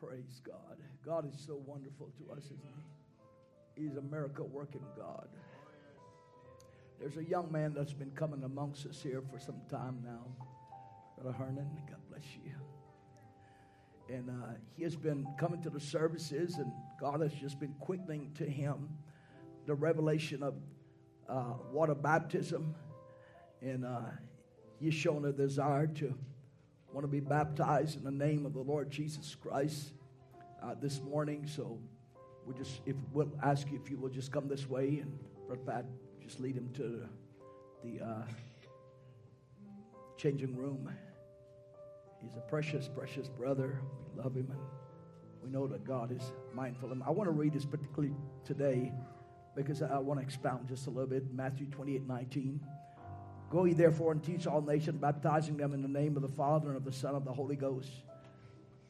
Praise 0.00 0.40
God. 0.44 0.76
God 1.04 1.28
is 1.32 1.38
so 1.46 1.60
wonderful 1.64 2.10
to 2.18 2.32
us, 2.32 2.44
isn't 2.46 2.60
He? 3.76 3.82
He's 3.82 3.96
a 3.96 4.02
miracle 4.02 4.48
working 4.48 4.82
God. 4.96 5.28
There's 6.98 7.16
a 7.16 7.24
young 7.24 7.52
man 7.52 7.74
that's 7.74 7.92
been 7.92 8.10
coming 8.12 8.42
amongst 8.42 8.86
us 8.86 9.00
here 9.00 9.22
for 9.30 9.38
some 9.38 9.60
time 9.70 10.02
now. 10.04 10.26
Brother 11.16 11.36
Hernan, 11.36 11.68
God 11.88 12.00
bless 12.10 12.24
you. 12.44 12.52
And 14.14 14.30
uh, 14.30 14.54
he 14.76 14.82
has 14.82 14.96
been 14.96 15.26
coming 15.38 15.62
to 15.62 15.70
the 15.70 15.80
services, 15.80 16.56
and 16.56 16.72
God 17.00 17.20
has 17.20 17.32
just 17.34 17.60
been 17.60 17.74
quickening 17.78 18.32
to 18.38 18.44
him 18.44 18.88
the 19.66 19.74
revelation 19.74 20.42
of 20.42 20.54
uh, 21.28 21.54
water 21.70 21.94
baptism. 21.94 22.74
And 23.60 23.84
uh, 23.84 24.00
he's 24.80 24.94
shown 24.94 25.24
a 25.24 25.32
desire 25.32 25.86
to 25.86 26.14
want 26.92 27.04
to 27.04 27.08
be 27.08 27.20
baptized 27.20 27.98
in 27.98 28.04
the 28.04 28.10
name 28.10 28.46
of 28.46 28.54
the 28.54 28.60
Lord 28.60 28.90
Jesus 28.90 29.34
Christ 29.34 29.92
uh, 30.62 30.74
this 30.80 31.00
morning. 31.02 31.46
So 31.46 31.78
we 32.46 32.54
just, 32.54 32.80
if 32.86 32.96
we'll 33.12 33.30
ask 33.42 33.70
you 33.70 33.78
if 33.82 33.90
you 33.90 33.98
will 33.98 34.08
just 34.08 34.32
come 34.32 34.48
this 34.48 34.68
way, 34.68 35.00
and 35.02 35.18
Brother 35.46 35.62
Pat, 35.66 35.84
just 36.22 36.40
lead 36.40 36.56
him 36.56 36.70
to 36.74 36.82
the, 36.82 37.98
the 37.98 38.04
uh, 38.04 38.22
changing 40.16 40.56
room. 40.56 40.90
He's 42.22 42.36
a 42.36 42.40
precious, 42.40 42.88
precious 42.88 43.28
brother. 43.28 43.80
We 44.14 44.22
love 44.22 44.34
him, 44.34 44.48
and 44.50 44.60
we 45.42 45.50
know 45.50 45.66
that 45.66 45.84
God 45.84 46.10
is 46.10 46.32
mindful 46.54 46.90
of 46.90 46.92
him. 46.92 47.04
I 47.06 47.10
want 47.10 47.28
to 47.28 47.32
read 47.32 47.52
this 47.52 47.66
particularly 47.66 48.14
today 48.44 48.92
because 49.54 49.82
I 49.82 49.98
want 49.98 50.18
to 50.20 50.24
expound 50.24 50.68
just 50.68 50.86
a 50.86 50.90
little 50.90 51.06
bit. 51.06 51.32
Matthew 51.32 51.66
28 51.66 52.06
19. 52.06 52.60
Go 53.50 53.64
ye 53.64 53.74
therefore 53.74 54.12
and 54.12 54.22
teach 54.22 54.46
all 54.46 54.60
nations, 54.60 55.00
baptizing 55.00 55.56
them 55.56 55.72
in 55.72 55.82
the 55.82 55.88
name 55.88 56.16
of 56.16 56.22
the 56.22 56.28
Father 56.28 56.68
and 56.68 56.76
of 56.76 56.84
the 56.84 56.92
Son 56.92 57.10
and 57.10 57.18
of 57.18 57.24
the 57.24 57.32
Holy 57.32 57.56
Ghost. 57.56 57.90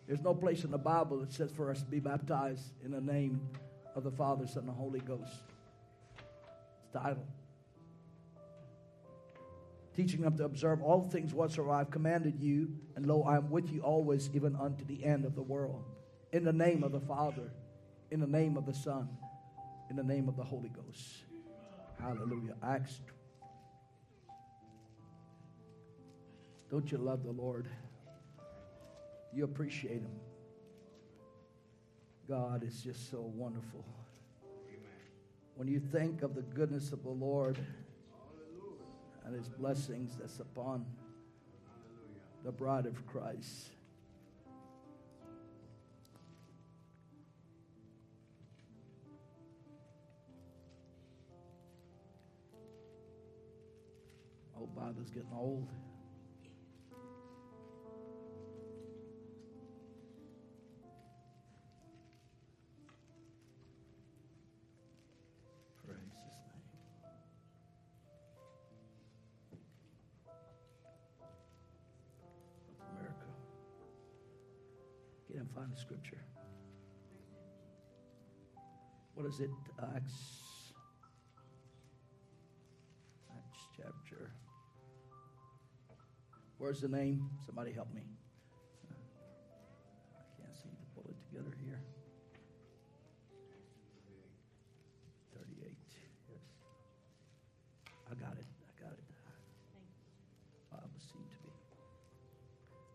There's 0.07 0.23
no 0.23 0.35
place 0.35 0.65
in 0.65 0.71
the 0.71 0.79
Bible 0.79 1.19
that 1.19 1.33
says 1.33 1.51
for 1.51 1.71
us 1.71 1.83
to 1.83 1.91
be 1.91 2.01
baptized 2.01 2.63
in 2.85 2.93
the 2.93 3.01
name 3.01 3.41
of 3.95 4.05
the 4.05 4.11
Father, 4.11 4.47
Son, 4.47 4.61
and 4.61 4.69
the 4.69 4.73
Holy 4.73 5.01
Ghost. 5.01 5.43
It's 6.79 6.93
title. 6.93 7.27
Teaching 9.95 10.21
them 10.21 10.37
to 10.37 10.45
observe 10.45 10.83
all 10.83 11.03
things 11.03 11.35
whatsoever 11.35 11.71
I've 11.71 11.91
commanded 11.91 12.41
you, 12.41 12.69
and 12.95 13.07
lo, 13.07 13.23
I 13.23 13.37
am 13.37 13.51
with 13.51 13.73
you 13.73 13.81
always, 13.81 14.31
even 14.35 14.55
unto 14.55 14.85
the 14.85 15.05
end 15.05 15.25
of 15.25 15.35
the 15.35 15.43
world. 15.43 15.85
In 16.33 16.45
the 16.45 16.53
name 16.53 16.85
of 16.85 16.93
the 16.93 17.01
Father, 17.01 17.51
in 18.11 18.21
the 18.21 18.27
name 18.27 18.57
of 18.57 18.67
the 18.67 18.75
Son, 18.75 19.09
in 19.91 19.97
the 19.97 20.05
name 20.05 20.29
of 20.29 20.37
the 20.37 20.45
Holy 20.45 20.69
Ghost. 20.69 21.25
Hallelujah. 22.01 22.55
Acts. 22.63 23.01
Don't 26.71 26.91
you 26.91 26.99
love 26.99 27.23
the 27.23 27.31
Lord? 27.31 27.69
You 29.33 29.45
appreciate 29.45 30.01
Him. 30.01 30.21
God 32.29 32.65
is 32.65 32.83
just 32.83 33.11
so 33.11 33.21
wonderful. 33.35 33.85
When 35.55 35.69
you 35.69 35.79
think 35.79 36.23
of 36.23 36.35
the 36.35 36.43
goodness 36.43 36.93
of 36.93 37.03
the 37.03 37.11
Lord 37.11 37.59
and 39.25 39.35
His 39.35 39.49
blessings 39.49 40.17
that's 40.19 40.41
upon 40.41 40.85
the 42.45 42.53
bride 42.53 42.87
of 42.87 43.07
Christ. 43.07 43.71
Oh, 54.57 54.61
old 54.61 54.77
Bible's 54.77 55.11
getting 55.11 55.29
old. 55.35 55.69
Find 75.57 75.73
the 75.73 75.77
scripture. 75.77 76.21
What 79.15 79.27
is 79.27 79.41
it? 79.41 79.51
Acts. 79.83 80.73
Acts 83.31 83.61
chapter. 83.75 84.33
Where's 86.59 86.83
the 86.83 86.89
name? 86.89 87.31
Somebody 87.47 87.73
help 87.73 87.93
me. 87.95 88.03
I 88.91 90.43
can't 90.43 90.55
seem 90.55 90.73
to 90.73 90.87
pull 90.95 91.07
it 91.09 91.17
together 91.31 91.57
here. 91.65 91.81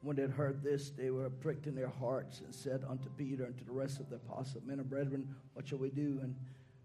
When 0.02 0.16
they 0.16 0.24
had 0.24 0.32
heard 0.32 0.64
this, 0.64 0.90
they 0.90 1.12
were 1.12 1.30
pricked 1.30 1.68
in 1.68 1.76
their 1.76 1.90
hearts 1.90 2.42
and 2.44 2.54
said 2.54 2.84
unto 2.90 3.10
Peter 3.10 3.46
and 3.46 3.58
to 3.58 3.64
the 3.64 3.72
rest 3.72 4.00
of 4.00 4.10
the 4.10 4.16
apostles, 4.16 4.64
Men 4.66 4.80
and 4.80 4.90
brethren, 4.90 5.36
what 5.54 5.68
shall 5.68 5.78
we 5.78 5.92
do? 5.92 6.20
And 6.24 6.36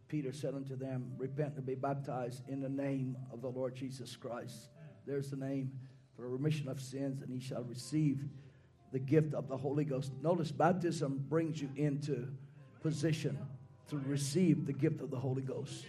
Peter 0.08 0.32
said 0.32 0.54
unto 0.54 0.76
them, 0.76 1.12
Repent 1.16 1.54
and 1.56 1.64
be 1.64 1.74
baptized 1.74 2.48
in 2.48 2.60
the 2.60 2.68
name 2.68 3.16
of 3.32 3.40
the 3.40 3.48
Lord 3.48 3.74
Jesus 3.74 4.16
Christ. 4.16 4.68
There's 5.06 5.30
the 5.30 5.36
name 5.36 5.72
for 6.14 6.22
the 6.22 6.28
remission 6.28 6.68
of 6.68 6.80
sins, 6.80 7.22
and 7.22 7.30
he 7.30 7.40
shall 7.40 7.62
receive 7.62 8.22
the 8.92 8.98
gift 8.98 9.34
of 9.34 9.48
the 9.48 9.56
Holy 9.56 9.84
Ghost. 9.84 10.12
Notice 10.22 10.52
baptism 10.52 11.24
brings 11.28 11.60
you 11.60 11.70
into 11.76 12.28
position 12.82 13.38
to 13.88 13.98
receive 13.98 14.66
the 14.66 14.72
gift 14.72 15.00
of 15.00 15.10
the 15.10 15.18
Holy 15.18 15.42
Ghost. 15.42 15.84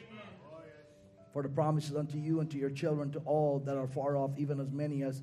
For 1.33 1.43
the 1.43 1.49
promises 1.49 1.95
unto 1.95 2.17
you 2.17 2.39
and 2.39 2.49
to 2.51 2.57
your 2.57 2.69
children, 2.69 3.11
to 3.11 3.19
all 3.19 3.59
that 3.59 3.77
are 3.77 3.87
far 3.87 4.15
off, 4.15 4.31
even 4.37 4.59
as 4.59 4.71
many 4.71 5.03
as 5.03 5.21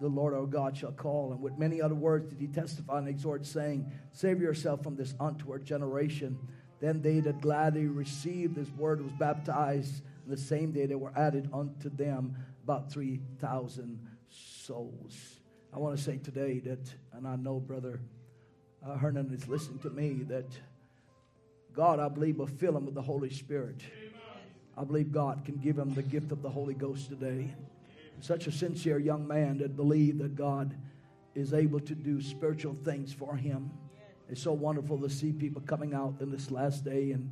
the 0.00 0.08
Lord 0.08 0.34
our 0.34 0.46
God 0.46 0.76
shall 0.76 0.92
call. 0.92 1.32
And 1.32 1.40
with 1.40 1.58
many 1.58 1.82
other 1.82 1.94
words 1.94 2.28
did 2.28 2.40
he 2.40 2.46
testify 2.46 2.98
and 2.98 3.08
exhort, 3.08 3.44
saying, 3.44 3.90
Save 4.12 4.40
yourself 4.40 4.82
from 4.82 4.96
this 4.96 5.14
untoward 5.20 5.64
generation. 5.64 6.38
Then 6.80 7.02
they 7.02 7.20
that 7.20 7.40
gladly 7.40 7.86
received 7.86 8.54
this 8.54 8.70
word 8.76 9.02
was 9.02 9.12
baptized. 9.12 10.02
And 10.24 10.32
the 10.32 10.40
same 10.40 10.72
day 10.72 10.86
they 10.86 10.94
were 10.94 11.12
added 11.16 11.48
unto 11.52 11.90
them 11.90 12.36
about 12.62 12.92
3,000 12.92 13.98
souls. 14.30 15.38
I 15.72 15.78
want 15.78 15.96
to 15.96 16.02
say 16.02 16.18
today 16.18 16.60
that, 16.60 16.92
and 17.12 17.26
I 17.26 17.36
know 17.36 17.58
Brother 17.58 18.00
uh, 18.86 18.96
Hernan 18.96 19.32
is 19.32 19.48
listening 19.48 19.80
to 19.80 19.90
me, 19.90 20.24
that 20.28 20.46
God, 21.74 21.98
I 21.98 22.08
believe, 22.08 22.38
will 22.38 22.46
fill 22.46 22.76
him 22.76 22.86
with 22.86 22.94
the 22.94 23.02
Holy 23.02 23.30
Spirit. 23.30 23.80
I 24.76 24.84
believe 24.84 25.10
God 25.10 25.44
can 25.44 25.56
give 25.56 25.76
him 25.76 25.94
the 25.94 26.02
gift 26.02 26.30
of 26.30 26.42
the 26.42 26.48
Holy 26.48 26.74
Ghost 26.74 27.08
today. 27.08 27.52
Such 28.20 28.46
a 28.46 28.52
sincere 28.52 28.98
young 28.98 29.26
man 29.26 29.58
that 29.58 29.76
believed 29.76 30.18
that 30.18 30.34
God 30.34 30.74
is 31.34 31.54
able 31.54 31.80
to 31.80 31.94
do 31.94 32.20
spiritual 32.20 32.76
things 32.84 33.12
for 33.12 33.36
him. 33.36 33.70
It's 34.28 34.42
so 34.42 34.52
wonderful 34.52 34.98
to 34.98 35.08
see 35.08 35.32
people 35.32 35.62
coming 35.62 35.94
out 35.94 36.16
in 36.20 36.30
this 36.30 36.50
last 36.50 36.84
day 36.84 37.12
and 37.12 37.30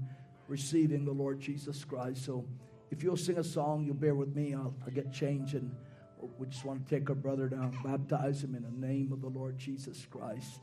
receiving 0.48 1.04
the 1.04 1.12
Lord 1.12 1.40
Jesus 1.40 1.84
Christ. 1.84 2.24
So 2.24 2.46
if 2.90 3.02
you'll 3.02 3.16
sing 3.16 3.38
a 3.38 3.44
song, 3.44 3.84
you'll 3.84 3.94
bear 3.94 4.14
with 4.14 4.34
me. 4.34 4.54
I'll, 4.54 4.74
I'll 4.84 4.92
get 4.92 5.12
changed 5.12 5.54
and 5.54 5.74
we 6.38 6.46
just 6.46 6.64
want 6.64 6.86
to 6.86 6.94
take 6.94 7.08
our 7.10 7.16
brother 7.16 7.48
down, 7.48 7.76
baptize 7.84 8.42
him 8.42 8.54
in 8.54 8.62
the 8.62 8.86
name 8.86 9.12
of 9.12 9.20
the 9.20 9.28
Lord 9.28 9.58
Jesus 9.58 10.06
Christ. 10.10 10.60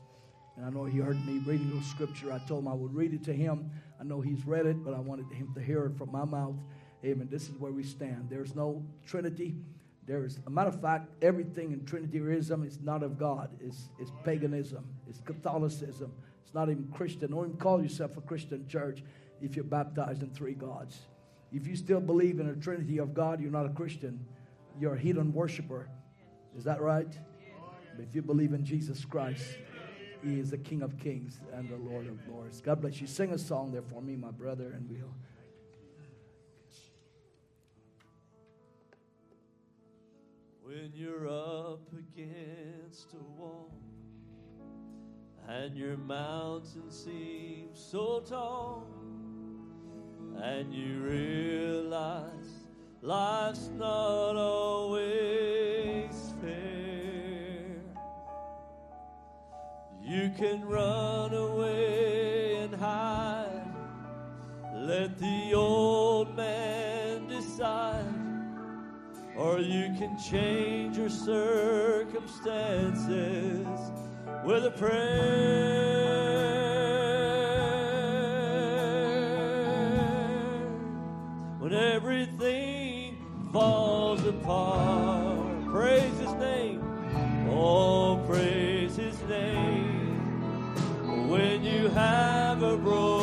And 0.56 0.64
I 0.64 0.70
know 0.70 0.84
he 0.84 0.98
heard 0.98 1.24
me 1.26 1.38
reading 1.46 1.76
the 1.76 1.84
scripture. 1.84 2.32
I 2.32 2.38
told 2.38 2.62
him 2.62 2.68
I 2.68 2.74
would 2.74 2.94
read 2.94 3.12
it 3.12 3.24
to 3.24 3.32
him. 3.32 3.70
I 4.00 4.04
know 4.04 4.20
he's 4.20 4.44
read 4.46 4.66
it, 4.66 4.84
but 4.84 4.94
I 4.94 5.00
wanted 5.00 5.30
him 5.32 5.52
to 5.54 5.60
hear 5.60 5.84
it 5.86 5.96
from 5.96 6.12
my 6.12 6.24
mouth. 6.24 6.56
Amen. 7.04 7.28
This 7.30 7.48
is 7.48 7.56
where 7.58 7.72
we 7.72 7.82
stand. 7.82 8.28
There's 8.30 8.54
no 8.54 8.84
Trinity. 9.06 9.56
There's 10.06 10.38
a 10.46 10.50
matter 10.50 10.68
of 10.68 10.80
fact, 10.80 11.08
everything 11.22 11.72
in 11.72 11.84
Trinitarianism 11.86 12.64
is 12.64 12.78
not 12.82 13.02
of 13.02 13.18
God. 13.18 13.50
It's, 13.60 13.88
it's 13.98 14.12
paganism. 14.22 14.84
It's 15.08 15.20
Catholicism. 15.20 16.12
It's 16.44 16.54
not 16.54 16.68
even 16.68 16.88
Christian. 16.94 17.30
Don't 17.30 17.46
even 17.46 17.56
call 17.56 17.82
yourself 17.82 18.16
a 18.16 18.20
Christian 18.20 18.68
church 18.68 19.02
if 19.40 19.56
you're 19.56 19.64
baptized 19.64 20.22
in 20.22 20.30
three 20.30 20.52
gods. 20.54 21.00
If 21.52 21.66
you 21.66 21.76
still 21.76 22.00
believe 22.00 22.38
in 22.38 22.48
a 22.48 22.54
Trinity 22.54 22.98
of 22.98 23.14
God, 23.14 23.40
you're 23.40 23.50
not 23.50 23.64
a 23.64 23.70
Christian. 23.70 24.26
You're 24.78 24.94
a 24.94 24.98
heathen 24.98 25.32
worshiper. 25.32 25.88
Is 26.56 26.64
that 26.64 26.82
right? 26.82 27.12
But 27.96 28.04
if 28.04 28.14
you 28.14 28.22
believe 28.22 28.52
in 28.52 28.64
Jesus 28.64 29.04
Christ, 29.04 29.56
He 30.22 30.38
is 30.38 30.50
the 30.50 30.58
King 30.58 30.82
of 30.82 30.98
Kings 30.98 31.40
and 31.54 31.68
the 31.68 31.76
Lord 31.76 32.08
of 32.08 32.18
Lords. 32.28 32.60
God 32.60 32.80
bless 32.80 33.00
you. 33.00 33.06
Sing 33.06 33.30
a 33.30 33.38
song 33.38 33.72
there 33.72 33.82
for 33.82 34.02
me, 34.02 34.16
my 34.16 34.32
brother, 34.32 34.72
and 34.72 34.88
we'll. 34.90 35.14
When 40.64 40.92
you're 40.94 41.28
up 41.28 41.92
against 41.92 43.12
a 43.12 43.22
wall 43.38 43.70
and 45.46 45.76
your 45.76 45.98
mountain 45.98 46.90
seems 46.90 47.78
so 47.78 48.20
tall 48.26 48.86
and 50.40 50.72
you 50.72 51.00
realize 51.00 52.64
life's 53.02 53.68
not 53.76 54.36
always 54.36 56.14
fair, 56.40 57.76
you 60.02 60.32
can 60.38 60.64
run 60.64 61.34
away 61.34 62.56
and 62.62 62.74
hide. 62.74 63.66
Let 64.74 65.18
the 65.18 65.52
old 65.52 66.34
man 66.34 67.28
decide 67.28 68.23
or 69.36 69.58
you 69.58 69.92
can 69.98 70.16
change 70.18 70.96
your 70.96 71.08
circumstances 71.08 73.66
with 74.44 74.64
a 74.64 74.70
prayer. 74.70 74.94
When 81.58 81.74
everything 81.74 83.16
falls 83.52 84.24
apart, 84.24 85.66
praise 85.66 86.16
His 86.18 86.32
name. 86.34 86.80
Oh, 87.50 88.24
praise 88.28 88.94
His 88.96 89.20
name. 89.22 90.12
When 91.28 91.64
you 91.64 91.88
have 91.88 92.62
a 92.62 92.76
broken 92.76 93.13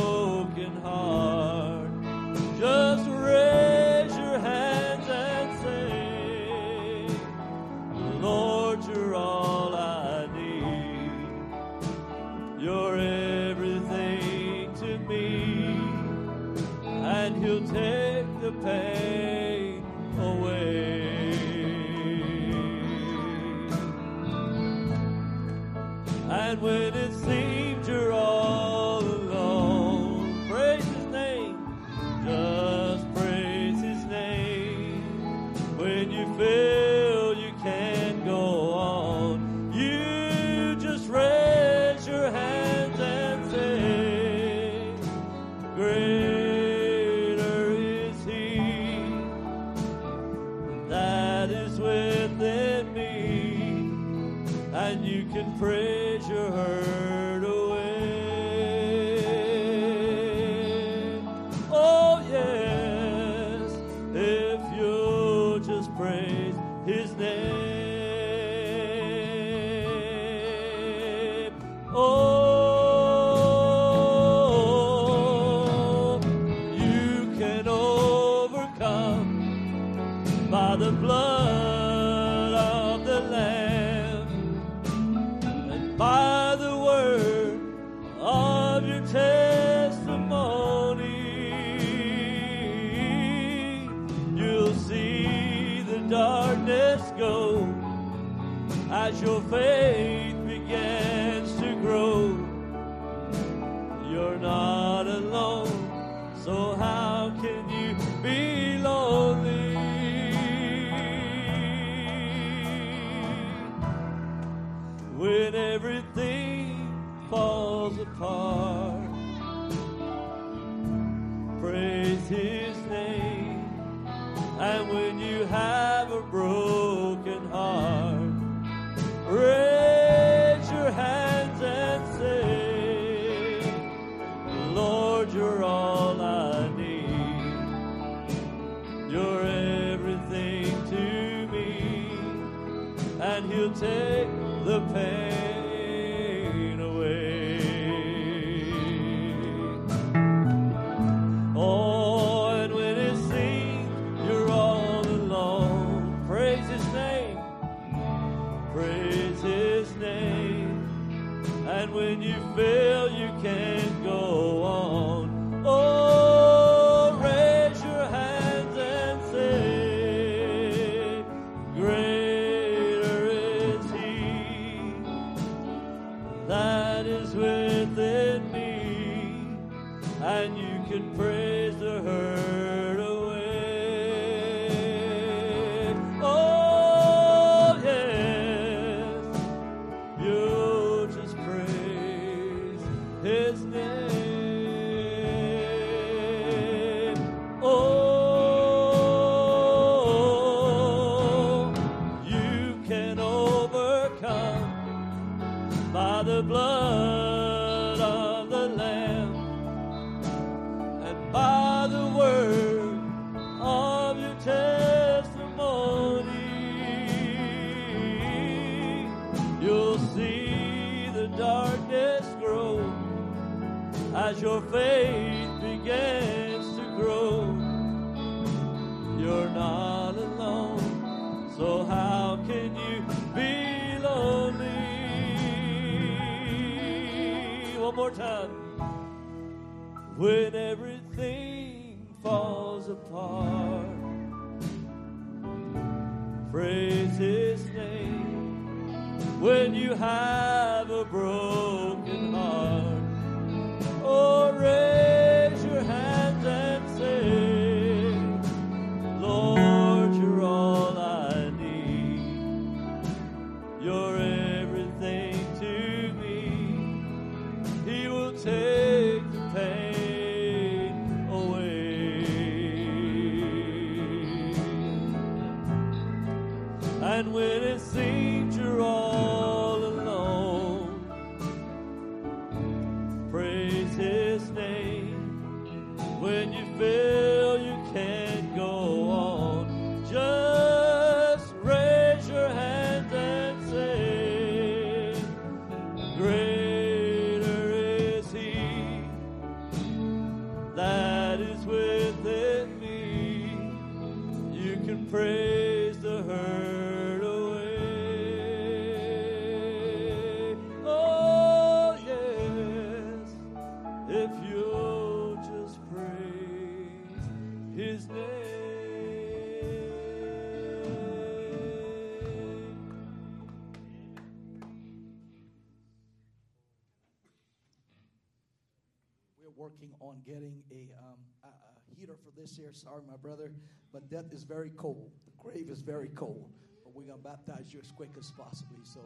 this 332.51 332.57
here. 332.57 332.73
Sorry, 332.73 333.01
my 333.07 333.17
brother, 333.17 333.51
but 333.93 334.09
death 334.09 334.31
is 334.33 334.43
very 334.43 334.71
cold. 334.71 335.11
The 335.25 335.31
grave 335.41 335.69
is 335.69 335.79
very 335.79 336.09
cold. 336.09 336.49
But 336.83 336.95
we're 336.95 337.03
going 337.03 337.17
to 337.17 337.23
baptize 337.23 337.73
you 337.73 337.79
as 337.79 337.91
quick 337.91 338.09
as 338.19 338.31
possibly. 338.31 338.83
So 338.83 338.99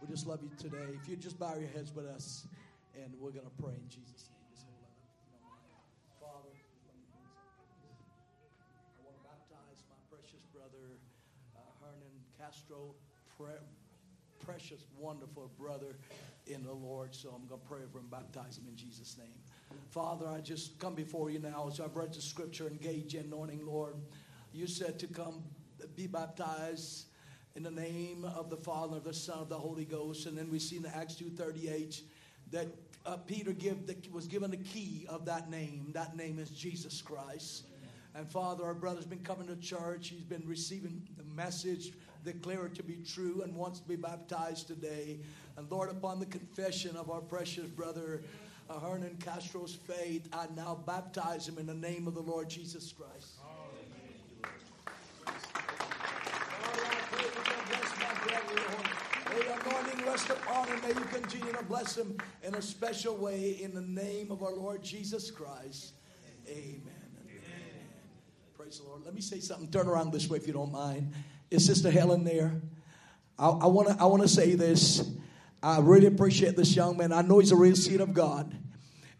we 0.00 0.08
just 0.08 0.26
love 0.26 0.40
you 0.42 0.50
today. 0.58 0.98
If 1.00 1.08
you 1.08 1.16
just 1.16 1.38
bow 1.38 1.54
your 1.56 1.68
heads 1.68 1.94
with 1.94 2.06
us, 2.06 2.46
and 2.94 3.14
we're 3.20 3.30
going 3.30 3.46
to 3.46 3.62
pray 3.62 3.74
in 3.74 3.88
Jesus' 3.88 4.28
name. 4.28 4.40
On, 5.44 5.56
you. 5.64 5.78
Father, 6.20 6.52
I 8.98 9.04
want 9.04 9.16
to 9.16 9.24
baptize 9.24 9.84
my 9.88 9.96
precious 10.10 10.44
brother, 10.52 10.98
uh, 11.56 11.60
Hernan 11.80 12.20
Castro. 12.38 12.94
Pre- 13.36 13.64
precious, 14.44 14.84
wonderful 14.98 15.50
brother 15.58 15.96
in 16.46 16.64
the 16.64 16.72
Lord. 16.72 17.14
So 17.14 17.28
I'm 17.30 17.46
going 17.46 17.60
to 17.60 17.66
pray 17.66 17.80
over 17.84 17.98
him, 18.00 18.08
baptize 18.10 18.58
him 18.58 18.66
in 18.68 18.76
Jesus' 18.76 19.16
name. 19.16 19.38
Father, 19.90 20.28
I 20.28 20.40
just 20.40 20.78
come 20.78 20.94
before 20.94 21.30
you 21.30 21.38
now 21.38 21.68
as 21.70 21.80
I've 21.80 21.96
read 21.96 22.12
the 22.12 22.22
scripture, 22.22 22.68
engage 22.68 23.14
in 23.14 23.26
anointing, 23.26 23.66
Lord. 23.66 23.96
You 24.52 24.66
said 24.66 24.98
to 25.00 25.06
come 25.06 25.42
be 25.96 26.06
baptized 26.06 27.06
in 27.56 27.62
the 27.62 27.70
name 27.70 28.24
of 28.24 28.50
the 28.50 28.56
Father, 28.56 28.98
of 28.98 29.04
the 29.04 29.14
Son, 29.14 29.38
of 29.38 29.48
the 29.48 29.58
Holy 29.58 29.84
Ghost. 29.84 30.26
And 30.26 30.36
then 30.36 30.50
we 30.50 30.58
see 30.58 30.76
in 30.76 30.86
Acts 30.86 31.14
2.38 31.14 32.02
that 32.52 32.66
uh, 33.06 33.16
Peter 33.16 33.52
give 33.52 33.86
the, 33.86 33.96
was 34.12 34.26
given 34.26 34.50
the 34.50 34.56
key 34.58 35.06
of 35.08 35.24
that 35.24 35.50
name. 35.50 35.90
That 35.92 36.16
name 36.16 36.38
is 36.38 36.50
Jesus 36.50 37.02
Christ. 37.02 37.64
And 38.14 38.30
Father, 38.30 38.64
our 38.64 38.74
brother's 38.74 39.06
been 39.06 39.20
coming 39.20 39.46
to 39.46 39.56
church. 39.56 40.08
He's 40.08 40.22
been 40.22 40.42
receiving 40.46 41.02
the 41.16 41.24
message, 41.34 41.92
declare 42.24 42.66
it 42.66 42.74
to 42.74 42.82
be 42.82 42.98
true, 43.06 43.42
and 43.42 43.54
wants 43.54 43.80
to 43.80 43.88
be 43.88 43.96
baptized 43.96 44.66
today. 44.66 45.20
And 45.56 45.70
Lord, 45.70 45.90
upon 45.90 46.18
the 46.18 46.26
confession 46.26 46.96
of 46.96 47.10
our 47.10 47.20
precious 47.20 47.66
brother 47.66 48.22
Hernan 48.78 49.16
Castro's 49.16 49.74
faith, 49.74 50.28
I 50.32 50.46
now 50.54 50.78
baptize 50.86 51.48
him 51.48 51.58
in 51.58 51.66
the 51.66 51.74
name 51.74 52.06
of 52.06 52.14
the 52.14 52.20
Lord 52.20 52.48
Jesus 52.48 52.92
Christ. 52.92 53.38
May 59.30 59.42
the 59.42 59.60
anointing 59.60 60.06
rest 60.06 60.30
upon 60.30 60.68
him. 60.68 60.80
May 60.82 60.88
you 60.88 61.06
continue 61.06 61.52
to 61.52 61.62
bless 61.64 61.96
him 61.96 62.16
in 62.42 62.54
a 62.54 62.62
special 62.62 63.16
way 63.16 63.58
in 63.60 63.74
the 63.74 63.80
name 63.80 64.30
of 64.30 64.42
our 64.42 64.52
Lord 64.52 64.82
Jesus 64.82 65.30
Christ. 65.30 65.94
Amen. 66.48 66.82
Amen. 67.26 67.42
Praise 68.56 68.78
the 68.78 68.84
Lord. 68.84 69.04
Let 69.04 69.14
me 69.14 69.20
say 69.20 69.40
something. 69.40 69.70
Turn 69.70 69.86
around 69.86 70.12
this 70.12 70.28
way 70.28 70.38
if 70.38 70.46
you 70.46 70.52
don't 70.52 70.72
mind. 70.72 71.12
Is 71.50 71.64
Sister 71.64 71.90
Helen 71.90 72.24
there? 72.24 72.60
I 73.38 73.66
want 73.66 73.88
to 73.88 73.96
I 73.98 74.04
want 74.04 74.22
to 74.22 74.28
say 74.28 74.54
this. 74.54 75.10
I 75.62 75.80
really 75.80 76.06
appreciate 76.06 76.56
this 76.56 76.74
young 76.74 76.96
man. 76.96 77.12
I 77.12 77.22
know 77.22 77.38
he's 77.38 77.52
a 77.52 77.56
real 77.56 77.76
seed 77.76 78.00
of 78.00 78.14
God. 78.14 78.56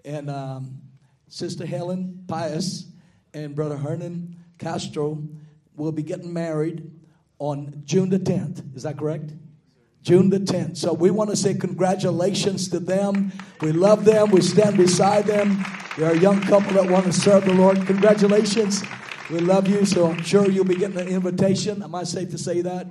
And 0.04 0.30
um, 0.30 0.80
Sister 1.28 1.66
Helen 1.66 2.24
Pius 2.26 2.86
and 3.34 3.54
Brother 3.54 3.76
Hernan 3.76 4.36
Castro 4.58 5.22
will 5.76 5.92
be 5.92 6.02
getting 6.02 6.32
married 6.32 6.90
on 7.38 7.82
June 7.84 8.08
the 8.08 8.18
10th. 8.18 8.74
Is 8.74 8.84
that 8.84 8.98
correct? 8.98 9.32
June 10.02 10.30
the 10.30 10.40
10th. 10.40 10.78
So 10.78 10.94
we 10.94 11.10
want 11.10 11.28
to 11.30 11.36
say 11.36 11.54
congratulations 11.54 12.68
to 12.70 12.80
them. 12.80 13.32
We 13.60 13.72
love 13.72 14.04
them. 14.06 14.30
We 14.30 14.40
stand 14.40 14.78
beside 14.78 15.26
them. 15.26 15.62
They're 15.98 16.12
a 16.12 16.18
young 16.18 16.40
couple 16.40 16.72
that 16.72 16.90
want 16.90 17.04
to 17.04 17.12
serve 17.12 17.44
the 17.44 17.52
Lord. 17.52 17.86
Congratulations. 17.86 18.82
We 19.30 19.40
love 19.40 19.68
you. 19.68 19.84
So 19.84 20.10
I'm 20.10 20.22
sure 20.22 20.50
you'll 20.50 20.64
be 20.64 20.76
getting 20.76 20.98
an 20.98 21.08
invitation. 21.08 21.82
Am 21.82 21.94
I 21.94 22.04
safe 22.04 22.30
to 22.30 22.38
say 22.38 22.62
that? 22.62 22.86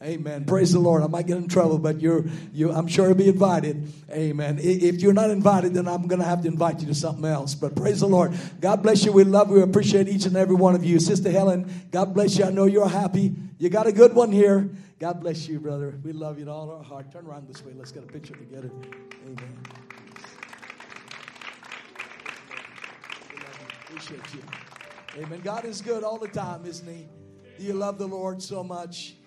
Amen. 0.00 0.44
Praise 0.44 0.72
the 0.72 0.78
Lord. 0.78 1.02
I 1.02 1.08
might 1.08 1.26
get 1.26 1.38
in 1.38 1.48
trouble, 1.48 1.76
but 1.76 2.00
you're, 2.00 2.24
you, 2.52 2.70
I'm 2.70 2.86
sure 2.86 3.08
you'll 3.08 3.16
be 3.16 3.28
invited. 3.28 3.92
Amen. 4.12 4.60
If 4.60 5.02
you're 5.02 5.12
not 5.12 5.30
invited, 5.30 5.74
then 5.74 5.88
I'm 5.88 6.06
going 6.06 6.20
to 6.20 6.24
have 6.24 6.42
to 6.42 6.48
invite 6.48 6.80
you 6.80 6.86
to 6.86 6.94
something 6.94 7.24
else. 7.24 7.56
But 7.56 7.74
praise 7.74 7.98
the 7.98 8.06
Lord. 8.06 8.32
God 8.60 8.84
bless 8.84 9.04
you. 9.04 9.10
We 9.10 9.24
love 9.24 9.48
you. 9.48 9.56
We 9.56 9.62
appreciate 9.62 10.06
each 10.06 10.24
and 10.24 10.36
every 10.36 10.54
one 10.54 10.76
of 10.76 10.84
you. 10.84 11.00
Sister 11.00 11.32
Helen, 11.32 11.68
God 11.90 12.14
bless 12.14 12.38
you. 12.38 12.44
I 12.44 12.50
know 12.50 12.66
you're 12.66 12.88
happy. 12.88 13.34
You 13.58 13.70
got 13.70 13.88
a 13.88 13.92
good 13.92 14.14
one 14.14 14.30
here. 14.30 14.70
God 15.00 15.20
bless 15.20 15.48
you, 15.48 15.58
brother. 15.58 15.98
We 16.04 16.12
love 16.12 16.38
you 16.38 16.44
in 16.44 16.48
all 16.48 16.70
our 16.70 16.82
heart. 16.84 17.10
Turn 17.10 17.26
around 17.26 17.48
this 17.48 17.64
way. 17.64 17.72
Let's 17.76 17.90
get 17.90 18.04
a 18.04 18.06
picture 18.06 18.34
together. 18.34 18.70
Amen. 19.26 19.58
Appreciate 23.88 24.34
you. 24.34 25.22
Amen. 25.24 25.40
God 25.42 25.64
is 25.64 25.82
good 25.82 26.04
all 26.04 26.18
the 26.18 26.28
time, 26.28 26.64
isn't 26.66 26.86
He? 26.86 27.08
Do 27.58 27.64
you 27.64 27.72
love 27.72 27.98
the 27.98 28.06
Lord 28.06 28.40
so 28.40 28.62
much? 28.62 29.17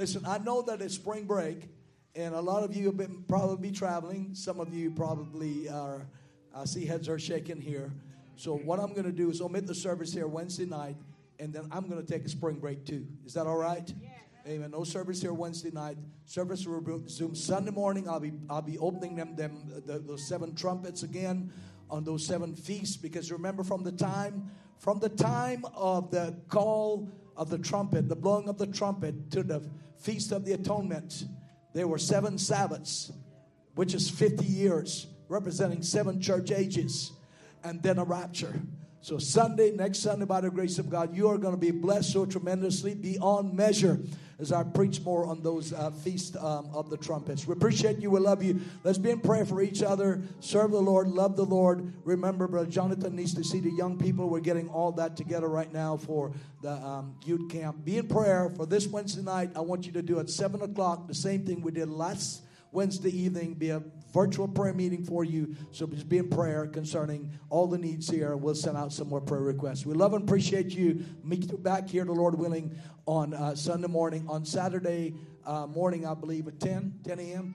Listen, 0.00 0.24
I 0.24 0.38
know 0.38 0.62
that 0.62 0.80
it's 0.80 0.94
spring 0.94 1.26
break, 1.26 1.68
and 2.14 2.34
a 2.34 2.40
lot 2.40 2.62
of 2.62 2.74
you 2.74 2.86
have 2.86 2.96
been 2.96 3.22
probably 3.28 3.68
be 3.68 3.70
traveling. 3.70 4.34
Some 4.34 4.58
of 4.58 4.72
you 4.72 4.90
probably 4.90 5.68
are. 5.68 6.06
I 6.56 6.64
see 6.64 6.86
heads 6.86 7.06
are 7.06 7.18
shaking 7.18 7.60
here. 7.60 7.92
So 8.36 8.56
what 8.56 8.80
I'm 8.80 8.94
going 8.94 9.04
to 9.04 9.12
do 9.12 9.28
is 9.28 9.42
omit 9.42 9.66
the 9.66 9.74
service 9.74 10.10
here 10.10 10.26
Wednesday 10.26 10.64
night, 10.64 10.96
and 11.38 11.52
then 11.52 11.68
I'm 11.70 11.86
going 11.86 12.02
to 12.02 12.10
take 12.10 12.24
a 12.24 12.30
spring 12.30 12.60
break 12.60 12.86
too. 12.86 13.06
Is 13.26 13.34
that 13.34 13.46
all 13.46 13.58
right? 13.58 13.92
Yeah. 14.00 14.08
Amen. 14.50 14.70
No 14.70 14.84
service 14.84 15.20
here 15.20 15.34
Wednesday 15.34 15.70
night. 15.70 15.98
Service 16.24 16.66
will 16.66 16.80
resume 16.80 17.34
Sunday 17.34 17.70
morning. 17.70 18.08
I'll 18.08 18.20
be 18.20 18.32
I'll 18.48 18.62
be 18.62 18.78
opening 18.78 19.16
them 19.16 19.36
them 19.36 19.70
the, 19.84 19.98
those 19.98 20.26
seven 20.26 20.54
trumpets 20.54 21.02
again 21.02 21.52
on 21.90 22.04
those 22.04 22.24
seven 22.24 22.54
feasts 22.54 22.96
because 22.96 23.30
remember 23.30 23.62
from 23.62 23.84
the 23.84 23.92
time 23.92 24.50
from 24.78 24.98
the 24.98 25.10
time 25.10 25.62
of 25.74 26.10
the 26.10 26.34
call 26.48 27.12
of 27.36 27.50
the 27.50 27.58
trumpet, 27.58 28.08
the 28.08 28.16
blowing 28.16 28.48
of 28.48 28.56
the 28.56 28.66
trumpet 28.66 29.30
to 29.32 29.42
the 29.42 29.62
feast 30.00 30.32
of 30.32 30.44
the 30.44 30.52
atonement, 30.52 31.24
there 31.74 31.86
were 31.86 31.98
seven 31.98 32.38
Sabbaths, 32.38 33.12
which 33.74 33.94
is 33.94 34.10
50 34.10 34.44
years, 34.44 35.06
representing 35.28 35.82
seven 35.82 36.20
church 36.20 36.50
ages, 36.50 37.12
and 37.62 37.82
then 37.82 37.98
a 37.98 38.04
rapture. 38.04 38.54
So, 39.02 39.16
Sunday, 39.18 39.70
next 39.70 40.00
Sunday, 40.00 40.26
by 40.26 40.42
the 40.42 40.50
grace 40.50 40.78
of 40.78 40.90
God, 40.90 41.16
you 41.16 41.28
are 41.28 41.38
going 41.38 41.54
to 41.54 41.60
be 41.60 41.70
blessed 41.70 42.12
so 42.12 42.26
tremendously 42.26 42.94
beyond 42.94 43.54
measure 43.54 43.98
as 44.38 44.52
I 44.52 44.62
preach 44.62 45.00
more 45.02 45.26
on 45.26 45.42
those 45.42 45.72
uh, 45.72 45.90
um, 46.38 46.70
of 46.72 46.90
the 46.90 46.98
trumpets. 46.98 47.46
We 47.46 47.52
appreciate 47.52 47.98
you. 47.98 48.10
We 48.10 48.20
love 48.20 48.42
you. 48.42 48.60
Let's 48.84 48.98
be 48.98 49.10
in 49.10 49.20
prayer 49.20 49.46
for 49.46 49.62
each 49.62 49.82
other. 49.82 50.20
Serve 50.40 50.72
the 50.72 50.80
Lord. 50.80 51.08
Love 51.08 51.36
the 51.36 51.44
Lord. 51.44 51.92
Remember, 52.04 52.46
Brother 52.46 52.70
Jonathan 52.70 53.16
needs 53.16 53.34
to 53.34 53.44
see 53.44 53.60
the 53.60 53.70
young 53.70 53.98
people. 53.98 54.28
We're 54.28 54.40
getting 54.40 54.68
all 54.68 54.92
that 54.92 55.16
together 55.16 55.48
right 55.48 55.72
now 55.72 55.96
for 55.96 56.32
the 56.62 56.72
um, 56.72 57.16
youth 57.24 57.50
camp. 57.50 57.84
Be 57.84 57.98
in 57.98 58.06
prayer 58.06 58.50
for 58.50 58.66
this 58.66 58.86
Wednesday 58.86 59.22
night. 59.22 59.50
I 59.56 59.60
want 59.60 59.86
you 59.86 59.92
to 59.92 60.02
do 60.02 60.20
at 60.20 60.28
7 60.28 60.60
o'clock 60.60 61.08
the 61.08 61.14
same 61.14 61.46
thing 61.46 61.62
we 61.62 61.72
did 61.72 61.88
last 61.88 62.42
Wednesday 62.72 63.10
evening 63.10 63.54
be 63.54 63.70
a 63.70 63.82
virtual 64.12 64.48
prayer 64.48 64.72
meeting 64.72 65.04
for 65.04 65.24
you. 65.24 65.54
So 65.70 65.86
just 65.86 66.08
be 66.08 66.18
in 66.18 66.28
prayer 66.28 66.66
concerning 66.66 67.30
all 67.48 67.66
the 67.66 67.78
needs 67.78 68.08
here. 68.08 68.36
We'll 68.36 68.54
send 68.54 68.76
out 68.76 68.92
some 68.92 69.08
more 69.08 69.20
prayer 69.20 69.42
requests. 69.42 69.86
We 69.86 69.94
love 69.94 70.14
and 70.14 70.24
appreciate 70.24 70.70
you. 70.70 71.04
Meet 71.24 71.50
you 71.50 71.58
back 71.58 71.88
here, 71.88 72.04
the 72.04 72.12
Lord 72.12 72.38
willing, 72.38 72.76
on 73.06 73.34
uh, 73.34 73.54
Sunday 73.54 73.88
morning. 73.88 74.26
On 74.28 74.44
Saturday 74.44 75.14
uh, 75.44 75.66
morning, 75.66 76.06
I 76.06 76.14
believe 76.14 76.46
at 76.48 76.60
10, 76.60 77.00
10 77.04 77.18
a.m. 77.18 77.54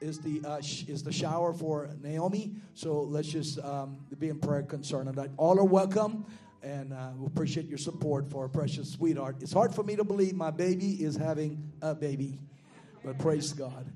Is 0.00 0.20
the 0.20 0.42
uh, 0.44 0.60
sh- 0.60 0.84
is 0.88 1.02
the 1.02 1.12
shower 1.12 1.54
for 1.54 1.88
Naomi? 2.02 2.54
So 2.74 3.00
let's 3.00 3.28
just 3.28 3.58
um, 3.60 4.04
be 4.18 4.28
in 4.28 4.38
prayer 4.38 4.62
concerning 4.62 5.14
that. 5.14 5.30
All 5.38 5.58
are 5.58 5.64
welcome, 5.64 6.26
and 6.62 6.92
uh, 6.92 7.12
we 7.16 7.26
appreciate 7.26 7.66
your 7.66 7.78
support 7.78 8.30
for 8.30 8.42
our 8.42 8.48
precious 8.48 8.92
sweetheart. 8.92 9.36
It's 9.40 9.54
hard 9.54 9.74
for 9.74 9.82
me 9.82 9.96
to 9.96 10.04
believe 10.04 10.34
my 10.34 10.50
baby 10.50 11.02
is 11.02 11.16
having 11.16 11.72
a 11.80 11.94
baby, 11.94 12.38
but 13.02 13.18
praise 13.18 13.54
God. 13.54 13.90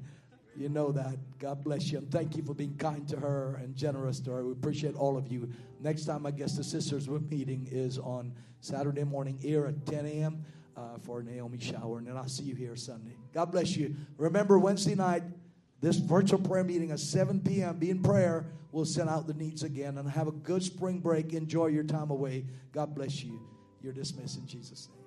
You 0.57 0.69
know 0.69 0.93
that. 0.93 1.17
God 1.39 1.65
bless 1.65 1.91
you. 1.91 1.99
And 1.99 2.11
thank 2.11 2.37
you 2.37 2.43
for 2.43 2.55
being 2.55 2.77
kind 2.77 3.09
to 3.09 3.17
her 3.17 3.59
and 3.62 3.75
generous 3.77 4.20
to 4.20 4.31
her. 4.31 4.45
We 4.45 4.53
appreciate 4.53 4.95
all 4.95 5.17
of 5.17 5.29
you. 5.29 5.49
Next 5.81 6.05
time, 6.05 6.27
I 6.27 6.31
guess 6.33 6.57
the 6.57 6.65
sisters 6.65 7.09
meeting 7.09 7.69
is 7.70 7.99
on 7.99 8.33
Saturday 8.61 9.05
morning 9.05 9.39
here 9.41 9.67
at 9.67 9.87
10 9.87 10.07
a.m. 10.07 10.45
Uh, 10.77 10.99
for 10.99 11.23
Naomi 11.23 11.59
shower. 11.59 11.99
And 11.99 12.07
then 12.07 12.17
I'll 12.17 12.29
see 12.29 12.45
you 12.45 12.55
here 12.55 12.77
Sunday. 12.77 13.17
God 13.33 13.53
bless 13.53 13.77
you. 13.77 13.95
Remember, 14.19 14.59
Wednesday 14.59 14.95
night, 14.95 15.23
this 15.81 15.97
virtual 15.97 16.39
prayer 16.39 16.65
meeting 16.65 16.91
at 16.91 17.01
7 17.01 17.41
p.m. 17.41 17.79
Be 17.79 17.91
in 17.91 18.03
prayer. 18.03 18.47
We'll 18.73 18.85
send 18.85 19.09
out 19.09 19.27
the 19.27 19.35
needs 19.35 19.62
again. 19.62 19.99
And 19.99 20.09
have 20.11 20.29
a 20.29 20.33
good 20.33 20.62
spring 20.62 21.01
break. 21.01 21.33
Enjoy 21.33 21.67
your 21.67 21.85
time 21.85 22.11
away. 22.11 22.45
God 22.73 22.95
bless 22.95 23.25
you. 23.25 23.41
You're 23.83 23.93
dismissed 23.93 24.39
in 24.39 24.47
Jesus' 24.47 24.89
name. 24.89 25.01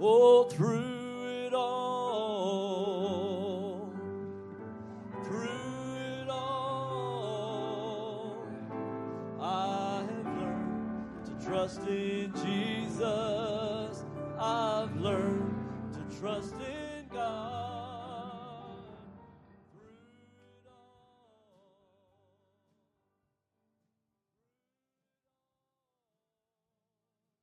Oh, 0.00 0.44
through 0.44 0.99
it 1.50 1.54
all, 1.54 3.12
through 5.24 5.96
it 5.96 6.28
all, 6.28 7.66
I 9.40 10.04
have 10.08 10.26
learned 10.26 11.26
to 11.26 11.32
trust 11.44 11.80
in 11.88 12.32
Jesus. 12.44 14.04
I've 14.38 14.94
learned 14.96 15.92
to 15.94 16.00
trust 16.20 16.54
in 16.54 17.08
God. 17.12 17.69